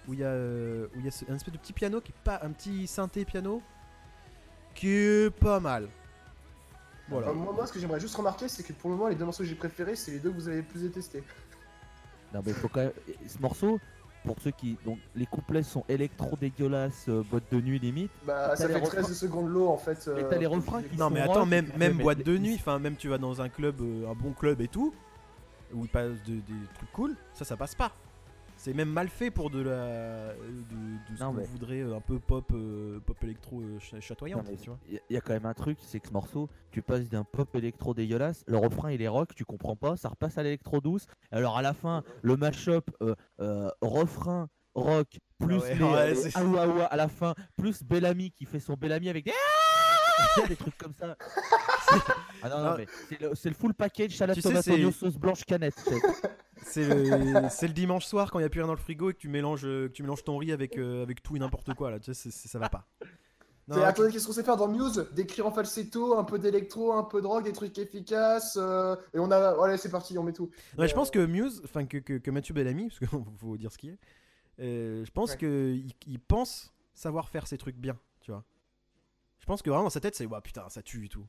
où 0.08 0.12
il 0.14 0.20
y 0.20 0.24
a, 0.24 0.28
euh, 0.28 0.86
où 0.94 0.98
il 0.98 1.04
y 1.04 1.08
a 1.08 1.10
ce- 1.10 1.24
un 1.30 1.36
espèce 1.36 1.52
de 1.54 1.58
petit 1.58 1.72
piano 1.72 2.00
qui 2.00 2.12
est 2.12 2.22
pas. 2.24 2.40
Un 2.42 2.50
petit 2.50 2.86
synthé 2.86 3.24
piano 3.24 3.62
qui 4.74 4.88
est 4.90 5.30
pas 5.30 5.60
mal. 5.60 5.88
Voilà. 7.08 7.28
Euh, 7.28 7.32
moi, 7.34 7.52
moi, 7.52 7.66
ce 7.66 7.72
que 7.72 7.78
j'aimerais 7.78 8.00
juste 8.00 8.14
remarquer, 8.16 8.48
c'est 8.48 8.62
que 8.62 8.72
pour 8.72 8.90
le 8.90 8.96
moment, 8.96 9.08
les 9.08 9.14
deux 9.14 9.24
morceaux 9.24 9.42
que 9.42 9.48
j'ai 9.48 9.54
préférés, 9.54 9.94
c'est 9.94 10.10
les 10.10 10.18
deux 10.18 10.30
que 10.30 10.36
vous 10.36 10.48
avez 10.48 10.58
le 10.58 10.62
plus 10.64 10.80
détestés. 10.82 11.22
Non 12.32 12.42
mais 12.44 12.52
faut 12.52 12.66
quand 12.68 12.80
même... 12.80 12.92
Ce 13.28 13.38
morceau, 13.38 13.78
pour 14.24 14.36
ceux 14.40 14.50
qui... 14.50 14.76
Donc 14.84 14.98
les 15.14 15.26
couplets 15.26 15.62
sont 15.62 15.84
électro 15.88 16.36
dégueulasses, 16.36 17.06
euh, 17.08 17.22
boîte 17.30 17.44
de 17.52 17.60
nuit 17.60 17.78
limite. 17.78 18.10
Bah, 18.26 18.56
ça 18.56 18.66
fait 18.68 18.74
refrains. 18.78 19.02
13 19.02 19.16
secondes 19.16 19.48
l'eau 19.48 19.68
en 19.68 19.76
fait. 19.76 20.08
Mais 20.14 20.22
euh, 20.24 20.28
t'as 20.30 20.38
les 20.38 20.46
refrains 20.46 20.82
qui 20.82 20.96
Non 20.96 21.08
sont 21.08 21.14
mais 21.14 21.20
attends, 21.20 21.46
même, 21.46 21.68
même 21.76 21.96
mais- 21.96 22.02
boîte 22.02 22.18
mais- 22.18 22.24
de 22.24 22.38
nuit, 22.38 22.54
enfin 22.58 22.78
même 22.78 22.96
tu 22.96 23.08
vas 23.08 23.18
dans 23.18 23.40
un 23.40 23.48
club, 23.48 23.80
euh, 23.80 24.10
un 24.10 24.14
bon 24.14 24.32
club 24.32 24.60
et 24.60 24.68
tout, 24.68 24.92
où 25.72 25.82
il 25.84 25.88
passe 25.88 26.12
de- 26.26 26.34
des 26.34 26.66
trucs 26.74 26.92
cool, 26.92 27.14
ça 27.34 27.44
ça 27.44 27.56
passe 27.56 27.74
pas. 27.74 27.92
C'est 28.64 28.72
même 28.72 28.88
mal 28.88 29.08
fait 29.10 29.30
pour 29.30 29.50
de 29.50 29.60
la 29.60 30.32
de, 30.32 31.12
de 31.12 31.16
ce 31.18 31.22
qu'on 31.22 31.32
mais- 31.34 31.44
voudrait 31.44 31.80
euh, 31.82 31.96
un 31.96 32.00
peu 32.00 32.18
pop 32.18 32.50
euh, 32.54 32.98
pop 33.00 33.22
électro 33.22 33.60
euh, 33.60 33.78
ch- 33.78 33.92
Non, 33.92 34.00
chatoyante, 34.00 34.46
mais 34.50 34.56
tu 34.56 34.70
vois. 34.70 34.78
Il 34.88 34.94
y, 34.94 34.96
a- 34.96 35.00
y 35.10 35.16
a 35.18 35.20
quand 35.20 35.34
même 35.34 35.44
un 35.44 35.52
truc, 35.52 35.76
c'est 35.82 36.00
que 36.00 36.08
ce 36.08 36.12
morceau, 36.14 36.48
tu 36.70 36.80
passes 36.80 37.10
d'un 37.10 37.24
pop 37.24 37.54
électro 37.56 37.92
dégueulasse, 37.92 38.42
le 38.46 38.56
refrain 38.56 38.90
il 38.90 39.02
est 39.02 39.08
rock, 39.08 39.34
tu 39.34 39.44
comprends 39.44 39.76
pas, 39.76 39.98
ça 39.98 40.08
repasse 40.08 40.38
à 40.38 40.42
l'électro 40.42 40.80
douce. 40.80 41.04
Alors 41.30 41.58
à 41.58 41.62
la 41.62 41.74
fin, 41.74 42.04
le 42.22 42.38
mashup 42.38 42.90
euh, 43.02 43.70
refrain 43.82 44.48
rock 44.74 45.18
plus 45.38 45.58
ouais, 45.58 45.74
les, 45.74 45.84
ouais, 45.84 46.08
les 46.08 46.14
c'est- 46.14 46.38
aoua 46.38 46.62
aoua 46.62 46.84
à 46.86 46.96
la 46.96 47.08
fin, 47.08 47.34
plus 47.58 47.82
Bellamy 47.82 48.30
qui 48.30 48.46
fait 48.46 48.60
son 48.60 48.74
Bellamy 48.74 49.10
avec 49.10 49.26
des 49.26 49.32
Ah 49.32 49.73
des 50.48 50.56
trucs 50.56 50.76
comme 50.78 50.94
ça. 50.98 51.16
ah 52.42 52.48
non, 52.48 52.58
non, 52.58 52.64
Non. 52.70 52.76
mais 52.78 52.86
c'est 53.08 53.20
le, 53.20 53.34
c'est 53.34 53.48
le 53.48 53.54
full 53.54 53.74
package 53.74 54.16
salade 54.16 54.36
Tu 54.36 54.42
sais, 54.42 54.48
tomate 54.48 54.64
c'est- 54.64 54.72
oignon 54.72 54.90
sauce 54.92 55.16
blanche 55.16 55.44
canette. 55.44 55.74
c'est- 55.78 56.00
C'est 56.66 56.88
le, 56.88 57.48
c'est 57.50 57.66
le 57.66 57.74
dimanche 57.74 58.06
soir 58.06 58.30
quand 58.30 58.38
il 58.38 58.42
y 58.42 58.44
a 58.46 58.48
plus 58.48 58.60
rien 58.60 58.66
dans 58.68 58.72
le 58.74 58.78
frigo 58.80 59.10
et 59.10 59.12
que 59.12 59.18
tu 59.18 59.28
mélanges 59.28 59.66
euh, 59.66 59.88
que 59.88 59.92
tu 59.92 60.02
mélanges 60.02 60.24
ton 60.24 60.38
riz 60.38 60.50
avec 60.50 60.78
euh, 60.78 61.02
avec 61.02 61.22
tout 61.22 61.36
et 61.36 61.38
n'importe 61.38 61.74
quoi 61.74 61.90
là, 61.90 61.98
tu 62.00 62.06
sais 62.06 62.14
c'est- 62.14 62.30
c'est- 62.30 62.48
ça 62.48 62.58
va 62.58 62.70
pas. 62.70 62.86
Non, 63.68 63.76
C'est- 63.76 63.84
attendez, 63.84 64.10
qu'est-ce 64.10 64.26
qu'on 64.26 64.32
sait 64.32 64.42
faire 64.44 64.56
dans 64.56 64.68
Muse? 64.68 65.06
D'écrire 65.12 65.46
en 65.46 65.50
falsetto, 65.50 66.16
un 66.18 66.24
peu 66.24 66.38
d'électro, 66.38 66.92
un 66.94 67.04
peu 67.04 67.20
de 67.20 67.26
rock, 67.26 67.44
des 67.44 67.52
trucs 67.52 67.76
efficaces. 67.78 68.56
euh, 68.58 68.96
et 69.12 69.18
on 69.18 69.30
a. 69.30 69.62
Allez, 69.62 69.76
c'est 69.76 69.90
parti, 69.90 70.16
on 70.16 70.22
met 70.22 70.32
tout. 70.32 70.48
Ouais, 70.78 70.88
je 70.88 70.94
pense 70.94 71.10
que 71.10 71.18
Muse, 71.26 71.60
enfin 71.64 71.84
que, 71.84 71.98
que, 71.98 72.14
que 72.18 72.30
Mathieu 72.30 72.54
Bellamy, 72.54 72.88
parce 72.88 72.98
qu'il 72.98 73.08
faut 73.08 73.56
dire 73.58 73.70
ce 73.70 73.76
qui 73.78 73.90
est, 73.90 73.98
euh, 74.60 75.04
je 75.04 75.10
pense 75.10 75.32
Ouais. 75.32 75.36
que 75.36 75.74
il, 75.74 75.92
il 76.06 76.18
pense 76.20 76.72
savoir 76.94 77.28
faire 77.28 77.46
ces 77.46 77.58
trucs 77.58 77.76
bien, 77.76 77.98
tu 78.20 78.30
vois. 78.30 78.42
Je 79.44 79.46
pense 79.46 79.60
que 79.60 79.68
vraiment 79.68 79.84
dans 79.84 79.90
sa 79.90 80.00
tête 80.00 80.14
c'est 80.14 80.24
ouais 80.24 80.40
putain 80.40 80.66
ça 80.70 80.80
tue 80.82 81.04
et 81.04 81.08
tout. 81.10 81.26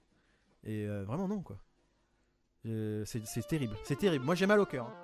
Et 0.64 0.88
euh, 0.88 1.04
vraiment 1.04 1.28
non 1.28 1.42
quoi. 1.42 1.58
Euh, 2.66 3.04
c'est 3.04 3.26
c'est 3.28 3.46
terrible, 3.46 3.76
c'est 3.84 3.98
terrible. 4.00 4.24
Moi 4.24 4.36
j'ai 4.36 4.46
mal 4.46 4.62
au 4.62 4.66
cœur. 4.66 4.86
hein. 4.88 5.04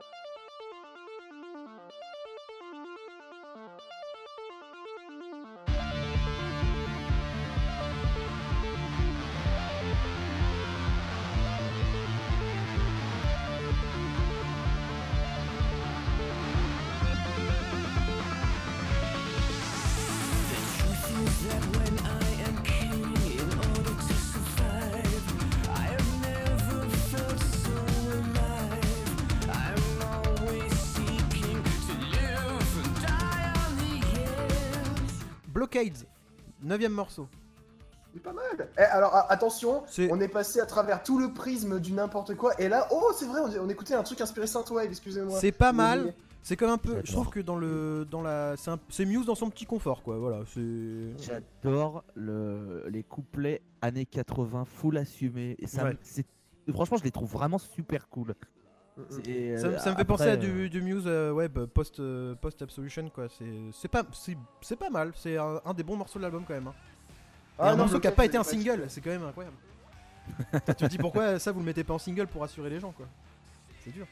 Neuvième 36.72 36.94
morceau. 36.94 37.28
C'est 38.14 38.22
pas 38.22 38.34
mal. 38.34 38.70
Eh, 38.78 38.82
alors 38.82 39.16
a- 39.16 39.32
attention, 39.32 39.84
C'est- 39.88 40.12
on 40.12 40.20
est 40.20 40.28
passé 40.28 40.60
à 40.60 40.66
travers 40.66 41.02
tout 41.04 41.18
le 41.18 41.34
prisme 41.34 41.80
du 41.80 41.94
n'importe 41.94 42.36
quoi. 42.36 42.60
Et 42.60 42.68
là, 42.68 42.88
oh, 42.92 43.12
c'est 43.18 43.26
vrai, 43.26 43.40
on, 43.42 43.66
on 43.66 43.70
écoutait 43.70 43.94
un 43.94 44.04
truc 44.04 44.20
inspiré 44.20 44.48
Synthwave, 44.48 44.88
excusez-moi. 44.90 45.40
C'est 45.40 45.52
pas 45.54 45.72
mal. 45.72 46.14
C'est 46.44 46.56
comme 46.58 46.72
un 46.72 46.78
peu, 46.80 46.96
je 47.02 47.06
J'adore. 47.06 47.22
trouve 47.24 47.30
que 47.34 47.40
dans 47.40 47.56
le 47.56 48.04
dans 48.10 48.22
la 48.24 48.56
c'est 48.58 48.72
un- 48.72 48.80
c'est 48.90 49.06
Muse 49.06 49.28
dans 49.28 49.36
son 49.36 49.50
petit 49.52 49.66
confort 49.68 50.02
quoi. 50.02 50.18
Voilà, 50.18 50.40
c'est 50.52 51.14
J'adore 51.24 52.04
le, 52.16 52.86
les 52.90 53.04
couplets 53.04 53.62
années 53.82 54.06
80 54.08 54.66
full 54.66 54.98
assumés. 54.98 55.56
Et 55.60 55.68
ça, 55.68 55.84
me- 55.84 55.90
Ouais. 55.92 55.98
c'est, 56.02 56.26
franchement, 56.74 56.98
je 56.98 57.04
les 57.04 57.12
trouve 57.12 57.30
vraiment 57.32 57.60
super 57.60 58.10
cool. 58.10 58.34
Mm, 58.98 59.02
mm. 59.02 59.58
Ça, 59.58 59.68
euh, 59.68 59.78
ça 59.78 59.92
me 59.92 59.96
fait 59.96 60.06
penser 60.06 60.24
à 60.30 60.38
du, 60.38 60.70
du 60.70 60.82
Muse 60.82 61.04
euh, 61.06 61.32
ouais, 61.32 61.48
bah, 61.48 61.66
post, 61.72 62.00
euh, 62.00 62.36
post 62.36 62.62
Absolution 62.62 63.10
quoi. 63.10 63.28
C'est 63.30 63.46
c'est 63.74 63.88
pas, 63.88 64.04
c'est 64.14 64.38
c'est 64.62 64.76
pas 64.76 64.90
mal. 64.90 65.12
C'est 65.16 65.38
un, 65.38 65.62
un 65.66 65.74
des 65.74 65.84
bons 65.84 65.96
morceaux 65.96 66.20
de 66.20 66.24
l'album 66.24 66.44
quand 66.48 66.54
même. 66.54 66.68
hein. 66.68 66.74
Ah, 67.58 67.70
un 67.70 67.72
non, 67.72 67.78
morceau 67.78 68.00
qui 68.00 68.08
a 68.08 68.12
pas 68.12 68.26
été 68.26 68.38
un 68.38 68.44
c'est 68.44 68.58
single, 68.58 68.86
c'est 68.90 69.02
quand 69.02 69.12
même 69.12 69.24
incroyable. 69.24 69.56
tu 70.68 70.74
te 70.76 70.86
dis 70.86 70.98
pourquoi 70.98 71.40
ça 71.40 71.52
vous 71.52 71.60
le 71.60 71.66
mettez 71.66 71.84
pas 71.84 71.94
en 71.94 72.00
single 72.00 72.28
pour 72.28 72.42
rassurer 72.42 72.70
les 72.70 72.80
gens 72.80 72.92
quoi? 72.92 73.06
C'est 73.84 73.92
dur. 73.92 74.08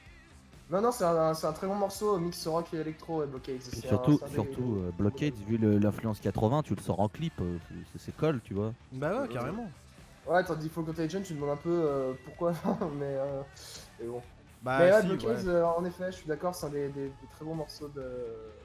Non, 0.72 0.82
non, 0.82 0.92
c'est 0.92 1.04
un, 1.04 1.34
c'est 1.34 1.48
un 1.48 1.54
très 1.54 1.66
bon 1.66 1.76
morceau, 1.76 2.20
mix 2.20 2.46
rock 2.46 2.68
et 2.74 2.78
électro, 2.78 3.24
et 3.24 3.28
Blockade. 3.28 3.56
Et 3.56 3.82
surtout, 3.82 4.20
c'est 4.20 4.26
un 4.26 4.28
des- 4.28 4.34
surtout 4.36 4.76
euh, 4.84 4.92
Blockade, 4.96 5.34
vu 5.48 5.58
le- 5.58 5.80
l'influence 5.80 6.20
80, 6.20 6.62
tu 6.62 6.76
le 6.76 6.82
sors 6.82 7.00
en 7.00 7.10
clip, 7.10 7.34
euh, 7.42 7.58
c'est, 7.92 8.00
c'est 8.00 8.16
colle, 8.16 8.40
tu 8.44 8.54
vois. 8.54 8.72
Bah 8.92 9.20
ouais, 9.22 9.28
carrément. 9.30 9.68
Ouais, 10.28 10.44
tandis 10.44 10.70
Folk 10.70 10.86
Contagion, 10.86 11.22
tu 11.22 11.30
te 11.30 11.34
demandes 11.34 11.50
un 11.52 11.56
peu 11.56 11.70
euh, 11.72 12.14
pourquoi, 12.24 12.52
mais, 13.00 13.06
euh, 13.18 13.42
mais 14.00 14.08
bon. 14.08 14.22
Bah 14.62 14.80
mais 14.80 14.92
ouais, 14.92 15.02
si, 15.02 15.08
Blockade, 15.08 15.38
ouais. 15.46 15.48
euh, 15.48 15.66
en 15.66 15.86
effet, 15.86 16.12
je 16.12 16.18
suis 16.18 16.28
d'accord, 16.28 16.54
c'est 16.54 16.66
un 16.66 16.70
des, 16.70 16.90
des- 16.90 17.06
des 17.08 17.28
très 17.32 17.46
bons 17.46 17.56
morceaux 17.56 17.88
de. 17.96 18.04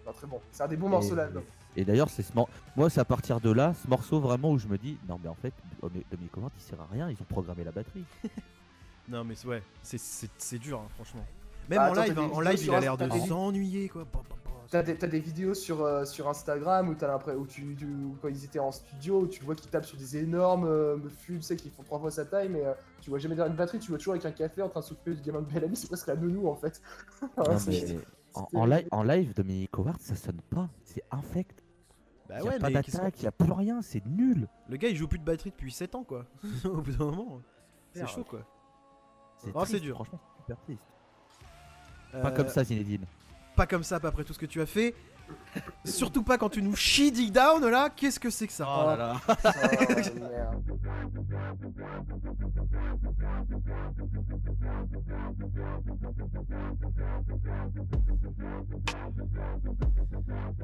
Enfin, 0.02 0.12
très 0.16 0.26
bon. 0.26 0.40
C'est 0.50 0.62
un 0.64 0.68
des 0.68 0.76
bons 0.76 0.88
morceaux 0.88 1.10
de 1.12 1.16
l'album. 1.16 1.42
Et 1.76 1.84
d'ailleurs, 1.84 2.08
c'est 2.10 2.22
ce 2.22 2.32
mor- 2.34 2.48
moi, 2.76 2.90
c'est 2.90 3.00
à 3.00 3.04
partir 3.04 3.40
de 3.40 3.50
là, 3.52 3.74
ce 3.82 3.88
morceau 3.88 4.18
vraiment 4.20 4.50
où 4.50 4.58
je 4.58 4.66
me 4.68 4.76
dis, 4.78 4.96
non 5.08 5.18
mais 5.22 5.28
en 5.28 5.34
fait, 5.34 5.52
oh, 5.82 5.88
Dominique 6.10 6.32
Comment 6.32 6.50
il 6.56 6.62
sert 6.62 6.80
à 6.80 6.86
rien, 6.92 7.08
ils 7.10 7.14
ont 7.20 7.26
programmé 7.28 7.62
la 7.64 7.70
batterie. 7.72 8.04
Non 9.08 9.22
mais 9.22 9.34
c'est- 9.34 9.46
ouais, 9.46 9.62
c'est- 9.82 10.58
dur 10.58 10.80
hein, 10.80 10.88
franchement. 10.94 11.24
Même 11.68 11.78
Bah, 11.78 11.90
en 11.90 11.92
attends, 11.92 12.02
live, 12.04 12.18
hein, 12.18 12.30
en 12.32 12.40
live 12.40 12.58
il 12.64 12.74
a 12.74 12.80
l'air 12.80 12.96
de 12.96 13.08
s'ennuyer 13.10 13.88
quoi. 13.90 14.04
Bah, 14.10 14.20
bah, 14.28 14.36
bah, 14.43 14.43
T'as 14.70 14.82
des, 14.82 14.96
t'as 14.96 15.06
des 15.06 15.20
vidéos 15.20 15.54
sur, 15.54 15.82
euh, 15.82 16.04
sur 16.04 16.28
Instagram 16.28 16.88
où, 16.88 16.94
t'as 16.94 17.06
l'impression- 17.08 17.40
où, 17.40 17.46
tu, 17.46 17.76
tu- 17.76 17.86
où 17.86 18.16
quand 18.20 18.28
ils 18.28 18.44
étaient 18.44 18.58
en 18.58 18.72
studio, 18.72 19.20
où 19.22 19.26
tu 19.26 19.40
le 19.40 19.46
vois 19.46 19.54
qu'ils 19.54 19.70
tapent 19.70 19.84
sur 19.84 19.96
des 19.98 20.16
énormes 20.16 20.64
euh, 20.66 20.96
fûts, 21.08 21.36
tu 21.36 21.42
sais, 21.42 21.56
qui 21.56 21.70
font 21.70 21.82
trois 21.82 21.98
fois 21.98 22.10
sa 22.10 22.24
taille, 22.24 22.48
mais 22.48 22.64
euh, 22.64 22.72
tu 23.00 23.10
vois 23.10 23.18
jamais 23.18 23.34
derrière 23.34 23.50
une 23.52 23.56
batterie, 23.58 23.78
tu 23.78 23.88
vois 23.90 23.98
toujours 23.98 24.14
avec 24.14 24.24
un 24.24 24.32
café 24.32 24.62
en 24.62 24.68
train 24.68 24.80
de 24.80 24.84
s'occuper 24.84 25.14
du 25.14 25.22
gamin 25.22 25.42
de 25.42 25.46
Bellamy, 25.52 25.76
c'est 25.76 25.86
presque 25.88 26.06
la 26.06 26.16
nounou 26.16 26.48
en 26.48 26.56
fait. 26.56 26.80
Non, 27.36 27.44
Ouais, 27.44 27.58
c'est- 27.58 27.94
mais 27.94 28.00
en, 28.34 28.48
en 28.54 28.64
live, 28.66 28.88
en 28.90 29.02
live, 29.02 29.34
Dominique 29.34 29.70
Howard, 29.78 30.00
ça 30.00 30.16
sonne 30.16 30.40
pas, 30.50 30.68
c'est 30.84 31.02
infect. 31.10 31.62
Bah 32.28 32.36
Il 32.38 32.44
y 32.44 32.48
a 32.48 32.50
ouais, 32.52 32.58
pas 32.58 32.70
d'attaque, 32.70 33.14
il 33.20 33.24
y 33.24 33.26
a 33.28 33.32
plus 33.32 33.52
rien, 33.52 33.82
c'est 33.82 34.04
nul. 34.06 34.48
Le 34.68 34.76
gars 34.78 34.88
il 34.88 34.96
joue 34.96 35.06
plus 35.06 35.18
de 35.18 35.24
batterie 35.24 35.50
depuis 35.50 35.70
7 35.70 35.94
ans 35.94 36.04
quoi. 36.04 36.24
Au 36.64 36.80
bout 36.80 36.90
d'un 36.92 37.04
moment, 37.04 37.42
c'est 37.92 38.00
Merde. 38.00 38.10
chaud 38.10 38.24
quoi. 38.24 38.40
C'est 39.36 39.50
Oh, 39.54 39.64
c'est 39.66 39.78
dur. 39.80 39.96
Franchement, 39.96 40.18
c'est 40.36 40.40
super 40.42 40.56
triste. 40.64 40.82
Euh, 42.14 42.22
Pas 42.22 42.30
comme 42.30 42.48
ça, 42.48 42.64
Zinedine. 42.64 43.04
Pas 43.56 43.66
comme 43.66 43.84
ça, 43.84 44.00
pas 44.00 44.08
après 44.08 44.24
tout 44.24 44.32
ce 44.32 44.38
que 44.38 44.46
tu 44.46 44.60
as 44.60 44.66
fait. 44.66 44.94
Surtout 45.84 46.22
pas 46.22 46.36
quand 46.36 46.50
tu 46.50 46.60
nous 46.62 46.76
chies 46.76 47.10
Dig 47.12 47.32
Down 47.32 47.64
là, 47.66 47.88
qu'est-ce 47.88 48.20
que 48.20 48.30
c'est 48.30 48.46
que 48.46 48.52
ça 48.52 48.66
Oh 48.68 48.86
là 48.86 48.96
là 48.96 49.20
Oh, 49.26 49.34
merde. 60.30 60.63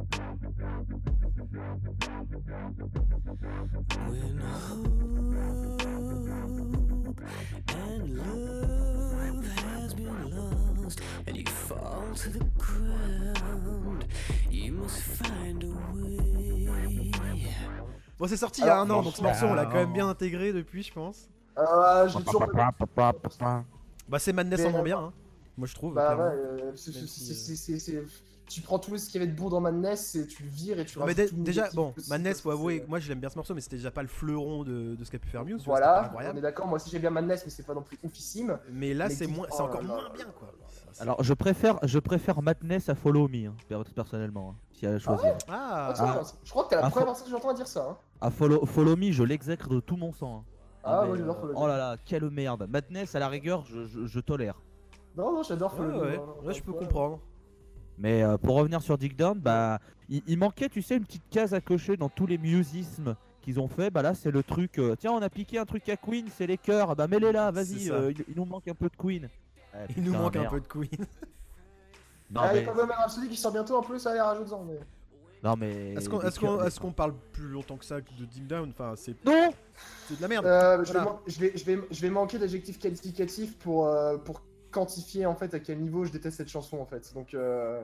Fall 12.15 12.33
to 12.33 12.39
the 12.39 12.45
ground, 12.59 14.05
you 14.51 14.73
must 14.73 15.01
find 15.01 15.65
a 15.65 15.95
way. 15.95 17.11
Bon, 18.19 18.27
c'est 18.29 18.37
sorti 18.37 18.61
il 18.61 18.67
y 18.67 18.71
a 18.71 18.79
un 18.79 18.91
an, 18.91 19.03
donc 19.03 19.15
ce 19.17 19.23
morceau 19.23 19.47
on 19.47 19.55
l'a 19.55 19.67
quand 19.67 19.75
même 19.75 19.93
bien 19.93 20.09
intégré 20.09 20.53
depuis, 20.53 20.83
je 20.83 20.93
pense. 20.93 21.29
Euh, 21.59 22.09
j'ai 22.09 22.23
toujours 22.23 22.47
pas. 22.53 22.73
Bah, 24.09 24.19
c'est 24.19 24.33
Madness 24.33 24.65
en 24.67 24.71
moins 24.71 24.81
euh, 24.81 24.85
bien, 24.85 24.99
hein. 24.99 25.13
moi 25.57 25.67
je 25.67 25.75
trouve. 25.75 25.95
Bah 25.95 26.15
clairement. 26.15 26.25
ouais, 26.25 26.31
euh, 26.35 26.73
c'est- 26.75 26.95
Même 26.95 27.07
c'est- 27.07 27.79
si, 27.79 27.99
tu 28.47 28.61
prends 28.63 28.81
tout 28.81 28.99
ce 28.99 29.07
qu'il 29.09 29.21
y 29.21 29.25
avait 29.25 29.33
de 29.33 29.37
bon 29.39 29.49
dans 29.49 29.61
Madness 29.61 30.17
et 30.17 30.27
tu 30.27 30.43
le 30.43 30.49
vires 30.49 30.81
et 30.81 30.85
tu 30.85 30.99
Non, 30.99 31.07
mais 31.07 31.15
tout 31.15 31.29
déjà, 31.37 31.71
bon, 31.73 31.95
Madness, 32.09 32.41
faut 32.41 32.51
avouer, 32.51 32.85
moi 32.89 32.99
je 32.99 33.09
l'aime 33.09 33.21
bien 33.21 33.31
ce 33.31 33.37
morceau, 33.37 33.55
mais 33.55 33.61
c'était 33.61 33.77
déjà 33.77 33.93
pas 33.93 34.03
le 34.03 34.09
fleuron 34.09 34.65
de, 34.65 34.97
de 34.97 35.05
ce 35.05 35.11
qu'a 35.11 35.21
pu 35.21 35.29
faire 35.29 35.45
Muse. 35.45 35.65
vois, 35.65 35.79
Voilà, 35.79 36.33
on 36.35 36.37
est 36.37 36.41
d'accord, 36.41 36.67
moi 36.67 36.77
aussi 36.77 36.91
j'aime 36.91 37.03
bien 37.03 37.11
Madness, 37.11 37.43
mais 37.45 37.51
c'est 37.51 37.63
pas 37.63 37.75
non 37.75 37.83
plus 37.83 37.99
oufissime. 38.03 38.59
Mais 38.73 38.93
là, 38.93 39.09
c'est 39.09 39.29
moins, 39.29 39.47
oh 39.53 39.63
encore 39.63 39.83
là 39.83 39.89
moins 39.89 40.03
là 40.03 40.11
bien 40.13 40.27
quoi. 40.39 40.53
Alors, 40.99 41.22
je 41.22 41.34
préfère, 41.34 41.78
je 41.82 41.99
préfère 41.99 42.43
Madness 42.43 42.88
à 42.88 42.95
Follow 42.95 43.28
Me, 43.28 43.47
hein, 43.49 43.55
per- 43.68 43.82
personnellement, 43.95 44.51
hein, 44.51 44.57
si 44.72 44.86
à 44.86 44.99
choisir. 44.99 45.34
Ah, 45.49 45.88
Ah, 45.91 45.93
tiens, 45.95 46.20
Je 46.45 46.51
crois 46.51 46.64
que 46.64 46.70
t'es 46.70 46.76
la 46.76 46.86
Ah, 46.86 46.91
première 46.91 47.07
personne 47.09 47.24
que 47.26 47.30
j'entends 47.30 47.53
dire 47.53 47.66
ça. 47.68 47.86
hein. 47.91 47.97
À 48.20 48.30
follow, 48.30 48.64
follow 48.66 48.97
Me, 48.97 49.12
je 49.12 49.22
l'exècre 49.22 49.68
de 49.68 49.80
tout 49.80 49.97
mon 49.97 50.12
sang. 50.12 50.38
hein. 50.38 50.45
Ah, 50.82 51.01
mais, 51.03 51.09
moi 51.09 51.16
j'adore 51.18 51.36
euh, 51.36 51.41
Follow 51.41 51.53
Me. 51.53 51.59
Oh 51.59 51.66
là 51.68 51.76
là, 51.76 51.97
quelle 52.05 52.28
merde. 52.30 52.66
Madness, 52.70 53.14
à 53.14 53.18
la 53.18 53.28
rigueur, 53.28 53.64
je, 53.66 53.84
je- 53.86 54.07
je 54.07 54.20
tolère. 54.20 54.61
Non, 55.16 55.32
non, 55.32 55.43
j'adore 55.43 55.72
ouais, 55.72 55.76
Follow 55.78 56.01
Me. 56.05 56.47
ouais, 56.47 56.55
je 56.55 56.62
peux 56.62 56.72
ouais. 56.72 56.78
comprendre. 56.78 57.20
Mais 57.99 58.22
euh, 58.22 58.38
pour 58.38 58.57
revenir 58.57 58.80
sur 58.80 58.97
Dick 58.97 59.16
Down, 59.16 59.38
bah, 59.38 59.78
il, 60.09 60.22
il 60.26 60.38
manquait, 60.38 60.68
tu 60.70 60.80
sais, 60.80 60.97
une 60.97 61.05
petite 61.05 61.28
case 61.30 61.53
à 61.53 61.61
cocher 61.61 61.97
dans 61.99 62.09
tous 62.09 62.26
les 62.26 62.38
musismes 62.38 63.14
qu'ils 63.43 63.61
ont 63.61 63.68
fait. 63.68 63.91
Bah 63.91 64.01
là, 64.03 64.14
c'est 64.14 64.30
le 64.30 64.43
truc. 64.43 64.78
euh, 64.78 64.97
tiens, 64.99 65.12
on 65.12 65.20
a 65.22 65.28
piqué 65.28 65.59
un 65.59 65.66
truc 65.66 65.86
à 65.91 65.97
Queen, 65.97 66.26
c'est 66.34 66.47
les 66.47 66.57
chœurs. 66.59 66.97
Bah 66.97 67.07
mets-les 67.09 67.32
là, 67.32 67.51
vas-y. 67.51 67.91
euh, 67.91 68.12
il 68.28 68.34
nous 68.36 68.45
manque 68.47 68.68
un 68.68 68.74
peu 68.74 68.88
de 68.88 68.97
Queen. 68.97 69.28
Ouais, 69.75 69.87
Il 69.97 70.03
nous 70.05 70.12
manque 70.12 70.37
un 70.37 70.41
merde. 70.41 70.55
peu 70.55 70.61
de 70.61 70.66
Queen. 70.66 71.07
Non 72.33 72.43
Ah, 72.45 72.55
il 72.55 72.59
y 72.59 72.61
mais, 72.61 72.68
a 72.68 72.73
pas 72.73 72.77
Bohemian 72.77 72.95
Rhapsody 72.97 73.29
qui 73.29 73.37
sort 73.37 73.51
bientôt 73.53 73.77
en 73.77 73.83
plus, 73.83 74.07
allez, 74.07 74.21
rajoute-en. 74.21 74.62
Mais... 74.62 74.79
non 75.43 75.57
mais. 75.57 75.95
Est-ce 75.95 76.09
qu'on 76.09 76.21
est 76.21 76.39
qu'on 76.39 76.47
chœurs- 76.59 76.66
est 76.66 76.79
qu'on 76.79 76.93
parle 76.93 77.14
plus 77.33 77.49
longtemps 77.49 77.77
que 77.77 77.85
ça 77.85 78.01
de 78.01 78.25
Deep 78.25 78.47
Down? 78.47 78.71
Enfin, 78.71 78.95
c'est 78.97 79.16
Non. 79.25 79.51
c'est 80.07 80.16
de 80.16 80.23
la 80.23 80.29
merde. 80.29 80.47
Euh, 80.47 80.85
je, 80.85 80.93
vais 80.93 81.01
Voilà. 81.01 81.18
je, 81.27 81.41
vais, 81.41 81.53
je, 81.57 81.64
vais, 81.64 81.79
je 81.91 82.01
vais 82.01 82.11
manquer 82.11 82.39
d'adjectifs 82.39 82.79
qualificatifs 82.79 83.59
pour, 83.59 83.89
euh, 83.89 84.16
pour 84.18 84.43
quantifier 84.71 85.27
en 85.27 85.35
fait 85.35 85.53
à 85.55 85.59
quel 85.59 85.81
niveau 85.81 86.05
je 86.05 86.12
déteste 86.12 86.37
cette 86.37 86.49
chanson 86.51 86.79
en 86.79 86.87
fait. 86.87 87.12
Donc 87.14 87.35
euh... 87.35 87.83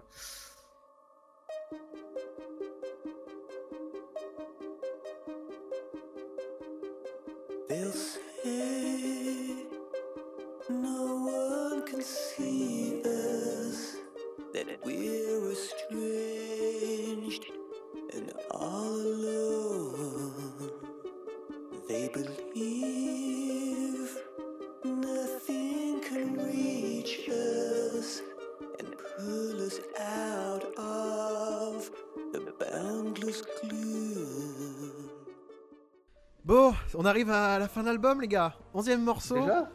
on 37.07 37.09
arrive 37.09 37.31
à 37.31 37.59
la 37.61 37.69
fin 37.69 37.83
de 37.83 37.87
l'album, 37.87 38.21
les 38.21 38.27
gars. 38.27 38.55
Onzième 38.75 39.05
morceau, 39.05 39.37
déjà 39.37 39.71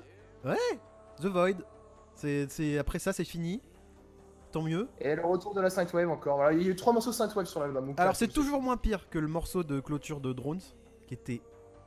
The 1.21 1.25
Void. 1.27 1.55
C'est 2.15 2.77
après 2.77 2.99
ça, 2.99 3.13
c'est 3.13 3.23
fini. 3.23 3.61
Tant 4.51 4.61
mieux. 4.61 4.89
Et 4.99 5.15
le 5.15 5.25
retour 5.25 5.53
de 5.53 5.61
la 5.61 5.69
Synthwave 5.69 6.09
encore. 6.09 6.35
Voilà, 6.35 6.51
il 6.51 6.61
y 6.61 6.67
a 6.67 6.71
eu 6.71 6.75
trois 6.75 6.91
morceaux 6.91 7.13
Synthwave 7.13 7.45
sur 7.45 7.61
l'album. 7.61 7.93
Alors 7.95 8.17
c'est 8.17 8.27
toujours 8.27 8.61
moins 8.61 8.75
pire 8.75 9.09
que 9.09 9.17
le 9.17 9.29
morceau 9.29 9.63
de 9.63 9.79
clôture 9.79 10.19
de 10.19 10.33
Drones, 10.33 10.59
qui 11.07 11.13
était 11.13 11.41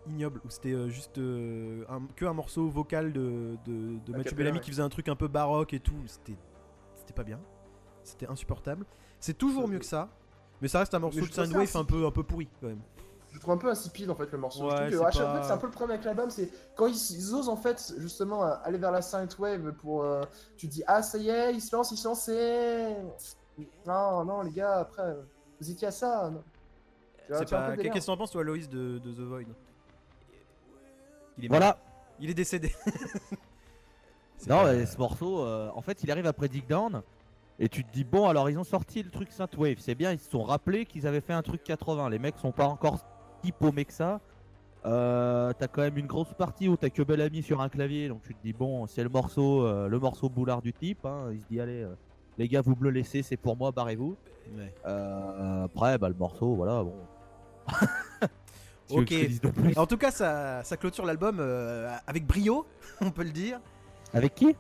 ignoble, 0.09 0.41
où 0.47 0.49
c'était 0.51 0.73
euh, 0.73 0.89
juste 0.89 1.19
euh, 1.19 1.85
un- 1.91 2.07
que 2.17 2.25
un 2.25 2.33
morceau 2.33 2.69
vocal 2.71 3.13
de, 3.13 3.57
de, 3.67 3.99
de 4.07 4.15
A 4.15 4.17
Mathieu 4.17 4.35
Bellamy 4.35 4.57
ouais. 4.59 4.65
qui 4.65 4.71
faisait 4.71 4.83
un 4.83 4.89
truc 4.89 5.09
un 5.11 5.17
peu 5.17 5.29
baroque 5.29 5.75
et 5.75 5.81
tout. 5.81 5.93
C'était 6.07 6.39
c'était 6.95 7.13
pas 7.13 7.25
bien. 7.25 7.39
C'était 8.03 8.29
insupportable. 8.29 8.87
C'est 9.21 9.37
toujours 9.37 9.69
mieux 9.69 9.79
que 9.79 9.85
ça. 9.85 10.09
Mais 10.63 10.69
ça 10.69 10.79
reste 10.79 10.95
un 10.95 11.01
morceau 11.01 11.21
de 11.21 11.33
Soundwave 11.33 11.77
un 11.77 11.85
peu, 11.85 12.07
un 12.07 12.11
peu 12.11 12.23
pourri 12.23 12.49
quand 12.63 12.69
même. 12.69 12.81
Je 13.35 13.41
trouve 13.41 13.53
un 13.55 13.59
peu 13.59 13.69
insipide 13.69 14.09
en 14.11 14.15
fait 14.15 14.31
le 14.33 14.39
morceau. 14.39 14.71
Ouais, 14.71 14.71
je 14.71 14.77
trouve 14.77 14.91
que 14.91 14.97
c'est 14.99 15.05
à 15.05 15.11
chaque 15.11 15.23
pas- 15.27 15.35
fois, 15.35 15.43
c'est 15.43 15.53
un 15.53 15.57
peu 15.59 15.67
le 15.67 15.73
problème 15.73 15.95
avec 15.97 16.07
l'album, 16.07 16.31
c'est 16.31 16.49
quand 16.77 16.87
ils, 16.87 16.95
ils 16.95 17.35
osent 17.35 17.49
en 17.49 17.57
fait 17.57 17.93
justement 17.99 18.45
euh, 18.47 18.55
aller 18.63 18.79
vers 18.79 18.93
la 18.93 19.03
synthwave 19.03 19.73
pour. 19.73 20.05
euh, 20.05 20.23
tu 20.57 20.69
te 20.69 20.73
dis 20.73 20.83
ah 20.87 21.03
ça 21.03 21.19
y 21.19 21.29
est, 21.29 21.53
ils 21.53 21.61
se 21.61 21.75
lancent, 21.75 21.91
ils 21.91 21.97
se 21.99 22.07
lancent. 22.09 22.29
et- 22.29 22.95
Non 23.87 24.25
non 24.25 24.41
les 24.43 24.53
gars 24.53 24.79
après 24.79 25.17
vous 25.61 25.71
étiez 25.71 25.89
à 25.89 25.91
ça. 25.91 26.33
C'est 27.29 27.51
pas... 27.51 27.77
Qu'est-ce 27.77 28.01
que 28.01 28.07
t'en 28.07 28.17
penses 28.17 28.31
toi 28.31 28.45
Loïs 28.45 28.69
de, 28.69 28.99
de 28.99 29.13
The 29.13 29.21
Void? 29.21 29.45
Il 31.39 31.45
est 31.47 31.49
Voilà. 31.49 31.77
Il 32.21 32.31
est 32.31 32.35
décédé. 32.35 32.73
C'est 34.37 34.51
Non, 34.51 34.63
pas- 34.63 34.87
ce 34.87 34.97
morceau, 34.99 35.41
euh, 35.45 35.71
en 35.75 35.81
fait, 35.81 36.03
il 36.05 36.11
arrive 36.11 36.27
après 36.27 36.49
Dick 36.49 36.69
Down. 36.69 37.03
Et 37.59 37.69
tu 37.69 37.85
te 37.85 37.93
dis, 37.93 38.05
bon, 38.05 38.29
alors 38.29 38.51
ils 38.51 38.59
ont 38.59 38.65
sorti 38.65 39.03
le 39.03 39.11
truc 39.11 39.31
Synthwave. 39.33 39.77
C'est 39.79 39.95
bien, 39.95 40.13
ils 40.13 40.19
se 40.19 40.29
sont 40.31 40.43
rappelés 40.43 40.87
qu'ils 40.87 41.07
avaient 41.07 41.21
fait 41.21 41.33
un 41.33 41.43
truc 41.43 41.63
80. 41.63 42.11
Les 42.11 42.19
mecs 42.19 42.37
sont 42.39 42.53
pas 42.53 42.67
encore 42.67 42.99
si 43.45 43.53
paumés 43.53 43.85
que 43.85 43.93
ça. 43.93 44.21
Euh, 44.87 45.53
t'as 45.59 45.67
quand 45.67 45.81
même 45.81 45.97
une 45.97 46.07
grosse 46.07 46.35
partie 46.35 46.69
où 46.69 46.77
t'as 46.77 46.91
que 46.91 47.03
Bellamy 47.03 47.43
sur 47.43 47.61
un 47.61 47.69
clavier. 47.69 48.09
Donc 48.09 48.23
tu 48.23 48.35
te 48.35 48.43
dis, 48.43 48.53
bon, 48.53 48.87
c'est 48.87 49.03
le 49.03 49.09
morceau 49.09 49.63
euh, 49.67 49.89
le 49.89 49.99
morceau 49.99 50.29
boulard 50.29 50.61
du 50.63 50.73
type. 50.73 51.05
hein. 51.07 51.31
Il 51.33 51.41
se 51.41 51.47
dit, 51.47 51.61
allez, 51.61 51.83
euh, 51.83 51.95
les 52.39 52.49
gars, 52.49 52.61
vous 52.61 52.77
me 52.77 52.85
le 52.85 52.91
laissez, 52.91 53.23
c'est 53.23 53.37
pour 53.37 53.57
moi, 53.57 53.71
barrez-vous. 53.71 54.17
Ouais. 54.57 54.75
Après, 55.65 55.97
bah, 55.99 56.09
le 56.09 56.15
morceau, 56.15 56.55
voilà, 56.55 56.83
bon. 56.83 56.95
Ok. 58.91 59.15
En 59.77 59.87
tout 59.87 59.97
cas, 59.97 60.11
ça, 60.11 60.63
ça 60.63 60.77
clôture 60.77 61.07
l'album 61.07 61.41
avec 62.07 62.27
brio, 62.27 62.67
on 63.01 63.11
peut 63.11 63.25
le 63.25 63.31
dire. 63.31 63.59
Avec 64.13 64.35
qui? 64.35 64.55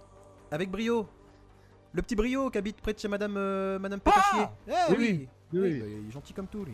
Avec 0.50 0.70
brio. 0.70 1.06
Le 1.92 2.00
petit 2.00 2.16
brio 2.16 2.48
qui 2.50 2.56
habite 2.56 2.80
près 2.80 2.94
de 2.94 2.98
chez 2.98 3.06
Madame, 3.08 3.34
Madame 3.78 4.00
Pétachier. 4.00 4.46
Eh 4.66 4.72
oui, 4.96 4.96
Oui, 4.96 4.96
oui. 4.98 5.28
Oui, 5.52 5.60
Oui, 5.60 5.80
bah, 5.80 5.86
il 6.02 6.08
est 6.08 6.10
gentil 6.10 6.32
comme 6.32 6.46
tout 6.46 6.64
lui. 6.64 6.72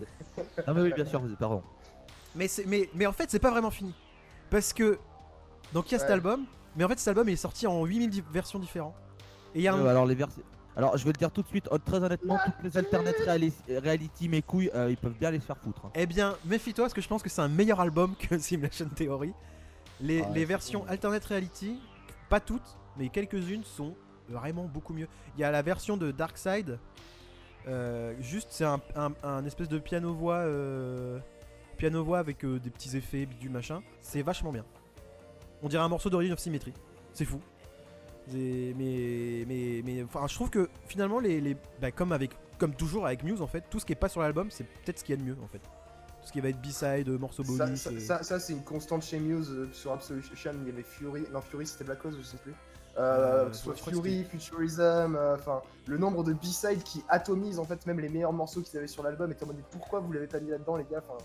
Ah, 0.64 0.72
mais 0.72 0.82
oui, 0.82 0.92
bien 0.94 1.04
sûr, 1.04 1.20
pardon. 1.38 1.62
Mais, 2.34 2.48
c'est- 2.48 2.64
mais, 2.66 2.88
mais 2.94 3.06
en 3.06 3.12
fait, 3.12 3.30
c'est 3.30 3.38
pas 3.38 3.50
vraiment 3.50 3.70
fini. 3.70 3.94
Parce 4.50 4.72
que. 4.72 4.98
Donc 5.72 5.90
il 5.90 5.92
y 5.92 5.94
a 5.96 5.98
cet 6.00 6.10
album, 6.10 6.44
mais 6.76 6.84
en 6.84 6.88
fait, 6.88 6.98
cet 6.98 7.08
album 7.08 7.28
il 7.28 7.32
est 7.32 7.36
sorti 7.36 7.66
en 7.66 7.84
8000 7.84 8.10
di- 8.10 8.24
versions 8.32 8.58
différentes. 8.58 8.94
Et 9.54 9.58
il 9.60 9.62
y 9.62 9.68
a 9.68 9.74
un. 9.74 9.78
Euh, 9.80 9.88
alors 9.88 10.06
les 10.06 10.14
vers... 10.14 10.28
Alors 10.76 10.96
je 10.96 11.04
vais 11.04 11.10
le 11.10 11.18
dire 11.18 11.30
tout 11.32 11.42
de 11.42 11.48
suite, 11.48 11.68
oh, 11.70 11.78
très 11.78 12.02
honnêtement, 12.02 12.38
toutes 12.44 12.54
les 12.62 12.76
alternate 12.78 13.16
réali- 13.26 13.52
reality 13.68 14.28
mes 14.28 14.40
couilles, 14.42 14.70
euh, 14.74 14.88
ils 14.90 14.96
peuvent 14.96 15.14
bien 15.18 15.30
les 15.30 15.40
se 15.40 15.44
faire 15.44 15.58
foutre. 15.58 15.86
hein. 15.86 15.90
Eh 15.94 16.06
bien, 16.06 16.36
méfie-toi 16.44 16.84
parce 16.84 16.94
que 16.94 17.00
je 17.00 17.08
pense 17.08 17.22
que 17.22 17.28
c'est 17.28 17.40
un 17.42 17.48
meilleur 17.48 17.80
album 17.80 18.14
que 18.16 18.38
Simulation 18.38 18.88
Theory. 18.88 19.32
Les, 20.00 20.20
Ouais, 20.22 20.28
les 20.32 20.40
c'est 20.40 20.44
versions. 20.46 20.86
Alternate 20.88 21.24
Reality, 21.24 21.78
pas 22.28 22.40
toutes, 22.40 22.76
mais 22.96 23.08
quelques-unes 23.10 23.64
sont 23.64 23.94
vraiment 24.28 24.64
beaucoup 24.64 24.94
mieux. 24.94 25.08
Il 25.36 25.40
y 25.40 25.44
a 25.44 25.50
la 25.50 25.60
version 25.62 25.96
de 25.96 26.10
Dark 26.12 26.38
Side, 26.38 26.78
euh, 27.68 28.14
juste 28.20 28.48
c'est 28.52 28.64
un, 28.64 28.80
un- 28.96 29.12
un 29.22 29.44
espèce 29.44 29.68
de 29.68 29.78
piano-voix 29.78 30.36
euh, 30.36 31.18
piano-voix 31.80 32.18
avec 32.18 32.44
euh, 32.44 32.58
des 32.60 32.70
petits 32.70 32.96
effets, 32.96 33.26
du 33.26 33.48
machin. 33.48 33.82
C'est 34.00 34.22
vachement 34.22 34.52
bien. 34.52 34.64
On 35.62 35.68
dirait 35.68 35.82
un 35.82 35.88
morceau 35.88 36.10
d'Origin 36.10 36.32
of 36.34 36.38
Symmetry. 36.38 36.72
C'est 37.14 37.24
fou. 37.24 37.40
Mais, 38.32 38.74
mais, 39.48 39.82
mais 39.84 40.02
enfin, 40.04 40.26
je 40.28 40.34
trouve 40.34 40.50
que 40.50 40.68
finalement, 40.86 41.18
les, 41.18 41.40
les- 41.40 41.56
bah, 41.80 41.90
comme, 41.90 42.12
avec, 42.12 42.30
comme 42.58 42.74
toujours 42.74 43.06
avec 43.06 43.24
Muse, 43.24 43.40
en 43.42 43.46
fait, 43.46 43.64
tout 43.70 43.80
ce 43.80 43.86
qui 43.86 43.92
est 43.92 43.96
pas 43.96 44.08
sur 44.08 44.20
l'album, 44.20 44.50
c'est 44.50 44.64
peut-être 44.64 44.98
ce 45.00 45.04
qu'il 45.04 45.16
y 45.16 45.18
a 45.18 45.20
de 45.22 45.26
mieux 45.28 45.36
en 45.42 45.48
fait. 45.48 45.58
Tout 45.58 46.26
ce 46.26 46.32
qui 46.32 46.40
va 46.40 46.50
être 46.50 46.60
B-side, 46.60 47.08
morceaux 47.18 47.42
Ça, 47.42 47.64
bonus. 47.64 47.80
ça, 47.80 47.90
euh, 47.90 47.98
ça- 47.98 48.22
ça, 48.22 48.38
c'est 48.38 48.52
une 48.52 48.62
constante 48.62 49.02
chez 49.02 49.18
Muse 49.18 49.50
euh, 49.50 49.68
sur 49.72 49.92
Absolution. 49.92 50.52
Il 50.62 50.66
y 50.68 50.70
avait 50.70 50.82
Fury. 50.82 51.24
Non, 51.32 51.40
Fury 51.40 51.66
c'était 51.66 51.84
Black 51.84 52.02
Rose, 52.02 52.16
je 52.18 52.22
sais 52.22 52.36
plus. 52.36 52.52
Euh, 52.98 53.46
Euh, 53.46 53.48
que 53.50 53.56
ce 53.56 53.62
soit 53.64 53.74
Fury, 53.76 54.24
Futurism, 54.24 55.16
euh, 55.16 55.36
enfin 55.36 55.62
le 55.86 55.96
nombre 55.96 56.22
de 56.24 56.32
B-sides 56.34 56.82
qui 56.82 57.02
atomisent 57.08 57.58
en 57.58 57.64
fait 57.64 57.84
même 57.86 58.00
les 58.00 58.08
meilleurs 58.08 58.32
morceaux 58.32 58.60
qu'ils 58.60 58.76
avaient 58.78 58.86
sur 58.88 59.02
l'album. 59.02 59.32
Et 59.32 59.42
en 59.42 59.46
mode 59.46 59.56
pourquoi 59.70 60.00
vous 60.00 60.12
l'avez 60.12 60.26
pas 60.26 60.40
mis 60.40 60.50
là-dedans 60.50 60.76
les 60.76 60.84
gars 60.84 61.02
enfin, 61.08 61.24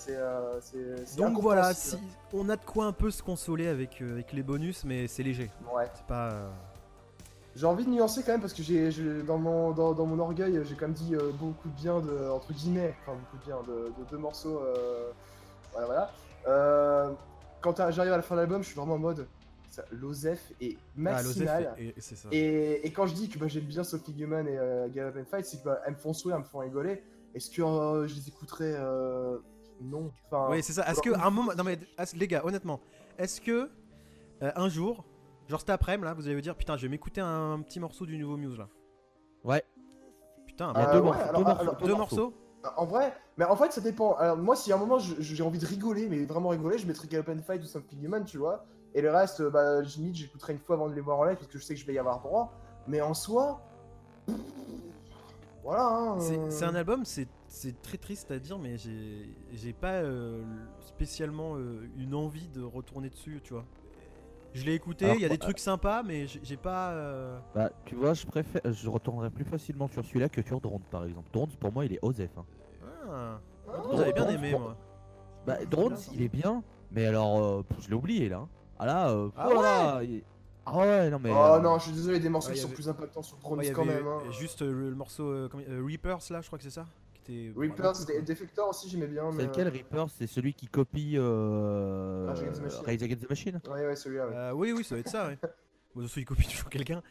C'est. 0.00 0.16
euh, 0.16 0.60
c'est- 0.60 1.04
c'est 1.06 1.16
Donc 1.18 1.38
voilà, 1.40 1.74
si 1.74 1.96
on 2.32 2.48
a 2.48 2.56
de 2.56 2.64
quoi 2.64 2.86
un 2.86 2.92
peu 2.92 3.10
se 3.10 3.22
consoler 3.22 3.66
avec, 3.68 4.00
euh, 4.00 4.12
avec 4.12 4.32
les 4.32 4.42
bonus, 4.42 4.84
mais 4.84 5.06
c'est 5.08 5.22
léger. 5.22 5.50
Ouais. 5.74 5.84
C'est 5.94 6.06
pas. 6.06 6.30
euh, 6.32 6.48
J'ai 7.54 7.66
envie 7.66 7.84
de 7.84 7.90
nuancer 7.90 8.22
quand 8.22 8.32
même 8.32 8.40
parce 8.40 8.54
que 8.54 8.62
j'ai 8.62 8.90
dans 9.24 9.36
mon 9.36 9.72
dans, 9.72 9.92
dans 9.92 10.06
mon 10.06 10.18
orgueil 10.20 10.60
j'ai 10.64 10.74
quand 10.76 10.86
même 10.86 10.94
dit 10.94 11.14
beaucoup 11.40 11.68
de 11.68 11.74
bien 11.74 11.98
de 12.00 12.30
entre 12.30 12.52
guillemets 12.52 12.94
enfin 13.02 13.18
beaucoup 13.18 13.36
de 13.38 13.44
bien 13.44 13.60
de, 13.66 13.88
de 13.88 14.08
deux 14.10 14.18
morceaux 14.18 14.62
voilà 15.72 15.86
voilà 16.44 17.12
quand 17.60 17.76
j'arrive 17.90 18.12
à 18.12 18.16
la 18.16 18.22
fin 18.22 18.36
de 18.36 18.40
l'album 18.40 18.62
je 18.62 18.68
suis 18.68 18.76
vraiment 18.76 18.94
en 18.94 18.98
mode 18.98 19.26
ça, 19.68 19.84
l'osef 19.90 20.52
est 20.60 20.76
Ah, 20.78 20.84
maximal 20.96 21.74
et- 21.78 21.94
c'est 21.98 22.14
ça. 22.16 22.28
et, 22.32 22.86
et 22.86 22.92
quand 22.92 23.06
je 23.06 23.14
dis 23.14 23.28
que 23.28 23.38
bah, 23.38 23.46
j'aime 23.48 23.64
bien 23.64 23.82
Sophie 23.84 24.14
Human 24.18 24.46
et 24.46 24.56
euh, 24.56 24.88
Gallop 24.88 25.18
and 25.20 25.24
Fight 25.30 25.44
c'est 25.44 25.58
que 25.58 25.64
bah, 25.64 25.80
elles 25.86 25.92
me 25.94 25.98
font 25.98 26.12
sourire 26.12 26.36
elles 26.36 26.42
me 26.44 26.48
font 26.48 26.58
rigoler 26.60 27.02
est-ce 27.34 27.50
que 27.50 27.62
euh, 27.62 28.06
je 28.06 28.14
les 28.14 28.28
écouterais 28.28 28.74
euh, 28.76 29.38
non 29.80 30.10
enfin 30.26 30.48
Oui, 30.50 30.62
c'est 30.62 30.72
ça. 30.72 30.88
Est-ce 30.90 31.00
que 31.00 31.10
un 31.14 31.30
moment. 31.30 31.52
Non, 31.56 31.64
mais 31.64 31.78
les 32.14 32.28
gars, 32.28 32.42
honnêtement, 32.44 32.80
est-ce 33.18 33.40
que 33.40 33.70
euh, 34.42 34.52
un 34.56 34.68
jour, 34.68 35.04
genre 35.48 35.60
cet 35.60 35.70
après-midi, 35.70 36.04
là, 36.04 36.14
vous 36.14 36.26
allez 36.26 36.34
vous 36.34 36.40
dire 36.40 36.56
Putain, 36.56 36.76
je 36.76 36.82
vais 36.82 36.88
m'écouter 36.88 37.20
un, 37.20 37.60
petit 37.62 37.80
morceau 37.80 38.06
du 38.06 38.16
nouveau 38.18 38.36
Muse 38.36 38.58
là? 38.58 38.68
Ouais. 39.44 39.62
Putain, 40.46 40.72
Il 40.74 40.80
y 40.80 40.84
a 40.84 40.88
Euh, 40.88 40.92
deux, 40.92 40.98
ouais, 40.98 41.04
morceaux, 41.04 41.20
alors- 41.22 41.34
deux 41.38 41.44
morceaux, 41.44 41.62
alors- 41.62 41.76
deux 41.82 41.94
morceaux? 41.94 42.34
En 42.76 42.84
vrai, 42.84 43.14
mais 43.38 43.46
en 43.46 43.56
fait 43.56 43.72
ça 43.72 43.80
dépend. 43.80 44.16
Alors 44.16 44.36
moi 44.36 44.54
si 44.54 44.70
à 44.70 44.76
un 44.76 44.78
moment 44.78 44.98
j'ai 44.98 45.42
envie 45.42 45.58
de 45.58 45.64
rigoler, 45.64 46.08
mais 46.10 46.26
vraiment 46.26 46.50
rigoler, 46.50 46.76
je 46.76 46.86
mettrais 46.86 47.08
Gallop 47.08 47.32
and 47.32 47.40
Fight 47.42 47.62
ou 47.62 47.66
Something 47.66 48.02
Human, 48.04 48.22
tu 48.24 48.36
vois. 48.36 48.66
Et 48.94 49.00
le 49.00 49.10
reste, 49.10 49.40
euh, 49.40 49.48
bah 49.48 49.80
limite 49.80 50.16
j'écouterai 50.16 50.52
une 50.52 50.58
fois 50.58 50.76
avant 50.76 50.88
de 50.90 50.94
les 50.94 51.00
voir 51.00 51.18
en 51.20 51.24
live 51.24 51.36
parce 51.36 51.46
que 51.46 51.58
je 51.58 51.64
sais 51.64 51.72
que 51.74 51.80
je 51.80 51.86
vais 51.86 51.94
y 51.94 51.98
avoir 51.98 52.20
droit. 52.20 52.52
Mais 52.86 53.00
en 53.00 53.14
soi, 53.14 53.62
voilà. 55.64 55.86
Hein, 55.86 56.20
C'est 56.20 56.38
euh, 56.38 56.50
c'est 56.50 56.64
un 56.66 56.74
album, 56.74 57.04
c'est 57.06 57.28
c'est 57.52 57.82
très 57.82 57.98
triste 57.98 58.30
à 58.30 58.38
dire, 58.38 58.58
mais 58.58 58.78
j'ai 58.78 59.28
j'ai 59.52 59.72
pas 59.72 59.94
euh, 59.94 60.40
spécialement 60.86 61.56
euh, 61.56 61.88
une 61.98 62.14
envie 62.14 62.48
de 62.48 62.62
retourner 62.62 63.10
dessus, 63.10 63.40
tu 63.42 63.52
vois. 63.54 63.64
Je 64.54 64.64
l'ai 64.64 64.74
écouté, 64.74 65.04
il 65.14 65.20
y 65.20 65.24
a 65.24 65.28
des 65.28 65.34
moi- 65.36 65.38
trucs 65.38 65.58
sympas, 65.58 66.02
mais 66.02 66.26
j'ai 66.26 66.56
pas. 66.56 66.90
euh, 66.92 67.38
Bah, 67.54 67.70
tu 67.84 67.94
vois, 67.96 68.14
je 68.14 68.24
préfère, 68.26 68.62
je 68.64 68.88
retournerai 68.88 69.30
plus 69.30 69.44
facilement 69.44 69.88
sur 69.88 70.04
celui-là 70.04 70.28
que 70.28 70.42
sur 70.42 70.60
Drone 70.60 70.82
par 70.90 71.04
exemple. 71.04 71.28
Drone, 71.32 71.50
pour 71.58 71.72
moi, 71.72 71.84
il 71.84 71.92
est 71.94 71.98
Osef. 72.02 72.30
hein. 72.38 72.44
Ah, 73.12 73.40
vous 73.92 74.00
avez 74.00 74.12
bien 74.12 74.24
Drone, 74.24 74.34
aimé, 74.36 74.50
pour- 74.52 74.60
moi. 74.60 74.76
Bah, 75.46 75.64
Drone, 75.64 75.96
il 76.12 76.22
est 76.22 76.28
bien, 76.28 76.62
mais 76.92 77.06
alors, 77.06 77.38
euh, 77.44 77.62
je 77.80 77.88
l'ai 77.88 77.94
oublié 77.94 78.28
là. 78.28 78.38
hein. 78.38 78.48
Ah 78.78 78.86
là, 78.86 79.10
euh, 79.10 79.28
Ah 79.36 79.48
oh 79.50 79.54
là 79.54 79.62
là, 79.62 80.02
il- 80.04 80.22
ah 80.66 80.78
ouais, 80.78 81.10
non 81.10 81.18
mais. 81.18 81.30
Oh 81.32 81.36
euh, 81.54 81.60
non, 81.60 81.78
je 81.78 81.84
suis 81.84 81.92
désolé, 81.92 82.18
des 82.20 82.28
morceaux 82.28 82.48
Ouais, 82.50 82.54
qui 82.54 82.60
sont 82.60 82.68
plus 82.68 82.88
impactants 82.88 83.22
sur 83.22 83.36
Drones 83.38 83.58
Ouais, 83.58 83.70
quand 83.72 83.82
avait 83.82 83.94
même. 83.96 84.06
hein. 84.06 84.20
juste 84.30 84.62
euh, 84.62 84.72
le, 84.72 84.94
morceau 84.94 85.24
euh, 85.28 85.48
euh, 85.68 85.82
Reapers, 85.84 86.18
là, 86.30 86.40
je 86.40 86.46
crois 86.46 86.58
que 86.58 86.64
c'est 86.64 86.70
ça 86.70 86.86
était 87.30 87.52
Reapers, 87.58 87.92
quoi. 87.92 88.20
Defector 88.22 88.68
aussi, 88.68 88.88
j'aimais 88.88 89.06
bien. 89.06 89.30
C'est 89.32 89.44
lequel 89.46 89.68
euh, 89.68 89.70
Reaper? 89.70 90.06
C'est 90.10 90.26
celui 90.26 90.54
qui 90.54 90.66
copie 90.68 91.14
euh... 91.16 92.26
Rage 92.28 93.02
Against 93.02 93.22
the 93.24 93.28
Machine. 93.30 93.60
Ouais, 93.68 93.86
ouais, 93.86 93.96
celui-là, 93.96 94.28
ouais. 94.28 94.34
Euh, 94.36 94.52
oui, 94.52 94.72
oui, 94.72 94.84
ça 94.84 94.90
doit 94.94 95.00
être 95.00 95.08
ça, 95.08 95.28
ouais. 95.28 95.38
Bon, 95.94 96.02
de 96.02 96.06
toute 96.06 96.10
façon, 96.10 96.20
il 96.20 96.24
copie 96.24 96.46
toujours 96.48 96.70
quelqu'un. 96.70 97.02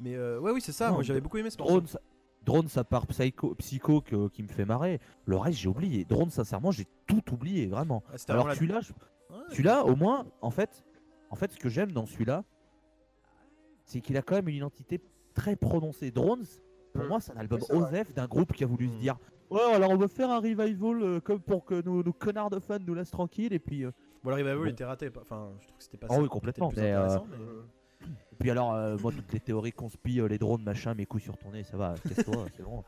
Mais 0.00 0.14
euh, 0.16 0.38
ouais, 0.40 0.52
oui, 0.52 0.60
c'est 0.60 0.72
ça, 0.72 0.88
Non, 0.88 0.94
moi 0.94 1.02
j'avais 1.02 1.20
beaucoup 1.20 1.36
aimé 1.38 1.50
ce. 1.50 1.56
Drone, 1.58 1.86
ça... 1.86 2.00
Drone, 2.44 2.66
ça 2.66 2.82
part 2.82 3.06
Psycho, 3.06 3.54
Psycho 3.54 4.00
que- 4.00 4.28
qui 4.28 4.42
me 4.42 4.48
fait 4.48 4.64
marrer. 4.64 5.00
Le 5.26 5.36
reste, 5.36 5.58
j'ai 5.58 5.68
oublié. 5.68 6.04
Drone, 6.04 6.30
sincèrement, 6.30 6.70
j'ai 6.72 6.86
tout 7.06 7.22
oublié, 7.32 7.66
vraiment. 7.66 8.02
Ah, 8.08 8.16
Alors 8.28 8.44
vraiment 8.44 8.56
celui-là, 8.56 8.80
je- 8.80 8.92
la- 8.92 9.36
Ouais, 9.36 9.44
celui-là, 9.50 9.84
au 9.84 9.94
moins, 9.96 10.26
en 10.40 10.50
fait, 10.50 10.82
en 11.30 11.36
fait, 11.36 11.52
ce 11.52 11.58
que 11.58 11.68
j'aime 11.68 11.92
dans 11.92 12.04
celui-là, 12.06 12.42
c'est 13.84 14.00
qu'il 14.00 14.16
a 14.16 14.22
quand 14.22 14.34
même 14.34 14.48
une 14.48 14.56
identité 14.56 15.00
très 15.34 15.56
prononcée. 15.56 16.10
Drones, 16.10 16.44
pour 16.92 17.04
Mm. 17.04 17.08
moi, 17.08 17.20
c'est 17.20 17.32
un 17.32 17.36
album. 17.36 17.60
OZEF 17.70 18.12
d'un 18.14 18.26
groupe 18.26 18.52
qui 18.52 18.64
a 18.64 18.66
voulu 18.66 18.88
Mm. 18.88 18.92
se 18.92 18.96
dire 18.98 19.18
Ouais, 19.52 19.74
alors 19.74 19.90
on 19.90 19.96
va 19.96 20.08
faire 20.08 20.30
un 20.30 20.38
revival 20.40 21.02
euh, 21.02 21.20
comme 21.20 21.40
pour 21.40 21.64
que 21.64 21.82
nos, 21.82 22.02
nos 22.02 22.12
connards 22.12 22.50
de 22.50 22.58
fans 22.58 22.78
nous 22.80 22.94
laissent 22.94 23.10
tranquilles. 23.10 23.52
Et 23.52 23.58
puis, 23.58 23.84
euh, 23.84 23.90
Bon, 24.24 24.30
le 24.30 24.36
revival 24.36 24.56
Bon. 24.58 24.66
était 24.66 24.84
raté. 24.84 25.10
Enfin, 25.20 25.50
je 25.60 25.66
trouve 25.66 25.76
que 25.78 25.84
c'était 25.84 25.98
pas 25.98 26.06
Ah 26.10 26.14
ça 26.14 26.20
oui, 26.20 26.28
complètement, 26.28 26.68
plus 26.70 26.80
mais, 26.80 26.92
euh, 26.92 27.04
intéressant, 27.04 27.26
mais- 27.30 28.06
et 28.32 28.36
puis 28.38 28.50
alors, 28.50 28.72
moi, 29.00 29.12
toutes 29.12 29.32
les 29.32 29.40
théories 29.40 29.72
conspi, 29.72 30.20
euh, 30.20 30.26
les 30.26 30.38
drones, 30.38 30.62
machin, 30.62 30.94
mes 30.94 31.06
couilles 31.06 31.20
sur 31.20 31.36
ton 31.36 31.50
nez, 31.52 31.64
ça 31.64 31.76
va, 31.76 31.94
casse-toi, 32.08 32.46
c'est 32.56 32.62
bon. 32.62 32.82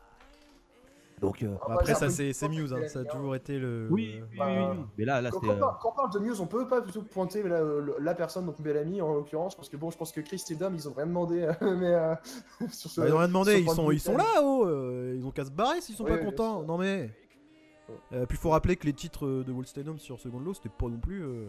Donc, 1.21 1.41
euh, 1.43 1.55
Ah, 1.61 1.73
après, 1.73 1.93
ouais, 1.93 1.99
ça, 1.99 2.09
c'est 2.09 2.49
Muse, 2.49 2.73
hein, 2.73 2.87
ça 2.87 2.99
a 2.99 3.05
toujours 3.05 3.35
été 3.35 3.57
le. 3.57 3.87
oui, 3.89 4.21
oui, 4.31 4.37
bah, 4.37 4.47
oui, 4.49 4.65
oui. 4.77 4.83
Mais 4.97 5.05
là, 5.05 5.21
là, 5.21 5.31
Quand, 5.31 5.39
on 5.43 5.47
parle, 5.57 5.59
quand 5.81 5.89
on 5.89 5.95
parle 5.95 6.11
de 6.11 6.19
Muse, 6.19 6.41
on 6.41 6.45
peut 6.47 6.67
pas 6.67 6.81
plutôt 6.81 7.01
pointer 7.03 7.41
la, 7.43 8.13
personne, 8.15 8.45
donc 8.45 8.61
Bellamy 8.61 9.01
en 9.01 9.13
l'occurrence, 9.13 9.55
parce 9.55 9.69
que 9.69 9.77
bon, 9.77 9.89
je 9.91 9.97
pense 9.97 10.11
que 10.11 10.19
Chris 10.21 10.43
et 10.49 10.55
Dom, 10.55 10.73
ils 10.75 10.89
ont 10.89 10.93
rien 10.93 11.07
demandé, 11.07 11.41
euh, 11.41 11.53
mais 11.77 11.93
euh, 11.93 12.15
sur 12.69 12.89
ce. 12.91 12.99
Bah, 13.01 13.07
ils 13.07 13.13
ont 13.13 13.17
rien 13.19 13.27
demandé, 13.27 13.59
ils 13.61 13.69
sont, 13.69 13.91
ils 13.91 13.99
sont 13.99 14.17
là, 14.17 14.25
oh 14.41 14.65
euh, 14.67 15.15
Ils 15.17 15.25
ont 15.25 15.31
qu'à 15.31 15.45
se 15.45 15.51
barrer 15.51 15.79
s'ils 15.81 15.95
sont 15.95 16.03
Oui, 16.03 16.11
pas 16.11 16.17
contents. 16.17 16.63
Non 16.63 16.77
mais. 16.77 17.09
Euh, 18.13 18.25
puis 18.25 18.37
faut 18.37 18.49
rappeler 18.49 18.75
que 18.75 18.85
les 18.85 18.93
titres 18.93 19.25
euh, 19.27 19.43
de 19.43 19.51
Wall 19.51 19.67
Stadium 19.67 19.99
sur 19.99 20.19
Second 20.19 20.39
Law, 20.39 20.53
c'était 20.55 20.69
pas 20.69 20.87
non 20.87 20.97
plus. 20.97 21.23
euh. 21.23 21.45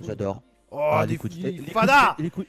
J'adore. 0.00 0.40
Oh, 0.70 0.78
Ah, 0.80 1.04
fou- 1.06 1.14
State- 1.26 1.34
il- 1.36 1.42
Liquid 1.58 1.72
Fada 1.72 2.14
State- 2.14 2.18
Liquid- 2.20 2.46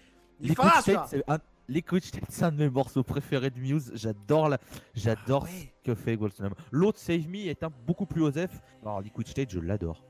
State, 1.70 2.02
celui-là 2.02 2.28
c'est 2.30 2.44
un... 2.46 2.52
De 2.52 2.58
mes 2.58 2.70
morceaux 2.70 3.04
préférés 3.04 3.50
de 3.50 3.60
Muse. 3.60 3.92
J'adore 3.96 4.50
la... 4.50 4.60
j'adore 4.94 5.46
Ah 5.48 5.52
ouais. 5.52 5.74
ce 5.80 5.92
que 5.92 5.96
fait 5.96 6.16
Goldstone. 6.18 6.52
L'autre 6.72 7.00
Save 7.00 7.28
Me 7.28 7.48
est 7.48 7.64
un 7.64 7.72
beaucoup 7.88 8.06
plus 8.06 8.22
osef. 8.22 8.62
Alors 8.82 9.02
Liquid 9.02 9.28
State, 9.28 9.52
je 9.52 9.60
l'adore. 9.60 10.04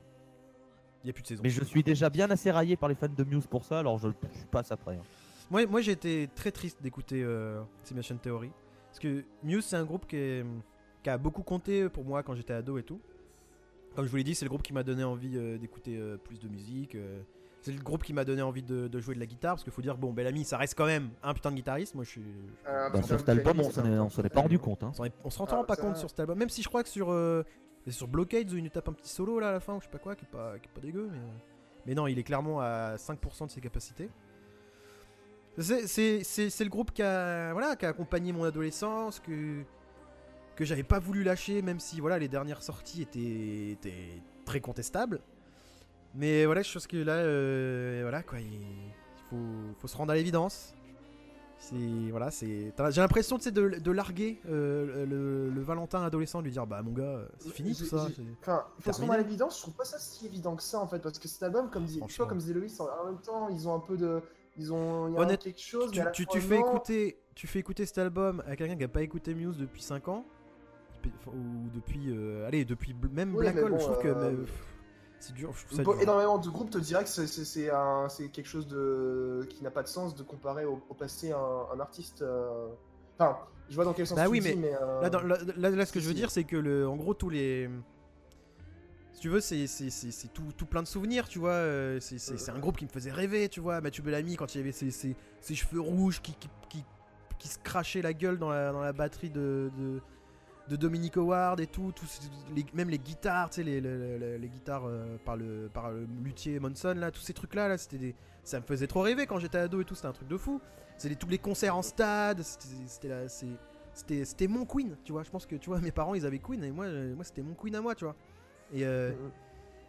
Il 1.02 1.08
y 1.08 1.10
a 1.10 1.12
plus 1.12 1.22
de 1.22 1.26
saison. 1.28 1.42
Mais 1.42 1.50
je 1.50 1.62
suis 1.64 1.82
déjà 1.82 2.08
bien 2.10 2.30
assez 2.30 2.50
raillé 2.50 2.76
par 2.76 2.88
les 2.88 2.94
fans 2.94 3.08
de 3.08 3.24
Muse 3.24 3.46
pour 3.46 3.64
ça, 3.64 3.78
alors 3.80 3.98
je, 3.98 4.08
je 4.08 4.46
passe 4.50 4.72
après. 4.72 4.96
hein. 4.96 5.02
Moi, 5.50 5.66
moi 5.66 5.80
j'ai 5.82 5.92
été 5.92 6.28
très 6.34 6.50
triste 6.50 6.82
d'écouter 6.82 7.22
euh, 7.22 7.62
Simulation 7.82 8.16
Theory. 8.16 8.50
Parce 8.88 8.98
que 9.00 9.24
Muse, 9.42 9.64
c'est 9.66 9.76
un 9.76 9.84
groupe 9.84 10.06
qui, 10.06 10.16
est- 10.16 10.46
qui 11.02 11.10
a 11.10 11.18
beaucoup 11.18 11.42
compté 11.42 11.88
pour 11.90 12.04
moi 12.04 12.22
quand 12.22 12.34
j'étais 12.34 12.54
ado 12.54 12.78
et 12.78 12.82
tout. 12.82 13.00
Comme 13.94 14.06
je 14.06 14.10
vous 14.10 14.16
l'ai 14.16 14.24
dit, 14.24 14.34
c'est 14.34 14.44
le 14.46 14.48
groupe 14.48 14.62
qui 14.62 14.72
m'a 14.72 14.82
donné 14.82 15.04
envie 15.04 15.36
euh, 15.36 15.58
d'écouter 15.58 15.96
euh, 15.98 16.16
plus 16.16 16.40
de 16.40 16.48
musique. 16.48 16.96
C'est 17.64 17.72
le 17.72 17.82
groupe 17.82 18.02
qui 18.02 18.12
m'a 18.12 18.24
donné 18.26 18.42
envie 18.42 18.62
de, 18.62 18.88
de 18.88 19.00
jouer 19.00 19.14
de 19.14 19.20
la 19.20 19.26
guitare. 19.26 19.54
Parce 19.54 19.64
qu'il 19.64 19.72
faut 19.72 19.80
dire, 19.80 19.96
bon, 19.96 20.12
Bellamy, 20.12 20.44
ça 20.44 20.58
reste 20.58 20.74
quand 20.76 20.84
même 20.84 21.08
un 21.22 21.32
putain 21.32 21.50
de 21.50 21.56
guitariste. 21.56 21.94
Moi, 21.94 22.04
je 22.04 22.10
suis. 22.10 22.22
Euh, 22.68 22.90
Bah, 22.90 23.02
sur 23.02 23.18
cet 23.18 23.28
album, 23.30 23.58
on 23.60 23.64
c'est 23.64 23.72
s'en 23.80 23.84
est, 23.86 23.98
on 23.98 24.10
s'en 24.10 24.22
est 24.22 24.28
pas 24.28 24.42
rendu 24.42 24.58
compte. 24.58 24.82
Hein. 24.82 24.92
On 25.24 25.30
s'en 25.30 25.46
rend 25.46 25.60
Ah, 25.62 25.64
pas 25.64 25.74
ça- 25.74 25.80
compte 25.82 25.96
sur 25.96 26.10
cet 26.10 26.20
album. 26.20 26.38
Même 26.38 26.50
si 26.50 26.62
je 26.62 26.68
crois 26.68 26.82
que 26.82 26.88
sur, 26.90 27.10
euh, 27.10 27.42
sur 27.88 28.06
Blockades 28.06 28.50
où 28.52 28.56
il 28.58 28.62
nous 28.64 28.68
tape 28.70 28.88
un 28.88 28.92
petit 28.92 29.08
solo 29.10 29.38
là 29.40 29.48
à 29.48 29.52
la 29.52 29.60
fin, 29.60 29.74
ou 29.74 29.80
je 29.80 29.84
sais 29.86 29.90
pas 29.90 29.98
quoi, 29.98 30.14
qui 30.14 30.24
est 30.26 30.30
pas, 30.30 30.58
qui 30.58 30.68
est 30.68 30.72
pas 30.74 30.80
dégueu. 30.82 31.08
Mais, 31.10 31.18
euh, 31.18 31.22
mais 31.86 31.94
non, 31.94 32.06
il 32.06 32.18
est 32.18 32.22
clairement 32.22 32.60
à 32.60 32.96
5% 32.98 33.46
de 33.46 33.50
ses 33.50 33.60
capacités. 33.62 34.10
C'est- 35.58 35.86
C'est 35.86 36.24
c'est- 36.24 36.50
c'est 36.50 36.64
le 36.64 36.70
groupe 36.70 36.90
qui 36.92 37.02
a, 37.02 37.52
voilà, 37.52 37.76
qui 37.76 37.86
a 37.86 37.88
accompagné 37.90 38.32
mon 38.32 38.44
adolescence, 38.44 39.20
que, 39.20 39.62
que 40.56 40.64
j'avais 40.64 40.82
pas 40.82 40.98
voulu 40.98 41.22
lâcher, 41.22 41.62
même 41.62 41.78
si 41.80 42.00
voilà, 42.00 42.18
les 42.18 42.28
dernières 42.28 42.62
sorties 42.62 43.02
étaient, 43.02 43.70
étaient 43.70 44.20
très 44.44 44.60
contestables. 44.60 45.20
Mais 46.14 46.44
voilà, 46.46 46.62
je 46.62 46.72
pense 46.72 46.86
que 46.86 46.96
là, 46.96 47.14
euh, 47.14 48.00
voilà 48.02 48.22
quoi, 48.22 48.38
il, 48.40 48.60
faut, 49.30 49.36
faut 49.78 49.88
se 49.88 49.96
rendre 49.96 50.12
à 50.12 50.14
l'évidence. 50.14 50.74
C'est 51.58 52.10
voilà, 52.10 52.30
c'est. 52.30 52.72
J'ai 52.90 53.00
l'impression 53.00 53.38
de, 53.38 53.50
de 53.50 53.90
larguer 53.90 54.38
euh, 54.48 55.06
le, 55.06 55.48
le 55.50 55.60
Valentin 55.62 56.02
adolescent, 56.02 56.40
de 56.40 56.44
lui 56.44 56.52
dire 56.52 56.66
bah 56.66 56.82
mon 56.82 56.92
gars, 56.92 57.22
c'est 57.38 57.50
fini 57.52 57.74
tout 57.74 57.84
ça. 57.86 58.06
Enfin, 58.42 58.64
faut 58.80 58.92
se 58.92 59.00
rendre 59.00 59.14
à 59.14 59.18
l'évidence, 59.18 59.56
je 59.56 59.62
trouve 59.62 59.74
pas 59.74 59.84
ça 59.84 59.98
si 59.98 60.26
évident 60.26 60.56
que 60.56 60.62
ça 60.62 60.78
en 60.78 60.86
fait, 60.86 60.98
parce 60.98 61.18
que 61.18 61.26
cet 61.26 61.42
album, 61.42 61.70
comme 61.70 61.84
dit, 61.84 62.00
tu 62.06 62.16
vois, 62.16 62.26
comme 62.26 62.38
disait 62.38 62.52
Loïs, 62.52 62.78
en 62.80 63.06
même 63.06 63.18
temps, 63.18 63.48
ils 63.48 63.66
ont 63.66 63.74
un 63.74 63.80
peu 63.80 63.96
de. 63.96 64.20
Ils 64.58 64.72
ont. 64.72 65.08
Y 65.08 65.16
a 65.16 65.20
Honnête- 65.20 65.40
quelque 65.42 65.60
chose, 65.60 65.90
Tu, 65.90 66.00
mais 66.00 66.12
tu, 66.12 66.40
fais 66.40 66.58
écouter, 66.58 67.18
tu 67.34 67.46
fais 67.46 67.58
écouter 67.60 67.86
cet 67.86 67.98
album 67.98 68.42
à 68.46 68.56
quelqu'un 68.56 68.76
qui 68.76 68.84
a 68.84 68.88
pas 68.88 69.02
écouté 69.02 69.34
Muse 69.34 69.56
depuis 69.56 69.82
5 69.82 70.06
ans, 70.08 70.24
ou 71.28 71.70
depuis, 71.74 72.10
euh, 72.10 72.46
allez, 72.46 72.64
depuis 72.64 72.94
même 73.12 73.34
Oui, 73.34 73.40
Black 73.40 73.56
Hole, 73.56 73.72
bon, 73.72 73.78
je 73.78 73.84
trouve 73.84 73.98
que 74.00 74.08
euh, 74.08 74.30
mais, 74.32 74.46
c'est 75.26 75.32
dur. 75.34 75.52
Je 75.54 75.64
trouve 75.66 75.76
ça 75.78 75.82
dur. 75.84 76.02
énormément 76.02 76.38
de 76.38 76.48
groupes 76.48 76.70
te 76.70 76.78
diraient 76.78 77.04
que 77.04 77.10
c'est- 77.10 77.70
un- 77.70 78.08
quelque 78.32 78.46
chose 78.48 78.66
de 78.66 79.46
qui 79.50 79.62
n'a 79.62 79.70
pas 79.70 79.82
de 79.82 79.88
sens 79.88 80.14
de 80.14 80.22
comparer 80.22 80.64
au, 80.64 80.80
au 80.88 80.94
passé 80.94 81.32
un, 81.32 81.66
un 81.74 81.80
artiste. 81.80 82.22
euh, 82.22 82.68
Enfin, 83.18 83.38
je 83.68 83.74
vois 83.76 83.84
dans 83.84 83.92
quel 83.92 84.06
sens 84.06 84.16
Bah 84.16 84.24
tu 84.24 84.30
oui, 84.30 84.40
dis, 84.40 84.54
mais. 84.56 84.74
euh, 84.74 85.00
Là, 85.00 85.08
dans- 85.10 85.20
là, 85.20 85.38
là- 85.56 85.70
là, 85.70 85.86
ce 85.86 85.92
que 85.92 86.00
je 86.00 86.08
veux 86.08 86.14
dire, 86.14 86.30
c'est 86.30 86.44
que 86.44 86.56
le, 86.56 86.86
en 86.88 86.96
gros, 86.96 87.14
tous 87.14 87.30
les. 87.30 87.70
Si 89.12 89.20
tu 89.20 89.28
veux, 89.28 89.40
c'est 89.40 89.66
c'est- 89.68 89.90
c'est- 89.90 90.10
c'est 90.10 90.28
tout, 90.32 90.42
tout 90.56 90.66
plein 90.66 90.82
de 90.82 90.88
souvenirs, 90.88 91.28
tu 91.28 91.38
vois. 91.38 91.50
euh, 91.52 91.98
C'est 92.00 92.50
un 92.50 92.58
groupe 92.58 92.76
qui 92.76 92.84
me 92.84 92.90
faisait 92.90 93.12
rêver, 93.12 93.48
tu 93.48 93.60
vois. 93.60 93.80
Mathieu 93.80 94.02
Bellamy, 94.02 94.36
quand 94.36 94.54
il 94.54 94.60
avait 94.60 94.72
ses, 94.72 94.90
ses- 94.90 95.16
ses 95.40 95.54
cheveux 95.54 95.80
rouges 95.80 96.20
qui, 96.20 96.32
qui, 96.34 96.48
qui, 96.68 96.84
qui 97.38 97.48
se 97.48 97.58
crachaient 97.58 98.02
la 98.02 98.12
gueule 98.12 98.38
dans 98.38 98.50
la, 98.50 98.72
dans 98.72 98.80
la 98.80 98.92
batterie 98.92 99.30
de, 99.30 99.70
de, 99.78 100.00
de 100.68 100.76
Dominic 100.76 101.16
Howard 101.16 101.60
et 101.60 101.66
tout. 101.66 101.92
les- 102.54 102.64
même 102.72 102.88
les 102.90 102.98
guitares, 102.98 103.50
tu 103.50 103.56
sais, 103.56 103.62
les, 103.62 103.80
les, 103.80 104.48
guitares 104.48 104.84
euh, 104.86 105.16
par, 105.24 105.36
le, 105.36 105.68
par 105.72 105.90
le 105.90 106.06
luthier 106.22 106.58
Monson, 106.60 106.94
là, 106.96 107.10
tous 107.10 107.20
ces 107.20 107.34
trucs-là, 107.34 107.68
là, 107.68 107.78
c'était 107.78 107.98
des. 107.98 108.14
Ça 108.42 108.60
me 108.60 108.64
faisait 108.64 108.86
trop 108.86 109.00
rêver 109.02 109.26
quand 109.26 109.38
j'étais 109.38 109.58
ado 109.58 109.80
et 109.80 109.84
tout, 109.84 109.94
c'était 109.94 110.08
un 110.08 110.12
truc 110.12 110.28
de 110.28 110.36
fou. 110.36 110.60
Les- 111.04 111.16
tous 111.16 111.28
les 111.28 111.38
concerts 111.38 111.76
en 111.76 111.82
stade, 111.82 112.42
c'était 112.42 112.68
c'était 112.86 113.28
c'était 113.94 114.24
c'était 114.24 114.46
mon 114.48 114.64
Queen, 114.64 114.96
tu 115.04 115.12
vois. 115.12 115.22
Je 115.22 115.30
pense 115.30 115.46
que 115.46 115.56
tu 115.56 115.68
vois, 115.70 115.80
mes 115.80 115.92
parents 115.92 116.14
ils 116.14 116.24
avaient 116.26 116.38
Queen 116.38 116.62
et 116.64 116.70
moi, 116.70 116.84
euh, 116.86 117.14
moi 117.14 117.24
c'était 117.24 117.42
mon 117.42 117.54
Queen 117.54 117.74
à 117.76 117.80
moi, 117.80 117.94
tu 117.94 118.04
vois. 118.04 118.16
Et, 118.72 118.84
euh, 118.86 119.10
Mhm. 119.12 119.30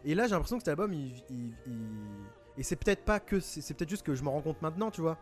et 0.04 0.14
là 0.14 0.24
j'ai 0.26 0.32
l'impression 0.32 0.56
que 0.56 0.62
cet 0.62 0.68
album, 0.68 0.92
il, 0.92 1.12
il- 1.30 1.52
il- 1.66 2.26
et 2.58 2.62
c'est 2.62 2.76
peut-être 2.76 3.04
pas 3.04 3.18
que 3.20 3.40
c'est 3.40 3.60
c'est 3.60 3.74
peut-être 3.74 3.90
juste 3.90 4.04
que 4.06 4.14
je 4.14 4.22
me 4.22 4.28
rends 4.28 4.42
compte 4.42 4.60
maintenant, 4.62 4.90
tu 4.90 5.00
vois. 5.00 5.18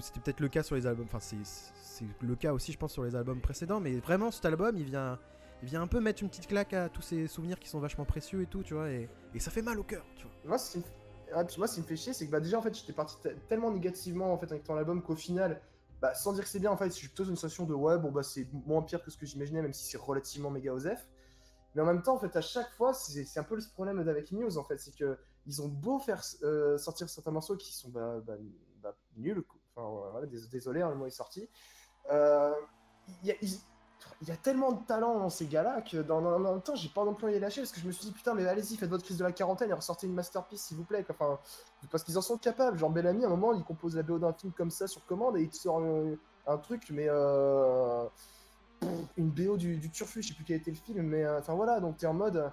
C'était 0.00 0.20
peut-être 0.20 0.40
le 0.40 0.48
cas 0.48 0.62
sur 0.62 0.76
les 0.76 0.86
albums, 0.86 1.06
enfin 1.06 1.20
c'est 1.20 2.04
le 2.22 2.34
cas 2.34 2.52
aussi, 2.52 2.72
je 2.72 2.78
pense, 2.78 2.92
sur 2.92 3.04
les 3.04 3.16
albums 3.16 3.40
précédents. 3.40 3.80
Mais 3.80 3.96
vraiment, 3.98 4.30
cet 4.30 4.44
album, 4.44 4.76
il 4.76 4.84
vient, 4.84 5.18
il 5.62 5.68
vient 5.68 5.82
un 5.82 5.86
peu 5.86 6.00
mettre 6.00 6.22
une 6.22 6.28
petite 6.28 6.46
claque 6.46 6.72
à 6.72 6.88
tous 6.88 7.02
ces 7.02 7.26
souvenirs 7.26 7.58
qui 7.58 7.68
sont 7.68 7.80
vachement 7.80 8.04
précieux 8.04 8.42
et 8.42 8.46
tout, 8.46 8.62
tu 8.62 8.74
vois. 8.74 8.90
Et, 8.90 9.08
ça 9.38 9.50
fait 9.50 9.62
mal 9.62 9.78
au 9.78 9.82
cœur, 9.82 10.04
tu 10.16 10.24
vois. 10.24 10.32
Moi, 10.44 10.58
ce 10.58 10.72
qui 10.72 10.78
me, 11.80 11.86
fait 11.86 11.96
chier, 11.96 12.12
c'est 12.12 12.26
que 12.26 12.30
bah, 12.30 12.40
déjà, 12.40 12.58
en 12.58 12.62
fait, 12.62 12.74
j'étais 12.74 12.92
parti 12.92 13.16
te- 13.22 13.28
tellement 13.48 13.70
négativement 13.70 14.32
en 14.32 14.38
fait 14.38 14.50
avec 14.50 14.64
ton 14.64 14.76
album 14.76 15.02
qu'au 15.02 15.16
final, 15.16 15.60
bah, 16.00 16.14
sans 16.14 16.32
dire 16.32 16.44
que 16.44 16.50
c'est 16.50 16.58
bien, 16.58 16.70
en 16.70 16.76
fait, 16.76 16.86
je 16.86 16.96
suis 16.96 17.08
plutôt 17.08 17.24
une 17.24 17.36
situation 17.36 17.64
de 17.64 17.74
ouais, 17.74 17.98
bon, 17.98 18.10
bah, 18.10 18.22
c'est 18.22 18.46
moins 18.66 18.82
pire 18.82 19.02
que 19.02 19.10
ce 19.10 19.16
que 19.16 19.26
j'imaginais, 19.26 19.62
même 19.62 19.72
si 19.72 19.84
c'est 19.84 19.98
relativement 19.98 20.50
méga 20.50 20.72
osef. 20.72 21.06
Mais 21.74 21.82
en 21.82 21.86
même 21.86 22.02
temps, 22.02 22.14
en 22.14 22.18
fait, 22.18 22.34
à 22.36 22.40
chaque 22.40 22.70
fois, 22.72 22.92
c'est 22.94 23.38
un 23.38 23.44
peu 23.44 23.54
le 23.54 23.62
problème 23.74 24.00
avec 24.00 24.32
Muse, 24.32 24.58
en 24.58 24.64
fait, 24.64 24.78
c'est 24.78 24.94
que 24.94 25.18
ils 25.46 25.62
ont 25.62 25.68
beau 25.68 25.98
faire 25.98 26.22
euh, 26.42 26.76
sortir 26.78 27.08
certains 27.08 27.30
morceaux 27.30 27.56
qui 27.56 27.72
sont 27.72 27.88
bah, 27.90 28.20
bah, 28.26 28.34
bah, 28.82 28.96
nuls. 29.16 29.44
Enfin, 29.76 30.10
voilà, 30.12 30.26
dés- 30.26 30.48
désolé, 30.50 30.82
hein, 30.82 30.90
le 30.90 30.96
mot 30.96 31.06
est 31.06 31.10
sorti. 31.10 31.48
Euh, 32.10 32.52
Il 33.22 33.28
y, 33.28 34.30
a- 34.32 34.36
tellement 34.36 34.72
de 34.72 34.84
talent 34.86 35.18
dans 35.18 35.30
ces 35.30 35.46
gars-là 35.46 35.82
que 35.82 35.96
dans, 35.98 36.20
dans- 36.22 36.34
en 36.34 36.38
même 36.38 36.62
temps, 36.62 36.74
j'ai 36.76 36.88
pas 36.88 37.04
non 37.04 37.14
plus 37.14 37.26
envie 37.26 37.34
de 37.34 37.40
lâcher 37.40 37.60
parce 37.62 37.72
que 37.72 37.80
je 37.80 37.86
me 37.86 37.92
suis 37.92 38.06
dit 38.06 38.12
putain, 38.12 38.34
mais 38.34 38.46
allez-y, 38.46 38.76
faites 38.76 38.88
votre 38.90 39.04
crise 39.04 39.18
de 39.18 39.24
la 39.24 39.32
quarantaine 39.32 39.70
et 39.70 39.72
ressortez 39.74 40.06
une 40.06 40.14
masterpiece 40.14 40.62
s'il 40.62 40.76
vous 40.76 40.84
plaît. 40.84 41.04
Enfin, 41.10 41.38
parce 41.90 42.04
qu'ils 42.04 42.16
en 42.18 42.22
sont 42.22 42.38
capables. 42.38 42.78
Genre 42.78 42.90
Bellamy, 42.90 43.24
à 43.24 43.26
un 43.26 43.30
moment, 43.30 43.52
il 43.54 43.64
compose 43.64 43.96
la 43.96 44.02
BO 44.02 44.18
d'un 44.18 44.32
film 44.32 44.52
comme 44.52 44.70
ça 44.70 44.86
sur 44.86 45.04
commande 45.06 45.36
et 45.38 45.42
il 45.42 45.52
sort 45.52 45.78
un, 45.80 46.14
un 46.46 46.58
truc, 46.58 46.84
mais 46.90 47.06
euh, 47.08 48.06
une 49.16 49.30
BO 49.30 49.56
du, 49.56 49.76
du 49.76 49.90
Turfu, 49.90 50.22
je 50.22 50.28
sais 50.28 50.34
plus 50.34 50.44
quel 50.44 50.56
était 50.56 50.70
le 50.70 50.76
film, 50.76 51.02
mais 51.02 51.24
euh, 51.24 51.38
enfin 51.40 51.54
voilà, 51.54 51.80
donc 51.80 51.96
t'es 51.98 52.06
en 52.06 52.14
mode. 52.14 52.36
euh, 52.36 52.48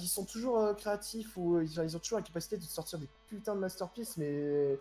ils 0.00 0.08
sont 0.08 0.24
toujours 0.24 0.58
euh, 0.58 0.74
créatifs 0.74 1.36
ou 1.36 1.56
euh, 1.56 1.64
ils 1.64 1.96
ont 1.96 1.98
toujours 2.00 2.18
la 2.18 2.24
capacité 2.24 2.56
de 2.58 2.62
sortir 2.62 2.98
des 2.98 3.08
putains 3.28 3.54
de 3.54 3.60
masterpieces, 3.60 4.16
mais 4.18 4.78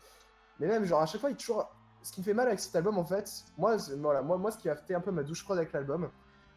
mais 0.60 0.68
même 0.68 0.86
genre 0.86 1.02
à 1.02 1.06
chaque 1.06 1.22
fois, 1.22 1.30
il 1.30 1.34
y 1.34 1.36
a 1.36 1.40
toujours 1.40 1.70
ce 2.04 2.12
qui 2.12 2.20
me 2.22 2.26
fait 2.26 2.34
mal 2.34 2.48
avec 2.48 2.60
cet 2.60 2.76
album 2.76 2.98
en 2.98 3.06
fait, 3.06 3.30
moi, 3.58 3.78
voilà, 4.00 4.22
moi, 4.22 4.38
moi 4.38 4.52
ce 4.52 4.58
qui 4.58 4.70
a 4.70 4.76
fait 4.76 4.94
un 4.96 5.02
peu 5.02 5.12
ma 5.12 5.24
douche 5.24 5.42
froide 5.44 5.60
avec 5.60 5.74
l'album, 5.74 6.10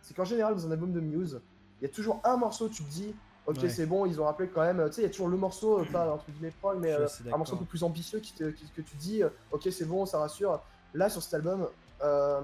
c'est 0.02 0.14
qu'en 0.14 0.24
général 0.24 0.54
dans 0.54 0.66
un 0.66 0.70
album 0.70 0.92
de 0.92 1.00
Muse, 1.00 1.40
il 1.80 1.88
y 1.88 1.90
a 1.90 1.92
toujours 1.94 2.20
un 2.24 2.36
morceau 2.36 2.66
où 2.66 2.68
tu 2.68 2.82
te 2.84 2.90
dis, 2.90 3.14
Ok, 3.46 3.56
Ouais. 3.62 3.70
c'est 3.70 3.86
bon, 3.86 4.04
ils 4.04 4.20
ont 4.20 4.24
rappelé 4.26 4.46
quand 4.50 4.60
même. 4.60 4.84
Tu 4.88 4.92
sais, 4.96 5.00
il 5.00 5.04
y 5.04 5.06
a 5.06 5.10
toujours 5.10 5.28
le 5.28 5.38
morceau, 5.38 5.80
euh, 5.80 5.84
pas 5.90 6.12
entre 6.12 6.30
guillemets 6.30 6.50
prog, 6.60 6.78
mais 6.80 6.92
euh, 6.92 7.06
un 7.32 7.36
morceau 7.38 7.54
un 7.54 7.58
peu 7.58 7.64
plus 7.64 7.82
ambitieux 7.82 8.20
qui 8.20 8.34
te, 8.34 8.50
qui- 8.50 8.68
que 8.76 8.82
tu 8.82 8.94
dis, 8.96 9.22
euh, 9.22 9.30
ok, 9.52 9.66
c'est 9.72 9.86
bon, 9.86 10.04
ça 10.04 10.18
rassure. 10.18 10.60
Là, 10.92 11.08
sur 11.08 11.22
cet 11.22 11.32
album, 11.32 11.66
euh, 12.02 12.42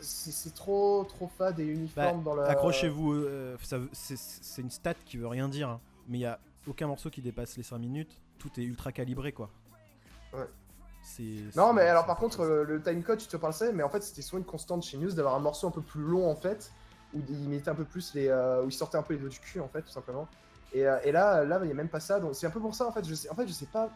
c'est 0.00 0.52
trop, 0.54 1.04
trop 1.04 1.28
fade 1.38 1.60
et 1.60 1.64
uniforme 1.64 2.22
dans 2.24 2.34
la. 2.34 2.46
Accrochez-vous, 2.46 3.12
euh, 3.12 3.56
c'est 3.92 4.62
une 4.62 4.70
stat 4.70 4.94
qui 5.04 5.16
veut 5.18 5.28
rien 5.28 5.48
dire, 5.48 5.68
hein. 5.68 5.80
mais 6.08 6.18
il 6.18 6.22
y 6.22 6.26
a 6.26 6.40
aucun 6.66 6.86
morceau 6.88 7.08
qui 7.10 7.22
dépasse 7.22 7.56
les 7.56 7.62
5 7.62 7.78
minutes. 7.78 8.20
Tout 8.38 8.50
est 8.58 8.64
ultra 8.64 8.90
calibré, 8.92 9.32
quoi. 9.32 9.50
Ouais. 10.32 10.46
C'est. 11.02 11.22
Non, 11.56 11.72
mais 11.72 11.82
alors 11.82 12.06
par 12.06 12.16
contre, 12.16 12.40
euh, 12.40 12.64
le 12.64 12.82
time 12.82 13.02
code, 13.02 13.18
tu 13.18 13.26
te 13.26 13.36
parles 13.36 13.54
ça, 13.54 13.72
mais 13.72 13.82
en 13.82 13.88
fait, 13.88 14.02
c'était 14.02 14.22
souvent 14.22 14.38
une 14.38 14.44
constante 14.44 14.82
chez 14.82 14.98
News 14.98 15.12
d'avoir 15.12 15.34
un 15.34 15.38
morceau 15.40 15.66
un 15.66 15.70
peu 15.70 15.80
plus 15.82 16.02
long 16.02 16.30
en 16.30 16.36
fait, 16.36 16.70
où 17.14 17.18
il 17.28 17.48
mettait 17.48 17.70
un 17.70 17.74
peu 17.74 17.84
plus 17.84 18.14
les. 18.14 18.28
euh, 18.28 18.62
où 18.64 18.68
il 18.68 18.72
sortait 18.72 18.98
un 18.98 19.02
peu 19.02 19.14
les 19.14 19.20
doigts 19.20 19.30
du 19.30 19.40
cul 19.40 19.60
en 19.60 19.68
fait, 19.68 19.82
tout 19.82 19.90
simplement. 19.90 20.28
Et, 20.72 20.86
euh, 20.86 20.98
et 21.02 21.10
là, 21.10 21.44
là, 21.44 21.58
il 21.62 21.66
n'y 21.66 21.72
a 21.72 21.74
même 21.74 21.88
pas 21.88 22.00
ça, 22.00 22.20
donc 22.20 22.34
c'est 22.34 22.46
un 22.46 22.50
peu 22.50 22.60
pour 22.60 22.74
ça 22.74 22.86
en 22.86 22.92
fait. 22.92 23.04
Je 23.04 23.14
sais, 23.14 23.28
en 23.30 23.34
fait, 23.34 23.46
je 23.46 23.52
sais 23.52 23.66
pas 23.66 23.90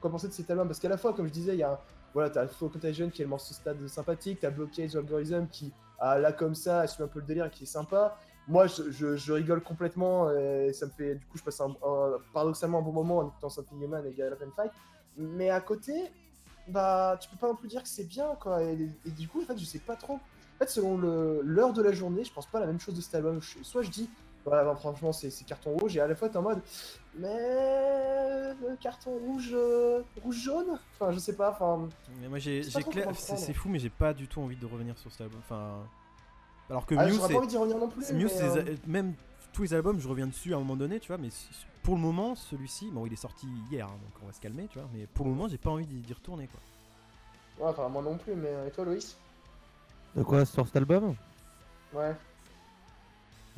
quoi 0.00 0.10
penser 0.10 0.28
de 0.28 0.32
cet 0.32 0.50
album, 0.50 0.66
parce 0.66 0.78
qu'à 0.80 0.88
la 0.88 0.96
fois, 0.98 1.12
comme 1.12 1.26
je 1.26 1.32
disais, 1.32 1.52
il 1.54 1.58
y 1.58 1.62
a. 1.62 1.72
un- 1.72 1.78
Voilà, 2.14 2.30
t'as 2.30 2.46
Full 2.46 2.70
Contagion 2.70 3.10
qui 3.10 3.20
est 3.20 3.26
le 3.26 3.28
morceau 3.28 3.52
stade 3.52 3.86
sympathique, 3.88 4.38
t'as 4.40 4.48
Blockage 4.50 4.96
Algorithm 4.96 5.46
qui, 5.48 5.70
ah, 6.00 6.18
là 6.18 6.32
comme 6.32 6.54
ça, 6.54 6.80
assume 6.80 7.04
un 7.04 7.08
peu 7.08 7.20
le 7.20 7.26
délire 7.26 7.44
et 7.46 7.50
qui 7.50 7.64
est 7.64 7.66
sympa. 7.66 8.16
Moi, 8.48 8.66
je, 8.68 8.90
je- 8.90 9.16
je 9.16 9.32
rigole 9.34 9.60
complètement, 9.62 10.30
et 10.30 10.72
ça 10.72 10.86
me 10.86 10.90
fait. 10.92 11.16
Du 11.16 11.26
coup, 11.26 11.36
je 11.36 11.42
passe 11.42 11.60
un, 11.60 11.68
un- 11.70 12.18
paradoxalement 12.32 12.78
un 12.78 12.82
bon 12.82 12.92
moment 12.92 13.18
en 13.18 13.28
écoutant 13.28 13.50
Something 13.50 13.82
Human 13.82 14.02
et 14.06 14.22
and 14.22 14.50
Fight. 14.56 14.72
Mais 15.16 15.50
à 15.50 15.60
côté, 15.60 15.92
bah 16.68 17.16
tu 17.20 17.28
peux 17.28 17.36
pas 17.36 17.48
non 17.48 17.54
plus 17.54 17.68
dire 17.68 17.82
que 17.82 17.88
c'est 17.88 18.04
bien 18.08 18.34
quoi 18.40 18.62
et, 18.62 18.88
et 19.06 19.10
du 19.10 19.28
coup 19.28 19.40
en 19.40 19.44
fait 19.44 19.56
je 19.56 19.64
sais 19.64 19.78
pas 19.78 19.94
trop 19.94 20.14
en 20.14 20.20
fait 20.58 20.68
selon 20.68 20.98
l'heure 20.98 21.72
de 21.72 21.80
la 21.80 21.92
journée 21.92 22.24
je 22.24 22.32
pense 22.32 22.46
pas 22.46 22.58
la 22.58 22.66
même 22.66 22.80
chose 22.80 22.94
de 22.96 23.00
cet 23.00 23.14
album 23.14 23.40
Je- 23.40 23.62
soit 23.62 23.82
je 23.82 23.90
dis 23.90 24.10
voilà 24.44 24.64
bah, 24.64 24.74
franchement 24.74 25.12
c'est 25.12 25.30
carton 25.46 25.76
rouge 25.76 25.96
et 25.96 26.00
à 26.00 26.08
la 26.08 26.16
fois 26.16 26.28
t'es 26.28 26.36
en 26.38 26.42
mode 26.42 26.60
mais 27.14 28.52
le 28.60 28.76
carton 28.80 29.10
rouge 29.18 29.50
euh, 29.54 30.02
rouge 30.22 30.36
jaune? 30.42 30.78
Enfin 30.94 31.12
je 31.12 31.18
sais 31.18 31.34
pas 31.34 31.50
enfin 31.50 31.88
Mais 32.20 32.28
moi, 32.28 32.38
j'ai, 32.38 32.60
clair- 32.90 33.08
c'est, 33.14 33.52
fou, 33.54 33.68
mais 33.68 33.78
j'ai 33.78 33.90
pas 33.90 34.12
du 34.12 34.28
tout 34.28 34.40
envie 34.40 34.56
de 34.56 34.66
revenir 34.66 34.96
sur 34.98 35.10
cet 35.10 35.22
album. 35.22 35.40
Enfin. 35.44 35.78
Alors 36.68 36.84
que 36.86 36.94
ah, 36.98 37.06
Muse, 37.06 37.20
c'est- 37.20 37.32
pas 37.32 37.38
envie 37.38 37.46
d'y 37.48 37.56
revenir 37.56 37.78
non 37.78 37.88
plus 37.88 38.02
c'est 38.02 38.12
mais, 38.12 38.24
Muse, 38.24 38.32
c'est- 38.32 38.42
euh, 38.42 38.74
même 38.86 39.14
tous 39.52 39.62
les 39.62 39.74
albums, 39.74 39.98
je 40.00 40.08
reviens 40.08 40.26
dessus 40.26 40.52
à 40.52 40.56
un 40.56 40.60
moment 40.60 40.76
donné, 40.76 41.00
tu 41.00 41.08
vois, 41.08 41.18
mais 41.18 41.28
pour 41.86 41.94
le 41.94 42.00
moment, 42.00 42.34
celui-ci, 42.34 42.90
bon, 42.90 43.06
il 43.06 43.12
est 43.12 43.16
sorti 43.16 43.46
hier, 43.70 43.86
hein, 43.86 43.92
donc 44.02 44.10
on 44.20 44.26
va 44.26 44.32
se 44.32 44.40
calmer, 44.40 44.66
tu 44.66 44.76
vois, 44.80 44.88
mais 44.92 45.06
pour 45.06 45.24
le 45.24 45.30
moment, 45.30 45.46
j'ai 45.46 45.56
pas 45.56 45.70
envie 45.70 45.86
d'y, 45.86 46.12
retourner, 46.12 46.48
quoi. 46.48 46.58
ouais, 47.64 47.70
enfin 47.70 47.88
moi 47.88 48.02
non 48.02 48.18
plus 48.18 48.34
mais 48.34 48.52
et 48.66 48.72
toi 48.72 48.84
Loïs? 48.84 49.16
De 50.16 50.24
quoi 50.24 50.44
sur 50.44 50.66
cet 50.66 50.74
album? 50.76 51.14
Ouais 51.94 52.12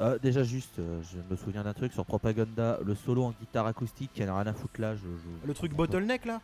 Euh, 0.00 0.18
Déjà 0.18 0.42
juste, 0.42 0.78
euh, 0.78 1.00
je 1.10 1.16
me 1.30 1.36
souviens 1.36 1.64
d'un 1.64 1.72
truc 1.72 1.90
sur 1.94 2.04
Propaganda, 2.04 2.78
le 2.84 2.94
solo 2.94 3.24
en 3.24 3.30
guitare 3.30 3.66
acoustique 3.66 4.12
qui 4.12 4.22
n'a 4.22 4.34
rien 4.36 4.46
à 4.46 4.52
foutre 4.52 4.78
là. 4.78 4.94
Je, 4.94 5.00
je- 5.02 5.46
Le 5.46 5.54
truc 5.54 5.72
bottleneck 5.72 6.26
là? 6.26 6.42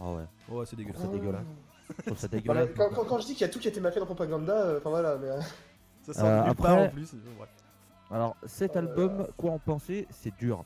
Ah 0.00 0.10
ouais, 0.10 0.24
Ouais, 0.48 0.66
c'est 0.66 0.74
dégueulasse. 0.74 1.02
C'est 1.02 1.08
dégueulasse. 1.12 1.44
Voilà, 2.06 2.66
dégueulasse. 2.66 2.68
quand, 2.76 2.90
quand- 2.96 3.04
quand 3.04 3.18
je 3.20 3.26
dis 3.26 3.32
qu'il 3.34 3.42
y 3.42 3.44
a 3.44 3.48
tout 3.48 3.60
qui 3.60 3.68
a 3.68 3.70
été 3.70 3.80
mal 3.80 3.92
fait 3.92 4.00
dans 4.00 4.06
Propaganda 4.06 4.54
euh, 4.54 4.78
enfin 4.78 4.90
voilà 4.90 5.16
mais 5.18 5.28
euh, 5.28 5.40
Ça 6.02 6.14
sort 6.14 6.24
Euh, 6.24 6.42
après- 6.42 6.62
part 6.68 6.78
en 6.78 6.88
plus. 6.88 7.14
Alors 8.10 8.36
cet 8.44 8.74
Euh, 8.76 8.80
album, 8.80 9.28
quoi 9.36 9.52
en 9.52 9.58
penser? 9.60 10.08
C'est 10.10 10.36
dur. 10.36 10.64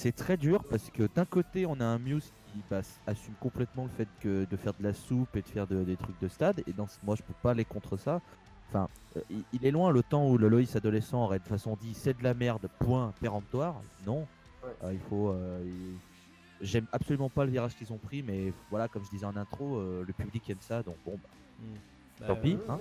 C'est 0.00 0.12
très 0.12 0.38
dur 0.38 0.64
parce 0.64 0.88
que 0.88 1.02
d'un 1.14 1.26
côté 1.26 1.66
on 1.66 1.78
a 1.78 1.84
un 1.84 1.98
Muse 1.98 2.32
qui 2.46 2.62
bah, 2.70 2.80
assume 3.06 3.34
complètement 3.38 3.82
le 3.84 3.90
fait 3.90 4.08
que 4.20 4.46
de 4.50 4.56
faire 4.56 4.72
de 4.72 4.82
la 4.82 4.94
soupe 4.94 5.36
et 5.36 5.42
de 5.42 5.46
faire 5.48 5.66
de- 5.66 5.84
des 5.84 5.96
trucs 5.98 6.18
de 6.22 6.28
stade 6.28 6.62
et 6.66 6.72
dans 6.72 6.86
ce- 6.86 6.96
moi 7.02 7.16
je 7.16 7.22
peux 7.22 7.34
pas 7.42 7.50
aller 7.50 7.66
contre 7.66 7.98
ça. 7.98 8.22
Enfin, 8.70 8.88
euh, 9.18 9.20
il, 9.28 9.42
il 9.52 9.66
est 9.66 9.70
loin 9.70 9.90
le 9.90 10.02
temps 10.02 10.26
où 10.26 10.38
le 10.38 10.48
Loïs 10.48 10.74
adolescent 10.74 11.22
aurait 11.24 11.38
de 11.38 11.44
façon 11.44 11.76
dit 11.78 11.92
c'est 11.92 12.16
de 12.16 12.22
la 12.24 12.32
merde, 12.32 12.66
point 12.78 13.12
péremptoire. 13.20 13.74
Non, 14.06 14.26
Ouais. 14.62 14.70
Euh, 14.84 14.92
il 14.94 15.00
faut. 15.00 15.28
euh, 15.30 15.62
il- 15.66 15.98
J'aime 16.62 16.86
absolument 16.92 17.28
pas 17.30 17.44
le 17.46 17.50
virage 17.50 17.74
qu'ils 17.76 17.90
ont 17.92 17.98
pris, 17.98 18.22
mais 18.22 18.52
voilà, 18.70 18.88
comme 18.88 19.02
je 19.04 19.10
disais 19.10 19.24
en 19.26 19.34
intro, 19.36 19.80
le 19.80 20.12
public 20.14 20.48
aime 20.50 20.58
ça, 20.60 20.82
donc 20.82 20.96
bon. 21.06 21.18
Bah, 21.22 21.28
Tant 22.26 22.36
pis. 22.36 22.58
hein. 22.68 22.78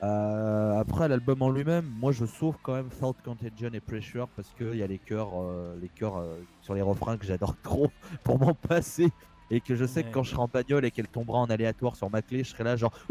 bah. 0.00 0.06
Euh, 0.06 0.78
après 0.80 1.08
l'album 1.08 1.42
en 1.42 1.50
lui-même, 1.50 1.86
moi 1.98 2.12
je 2.12 2.24
sauve 2.24 2.56
quand 2.62 2.74
même 2.74 2.88
Thought 2.88 3.16
Contagion 3.24 3.70
et 3.72 3.80
Pressure 3.80 4.28
parce 4.36 4.48
qu'il 4.56 4.76
y 4.76 4.82
a 4.82 4.86
les 4.86 4.98
chœurs, 4.98 5.30
euh, 5.34 5.76
les 5.80 5.88
chœurs 5.88 6.18
euh, 6.18 6.40
sur 6.62 6.74
les 6.74 6.82
refrains 6.82 7.16
que 7.18 7.26
j'adore 7.26 7.54
trop 7.62 7.90
pour 8.24 8.38
m'en 8.38 8.54
passer 8.54 9.10
et 9.50 9.60
que 9.60 9.74
je 9.74 9.84
sais 9.84 10.04
que 10.04 10.10
quand 10.10 10.22
je 10.22 10.30
serai 10.30 10.42
en 10.42 10.48
bagnole 10.48 10.84
et 10.84 10.90
qu'elle 10.90 11.08
tombera 11.08 11.38
en 11.38 11.46
aléatoire 11.50 11.96
sur 11.96 12.08
ma 12.10 12.22
clé, 12.22 12.44
je 12.44 12.50
serai 12.50 12.64
là 12.64 12.76
genre 12.76 12.92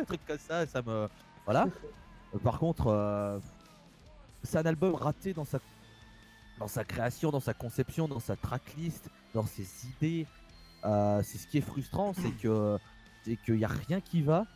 un 0.00 0.04
truc 0.04 0.20
comme 0.26 0.38
ça, 0.38 0.66
ça 0.66 0.82
me 0.82 1.08
voilà. 1.44 1.66
Par 2.44 2.58
contre, 2.58 3.40
c'est 4.42 4.58
un 4.58 4.66
album 4.66 4.94
raté 4.94 5.32
dans 5.32 5.46
sa 5.46 5.58
dans 6.58 6.68
sa 6.68 6.84
création, 6.84 7.30
dans 7.30 7.40
sa 7.40 7.54
conception, 7.54 8.06
dans 8.08 8.18
sa 8.20 8.36
tracklist, 8.36 9.08
dans 9.32 9.46
ses 9.46 9.66
idées. 9.86 10.26
C'est 10.82 11.38
ce 11.38 11.46
qui 11.46 11.58
est 11.58 11.62
frustrant, 11.62 12.12
c'est 12.12 12.30
que 12.32 12.78
c'est 13.28 13.36
qu'il 13.44 13.58
y 13.60 13.64
a 13.64 13.68
rien 13.68 14.00
qui 14.00 14.22
va. 14.22 14.46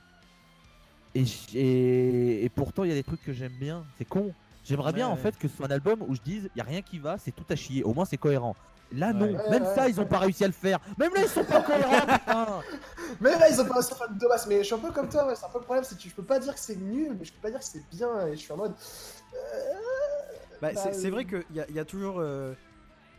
Et, 1.14 1.25
et, 1.55 2.45
et 2.45 2.49
pourtant, 2.49 2.85
il 2.85 2.89
y 2.89 2.93
a 2.93 2.95
des 2.97 3.03
trucs 3.03 3.23
que 3.23 3.33
j'aime 3.33 3.53
bien. 3.61 3.85
C'est 3.99 4.05
con. 4.07 4.33
J'aimerais 4.64 4.93
bien 4.93 5.09
Ouais, 5.09 5.12
en 5.12 5.16
fait 5.16 5.37
que 5.39 5.49
ce 5.49 5.57
soit 5.57 5.66
un 5.66 5.70
album 5.73 6.03
où 6.07 6.14
je 6.14 6.20
dise 6.20 6.49
il 6.55 6.59
y 6.59 6.61
a 6.61 6.64
rien 6.64 6.83
qui 6.83 6.99
va, 6.99 7.18
c'est 7.18 7.33
tout 7.33 7.45
à 7.51 7.57
chier. 7.57 7.83
Au 7.83 7.93
moins, 7.93 8.05
c'est 8.05 8.16
cohérent. 8.16 8.55
Là, 8.93 9.12
non. 9.12 9.27
Ouais. 9.27 9.51
Même 9.51 9.62
Ouais, 9.64 9.75
ça, 9.75 9.83
ouais. 9.85 9.91
ils 9.91 10.01
ont 10.01 10.07
pas 10.07 10.18
réussi 10.18 10.45
à 10.45 10.47
le 10.47 10.53
faire. 10.53 10.79
Même 10.99 11.12
là, 11.14 11.23
ils 11.23 11.29
sont 11.29 11.45
pas 11.45 11.61
cohérents. 11.62 12.01
putain. 12.07 12.47
Mais 13.20 13.39
là, 13.39 13.49
ils 13.51 13.61
ont 13.61 13.64
pas 13.66 13.75
réussi 13.75 13.93
à 13.93 13.97
faire 13.97 14.09
de 14.11 14.27
masse. 14.29 14.47
Mais 14.47 14.59
je 14.59 14.62
suis 14.64 14.75
un 14.75 14.79
peu 14.79 14.91
comme 14.93 15.09
toi, 15.09 15.27
ouais, 15.27 15.35
c'est 15.35 15.45
un 15.47 15.49
peu 15.49 15.59
le 15.59 15.64
problème, 15.64 15.85
c'est 15.85 15.97
que 15.99 16.09
je 16.09 16.14
peux 16.14 16.23
pas 16.23 16.39
dire 16.39 16.55
que 16.55 16.61
c'est 16.61 16.77
nul, 16.77 17.16
mais 17.18 17.25
je 17.25 17.33
peux 17.33 17.41
pas 17.41 17.51
dire 17.51 17.59
que 17.59 17.64
c'est 17.64 17.85
bien. 17.91 18.27
Et 18.29 18.33
je 18.37 18.41
suis 18.41 18.53
en 18.53 18.57
mode. 18.57 18.73
euh, 19.35 19.39
Bah, 20.61 20.70
bah, 20.75 20.93
c'est, 20.93 21.11
vrai 21.11 21.27
euh, 21.33 21.43
qu'il 21.43 21.57
y 21.57 21.61
a, 21.61 21.66
il 21.68 21.75
y 21.75 21.79
a 21.81 21.85
toujours. 21.85 22.16
euh, 22.20 22.55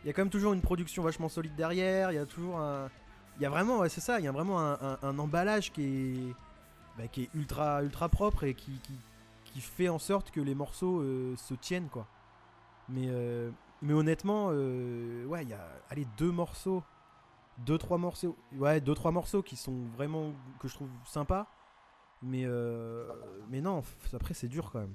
Il 0.04 0.06
y 0.06 0.10
a 0.10 0.12
quand 0.14 0.22
même 0.22 0.30
toujours 0.30 0.52
une 0.54 0.62
production 0.62 1.02
vachement 1.02 1.28
solide 1.28 1.54
derrière, 1.56 2.10
il 2.12 2.14
y 2.14 2.18
a 2.18 2.26
toujours 2.26 2.58
un. 2.58 2.88
Il 3.36 3.42
y 3.42 3.46
a 3.46 3.50
vraiment, 3.50 3.78
ouais, 3.80 3.88
c'est 3.88 4.00
ça, 4.00 4.20
il 4.20 4.24
y 4.24 4.28
a 4.28 4.32
vraiment 4.32 4.60
un, 4.60 4.74
un- 4.80 4.98
un 5.02 5.18
emballage 5.18 5.72
qui 5.72 5.82
est. 5.82 6.34
bah, 6.98 7.08
qui 7.08 7.24
est 7.24 7.30
ultra, 7.34 7.82
ultra 7.82 8.08
propre 8.08 8.44
et 8.44 8.54
qui, 8.54 8.72
qui, 8.80 8.94
qui 9.44 9.60
fait 9.60 9.88
en 9.88 9.98
sorte 9.98 10.30
que 10.30 10.40
les 10.40 10.54
morceaux 10.54 11.00
euh, 11.00 11.34
se 11.36 11.54
tiennent, 11.54 11.88
quoi. 11.88 12.06
Mais, 12.88 13.06
euh, 13.08 13.50
mais 13.82 13.92
honnêtement, 13.92 14.48
euh, 14.52 15.24
ouais, 15.26 15.42
il 15.42 15.48
y 15.48 15.54
a. 15.54 15.66
Allez, 15.90 16.06
deux 16.16 16.30
morceaux. 16.30 16.82
Deux, 17.58 17.78
trois 17.78 17.98
morceaux. 17.98 18.36
Ouais, 18.56 18.80
deux, 18.80 18.94
trois 18.94 19.10
morceaux 19.12 19.42
qui 19.42 19.56
sont 19.56 19.84
vraiment. 19.96 20.32
que 20.60 20.68
je 20.68 20.74
trouve 20.74 20.90
sympas. 21.04 21.46
Mais, 22.22 22.44
euh, 22.44 23.06
mais 23.50 23.60
non, 23.60 23.82
après, 24.12 24.34
c'est 24.34 24.48
dur 24.48 24.70
quand 24.72 24.80
même. 24.80 24.94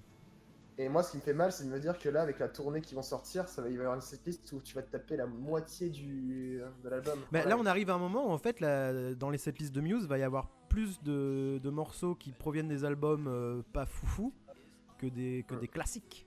Et 0.82 0.88
moi, 0.88 1.04
ce 1.04 1.12
qui 1.12 1.18
me 1.18 1.22
fait 1.22 1.34
mal, 1.34 1.52
c'est 1.52 1.66
de 1.66 1.70
me 1.70 1.78
dire 1.78 2.00
que 2.00 2.08
là, 2.08 2.22
avec 2.22 2.40
la 2.40 2.48
tournée 2.48 2.80
qui 2.80 2.96
vont 2.96 3.02
sortir, 3.02 3.50
ça 3.50 3.62
va 3.62 3.68
il 3.68 3.76
va 3.76 3.84
y 3.84 3.86
avoir 3.86 3.96
une 3.96 4.02
setlist 4.02 4.50
où 4.54 4.62
tu 4.62 4.74
vas 4.76 4.82
te 4.82 4.90
taper 4.90 5.18
la 5.18 5.28
moitié 5.28 5.90
du 5.90 6.62
de 6.84 6.90
l'album. 6.90 7.20
Voilà. 7.32 7.50
Là, 7.50 7.58
on 7.60 7.66
arrive 7.66 7.90
à 7.90 7.96
un 7.96 8.00
moment 8.00 8.30
où, 8.30 8.32
en 8.32 8.38
fait, 8.38 8.62
là, 8.62 9.14
dans 9.14 9.30
les 9.30 9.38
setlists 9.38 9.76
de 9.76 9.82
Muse, 9.82 10.08
va 10.08 10.18
y 10.18 10.24
avoir 10.24 10.48
plus 10.70 11.04
de, 11.04 11.60
de 11.62 11.70
morceaux 11.70 12.16
qui 12.16 12.32
proviennent 12.32 12.70
des 12.70 12.86
albums 12.86 13.28
euh, 13.28 13.62
pas 13.74 13.86
foufou 13.86 14.34
que 15.00 15.08
des, 15.08 15.44
que 15.50 15.56
Ouais. 15.56 15.60
des 15.60 15.68
classiques. 15.68 16.26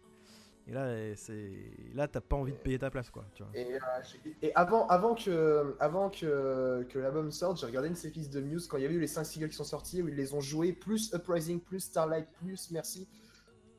Et 0.69 0.73
là, 0.73 0.83
euh, 0.85 1.15
c'est 1.17 1.51
là, 1.95 2.07
t'as 2.07 2.21
pas 2.21 2.37
envie 2.37 2.53
de 2.53 2.57
payer 2.59 2.79
ta 2.79 2.91
place, 2.91 3.09
quoi. 3.11 3.25
Tu 3.35 3.43
vois. 3.43 3.51
Et, 3.55 3.75
euh, 3.75 3.79
et 4.43 4.53
avant, 4.55 4.87
avant 4.89 5.15
que, 5.15 5.75
avant 5.81 6.11
que, 6.11 6.87
que 6.91 6.99
l'album 6.99 7.31
sorte, 7.33 7.59
j'ai 7.59 7.67
regardé 7.67 7.89
une 7.89 7.97
setlist 7.97 8.31
de 8.31 8.41
Muse 8.43 8.67
quand 8.69 8.77
il 8.77 8.83
y 8.83 8.87
avait 8.87 8.95
eu 8.95 9.01
les 9.01 9.07
5 9.07 9.25
singles 9.25 9.49
qui 9.49 9.57
sont 9.57 9.65
sortis, 9.65 10.03
où 10.03 10.09
ils 10.09 10.15
les 10.15 10.35
ont 10.35 10.41
joués, 10.43 10.75
plus 10.75 11.11
Uprising, 11.15 11.59
plus 11.59 11.81
Starlight, 11.81 12.29
plus 12.35 12.71
Merci. 12.71 13.09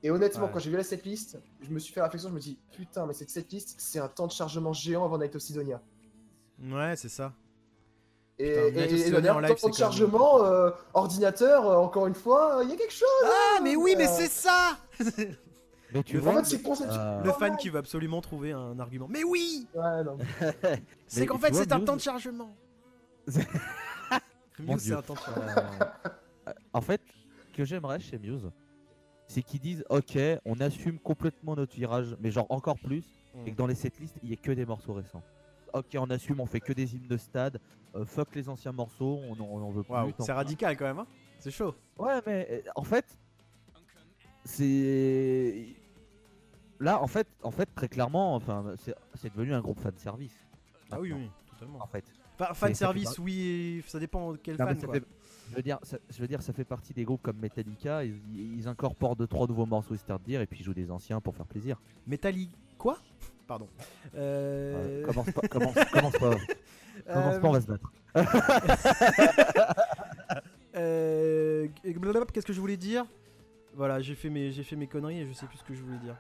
Et 0.04 0.12
honnêtement, 0.12 0.46
Ouais. 0.46 0.50
quand 0.54 0.60
j'ai 0.60 0.70
vu 0.70 0.76
la 0.78 0.84
setlist, 0.84 1.40
je 1.62 1.70
me 1.70 1.80
suis 1.80 1.94
fait 1.94 2.02
la 2.02 2.08
réflexion, 2.08 2.30
je 2.30 2.36
me 2.36 2.40
dis, 2.40 2.60
putain, 2.76 3.06
mais 3.06 3.14
cette 3.14 3.30
setlist, 3.30 3.76
c'est 3.78 4.00
un 4.00 4.10
temps 4.10 4.28
de 4.28 4.32
chargement 4.34 4.74
géant 4.74 5.06
avant 5.06 5.18
Night 5.18 5.36
of 5.36 5.42
Sidonia. 5.42 5.82
Ouais, 6.62 6.96
c'est 6.98 7.10
ça. 7.10 7.32
Et, 8.38 8.50
Putain, 8.50 8.62
Night 8.72 8.76
of 8.78 8.78
et, 8.78 8.94
et 8.94 8.98
Sidonia 8.98 9.22
d'ailleurs, 9.22 9.38
en 9.38 9.40
live, 9.40 9.50
temps 9.56 9.56
de 9.62 9.66
même- 9.72 9.74
chargement, 9.74 10.44
euh, 10.44 10.72
ordinateur, 10.94 11.68
euh, 11.70 11.76
encore 11.78 12.08
une 12.08 12.16
fois, 12.16 12.60
il 12.64 12.70
y 12.70 12.74
a 12.74 12.76
quelque 12.76 12.92
chose. 12.94 13.08
Ah, 13.26 13.60
mais 13.64 13.76
oui, 13.78 13.96
mais 13.98 14.08
Euh, 14.08 14.12
c'est 14.18 14.28
ça 14.28 14.78
Mais 15.94 16.02
tu 16.04 16.16
Le 16.18 16.22
En 16.22 16.32
vois, 16.32 16.44
fait, 16.44 16.50
c'est 16.50 16.62
conceptuel. 16.64 17.00
Euh, 17.00 17.22
Le 17.24 17.32
fan 17.34 17.56
qui 17.56 17.70
veut 17.70 17.78
absolument 17.78 18.20
trouver 18.20 18.52
un 18.52 18.80
argument. 18.80 19.06
Mais 19.10 19.24
oui 19.24 19.68
Ouais, 19.76 20.04
non. 20.04 20.18
C'est 21.08 21.28
qu'en 21.28 21.38
fait, 21.38 21.54
c'est 21.54 21.72
un 21.72 21.80
temps 21.82 21.96
de 21.96 22.02
chargement. 22.02 22.50
Muse, 23.28 23.46
c'est 24.80 24.86
Dieu. 24.86 24.98
un 24.98 25.02
temps 25.02 25.14
de 25.14 25.20
chargement. 25.20 25.46
Euh, 26.48 26.52
en 26.74 26.82
fait, 26.82 27.02
que 27.56 27.64
j'aimerais 27.64 28.00
chez 28.00 28.18
Muse, 28.18 28.50
c'est 29.28 29.42
qu'ils 29.42 29.60
disent 29.60 29.84
ok, 29.90 30.18
on 30.46 30.60
assume 30.60 31.00
complètement 31.00 31.56
notre 31.56 31.76
virage, 31.76 32.16
mais 32.20 32.32
genre 32.32 32.48
encore 32.50 32.78
plus, 32.80 33.06
et 33.46 33.52
que 33.52 33.56
dans 33.58 33.68
les 33.68 33.76
setlists, 33.76 34.18
il 34.24 34.30
y 34.30 34.34
ait 34.34 34.38
que 34.38 34.52
des 34.52 34.66
morceaux 34.66 34.94
récents. 34.94 35.24
Ok, 35.74 35.96
on 35.98 36.10
assume, 36.12 36.40
on 36.40 36.46
fait 36.46 36.60
que 36.60 36.72
des 36.72 36.96
hymnes 36.96 37.08
de 37.08 37.18
stade, 37.18 37.60
euh, 37.96 38.06
fuck 38.06 38.36
les 38.36 38.48
anciens 38.48 38.72
morceaux, 38.72 39.20
on 39.28 39.40
en, 39.40 39.72
veut 39.72 39.84
plus. 39.84 40.14
C'est 40.20 40.32
radical 40.32 40.78
quand 40.78 40.86
même, 40.86 41.00
hein 41.00 41.08
C'est 41.40 41.50
chaud. 41.52 41.74
Ouais, 41.98 42.20
mais 42.28 42.48
euh, 42.52 42.62
en 42.76 42.84
fait, 42.84 43.18
c'est. 44.46 45.68
Là, 46.80 47.02
en 47.02 47.08
fait, 47.08 47.28
en 47.44 47.52
fait, 47.52 47.70
très 47.74 47.88
clairement, 47.88 48.36
enfin, 48.36 48.76
c'est 49.16 49.34
devenu 49.34 49.54
un 49.54 49.62
groupe 49.62 49.80
fan 49.80 49.98
service. 49.98 50.36
Ah 50.92 51.00
oui, 51.00 51.14
oui, 51.14 51.30
totalement. 51.50 51.82
En 51.82 51.88
fait. 51.88 52.04
Enfin, 52.40 52.54
fan 52.54 52.76
service, 52.76 53.18
oui, 53.20 53.84
ça 53.88 54.00
dépend 54.00 54.34
de 54.34 54.38
quel 54.38 54.58
Non, 54.58 54.66
fan, 54.66 54.80
ça 54.80 54.86
quoi. 54.88 54.96
fait- 54.96 55.06
je 55.52 55.56
veux 55.56 55.62
dire, 55.62 55.80
ça, 55.84 55.98
je 56.10 56.20
veux 56.20 56.28
dire, 56.28 56.42
ça 56.42 56.54
fait 56.54 56.64
partie 56.66 56.94
des 56.94 57.04
groupes 57.04 57.22
comme 57.22 57.38
Metallica. 57.38 58.04
Ils, 58.04 58.20
ils 58.58 58.68
incorporent 58.68 59.16
deux 59.16 59.28
trois 59.28 59.48
nouveaux 59.48 59.66
morceaux 59.66 59.94
histoire 59.96 60.20
de 60.20 60.26
dire, 60.26 60.42
et 60.42 60.48
puis 60.48 60.60
ils 60.60 60.64
jouent 60.64 60.74
des 60.74 60.90
anciens 60.92 61.20
pour 61.22 61.36
faire 61.36 61.46
plaiser. 61.46 61.74
Metallica, 62.08 62.56
Quoi? 62.78 62.98
Pardon. 63.48 63.68
Euh, 64.16 65.06
commence 65.06 65.32
pas, 65.32 65.42
commence, 65.48 65.74
commence 65.92 66.14
pas, 66.14 66.36
commence 67.14 67.38
pas, 67.40 67.48
on 67.48 67.52
va 67.52 67.62
se 67.62 67.68
battre. 67.68 67.92
Euh, 70.76 71.68
blablabla, 71.86 72.26
Qu'est-ce 72.34 72.46
que 72.46 72.54
je 72.54 72.60
voulais 72.60 72.78
dire? 72.78 73.06
Voilà, 73.76 74.02
j'ai 74.02 74.16
fait 74.16 74.30
mes 74.30 74.52
j'ai 74.52 74.64
fait 74.64 74.76
mes 74.76 74.88
conneries 74.88 75.20
et 75.22 75.26
je 75.28 75.34
sais 75.34 75.46
plus 75.46 75.58
ce 75.58 75.64
que 75.64 75.74
je 75.74 75.82
voulais 75.82 75.98
dire. 76.00 76.16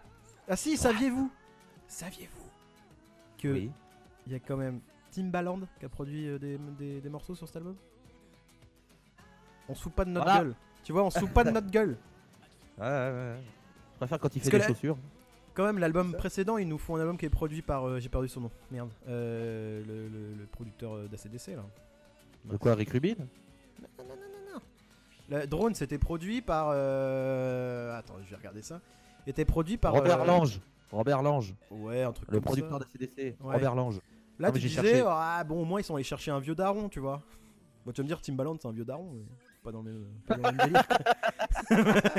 Ah 0.48 0.56
si, 0.56 0.76
saviez-vous 0.78 1.32
Saviez-vous 1.88 2.50
que 3.38 3.48
Oui. 3.50 3.72
il 4.28 4.34
y 4.34 4.36
a 4.36 4.40
quand 4.40 4.58
même 4.58 4.80
Timbaland 5.12 5.60
qui 5.80 5.86
a 5.86 5.90
produit 5.90 6.28
euh, 6.28 6.40
des, 6.40 6.58
des- 6.80 7.02
des 7.02 7.10
morceaux 7.10 7.36
sur 7.36 7.48
cet 7.48 7.58
album? 7.58 7.76
On 9.70 9.76
se 9.76 9.82
fout 9.84 9.94
pas 9.94 10.06
de 10.06 10.10
notre 10.12 10.26
Voilà. 10.26 10.44
gueule. 10.44 10.56
Tu 10.84 10.92
vois, 10.92 11.04
on 11.04 11.10
se 11.10 11.20
fout 11.20 11.30
pas 11.32 11.44
de 11.44 11.52
notre 11.52 11.70
gueule. 11.70 11.98
Ouais, 12.80 12.86
ouais, 12.88 12.90
ouais. 13.12 13.36
Je 13.94 13.98
préfère 13.98 14.20
quand 14.20 14.36
il 14.36 14.40
Parce 14.40 14.50
fait 14.50 14.58
des 14.58 14.64
là- 14.64 14.68
chaussures. 14.68 14.98
Quand 15.54 15.64
même, 15.66 15.78
l'album 15.78 16.14
précédent, 16.14 16.58
ils 16.58 16.68
nous 16.68 16.80
font 16.80 16.96
un 16.96 17.00
album 17.02 17.16
qui 17.20 17.28
est 17.28 17.30
produit 17.30 17.62
par. 17.62 17.88
euh, 17.88 18.00
J'ai 18.00 18.10
perdu 18.10 18.28
son 18.28 18.42
nom. 18.42 18.52
Merde. 18.72 18.90
Euh, 19.08 19.84
le, 19.86 20.08
le- 20.08 20.34
le 20.40 20.46
producteur 20.48 20.94
euh, 20.96 21.08
d'ACDC 21.08 21.50
là. 21.56 21.64
De 22.46 22.58
quoi, 22.58 22.74
Rick 22.74 22.90
Rubin? 22.90 23.14
Non, 23.20 23.86
non, 24.00 24.06
non, 24.06 24.16
non, 24.16 24.54
non. 24.56 24.62
Le 25.40 25.46
drone, 25.46 25.76
c'était 25.76 26.00
produit 26.00 26.42
par. 26.42 26.70
euh, 26.72 27.96
Attends, 27.96 28.16
je 28.26 28.32
vais 28.32 28.36
regarder 28.38 28.64
ça. 28.64 28.82
Était 29.28 29.46
produit 29.46 29.78
par. 29.78 29.94
Robert 29.94 30.22
euh, 30.22 30.26
Lange. 30.26 30.60
Robert 30.92 31.22
Lange, 31.22 31.54
Ouais, 31.70 32.02
un 32.02 32.12
truc 32.12 32.28
le 32.30 32.38
comme 32.38 32.44
producteur 32.46 32.80
d'ACDC. 32.80 33.18
Ouais. 33.18 33.36
Robert 33.40 33.76
Lange. 33.76 34.00
Là, 34.40 34.48
Non, 34.48 34.54
tu 34.56 34.60
disais, 34.62 34.82
cherché. 34.82 35.04
ah 35.08 35.44
bon, 35.44 35.62
au 35.62 35.66
moins 35.66 35.80
ils 35.80 35.84
sont 35.84 35.94
allés 35.94 36.04
chercher 36.04 36.32
un 36.32 36.40
vieux 36.40 36.56
daron, 36.56 36.90
tu 36.90 37.00
vois. 37.00 37.22
Bon, 37.86 37.92
tu 37.92 38.02
vas 38.02 38.04
me 38.04 38.08
dire, 38.08 38.20
Timbaland, 38.20 38.58
c'est 38.60 38.68
un 38.68 38.72
vieux 38.72 38.84
daron, 38.86 39.12
mais 39.14 39.22
pas 39.64 39.72
dans 39.72 39.82
le 39.82 39.92
même, 39.92 40.06
pas 40.28 40.36
dans 40.36 40.52
le 40.52 40.58
même 40.58 40.68
délire. 40.68 40.84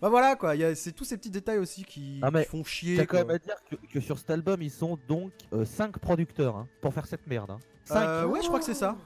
bah 0.00 0.08
voilà 0.08 0.36
quoi, 0.36 0.54
il 0.54 0.60
y 0.60 0.64
a- 0.64 0.74
c'est 0.74 0.92
tous 0.92 1.04
ces 1.04 1.16
petits 1.16 1.30
détails 1.30 1.58
aussi 1.58 1.84
qui, 1.84 2.20
Ah, 2.22 2.30
mais 2.30 2.44
qui 2.44 2.50
font 2.50 2.64
chier. 2.64 2.96
T'as 2.96 3.06
quand 3.06 3.18
même 3.18 3.30
à 3.30 3.38
dire 3.38 3.56
que, 3.70 3.76
que 3.76 4.00
sur 4.00 4.18
cet 4.18 4.30
album, 4.30 4.60
ils 4.62 4.70
sont 4.70 4.98
donc 5.08 5.32
5 5.64 5.98
producteurs 5.98 6.56
hein, 6.56 6.68
pour 6.80 6.92
faire 6.94 7.06
cette 7.06 7.26
merde. 7.26 7.56
5 7.84 8.06
Euh, 8.06 8.26
ouais, 8.26 8.40
je 8.42 8.46
crois 8.46 8.58
que 8.60 8.64
c'est 8.64 8.74
ça. 8.74 8.96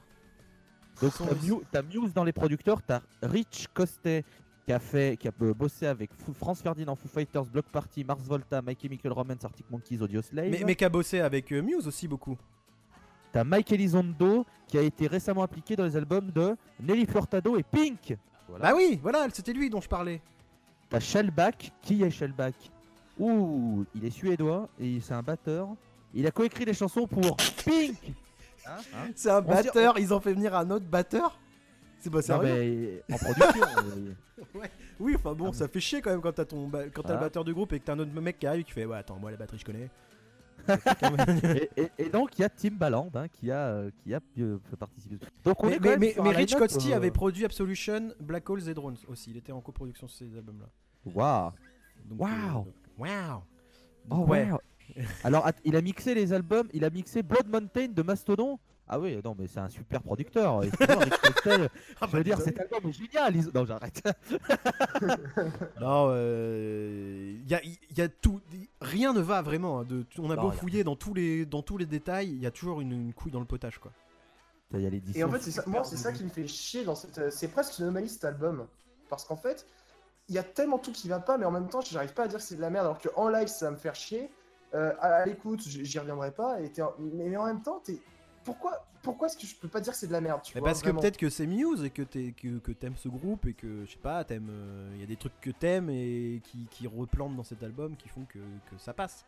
Donc 1.01 1.13
t'as 1.17 1.35
Muse, 1.35 1.61
t'as 1.71 1.83
Muse 1.83 2.13
dans 2.13 2.25
les 2.25 2.33
producteurs, 2.33 2.83
t'as 2.83 3.01
Rich 3.23 3.69
Costet 3.73 4.25
qui 4.67 4.73
a 4.73 4.81
fait, 4.81 5.17
qui 5.17 5.29
a 5.29 5.33
euh, 5.43 5.55
bossé 5.55 5.87
avec 5.87 6.11
France 6.35 6.61
Ferdinand, 6.61 6.95
Foo 6.97 7.09
Fighters, 7.09 7.45
Block 7.47 7.67
Party, 7.71 8.05
Mars 8.05 8.25
Volta, 8.25 8.61
My 8.61 8.77
Chemical 8.81 9.13
Romance, 9.13 9.45
Arctic 9.45 9.71
Monkeys, 9.71 10.03
Audio 10.03 10.21
Slave. 10.21 10.51
Mais, 10.51 10.63
mais 10.67 10.75
qui 10.75 10.85
a 10.85 10.89
bossé 10.89 11.21
avec 11.21 11.51
euh, 11.53 11.63
Muse 11.63 11.87
aussi 11.87 12.07
beaucoup. 12.09 12.37
T'as 13.39 13.45
Mike 13.45 13.71
Elizondo 13.71 14.45
qui 14.67 14.77
a 14.79 14.83
été 14.83 15.07
récemment 15.07 15.45
impliqué 15.45 15.77
dans 15.77 15.85
les 15.85 15.97
albums 15.97 16.29
de 16.33 16.57
Nelly 16.83 17.07
Furtado 17.07 17.57
et 17.57 17.63
Pink. 17.63 18.17
Voilà. 18.49 18.71
Bah 18.71 18.77
oui, 18.77 18.99
voilà, 19.01 19.29
c'était 19.33 19.53
lui 19.53 19.71
dont 19.71 19.81
je 19.81 19.89
parlais. 19.89 20.21
T'as 20.91 20.99
Shellback. 20.99 21.71
Qui 21.81 22.03
est 22.03 22.11
Shellback? 22.11 22.57
Ouh, 23.17 23.85
il 23.95 24.05
est 24.05 24.11
suédois 24.11 24.69
et 24.81 24.99
c'est 25.01 25.15
un 25.15 25.23
batteur. 25.23 25.69
Il 26.13 26.27
a 26.27 26.33
coécrit 26.33 26.65
des 26.65 26.75
chansons 26.75 27.07
pour 27.07 27.37
Pink. 27.65 28.13
Hein, 28.67 28.71
hein? 28.93 29.11
C'est 29.15 29.31
un 29.31 29.37
On 29.47 29.57
se 29.57 29.63
dit- 29.63 29.69
batteur, 29.69 29.99
ils 30.01 30.13
ont 30.13 30.19
fait 30.21 30.33
venir 30.35 30.57
un 30.57 30.69
autre 30.73 30.87
batteur? 30.87 31.39
C'est 32.01 32.11
pas 32.11 32.17
Non 32.17 32.23
sérieux? 32.23 33.03
mais 33.09 33.15
en 33.15 33.19
production. 33.19 33.67
Oui, 34.99 35.15
enfin 35.17 35.33
bon, 35.33 35.51
Ah, 35.51 35.53
ça 35.53 35.69
fait 35.69 35.79
chier 35.79 36.01
quand 36.01 36.11
même 36.11 36.21
quand 36.21 36.33
t'as 36.33 36.45
ton 36.45 36.67
ba- 36.67 36.89
quand 36.93 37.07
le 37.07 37.15
Ah. 37.15 37.19
batteur 37.19 37.45
du 37.45 37.55
groupe 37.55 37.73
et 37.73 37.79
que 37.79 37.85
t'as 37.85 37.93
un 37.93 37.99
autre 38.01 38.11
mec 38.21 38.37
qui 38.41 38.49
arrive 38.49 38.65
qui 38.65 38.73
fait 38.73 38.85
Ouais, 38.85 38.97
attends, 38.99 39.17
moi 39.21 39.31
la 39.31 39.37
batterie 39.37 39.59
je 39.59 39.65
connais. 39.65 39.89
Et, 40.69 41.71
et- 41.77 41.91
et 41.99 42.09
donc 42.11 42.39
il 42.39 42.43
y 42.43 42.45
a 42.45 42.49
Timbaland 42.49 43.11
hein, 43.15 43.29
qui 43.29 43.51
a 43.51 43.67
euh, 43.69 43.91
qui 44.03 44.15
a 44.15 44.21
euh, 44.39 44.59
fait 44.71 44.77
participer. 44.77 45.19
Donc 45.45 45.63
on 45.63 45.69
mais 45.69 45.77
est 45.77 45.81
mais, 45.81 45.97
mais, 45.97 46.15
mais 46.23 46.31
Rich 46.31 46.55
Costy 46.57 46.93
euh, 46.93 46.97
avait 46.97 47.11
produit 47.11 47.45
Absolution, 47.45 48.13
Black 48.21 48.49
Holes 48.51 48.69
et 48.69 48.75
Drones 48.75 48.97
aussi. 49.09 49.31
Il 49.31 49.37
était 49.37 49.53
en 49.53 49.61
coproduction 49.61 50.09
sur 50.09 50.17
ces 50.19 50.37
albums-là. 50.37 50.67
Waouh. 51.15 51.53
Waouh. 52.17 52.67
euh, 52.67 52.73
Waouh 52.99 53.43
Oh 54.11 54.17
ouais. 54.27 54.51
wow. 54.51 54.59
Alors 55.23 55.47
il 55.65 55.77
a 55.77 55.83
mixé 55.83 56.15
les 56.15 56.33
albums, 56.33 56.69
il 56.73 56.85
a 56.85 56.91
mixé 56.91 57.23
Blood 57.23 57.47
Mountain 57.49 57.89
de 57.89 58.03
Mastodon. 58.03 58.59
Ah 58.89 58.99
oui, 58.99 59.21
non 59.25 59.37
mais 59.39 59.47
c'est 59.47 59.61
un 59.61 59.69
super 59.69 60.03
producteur. 60.03 60.61
Rick 60.61 60.75
Costel, 61.21 61.69
Ah, 62.01 62.07
je 62.11 62.17
veux 62.17 62.25
dire 62.25 62.39
bah, 62.39 62.45
cet 62.45 62.59
album 62.61 62.89
est 62.89 62.93
génial. 62.93 63.37
ils- 63.37 63.51
Non 63.55 63.65
j'arrête. 63.67 64.03
Non, 65.81 66.09
euh, 66.11 67.35
il 67.43 67.49
y, 67.51 67.55
a, 67.55 67.61
y 67.97 68.01
a 68.01 68.09
tout. 68.09 68.41
Rien 68.81 69.13
ne 69.13 69.21
va 69.21 69.43
vraiment. 69.43 69.81
hein, 69.81 69.85
de, 69.85 70.05
on 70.19 70.31
a 70.31 70.37
Non, 70.37 70.43
beau 70.43 70.51
fouiller 70.51 70.85
dans 70.85 70.97
tous 70.97 71.15
les, 71.15 71.47
dans 71.47 71.63
tous 71.63 71.77
les 71.79 71.87
détails, 71.87 72.29
il 72.31 72.39
y 72.43 72.47
a 72.47 72.51
toujours 72.51 72.81
une, 72.81 72.93
une 72.93 73.13
couille 73.15 73.33
dans 73.33 73.41
le 73.41 73.47
potage 73.47 73.79
quoi. 73.79 73.93
Y 74.75 74.87
a. 74.87 74.91
Et 75.19 75.25
en 75.25 75.31
fait, 75.31 75.41
c'est 75.41 75.51
ça, 75.51 75.63
moi, 75.67 75.83
c'est 75.85 75.97
ça 75.97 76.13
qui 76.13 76.25
me 76.25 76.29
fait 76.29 76.47
chier 76.47 76.85
dans 76.85 76.95
cette. 76.95 77.17
euh, 77.19 77.31
C'est 77.31 77.49
presque 77.49 77.79
une 77.79 77.85
anomalie 77.87 78.09
cet 78.09 78.25
album. 78.25 78.67
Parce 79.09 79.25
qu'en 79.25 79.37
fait, 79.37 79.67
il 80.29 80.35
y 80.35 80.39
a 80.39 80.43
tellement 80.43 80.79
tout 80.79 80.93
qui 80.93 81.09
va 81.09 81.21
pas, 81.21 81.39
mais 81.39 81.47
en 81.47 81.51
même 81.51 81.69
temps, 81.71 81.81
j'arrive 81.81 82.13
pas 82.13 82.25
à 82.25 82.29
dire 82.29 82.39
que 82.39 82.45
c'est 82.45 82.57
de 82.57 82.61
la 82.61 82.69
merde. 82.69 82.85
Alors 82.85 82.99
qu'en 82.99 83.29
live, 83.31 83.49
ça 83.49 83.67
va 83.67 83.71
me 83.73 83.77
faire 83.77 83.95
chier. 83.95 84.31
Euh, 84.75 84.93
à 85.01 85.07
à 85.15 85.25
l'écoute, 85.27 85.63
j'y 85.67 85.99
reviendrai 85.99 86.31
pas. 86.33 86.61
Et 86.61 86.71
t'es 86.71 86.83
en- 86.83 86.93
mais, 86.99 87.29
mais 87.31 87.37
en 87.39 87.47
même 87.47 87.63
temps, 87.63 87.81
t'es. 87.83 87.99
Pourquoi, 88.49 88.87
pourquoi 89.03 89.27
est-ce 89.29 89.37
que 89.37 89.47
je 89.47 89.55
peux 89.57 89.69
pas 89.69 89.81
dire 89.81 89.93
que 89.93 89.99
c'est 89.99 90.07
de 90.07 90.13
la 90.13 90.23
merde 90.23 90.41
tu 90.43 90.53
vois, 90.59 90.65
parce 90.67 90.81
que 90.81 90.89
peut-être 90.91 91.19
que 91.19 91.29
c'est 91.29 91.47
Muse 91.47 91.85
et 91.85 91.91
que 91.91 92.01
t'es- 92.03 92.33
que, 92.33 92.59
que 92.61 92.73
t'aimes 92.73 92.97
ce 92.97 93.09
groupe 93.09 93.45
et 93.47 93.53
que 93.53 93.85
je 93.85 93.91
sais 93.93 93.99
pas, 93.99 94.25
t'aimes. 94.25 94.49
euh, 94.51 94.91
Il 94.95 95.01
y 95.01 95.05
a 95.05 95.07
des 95.07 95.17
trucs 95.17 95.39
que 95.41 95.51
t'aimes 95.51 95.91
et 95.91 96.41
qui, 96.45 96.67
qui 96.71 96.87
replantent 96.87 97.37
dans 97.37 97.45
cet 97.45 97.63
album 97.63 97.95
qui 97.97 98.09
font 98.09 98.25
que, 98.33 98.39
que 98.39 98.79
ça 98.79 98.95
passe. 98.95 99.27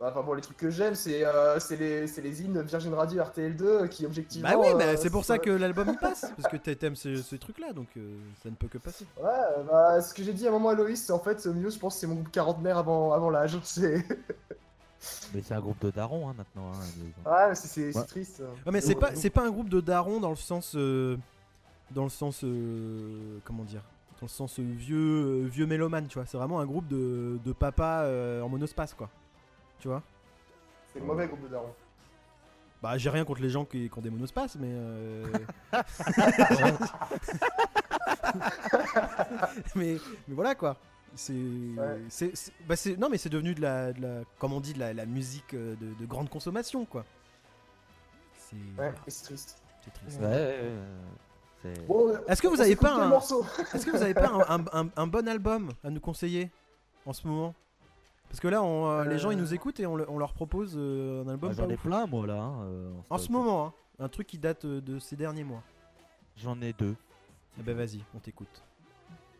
Bah, 0.00 0.08
Enfin 0.10 0.22
bon, 0.22 0.32
les 0.32 0.40
trucs 0.40 0.56
que 0.56 0.70
j'aime, 0.70 0.94
c'est 0.94 1.24
euh, 1.26 1.60
c'est 1.60 1.76
les, 1.76 2.06
c'est 2.08 2.22
les 2.22 2.42
hymnes 2.42 2.62
Virgin 2.62 2.94
Radio 2.94 3.22
RTL2 3.22 3.88
qui 3.88 4.06
objectivement. 4.06 4.48
Bah 4.48 4.56
oui, 4.58 4.68
euh, 4.70 4.78
bah, 4.78 4.96
c'est 4.96 5.10
pour 5.10 5.24
ça 5.26 5.38
que 5.38 5.50
l'album 5.50 5.88
il 5.90 5.98
passe 5.98 6.24
parce 6.36 6.48
que 6.50 6.56
t'a- 6.56 6.74
t'aimes 6.74 6.96
ces, 6.96 7.22
ces 7.22 7.38
trucs 7.38 7.58
là 7.60 7.72
donc 7.74 7.88
euh, 7.98 8.16
ça 8.42 8.48
ne 8.50 8.56
peut 8.56 8.66
que 8.68 8.78
passer. 8.78 9.06
Ouais, 9.22 9.30
bah 9.70 10.00
ce 10.00 10.12
que 10.14 10.22
j'ai 10.24 10.32
dit 10.32 10.46
à 10.46 10.48
un 10.48 10.54
moment 10.54 10.70
à 10.70 10.74
Loïs, 10.74 11.00
c'est 11.04 11.12
en 11.12 11.20
fait, 11.20 11.44
Muse, 11.46 11.74
je 11.74 11.78
pense 11.78 11.94
que 11.94 12.00
c'est 12.00 12.06
mon 12.08 12.14
groupe 12.16 12.32
quarantenaire 12.32 12.78
avant, 12.78 13.12
avant 13.12 13.28
l'âge. 13.30 13.58
C'est. 13.64 14.04
Mais 15.34 15.42
c'est 15.42 15.54
un 15.54 15.60
groupe 15.60 15.80
de 15.80 15.90
darons 15.90 16.28
hein, 16.28 16.34
maintenant. 16.36 16.70
hein, 16.72 16.84
les- 16.96 17.30
Ouais, 17.30 17.48
mais 17.48 17.54
c'est- 17.54 17.96
Ouais. 17.96 18.04
triste. 18.06 18.40
Ouais, 18.66 18.72
mais 18.72 18.80
c'est 18.80 18.94
pas 18.94 19.14
c'est 19.14 19.30
pas 19.30 19.44
un 19.46 19.50
groupe 19.50 19.68
de 19.68 19.80
darons 19.80 20.20
dans 20.20 20.30
le 20.30 20.36
sens 20.36 20.74
euh, 20.76 21.16
dans 21.90 22.04
le 22.04 22.10
sens 22.10 22.42
euh, 22.44 23.38
comment 23.44 23.64
dire 23.64 23.82
dans 24.20 24.26
le 24.26 24.28
sens 24.28 24.58
euh, 24.60 24.62
vieux 24.62 25.44
euh, 25.44 25.48
vieux 25.48 25.66
mélomane 25.66 26.06
tu 26.06 26.18
vois 26.18 26.26
c'est 26.26 26.36
vraiment 26.38 26.60
un 26.60 26.66
groupe 26.66 26.86
de, 26.88 27.38
de 27.44 27.52
papa 27.52 28.02
euh, 28.04 28.40
en 28.42 28.48
monospace 28.48 28.94
quoi 28.94 29.08
tu 29.80 29.88
vois? 29.88 30.02
C'est 30.92 31.00
le 31.00 31.06
mauvais 31.06 31.26
groupe 31.26 31.42
de 31.42 31.48
darons. 31.48 31.74
bah 32.82 32.96
j'ai 32.98 33.10
rien 33.10 33.24
contre 33.24 33.40
les 33.42 33.50
gens 33.50 33.64
qui, 33.64 33.88
qui 33.90 33.98
ont 33.98 34.02
des 34.02 34.10
monospaces 34.10 34.56
mais 34.60 34.68
euh, 34.70 35.26
mais 39.74 39.96
mais 40.28 40.34
voilà 40.34 40.54
quoi 40.54 40.76
c'est 41.14 41.34
c'est 42.08 42.36
c'est- 42.36 42.52
bah, 42.66 42.76
c'est- 42.76 42.96
non 42.96 43.08
mais 43.10 43.18
c'est 43.18 43.28
devenu 43.28 43.54
de 43.54 43.60
la, 43.60 43.92
de 43.92 44.00
la 44.00 44.20
comme 44.38 44.52
on 44.52 44.60
dit 44.60 44.72
de 44.74 44.78
la, 44.78 44.92
la 44.94 45.06
musique 45.06 45.54
euh, 45.54 45.74
de, 45.80 45.94
de 46.00 46.06
grande 46.06 46.28
consommation 46.30 46.84
quoi 46.84 47.04
c'est 48.34 48.56
Ouais, 48.56 48.60
voilà, 48.76 48.92
et 49.06 49.10
c'est 49.10 49.24
triste. 49.24 49.62
c'est 49.84 49.92
triste. 49.92 50.20
Ouais, 50.20 50.26
ouais, 50.26 50.32
ouais, 50.34 50.72
c'est- 51.62 51.86
Bon, 51.86 52.12
Est-ce 52.28 52.42
que 52.42 52.48
vous 52.48 52.60
avez 52.60 52.76
pas 52.76 52.94
un- 52.94 53.08
morceau 53.08 53.44
Est-ce 53.74 53.86
que 53.86 53.90
vous 53.90 54.02
avez 54.02 54.14
pas 54.14 54.28
un, 54.28 54.58
un- 54.60 54.64
un- 54.84 54.90
un 54.96 55.06
bon 55.06 55.26
album 55.28 55.72
à 55.84 55.90
nous 55.90 56.00
conseiller 56.00 56.50
en 57.06 57.12
ce 57.12 57.26
moment? 57.26 57.54
Parce 58.28 58.40
que 58.40 58.48
là, 58.48 58.62
on, 58.62 58.88
euh, 58.90 59.04
les 59.04 59.18
gens 59.18 59.30
ils 59.30 59.38
nous 59.38 59.52
Euh. 59.52 59.54
écoutent 59.56 59.78
et 59.80 59.86
on, 59.86 59.94
le- 59.96 60.08
on 60.10 60.18
leur 60.18 60.32
propose 60.34 60.74
euh, 60.76 61.22
un 61.24 61.28
album 61.28 61.50
Bah, 61.50 61.56
pas 61.56 61.62
J'en 61.62 61.68
ai 61.70 61.76
plein 61.76 62.06
moi 62.06 62.26
là. 62.26 62.40
hein, 62.42 62.62
euh, 62.64 62.90
En 63.10 63.16
stock. 63.18 63.26
ce 63.28 63.32
moment, 63.32 63.66
hein, 63.66 63.72
un 63.98 64.08
truc 64.08 64.26
qui 64.26 64.38
date 64.38 64.64
euh, 64.64 64.80
de 64.80 64.98
ces 64.98 65.16
derniers 65.16 65.44
mois. 65.44 65.62
J'en 66.36 66.60
ai 66.62 66.72
deux. 66.72 66.96
Eh 67.58 67.62
ben 67.62 67.76
vas-y, 67.76 68.00
on 68.14 68.18
t'écoute. 68.18 68.62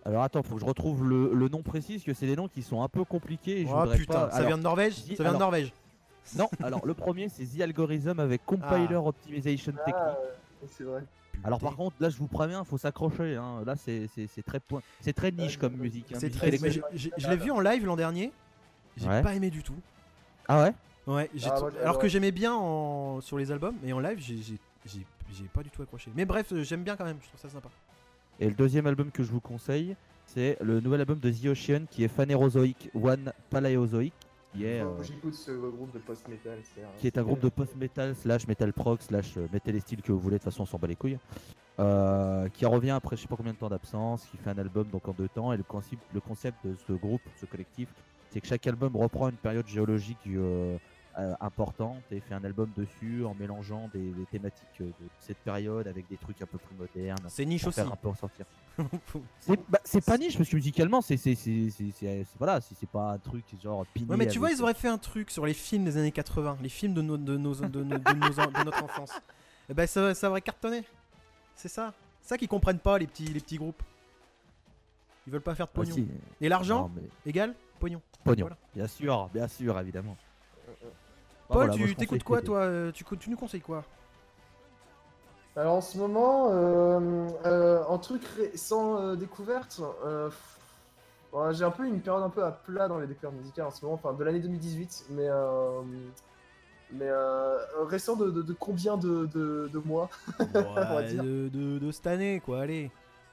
Alors 0.04 0.22
attends, 0.22 0.42
faut 0.42 0.54
que 0.56 0.60
je 0.60 0.66
retrouve 0.66 1.08
le, 1.08 1.32
le 1.32 1.48
nom 1.48 1.62
précis 1.62 1.94
parce 1.94 2.04
que 2.04 2.14
c'est 2.14 2.26
des 2.26 2.34
noms 2.36 2.48
qui 2.48 2.62
sont 2.62 2.82
un 2.82 2.88
peu 2.88 3.04
compliqués. 3.04 3.60
Et 3.60 3.66
je 3.66 3.70
Oh 3.72 3.84
putain, 3.94 4.12
pas- 4.12 4.30
ça 4.30 4.36
alors, 4.36 4.48
vient 4.48 4.58
de 4.58 4.62
Norvège 4.62 4.94
Ça 4.94 5.22
vient 5.22 5.32
de 5.34 5.38
Norvège. 5.38 5.72
Non, 6.36 6.48
alors 6.62 6.84
le 6.86 6.94
premier 6.94 7.28
c'est 7.28 7.44
The 7.44 7.60
Algorithm 7.62 8.18
avec 8.20 8.44
Compiler 8.46 8.94
Optimization 8.96 9.72
Technique. 9.72 9.94
Ah, 9.96 10.16
ouais, 10.62 10.68
c'est 10.70 10.84
vrai. 10.84 11.04
Alors 11.44 11.58
par 11.60 11.74
contre, 11.76 11.96
là 12.00 12.08
je 12.10 12.16
vous 12.18 12.28
préviens, 12.28 12.64
faut 12.64 12.78
s'accrocher. 12.78 13.36
Hein. 13.36 13.62
Là 13.66 13.74
c'est 13.76 14.08
très 14.44 14.60
point, 14.60 14.82
c'est 15.00 15.12
très 15.12 15.30
niche 15.32 15.54
Ouais, 15.54 15.58
comme 15.60 15.76
musique. 15.76 16.06
hein, 16.12 16.16
c'est 16.18 16.26
musique 16.26 16.40
très. 16.40 16.58
mais 16.60 16.70
je 17.16 17.28
l'ai 17.30 17.36
vu 17.36 17.50
en 17.50 17.60
live 17.60 17.86
l'an 17.86 17.96
dernier. 17.96 18.32
J'ai 18.96 19.08
Ouais. 19.08 19.22
pas 19.22 19.34
aimé 19.34 19.50
du 19.50 19.62
tout. 19.62 19.74
Ah 20.48 20.62
ouais? 20.64 20.72
Ouais, 21.06 21.30
j'ai 21.34 21.48
Ah, 21.50 21.56
j'ai 21.72 21.78
alors 21.80 21.98
que 21.98 22.06
j'aimais 22.08 22.30
bien 22.30 22.54
en... 22.54 23.20
sur 23.20 23.38
les 23.38 23.50
albums, 23.50 23.74
et 23.84 23.92
en 23.92 23.98
live, 24.00 24.18
j'ai- 24.20 24.36
j'ai 24.42 24.58
j'ai- 24.86 25.06
j'ai 25.32 25.44
pas 25.44 25.62
du 25.62 25.70
tout 25.70 25.80
accroché. 25.82 26.10
Mais 26.14 26.24
bref, 26.24 26.52
j'aime 26.62 26.82
bien 26.82 26.94
quand 26.96 27.04
même, 27.04 27.16
je 27.22 27.28
trouve 27.28 27.40
ça 27.40 27.48
sympa. 27.48 27.68
Et 28.42 28.48
le 28.48 28.56
deuxième 28.56 28.88
album 28.88 29.12
que 29.12 29.22
je 29.22 29.30
vous 29.30 29.38
conseille, 29.38 29.94
c'est 30.26 30.58
le 30.60 30.80
nouvel 30.80 30.98
album 30.98 31.20
de 31.20 31.30
The 31.30 31.46
Ocean 31.46 31.84
qui 31.88 32.02
est 32.02 32.08
Phanerozoic 32.08 32.90
One 32.92 33.32
Palaeozoic, 33.50 34.12
qui 34.52 34.64
est, 34.64 34.80
euh, 34.80 35.00
J'écoute 35.00 35.34
ce 35.34 35.52
groupe 35.52 35.94
de 35.94 36.00
post-metal. 36.00 36.58
c'est 36.74 36.82
qui 36.98 37.06
est 37.06 37.18
un 37.18 37.22
groupe 37.22 37.38
de 37.38 37.48
post-metal 37.48 38.16
slash 38.16 38.48
metal 38.48 38.72
prog 38.72 39.00
slash 39.00 39.36
euh, 39.36 39.46
mettez 39.52 39.70
les 39.70 39.78
styles 39.78 40.02
que 40.02 40.10
vous 40.10 40.18
voulez, 40.18 40.38
de 40.38 40.42
toute 40.42 40.50
façon 40.50 40.64
on 40.64 40.66
s'en 40.66 40.76
bat 40.76 40.88
les 40.88 40.96
couilles. 40.96 41.20
Euh, 41.78 42.48
qui 42.48 42.66
revient 42.66 42.90
après 42.90 43.14
je 43.14 43.22
sais 43.22 43.28
pas 43.28 43.36
combien 43.36 43.52
de 43.52 43.58
temps 43.58 43.68
d'absence, 43.68 44.24
qui 44.24 44.36
fait 44.38 44.50
un 44.50 44.58
album 44.58 44.88
donc 44.88 45.06
en 45.06 45.12
deux 45.12 45.28
temps. 45.28 45.52
Et 45.52 45.56
le 45.56 45.62
concept, 45.62 46.02
le 46.12 46.20
concept 46.20 46.66
de 46.66 46.74
ce 46.88 46.94
groupe, 46.94 47.22
ce 47.40 47.46
collectif, 47.46 47.94
c'est 48.30 48.40
que 48.40 48.48
chaque 48.48 48.66
album 48.66 48.96
reprend 48.96 49.28
une 49.28 49.36
période 49.36 49.68
géologique 49.68 50.18
euh, 50.26 50.78
importante 51.40 52.02
et 52.10 52.20
fait 52.20 52.34
un 52.34 52.42
album 52.44 52.70
dessus 52.76 53.24
en 53.24 53.34
mélangeant 53.34 53.88
des, 53.92 54.10
des 54.12 54.24
thématiques 54.26 54.66
euh, 54.80 54.84
de 54.86 55.08
cette 55.20 55.38
période 55.38 55.86
avec 55.86 56.08
des 56.08 56.16
trucs 56.16 56.40
un 56.42 56.46
peu 56.46 56.58
plus 56.58 56.74
modernes. 56.76 57.18
C'est 57.28 57.44
niche 57.44 57.66
aussi. 57.66 57.76
faire 57.80 57.92
un 57.92 57.96
peu 57.96 58.08
ressortir. 58.08 58.46
C'est 59.40 59.60
bah, 59.68 59.78
c'est 59.84 60.02
pas 60.04 60.16
niche 60.16 60.38
parce 60.38 60.48
que 60.48 60.56
musicalement, 60.56 61.02
c'est 61.02 61.18
c'est 61.18 61.34
c'est 61.34 61.68
c'est- 61.70 61.90
c'est- 61.90 62.24
c'est- 62.24 62.38
voilà, 62.38 62.60
c'est 62.62 62.74
c'est 62.74 62.88
pas 62.88 63.12
un 63.12 63.18
truc 63.18 63.44
genre 63.62 63.84
piné. 63.92 64.08
Ouais, 64.08 64.16
mais 64.16 64.26
tu 64.26 64.38
vois, 64.38 64.50
ils 64.50 64.62
auraient 64.62 64.72
fait 64.72 64.88
un 64.88 64.96
truc 64.98 65.30
sur 65.30 65.44
les 65.44 65.52
films 65.54 65.84
des 65.84 65.98
années 65.98 66.12
80, 66.12 66.56
les 66.62 66.68
films 66.70 66.94
de, 66.94 67.02
nos, 67.02 67.18
de, 67.18 67.36
nos, 67.36 67.54
de, 67.54 67.82
nos- 67.82 67.98
de 67.98 68.12
nos 68.14 68.40
en- 68.40 68.46
de 68.50 68.64
notre 68.64 68.82
enfance. 68.82 69.12
Et 69.68 69.74
ben 69.74 69.86
ça, 69.86 70.14
ça 70.14 70.30
aurait 70.30 70.40
cartonné. 70.40 70.84
C'est 71.54 71.68
ça. 71.68 71.92
C'est 72.22 72.30
ça 72.30 72.38
qu'ils 72.38 72.48
comprennent 72.48 72.78
pas, 72.78 72.98
les 72.98 73.06
petits, 73.06 73.24
les 73.26 73.40
petits 73.40 73.58
groupes. 73.58 73.82
Ils 75.26 75.32
veulent 75.32 75.42
pas 75.42 75.54
faire 75.54 75.66
de 75.66 75.72
Ah, 75.74 75.76
pognon. 75.80 75.94
si. 75.94 76.08
Et 76.40 76.48
l'argent 76.48 76.90
mais 76.96 77.02
égale 77.26 77.54
pognon. 77.78 78.00
pognon. 78.24 78.46
Voilà. 78.46 78.56
Bien 78.74 78.86
sûr, 78.88 79.28
bien 79.34 79.48
sûr, 79.48 79.78
évidemment. 79.78 80.16
Bah, 81.48 81.54
Paul, 81.54 81.68
voilà, 81.68 81.74
tu 81.74 81.94
t'écoutes 81.96 82.22
quoi, 82.24 82.42
toi 82.42 82.58
euh, 82.60 82.92
tu, 82.92 83.04
nous 83.28 83.36
conseilles 83.36 83.60
quoi? 83.60 83.84
Alors 85.54 85.74
en 85.74 85.80
ce 85.82 85.98
moment, 85.98 86.50
euh, 86.50 87.28
euh, 87.44 87.84
en 87.86 87.98
truc 87.98 88.24
récent 88.24 88.98
euh, 88.98 89.16
découverte, 89.16 89.80
euh, 90.04 90.30
j'ai 91.52 91.64
un 91.64 91.70
peu 91.70 91.86
une 91.86 92.00
période 92.00 92.22
un 92.22 92.30
peu 92.30 92.42
à 92.44 92.52
plat 92.52 92.88
dans 92.88 92.98
les 92.98 93.06
découvertes 93.06 93.34
musicales 93.34 93.66
en 93.66 93.70
ce 93.70 93.84
moment, 93.84 93.94
enfin 94.02 94.14
de 94.14 94.24
l'année 94.24 94.40
2018, 94.40 95.06
mais 95.10 95.26
euh, 95.28 95.82
mais 96.90 97.08
euh, 97.08 97.56
récent 97.84 98.16
de, 98.16 98.30
de- 98.30 98.42
de 98.42 98.52
combien 98.52 98.96
de, 98.96 99.26
de- 99.26 99.68
de 99.72 99.78
mois? 99.78 100.08
Va 100.38 101.02
Ouais, 101.02 101.08
dire. 101.12 101.22
de, 101.22 101.48
de, 101.52 101.78
de 101.78 101.90
cette 101.90 102.06
année, 102.06 102.40
quoi, 102.44 102.62
allez. 102.62 102.90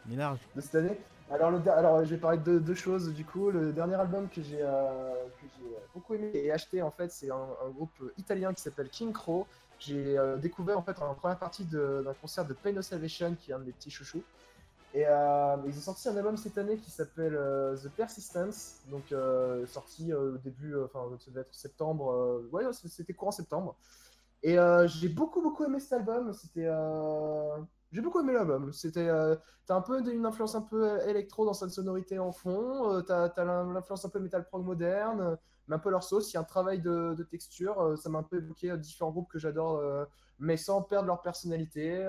Mais 0.08 0.16
large. 0.16 0.40
de 0.56 0.62
cette 0.62 0.76
année? 0.76 0.98
Alors, 1.32 1.52
le, 1.52 1.72
alors 1.72 2.04
je 2.04 2.10
vais 2.10 2.18
parler 2.18 2.40
de 2.40 2.60
deux 2.60 2.76
choses 2.76 3.14
du 3.14 3.26
coup. 3.26 3.52
Le 3.52 3.72
dernier 3.72 3.96
album 3.96 4.28
que 4.30 4.42
j'ai 4.42 4.62
euh, 4.62 5.14
j'ai 5.42 5.66
beaucoup 5.94 6.14
aimé 6.16 6.32
et 6.34 6.52
acheté 6.52 6.82
en 6.82 6.92
fait, 6.92 7.12
c'est 7.12 7.30
un, 7.30 7.70
groupe 7.76 7.92
italien 8.18 8.54
qui 8.54 8.62
s'appelle 8.62 8.90
King 8.90 9.14
Crow. 9.14 9.46
J'ai 9.80 10.18
euh, 10.18 10.38
découvert 10.38 10.78
en 10.78 10.82
fait 10.82 11.02
en 11.02 11.14
première 11.14 11.40
partie 11.40 11.64
d'un 11.66 12.14
concert 12.22 12.46
de 12.46 12.54
Pain 12.54 12.76
of 12.78 12.86
Salvation 12.86 13.36
qui 13.40 13.52
est 13.52 13.54
un 13.54 13.60
de 13.60 13.66
mes 13.66 13.72
petits 13.72 13.92
chouchous. 13.92 14.24
Et 14.94 15.06
euh, 15.06 15.56
ils 15.68 15.78
ont 15.78 15.82
sorti 15.82 16.10
un 16.10 16.18
album 16.18 16.36
cette 16.36 16.58
année 16.58 16.78
qui 16.78 16.90
s'appelle 16.90 17.36
euh, 17.36 17.78
The 17.78 17.90
Persistence, 17.90 18.80
donc 18.90 19.12
euh, 19.12 19.68
sorti 19.68 20.12
euh, 20.12 20.34
au 20.34 20.38
début, 20.38 20.74
euh, 20.74 20.86
enfin 20.86 21.06
ça 21.20 21.30
devait 21.30 21.42
être 21.42 21.54
septembre, 21.54 22.12
euh, 22.12 22.50
ouais 22.52 22.64
c'était 22.74 23.14
courant 23.14 23.32
septembre. 23.32 23.76
Et 24.42 24.58
euh, 24.58 24.88
j'ai 24.88 25.10
beaucoup 25.10 25.42
beaucoup 25.42 25.64
aimé 25.64 25.80
cet 25.80 25.94
album, 25.94 26.34
c'était, 26.34 26.66
euh, 26.66 27.58
j'ai 27.92 28.02
beaucoup 28.02 28.20
aimé 28.20 28.34
l'album. 28.34 28.72
C'était, 28.72 29.08
euh, 29.08 29.36
t'as 29.66 29.76
un 29.76 29.82
peu 29.82 30.00
une 30.12 30.26
influence 30.26 30.56
un 30.56 30.62
peu 30.62 30.90
euh, 30.90 31.08
électro 31.08 31.46
dans 31.46 31.54
sa 31.54 31.70
sonorité 31.70 32.20
en 32.20 32.32
fond, 32.32 32.94
euh, 32.94 33.02
t'as, 33.02 33.30
t'as 33.30 33.44
l'in- 33.46 33.74
l'influence 33.74 34.06
un 34.06 34.10
peu 34.10 34.20
metal 34.20 34.46
prog 34.46 34.64
moderne, 34.66 35.38
mais 35.68 35.76
un 35.76 35.80
peu 35.80 35.90
leur 35.90 36.04
sauce. 36.04 36.32
Il 36.32 36.36
y 36.36 36.38
a 36.38 36.42
un 36.42 36.44
travail 36.44 36.82
de, 36.82 37.16
texture, 37.32 37.82
euh, 37.82 37.96
ça 37.96 38.10
m'a 38.10 38.20
un 38.20 38.24
peu 38.24 38.38
évoqué 38.38 38.72
euh, 38.72 38.78
différents 38.78 39.12
groupes 39.12 39.30
que 39.32 39.40
j'adore, 39.40 39.82
mais 40.40 40.58
sans 40.58 40.82
perdre 40.84 41.08
leur 41.08 41.22
personnalité. 41.22 42.08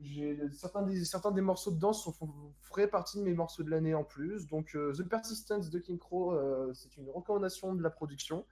j'ai 0.00 0.38
certains 0.52 0.82
des, 0.82 1.04
certains 1.04 1.30
des 1.30 1.40
morceaux 1.40 1.70
de 1.70 1.78
danse 1.78 2.04
font- 2.18 2.52
feraient 2.62 2.88
partie 2.88 3.18
de 3.18 3.22
mes 3.22 3.32
morceaux 3.34 3.62
de 3.62 3.70
l'année 3.70 3.94
en 3.94 4.04
plus. 4.04 4.46
Donc, 4.48 4.72
The 4.72 5.02
Persistence 5.08 5.70
de 5.70 5.78
King 5.78 5.98
Crow, 5.98 6.36
c'est 6.74 6.96
une 6.96 7.08
recommandation 7.10 7.74
de 7.74 7.82
la 7.82 7.90
production. 7.90 8.44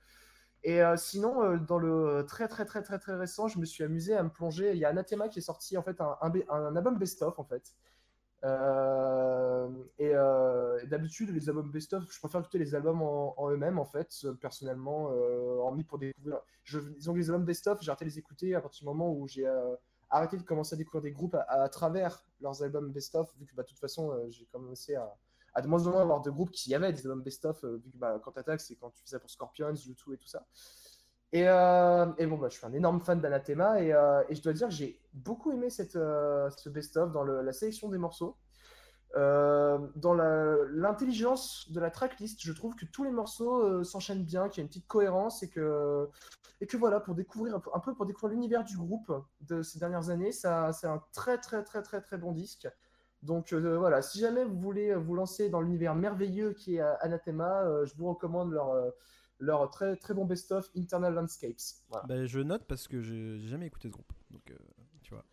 Et 0.65 0.83
euh, 0.83 0.97
sinon, 0.97 1.43
euh, 1.43 1.57
dans 1.59 1.79
le 1.79 2.25
très 2.27 2.47
très 2.49 2.65
très 2.65 2.83
très 2.83 2.99
très 2.99 3.15
récent, 3.15 3.49
je 3.49 3.59
me 3.59 3.65
suis 3.65 3.85
amusé 3.85 4.15
à 4.15 4.23
me 4.23 4.31
plonger. 4.31 4.73
Il 4.73 4.79
y 4.79 4.85
a 4.85 4.89
Anathema 4.91 5.29
qui 5.29 5.41
est 5.41 5.43
sorti 5.43 5.77
en 5.77 5.83
fait 5.83 6.01
un, 6.01 6.17
un, 6.21 6.77
album 6.77 6.99
best-of 6.99 7.39
en 7.39 7.45
fait. 7.45 7.75
Euh, 8.45 9.69
et 9.99 10.11
euh, 10.15 10.85
d'habitude, 10.87 11.31
les 11.31 11.49
albums 11.49 11.71
best-of, 11.71 12.05
je 12.11 12.19
préfère 12.19 12.41
écouter 12.41 12.59
les 12.59 12.75
albums 12.75 13.03
en, 13.03 13.51
eux-mêmes 13.51 13.79
en 13.79 13.85
fait, 13.85 14.13
euh, 14.25 14.33
personnellement, 14.35 15.11
euh, 15.13 15.59
hormis 15.59 15.85
pour 15.85 15.99
découvrir. 15.99 16.41
Je, 16.65 16.81
disons 16.81 17.13
que 17.13 17.19
les 17.19 17.31
albums 17.31 17.45
best-of, 17.45 17.81
j'ai 17.83 17.91
arrêté 17.91 18.05
de 18.05 18.11
les 18.11 18.19
écouter 18.19 18.55
à 18.55 18.61
partir 18.61 18.81
du 18.81 18.87
moment 18.87 19.13
où 19.13 19.29
j'ai 19.29 19.47
euh, 19.47 19.77
arrêté 20.11 20.37
de 20.37 20.43
commencer 20.43 20.75
à 20.75 20.77
découvrir 20.77 21.03
des 21.03 21.13
groupes 21.13 21.37
à, 21.49 21.69
travers 21.69 22.25
leurs 22.41 22.63
albums 22.63 22.91
best-of, 22.91 23.33
vu 23.39 23.47
que 23.47 23.55
bah, 23.55 23.63
de 23.63 23.69
toute 23.69 23.79
façon, 23.79 24.11
euh, 24.11 24.29
j'ai 24.31 24.47
commencé 24.47 24.95
à, 24.97 25.17
à 25.55 25.63
de 25.63 25.69
moins 25.69 25.87
en 25.87 25.91
moins 25.91 26.03
avoir 26.03 26.21
de 26.23 26.31
groupes 26.31 26.51
qui 26.51 26.75
avaient 26.75 26.93
des 26.93 27.07
albums 27.07 27.23
best-of, 27.23 27.65
euh, 27.65 27.81
vu 27.85 27.91
que 27.91 27.97
bah, 27.99 28.19
quand 28.23 28.33
t'attaques, 28.33 28.61
c'est 28.61 28.77
quand 28.77 28.91
tu 28.91 29.03
fais 29.03 29.11
ça 29.11 29.19
pour 29.19 29.31
Scorpions, 29.31 29.73
U2 29.73 30.15
et 30.15 30.17
tout 30.17 30.27
ça. 30.27 30.47
Et, 31.33 31.49
euh, 31.49 32.07
et 32.19 32.27
bon, 32.27 32.37
bah, 32.37 32.49
je 32.51 32.57
suis 32.57 32.67
un 32.67 32.73
énorme 32.73 33.01
fan 33.01 33.21
d'Anathema 33.21 33.83
et, 33.83 33.93
euh, 33.93 34.23
je 34.31 34.41
dois 34.41 34.53
dire 34.53 34.69
que 34.69 34.75
j'ai 34.75 35.01
beaucoup 35.13 35.51
aimé 35.53 35.71
cette, 35.71 35.93
ce 35.93 36.69
best-of 36.69 37.13
dans 37.13 37.25
la 37.25 37.53
sélection 37.53 37.89
des 37.89 37.99
morceaux. 37.99 38.37
Dans 39.15 40.15
l'intelligence 40.15 41.71
de 41.71 41.81
la 41.81 41.91
tracklist, 41.91 42.41
je 42.43 42.53
trouve 42.53 42.75
que 42.75 42.87
tous 42.87 43.05
les 43.05 43.11
morceaux 43.11 43.85
s'enchaînent 43.85 44.25
bien, 44.25 44.49
qu'il 44.49 44.59
y 44.59 44.61
a 44.61 44.65
une 44.65 44.69
petite 44.69 44.87
cohérence 44.87 45.43
et 45.43 45.49
que, 45.51 46.09
et 46.61 46.67
que 46.67 46.77
voilà, 46.79 47.01
pour 47.01 47.15
découvrir 47.15 47.57
un 47.57 47.81
peu, 47.81 47.95
pour 47.95 48.07
découvrir 48.07 48.35
l'univers 48.35 48.65
du 48.65 48.77
groupe 48.77 49.13
de 49.43 49.63
ces 49.63 49.79
dernières 49.79 50.09
années, 50.09 50.33
c'est 50.33 50.47
un 50.49 51.03
très 51.13 51.39
très 51.39 51.63
très 51.63 51.83
très 51.83 52.01
très 52.01 52.19
bon 52.19 52.33
disque. 52.33 52.69
Donc 53.23 53.53
euh, 53.53 53.79
voilà, 53.79 54.03
si 54.03 54.19
jamais 54.19 54.45
vous 54.45 54.59
voulez 54.59 54.95
vous 54.95 55.15
lancer 55.15 55.49
dans 55.49 55.61
l'univers 55.61 55.95
merveilleux 55.95 56.53
qui 56.55 56.77
est 56.77 56.81
euh, 56.81 56.93
Anathema, 57.01 57.63
euh, 57.63 57.87
je 57.87 57.95
vous 57.97 58.09
recommande 58.09 58.53
leur, 58.53 58.71
euh, 58.71 58.91
leur 59.39 59.71
très 59.71 59.95
très 59.97 60.13
bon 60.13 60.25
best-of 60.25 60.69
Internal 60.77 61.15
Landscapes. 61.15 61.61
Voilà. 61.89 62.07
Bah, 62.07 62.27
je 62.27 62.41
note 62.41 62.65
parce 62.67 62.89
que 62.89 63.01
j'ai 63.01 63.39
jamais 63.49 63.67
écouté 63.67 63.89
ce 63.89 63.93
groupe. 63.93 64.13
Donc, 64.31 64.53
tu 65.03 65.15
vois. 65.15 65.25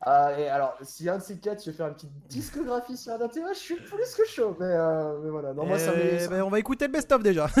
Ah, 0.00 0.38
et 0.38 0.48
alors, 0.48 0.76
si 0.82 1.08
un 1.08 1.16
de 1.18 1.22
ces 1.22 1.38
quatre, 1.38 1.62
tu 1.62 1.70
veux 1.70 1.76
faire 1.76 1.86
une 1.88 1.94
petite 1.94 2.12
discographie 2.28 2.96
sur 2.96 3.12
Anathema, 3.12 3.52
je 3.54 3.58
suis 3.58 3.76
plus 3.76 4.14
que 4.14 4.24
chaud. 4.26 4.54
Mais, 4.60 4.76
mais 5.22 5.30
voilà, 5.30 5.54
non, 5.54 5.64
moi, 5.66 5.78
mes- 5.78 6.24
Eh 6.24 6.28
ben, 6.28 6.42
on 6.42 6.50
va 6.50 6.58
écouter 6.58 6.86
le 6.86 6.92
best-of 6.92 7.22
déjà. 7.22 7.46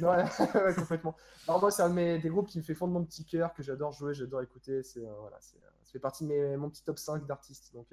Ouais, 0.00 0.24
ouais, 0.54 0.74
complètement. 0.76 1.16
Alors 1.48 1.60
moi, 1.60 1.70
c'est 1.70 1.82
un 1.82 1.88
de 1.88 1.94
mes, 1.94 2.18
des 2.18 2.28
groupes 2.28 2.46
qui 2.46 2.58
me 2.58 2.62
fait 2.62 2.74
fondre 2.74 2.92
mon 2.92 3.04
petit 3.04 3.24
cœur, 3.24 3.52
que 3.54 3.62
j'adore 3.62 3.92
jouer, 3.92 4.14
j'adore 4.14 4.42
écouter. 4.42 4.82
C'est, 4.82 5.00
voilà, 5.20 5.36
c'est, 5.40 5.56
ça 5.82 5.92
fait 5.92 5.98
partie 5.98 6.24
de 6.24 6.28
mes, 6.28 6.56
mon 6.56 6.70
petit 6.70 6.84
top 6.84 6.98
5 6.98 7.26
d'artistes. 7.26 7.72
Donc, 7.74 7.86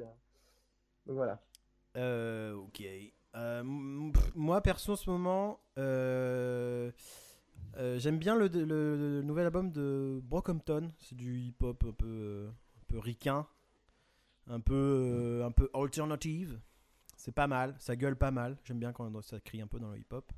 voilà. 1.07 1.39
Euh, 1.97 2.53
ok. 2.53 2.83
Euh, 3.35 3.63
moi, 3.63 4.61
perso, 4.61 4.93
en 4.93 4.95
ce 4.95 5.09
moment, 5.09 5.59
euh, 5.77 6.91
j'aime 7.75 8.17
bien 8.17 8.35
le, 8.35 9.21
nouvel 9.21 9.45
album 9.45 9.71
de 9.71 10.19
Brockhampton. 10.23 10.91
C'est 10.99 11.15
du 11.15 11.39
hip-hop 11.39 11.83
un 11.87 11.91
peu, 11.91 12.47
un 12.49 12.83
peu 12.87 12.99
ricain, 12.99 13.45
un 14.47 14.59
peu, 14.59 15.41
un 15.45 15.51
peu 15.51 15.69
alternative. 15.73 16.59
C'est 17.17 17.33
pas 17.33 17.47
mal, 17.47 17.75
ça 17.79 17.95
gueule 17.95 18.15
pas 18.15 18.31
mal. 18.31 18.57
J'aime 18.63 18.79
bien 18.79 18.91
quand 18.91 19.21
ça 19.21 19.39
crie 19.39 19.61
un 19.61 19.67
peu 19.67 19.79
dans 19.79 19.91
le 19.91 19.99
hip-hop. 19.99 20.31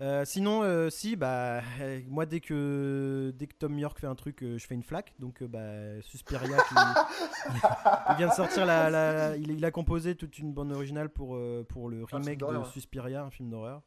Euh, 0.00 0.24
sinon, 0.24 0.62
euh, 0.64 0.90
si, 0.90 1.14
bah, 1.14 1.62
euh, 1.80 2.00
moi 2.08 2.26
dès 2.26 2.40
que 2.40 3.32
dès 3.36 3.46
que 3.46 3.54
Tom 3.54 3.78
York 3.78 3.98
fait 3.98 4.08
un 4.08 4.14
truc, 4.16 4.42
euh, 4.42 4.58
je 4.58 4.66
fais 4.66 4.74
une 4.74 4.82
flaque. 4.82 5.14
Donc, 5.20 5.42
bah, 5.44 6.00
Suspiria, 6.02 6.56
qui, 6.68 6.74
il 8.10 8.16
vient 8.16 8.28
de 8.28 8.32
sortir 8.32 8.66
la, 8.66 8.90
la- 8.90 9.36
il, 9.36 9.50
il 9.52 9.64
a 9.64 9.70
composé 9.70 10.16
toute 10.16 10.38
une 10.38 10.52
bande 10.52 10.72
originale 10.72 11.08
pour 11.10 11.38
pour 11.68 11.88
le 11.88 12.04
remake 12.24 12.38
de. 12.40 12.44
Suspiria, 12.66 13.22
un 13.24 13.30
film 13.30 13.50
d'horreur, 13.50 13.82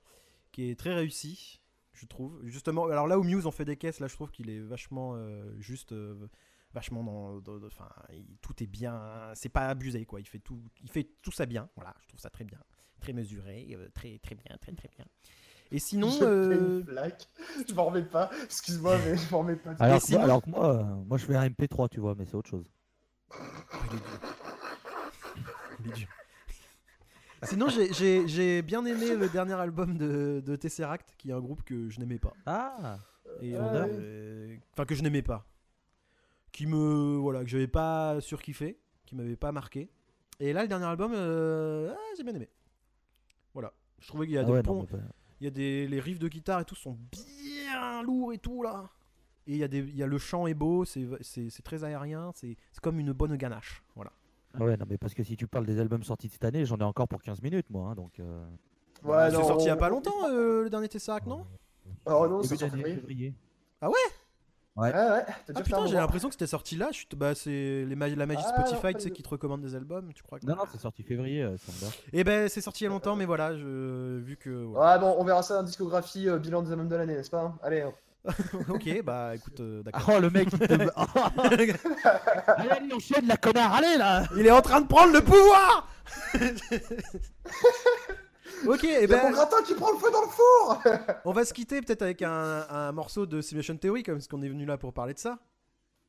qui 0.52 0.70
est 0.70 0.80
très 0.80 0.94
réussi, 0.94 1.60
je 1.94 2.06
trouve. 2.06 2.40
Justement, 2.46 2.86
alors 2.86 3.08
là 3.08 3.20
où 3.20 3.24
Muse 3.24 3.46
en 3.46 3.52
fait 3.52 3.66
des 3.66 3.76
caisses, 3.78 4.00
là 4.00 4.08
je 4.08 4.14
trouve 4.16 4.32
qu'il 4.32 4.50
est 4.50 4.60
vachement 4.60 5.18
juste, 5.60 5.94
vachement 6.74 7.04
dans, 7.42 7.66
enfin, 7.66 7.90
tout 8.42 8.64
est 8.64 8.68
bien, 8.68 9.32
c'est 9.34 9.50
pas 9.50 9.68
abusé 9.68 10.06
quoi. 10.06 10.22
Il 10.22 10.26
fait 10.28 10.40
tout, 10.40 10.64
il 10.82 10.90
fait 10.90 11.10
tout 11.22 11.32
ça 11.32 11.46
bien. 11.46 11.70
Voilà, 11.76 11.94
je 12.02 12.08
trouve 12.08 12.20
ça 12.22 12.30
très 12.30 12.46
bien, 12.46 12.60
très 13.02 13.12
mesuré, 13.12 13.78
très 13.94 14.20
très 14.20 14.36
bien, 14.36 14.56
très 14.62 14.72
très 14.72 14.88
bien. 14.96 15.06
Et 15.72 15.80
sinon, 15.80 16.10
je 16.10 16.18
fais 16.18 16.24
euh, 16.26 16.82
une. 16.82 17.66
Je 17.68 17.74
m'en 17.74 17.86
remets 17.86 18.04
pas. 18.04 18.30
Excuse-moi, 18.46 18.98
mais 19.06 19.18
je 19.18 19.32
m'en 19.32 19.40
remets 19.40 19.56
pas. 19.58 19.72
Alors, 19.80 20.00
que 20.00 20.06
sinon- 20.06 20.20
moi, 20.20 20.26
alors 20.26 20.42
que 20.42 20.50
moi, 20.50 20.76
euh, 20.76 20.84
moi, 21.06 21.18
je 21.18 21.26
fais 21.26 21.36
un 21.36 21.46
MP3, 21.50 21.90
tu 21.90 22.00
vois, 22.00 22.16
mais 22.18 22.26
c'est 22.26 22.36
autre 22.36 22.50
chose. 22.50 22.66
Oh, 23.32 23.36
il 23.92 23.96
est 23.98 24.00
dur. 24.00 24.20
Il 25.86 25.90
est 25.92 25.94
dur. 25.94 26.08
Sinon, 27.44 27.70
j'ai- 27.70 27.94
j'ai 27.94 28.28
j'ai 28.28 28.62
bien 28.64 28.84
aimé 28.86 29.16
le 29.16 29.30
dernier 29.30 29.54
album 29.54 29.98
de, 29.98 30.42
de 30.44 30.56
Tesseract, 30.56 31.14
qui 31.18 31.30
est 31.30 31.34
un 31.34 31.40
groupe 31.40 31.62
que 31.64 31.88
je 31.90 32.00
n'aimais 32.00 32.18
pas. 32.18 32.34
Ah 32.48 32.98
Et, 33.42 33.56
Ah 33.56 33.76
euh, 33.86 34.48
ouais. 34.48 34.60
Enfin, 34.74 34.86
que 34.86 34.96
je 34.96 35.04
n'aimais 35.04 35.22
pas. 35.22 35.46
Qui 36.52 36.66
me. 36.66 37.18
Voilà, 37.18 37.44
que 37.44 37.50
j'avais 37.50 37.68
pas 37.68 38.20
surkiffé, 38.22 38.80
qui 39.06 39.16
m'avait 39.16 39.36
pas 39.36 39.52
marqué. 39.52 39.92
Et 40.40 40.52
là, 40.54 40.64
le 40.64 40.68
dernier 40.68 40.86
album, 40.86 41.12
euh, 41.14 41.94
ah, 41.94 42.14
j'ai 42.18 42.24
bien 42.24 42.34
aimé. 42.34 42.50
Voilà. 43.54 43.72
Je 44.00 44.08
trouvais 44.08 44.26
qu'il 44.26 44.36
y 44.36 44.38
a 44.38 44.42
Ah 44.42 44.46
des 44.46 44.52
ouais, 44.54 44.64
ponts- 44.64 44.76
non, 44.76 44.88
mais 44.92 44.98
pas- 44.98 45.04
il 45.40 45.46
y 45.46 45.48
a 45.48 45.52
des 45.52 45.88
les 45.88 46.00
riffs 46.00 46.20
de 46.20 46.28
guitare 46.28 46.62
et 46.62 46.66
tout 46.66 46.76
sont 46.76 46.98
bien 47.12 48.02
lourds 48.04 48.34
et 48.34 48.38
tout 48.38 48.64
là. 48.64 48.90
Et 49.48 49.54
il 49.54 49.58
y 49.58 49.64
a 49.64 49.68
des 49.68 49.80
il 49.80 49.96
y 49.96 50.04
a 50.04 50.08
le 50.08 50.18
chant 50.18 50.48
est 50.48 50.54
beau, 50.54 50.84
c'est 50.86 51.06
c'est 51.22 51.50
c'est 51.50 51.64
très 51.64 51.84
aérien, 51.84 52.32
c'est 52.36 52.56
c'est 52.72 52.82
comme 52.82 53.00
une 53.00 53.14
bonne 53.14 53.36
ganache. 53.38 53.84
Voilà. 53.96 54.12
Ah 54.54 54.64
ouais, 54.64 54.76
non, 54.78 54.86
mais 54.90 54.98
parce 54.98 55.14
que 55.14 55.24
si 55.24 55.38
tu 55.38 55.46
parles 55.46 55.66
des 55.66 55.80
albums 55.80 56.04
sortis 56.04 56.28
de 56.28 56.34
cette 56.34 56.46
année, 56.46 56.66
j'en 56.66 56.78
ai 56.78 56.84
encore 56.84 57.08
pour 57.08 57.22
15 57.22 57.42
minutes, 57.44 57.70
moi. 57.70 57.90
hein, 57.92 57.96
donc, 57.96 58.20
euh... 58.20 58.44
Ouais, 59.04 59.30
c'est 59.30 59.44
sorti 59.44 59.66
il 59.66 59.68
y 59.68 59.72
a 59.72 59.76
pas 59.76 59.90
longtemps 59.90 60.26
euh, 60.30 60.64
le 60.64 60.70
dernier 60.70 60.88
Tesseract, 60.88 61.28
non? 61.28 61.46
Oh 62.06 62.28
non, 62.28 62.42
c'est 62.42 62.56
sorti. 62.58 62.82
d'année, 62.82 63.34
Ouais, 63.82 63.90
février. 64.86 65.12
ouais, 65.12 65.26
t'as 65.46 65.54
Ah 65.56 65.62
putain, 65.62 65.86
j'ai 65.88 65.96
l'impression 65.96 66.28
que 66.30 66.34
c'était 66.36 66.48
sorti 66.48 66.76
là. 66.76 66.88
Je 66.92 66.98
suis- 66.98 67.08
bah, 67.16 67.34
c'est 67.36 67.86
les 67.86 67.96
ma- 67.96 68.08
la 68.08 68.26
magie 68.26 68.44
Ah, 68.46 68.50
Spotify, 68.66 68.94
tu 68.96 69.02
sais, 69.02 69.12
qui 69.12 69.24
te 69.24 69.30
recommande 69.30 69.62
des 69.62 69.76
albums, 69.76 70.12
tu 70.14 70.24
crois 70.24 70.40
que... 70.40 70.46
Non, 70.46 70.56
non, 70.56 70.64
c'est 70.72 70.80
sorti 70.82 71.04
février, 71.04 71.44
euh, 71.44 71.58
ça 71.58 71.72
me 71.72 71.80
va. 71.90 71.94
Et 72.14 72.24
ben, 72.24 72.48
c'est 72.50 72.62
sorti 72.62 72.84
il 72.84 72.86
y 72.86 72.88
a 72.88 72.92
longtemps, 72.92 73.16
mais 73.16 73.26
voilà, 73.26 73.56
je... 73.58 74.20
vu 74.20 74.38
que. 74.38 74.50
Ouais, 74.66 75.00
bon, 75.00 75.16
on 75.18 75.24
verra 75.24 75.42
ça 75.44 75.56
dans 75.56 75.62
la 75.62 75.66
discographie 75.68 76.30
euh, 76.30 76.38
bilan 76.40 76.62
des 76.62 76.72
albums 76.72 76.88
de 76.90 76.96
l'année, 76.96 77.16
n'est-ce 77.16 77.30
pas? 77.32 77.42
Hein 77.42 77.56
Allez, 77.64 77.84
hop. 77.84 77.96
ok, 78.70 79.02
bah 79.04 79.36
écoute, 79.36 79.60
euh, 79.62 79.82
d'accord. 79.84 80.16
Oh, 80.16 80.20
le 80.20 80.30
mec, 80.30 80.50
il 80.52 80.60
te... 80.60 80.74
allez, 81.54 81.74
allez, 82.70 82.94
enchaîne 82.94 83.26
la 83.28 83.38
connard, 83.38 83.74
allez 83.76 83.98
là 83.98 84.24
Il 84.38 84.46
est 84.46 84.52
en 84.52 84.62
train 84.62 84.82
de 84.82 84.88
prendre 84.88 85.14
le 85.14 85.22
pouvoir 85.22 85.88
ok, 88.66 88.84
et 88.84 88.88
y 88.88 88.96
a 88.96 89.02
mon 89.02 89.08
ben 89.08 89.32
gratin 89.32 89.62
qui 89.64 89.74
prend 89.76 89.92
le 89.92 89.98
feu 89.98 90.10
dans 90.12 90.22
le 90.22 90.28
four 90.28 90.82
on 91.26 91.32
va 91.32 91.46
se 91.46 91.54
quitter 91.54 91.82
peut-être 91.82 92.02
avec 92.02 92.22
un, 92.22 92.66
un 92.70 92.92
morceau 92.92 93.26
de 93.26 93.42
Simulation 93.42 93.78
Theory, 93.78 94.04
comme 94.04 94.20
ce 94.22 94.28
qu'on 94.28 94.42
est 94.42 94.50
venu 94.50 94.66
là 94.66 94.78
pour 94.78 94.94
parler 94.94 95.14
de 95.14 95.20
ça. 95.20 95.38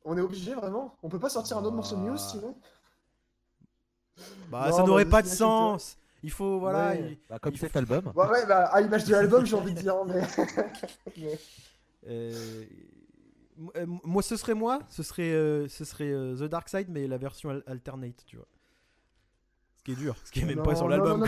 On 0.05 0.17
est 0.17 0.21
obligé 0.21 0.53
vraiment 0.53 0.95
On 1.03 1.09
peut 1.09 1.19
pas 1.19 1.29
sortir 1.29 1.57
un 1.57 1.63
autre 1.65 1.75
morceau 1.75 1.95
de 1.97 2.01
news 2.01 2.15
Ah. 2.15 2.17
sinon 2.17 2.55
Bah, 4.49 4.67
Non, 4.69 4.77
ça 4.77 4.83
n'aurait 4.83 5.05
bah, 5.05 5.11
pas 5.11 5.21
de 5.21 5.27
sens. 5.27 5.97
Il 6.23 6.31
faut, 6.31 6.59
voilà. 6.59 6.89
Ouais. 6.89 7.11
il- 7.11 7.17
Bah, 7.29 7.39
comme 7.39 7.53
Il 7.53 7.59
cet 7.59 7.71
faut- 7.71 7.77
album. 7.79 8.11
Ouais, 8.15 8.27
ouais, 8.27 8.45
bah 8.45 8.65
à 8.65 8.81
l'image 8.81 9.05
de 9.05 9.11
l'album, 9.13 9.45
j'ai 9.45 9.55
envie 9.55 9.73
de 9.73 9.79
dire, 9.79 9.95
mais. 10.05 10.21
mais- 11.17 11.39
euh, 12.07 12.65
euh, 13.77 13.85
moi, 14.03 14.21
ce 14.21 14.35
serait 14.35 14.53
moi, 14.53 14.79
ce 14.89 15.03
serait, 15.03 15.31
euh, 15.31 15.67
ce 15.69 15.85
serait 15.85 16.11
euh, 16.11 16.35
The 16.35 16.49
Dark 16.49 16.67
Side, 16.67 16.87
mais 16.89 17.07
la 17.07 17.17
version 17.17 17.49
al- 17.51 17.63
alternate, 17.67 18.23
tu 18.25 18.35
vois. 18.37 18.47
Qui 19.89 19.93
est 19.93 20.03
dur, 20.03 20.15
ce 20.23 20.31
qui 20.31 20.41
est 20.41 20.45
même 20.45 20.57
Non, 20.57 20.63
pas 20.63 20.75
sur 20.75 20.87
l'album. 20.89 21.25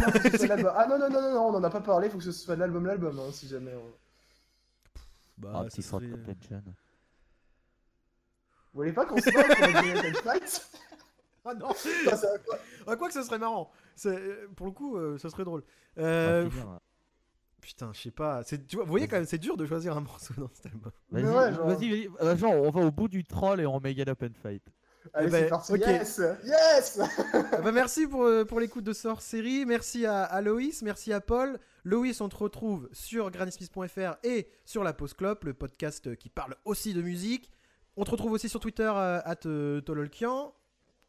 Ah 0.75 0.85
non, 0.88 0.99
non, 0.99 1.09
non, 1.09 1.21
non, 1.21 1.33
non, 1.33 1.45
on 1.47 1.55
en 1.55 1.63
a 1.63 1.69
pas 1.71 1.81
parlé, 1.81 2.09
faut 2.11 2.19
que 2.19 2.23
ce 2.23 2.31
soit 2.31 2.55
l'album, 2.55 2.85
l'album, 2.85 3.17
hein, 3.17 3.31
si 3.31 3.47
jamais. 3.47 3.73
on- 3.73 3.93
Bah, 5.39 5.63
ce 5.63 5.77
petit 5.77 5.81
serait-. 5.81 6.05
Vous 8.73 8.79
voulez 8.81 8.93
pas 8.93 9.05
qu'on 9.05 9.17
se 9.17 9.29
Fight 9.31 10.69
Ah 11.45 11.55
non 11.55 11.73
Ça, 11.73 12.27
quoi 12.45 12.59
Ah, 12.85 12.95
quoi 12.95 13.07
que 13.07 13.13
ce 13.15 13.23
serait 13.23 13.39
marrant. 13.39 13.71
C'est- 13.95 14.09
euh, 14.09 14.47
Pour 14.55 14.67
le 14.67 14.71
coup, 14.73 14.95
euh, 14.97 15.17
ça 15.17 15.29
serait 15.31 15.43
drôle. 15.43 15.63
Euh, 15.97 16.47
putain, 17.61 17.91
je 17.93 17.99
sais 18.01 18.11
pas. 18.11 18.43
Tu 18.43 18.57
vois, 18.75 18.83
vous 18.85 18.91
voyez 18.91 19.07
quand 19.07 19.15
même, 19.15 19.25
c'est 19.25 19.39
dur 19.39 19.57
de 19.57 19.65
choisir 19.65 19.97
un 19.97 20.01
morceau 20.01 20.35
dans 20.38 20.49
cet 20.53 20.67
album. 20.67 20.91
Mais 21.09 21.23
Vas-y, 21.23 21.33
ouais, 21.35 21.53
genre- 21.55 21.65
vas-y, 21.67 22.07
vas-y. 22.07 22.38
Genre, 22.38 22.53
on 22.53 22.69
va 22.69 22.81
au 22.81 22.91
bout 22.91 23.07
du 23.07 23.23
troll 23.25 23.59
et 23.59 23.65
on 23.65 23.79
met 23.79 23.95
Get 23.95 24.07
Up 24.07 24.21
and 24.21 24.35
Fight. 24.41 24.61
Allez, 25.14 25.30
ben, 25.30 25.44
c'est 25.44 25.49
parti, 25.49 25.73
ok. 25.73 25.80
yes 25.80 26.22
Yes 26.44 26.99
Ah 27.52 27.57
bah, 27.61 27.72
merci 27.72 28.07
pour, 28.07 28.23
euh, 28.23 28.45
pour 28.45 28.60
l'écoute 28.60 28.84
de 28.84 28.94
ce 28.94 29.07
hors-série. 29.07 29.65
Merci 29.65 30.06
à, 30.06 30.23
à 30.23 30.41
Loïs, 30.41 30.82
merci 30.82 31.11
à 31.14 31.22
Paul. 31.22 31.60
Loïs, 31.84 32.22
on 32.22 32.30
te 32.30 32.38
retrouve 32.38 32.90
sur 32.91 33.32
granitsmith.fr 33.32 34.18
et 34.23 34.48
sur 34.65 34.84
La 34.84 34.94
Pause 34.94 35.14
Clope, 35.14 35.44
le 35.45 35.53
podcast 35.53 36.07
euh, 36.07 36.15
qui 36.15 36.30
parle 36.30 36.56
aussi 36.65 36.94
de 36.94 37.02
musique. 37.02 37.49
On 37.98 38.03
te 38.06 38.11
retrouve 38.11 38.32
aussi 38.32 38.49
sur 38.49 38.60
Twitter, 38.60 38.91
euh, 38.94 39.19
at 39.26 39.45
euh, 39.45 39.82
Tololkian. 39.82 40.53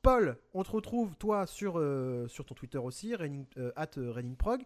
Paul, 0.03 0.37
on 0.53 0.65
te 0.65 0.71
retrouve 0.73 1.17
toi 1.17 1.47
sur, 1.47 1.79
euh, 1.79 2.27
sur 2.27 2.45
ton 2.45 2.55
Twitter 2.55 2.79
aussi, 2.79 3.15
euh, 3.15 3.71
at 3.77 3.91
euh, 3.99 4.11
RainingProg, 4.11 4.63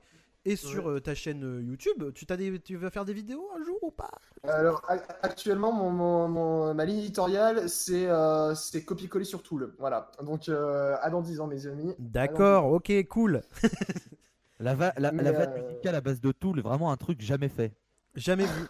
et 0.47 0.57
sur 0.57 0.89
euh, 0.91 1.01
ta 1.01 1.15
chaîne 1.15 1.45
euh, 1.45 1.63
YouTube. 1.63 2.13
Tu, 2.15 2.25
des, 2.37 2.61
tu 2.61 2.77
vas 2.77 2.91
faire 2.91 3.05
des 3.05 3.13
vidéos 3.13 3.49
un 3.59 3.63
jour 3.65 3.79
ou 3.83 3.91
pas? 3.91 4.11
Alors, 4.45 4.83
actuellement, 5.23 5.73
mon, 5.73 5.91
mon- 5.91 6.29
mon- 6.29 6.75
ma 6.75 6.85
ligne 6.85 7.01
éditoriale, 7.01 7.69
c'est 7.69 8.07
euh, 8.07 8.55
copier-coller 8.85 9.25
sur 9.25 9.43
Tool. 9.43 9.75
Voilà. 9.79 10.13
Donc, 10.23 10.49
euh, 10.49 10.97
à 11.03 11.11
dans 11.11 11.21
10 11.21 11.41
ans, 11.41 11.49
mes 11.49 11.67
amis. 11.67 11.95
D'accord, 11.99 12.73
ok, 12.73 12.93
cool. 13.09 13.43
La, 14.59 14.75
va- 14.75 14.95
la, 14.97 15.11
la 15.11 15.33
vanne 15.33 15.51
euh, 15.51 15.63
musicale 15.69 15.95
à 15.97 16.01
base 16.01 16.19
de 16.19 16.33
Tool 16.33 16.61
est 16.61 16.63
vraiment 16.63 16.91
un 16.91 16.97
truc 16.97 17.21
jamais 17.21 17.51
fait. 17.51 17.75
Jamais 18.15 18.47
vu. 18.47 18.65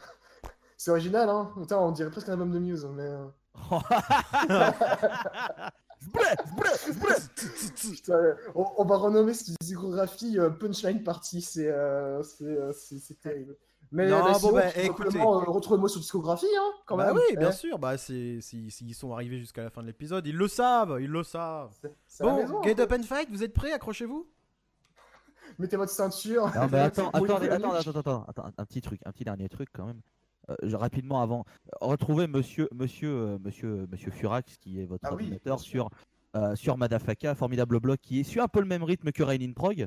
C'est 0.76 0.90
original, 0.90 1.28
hein 1.28 1.52
Putain, 1.56 1.78
on 1.78 1.92
dirait 1.92 2.10
presque 2.10 2.28
un 2.28 2.32
album 2.32 2.50
de 2.50 2.58
Muse, 2.58 2.88
mais... 2.92 3.08
euh, 8.10 8.34
on, 8.54 8.66
on 8.78 8.84
va 8.84 8.96
renommer 8.96 9.34
cette 9.34 9.56
discographie 9.60 10.38
euh, 10.38 10.50
Punchline 10.50 11.02
Party, 11.02 11.40
c'est 11.40 11.68
euh, 11.68 12.22
c'est 12.22 12.44
euh, 12.44 12.72
terrible. 13.22 13.56
Mais, 13.92 14.08
Non, 14.08 14.20
bon, 14.24 14.34
sinon, 14.34 14.52
bah, 14.52 14.76
écoutez. 14.76 15.20
euh, 15.20 15.24
retrouvez-moi 15.24 15.88
sur 15.88 16.00
discographie, 16.00 16.46
hein, 16.58 16.72
quand 16.86 16.96
bah 16.96 17.06
même. 17.06 17.16
oui, 17.16 17.36
bien 17.36 17.50
Eh, 17.50 17.52
sûr. 17.52 17.78
Bah, 17.78 17.96
s'ils 17.96 18.42
sont 18.94 19.12
arrivés 19.12 19.38
jusqu'à 19.38 19.62
la 19.62 19.70
fin 19.70 19.80
de 19.80 19.86
l'épisode, 19.86 20.26
ils 20.26 20.36
le 20.36 20.48
savent, 20.48 20.98
ils 21.00 21.08
le 21.10 21.22
savent. 21.22 21.70
c'est- 21.80 21.94
c'est 22.06 22.24
à 22.24 22.26
la 22.26 22.32
Bon, 22.32 22.42
maison, 22.42 22.62
Get. 22.64 22.80
Up 22.80 22.92
and 22.92 23.02
Fight, 23.04 23.28
vous 23.30 23.44
êtes 23.44 23.52
prêts? 23.54 23.72
Accrochez-vous 23.72 24.26
Mettez 25.60 25.76
votre 25.76 25.92
ceinture. 25.92 26.46
Non, 26.54 26.66
mais 26.70 26.78
attends, 26.80 27.10
attends, 27.10 27.36
attends, 27.36 27.72
attends, 27.72 27.86
attends, 27.86 28.24
attends, 28.26 28.50
un 28.58 28.64
petit 28.66 28.80
truc, 28.80 29.00
un 29.06 29.12
petit 29.12 29.24
dernier 29.24 29.48
truc 29.48 29.68
quand 29.72 29.86
même. 29.86 30.00
Euh, 30.50 30.54
rapidement 30.76 31.20
avant, 31.22 31.44
euh, 31.66 31.86
retrouvez 31.86 32.26
Monsieur, 32.28 32.68
Monsieur, 32.72 33.08
euh, 33.10 33.38
Monsieur, 33.44 33.86
Monsieur 33.90 34.10
Furax 34.12 34.56
qui 34.58 34.80
est 34.80 34.84
votre 34.86 35.04
Ah 35.06 35.12
ordinateur 35.12 35.58
sur 35.58 35.90
euh, 36.36 36.54
sur 36.54 36.76
Madafaka, 36.76 37.34
formidable 37.34 37.80
blog 37.80 37.96
qui 38.00 38.22
suit 38.22 38.40
un 38.40 38.46
peu 38.48 38.60
le 38.60 38.66
même 38.66 38.82
rythme 38.84 39.10
que 39.10 39.22
Rain 39.22 39.38
in 39.40 39.52
Prog. 39.52 39.86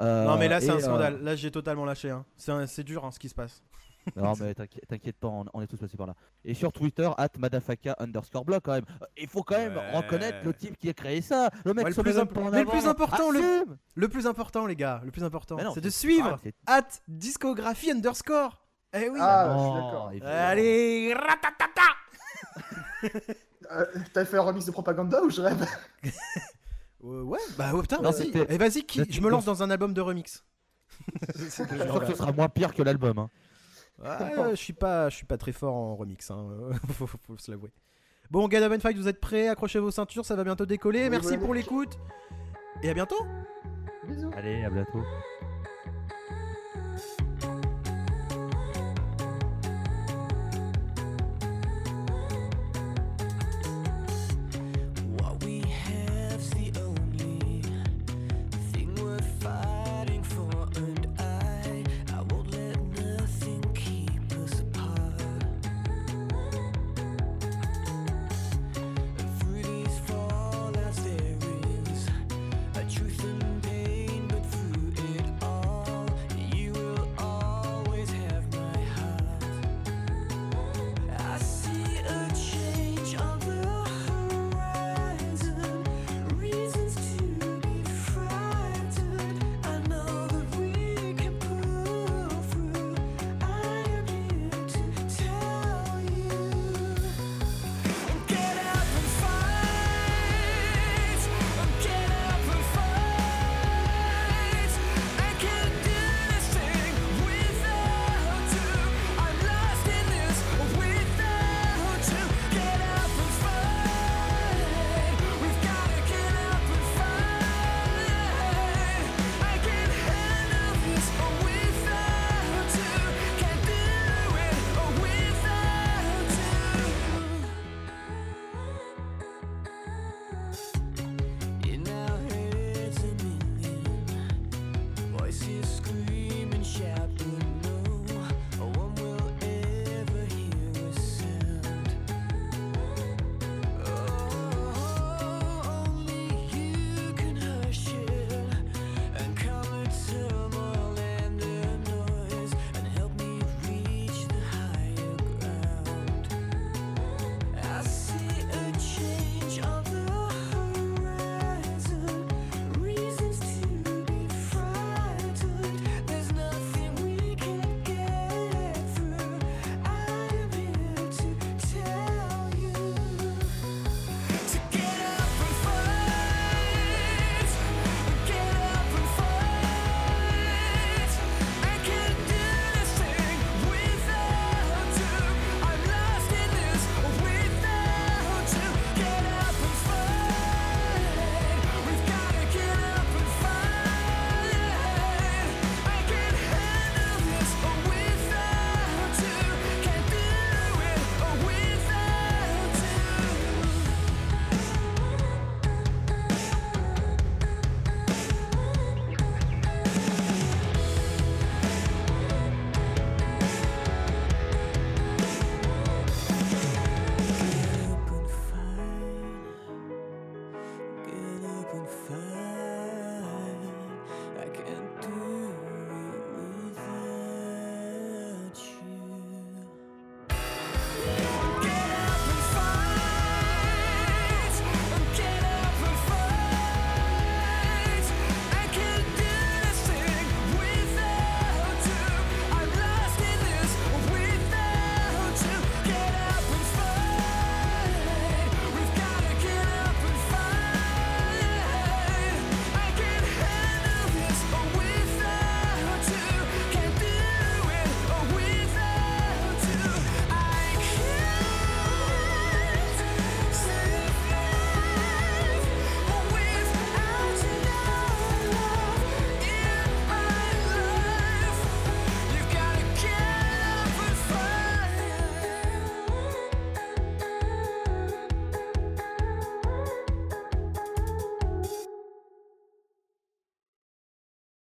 Euh, 0.00 0.24
Non, 0.26 0.38
mais 0.38 0.46
là, 0.48 0.60
c'est 0.60 0.70
un 0.70 0.78
scandale. 0.78 1.20
Là, 1.22 1.34
j'ai 1.34 1.50
totalement 1.50 1.84
lâché. 1.84 2.08
Hein. 2.10 2.24
C'est, 2.36 2.84
dur 2.84 3.04
hein, 3.04 3.10
ce 3.10 3.18
qui 3.18 3.28
se 3.28 3.34
passe. 3.34 3.62
non, 4.16 4.32
mais 4.40 4.54
t'inquiète 4.54 5.16
pas, 5.18 5.26
on, 5.28 5.44
on 5.52 5.60
est 5.60 5.66
tous 5.66 5.76
passés 5.76 5.96
par 5.96 6.06
là. 6.06 6.14
Et 6.44 6.54
sur 6.54 6.72
Twitter, 6.72 7.10
at 7.18 7.30
Madafaka 7.36 7.96
underscore 7.98 8.44
blog 8.44 8.60
quand 8.62 8.72
même. 8.74 8.84
Il 9.16 9.26
faut 9.26 9.42
quand 9.42 9.58
même 9.58 9.76
Ouais. 9.76 9.96
reconnaître 9.96 10.38
le 10.44 10.54
type 10.54 10.78
qui 10.78 10.88
a 10.88 10.94
créé 10.94 11.20
ça. 11.20 11.50
Le 11.64 11.74
mec 11.74 11.84
Ouais, 11.86 11.90
le 11.90 11.94
plus 12.02 12.04
mais 12.04 12.12
le 12.14 12.20
important, 12.88 13.30
le- 13.32 13.64
Le 13.94 14.08
plus 14.08 14.26
important, 14.26 14.66
les 14.66 14.76
gars, 14.76 15.02
le 15.04 15.10
plus 15.10 15.24
important, 15.24 15.58
c'est 15.74 15.80
de 15.82 15.90
suivre 15.90 16.38
at 16.66 16.86
discographie 17.08 17.90
underscore. 17.90 18.67
Eh 18.94 19.08
oui. 19.10 19.18
Ah, 19.20 19.54
je 19.56 19.62
suis 19.64 19.72
d'accord. 19.74 20.12
Allez, 20.22 21.14
ratatata. 21.14 21.82
Euh, 23.70 23.84
T'as 24.12 24.24
fait 24.24 24.38
un 24.38 24.42
remix 24.42 24.64
de 24.64 24.70
propaganda 24.70 25.22
ou 25.22 25.30
je 25.30 25.40
rêve 25.42 25.66
Euh, 27.04 27.22
ouais, 27.22 27.38
bah 27.56 27.72
ouais, 27.74 27.82
putain, 27.82 27.98
Non, 28.02 28.10
vas-y. 28.10 28.26
c'était- 28.26 28.46
Eh, 28.48 28.58
vas-y, 28.58 28.82
qui... 28.82 29.04
je 29.08 29.20
me 29.20 29.30
lance 29.30 29.44
dans 29.44 29.62
un 29.62 29.70
album 29.70 29.94
de 29.94 30.00
remix. 30.00 30.44
Je 31.36 31.62
vais 31.62 31.86
crois 31.86 32.00
que 32.00 32.06
ce 32.06 32.14
sera 32.16 32.32
moins 32.32 32.48
pire 32.48 32.74
que 32.74 32.82
l'album. 32.82 33.18
hein. 33.18 33.30
Ah, 34.04 34.50
je 34.50 34.56
suis 34.56 34.72
pas, 34.72 35.08
je 35.08 35.14
suis 35.14 35.26
pas 35.26 35.36
très 35.38 35.52
fort 35.52 35.74
en 35.74 35.94
remix, 35.94 36.28
hein. 36.32 36.48
faut, 36.92 37.06
faut- 37.06 37.18
faut 37.24 37.38
se 37.38 37.52
l'avouer. 37.52 37.70
Bon, 38.32 38.48
Up 38.52 38.72
and 38.72 38.80
Fight, 38.80 38.96
vous 38.96 39.06
êtes 39.06 39.20
prêts? 39.20 39.46
Accrochez 39.48 39.78
vos 39.78 39.92
ceintures, 39.92 40.24
ça 40.26 40.34
va 40.34 40.42
bientôt 40.42 40.66
décoller. 40.66 41.04
Oui, 41.04 41.10
Merci 41.10 41.38
pour 41.38 41.54
l'écoute 41.54 41.96
et 42.82 42.90
à 42.90 42.94
bientôt. 42.94 43.24
Bisous. 44.08 44.30
Allez, 44.36 44.64
à 44.64 44.70
bientôt. 44.70 45.02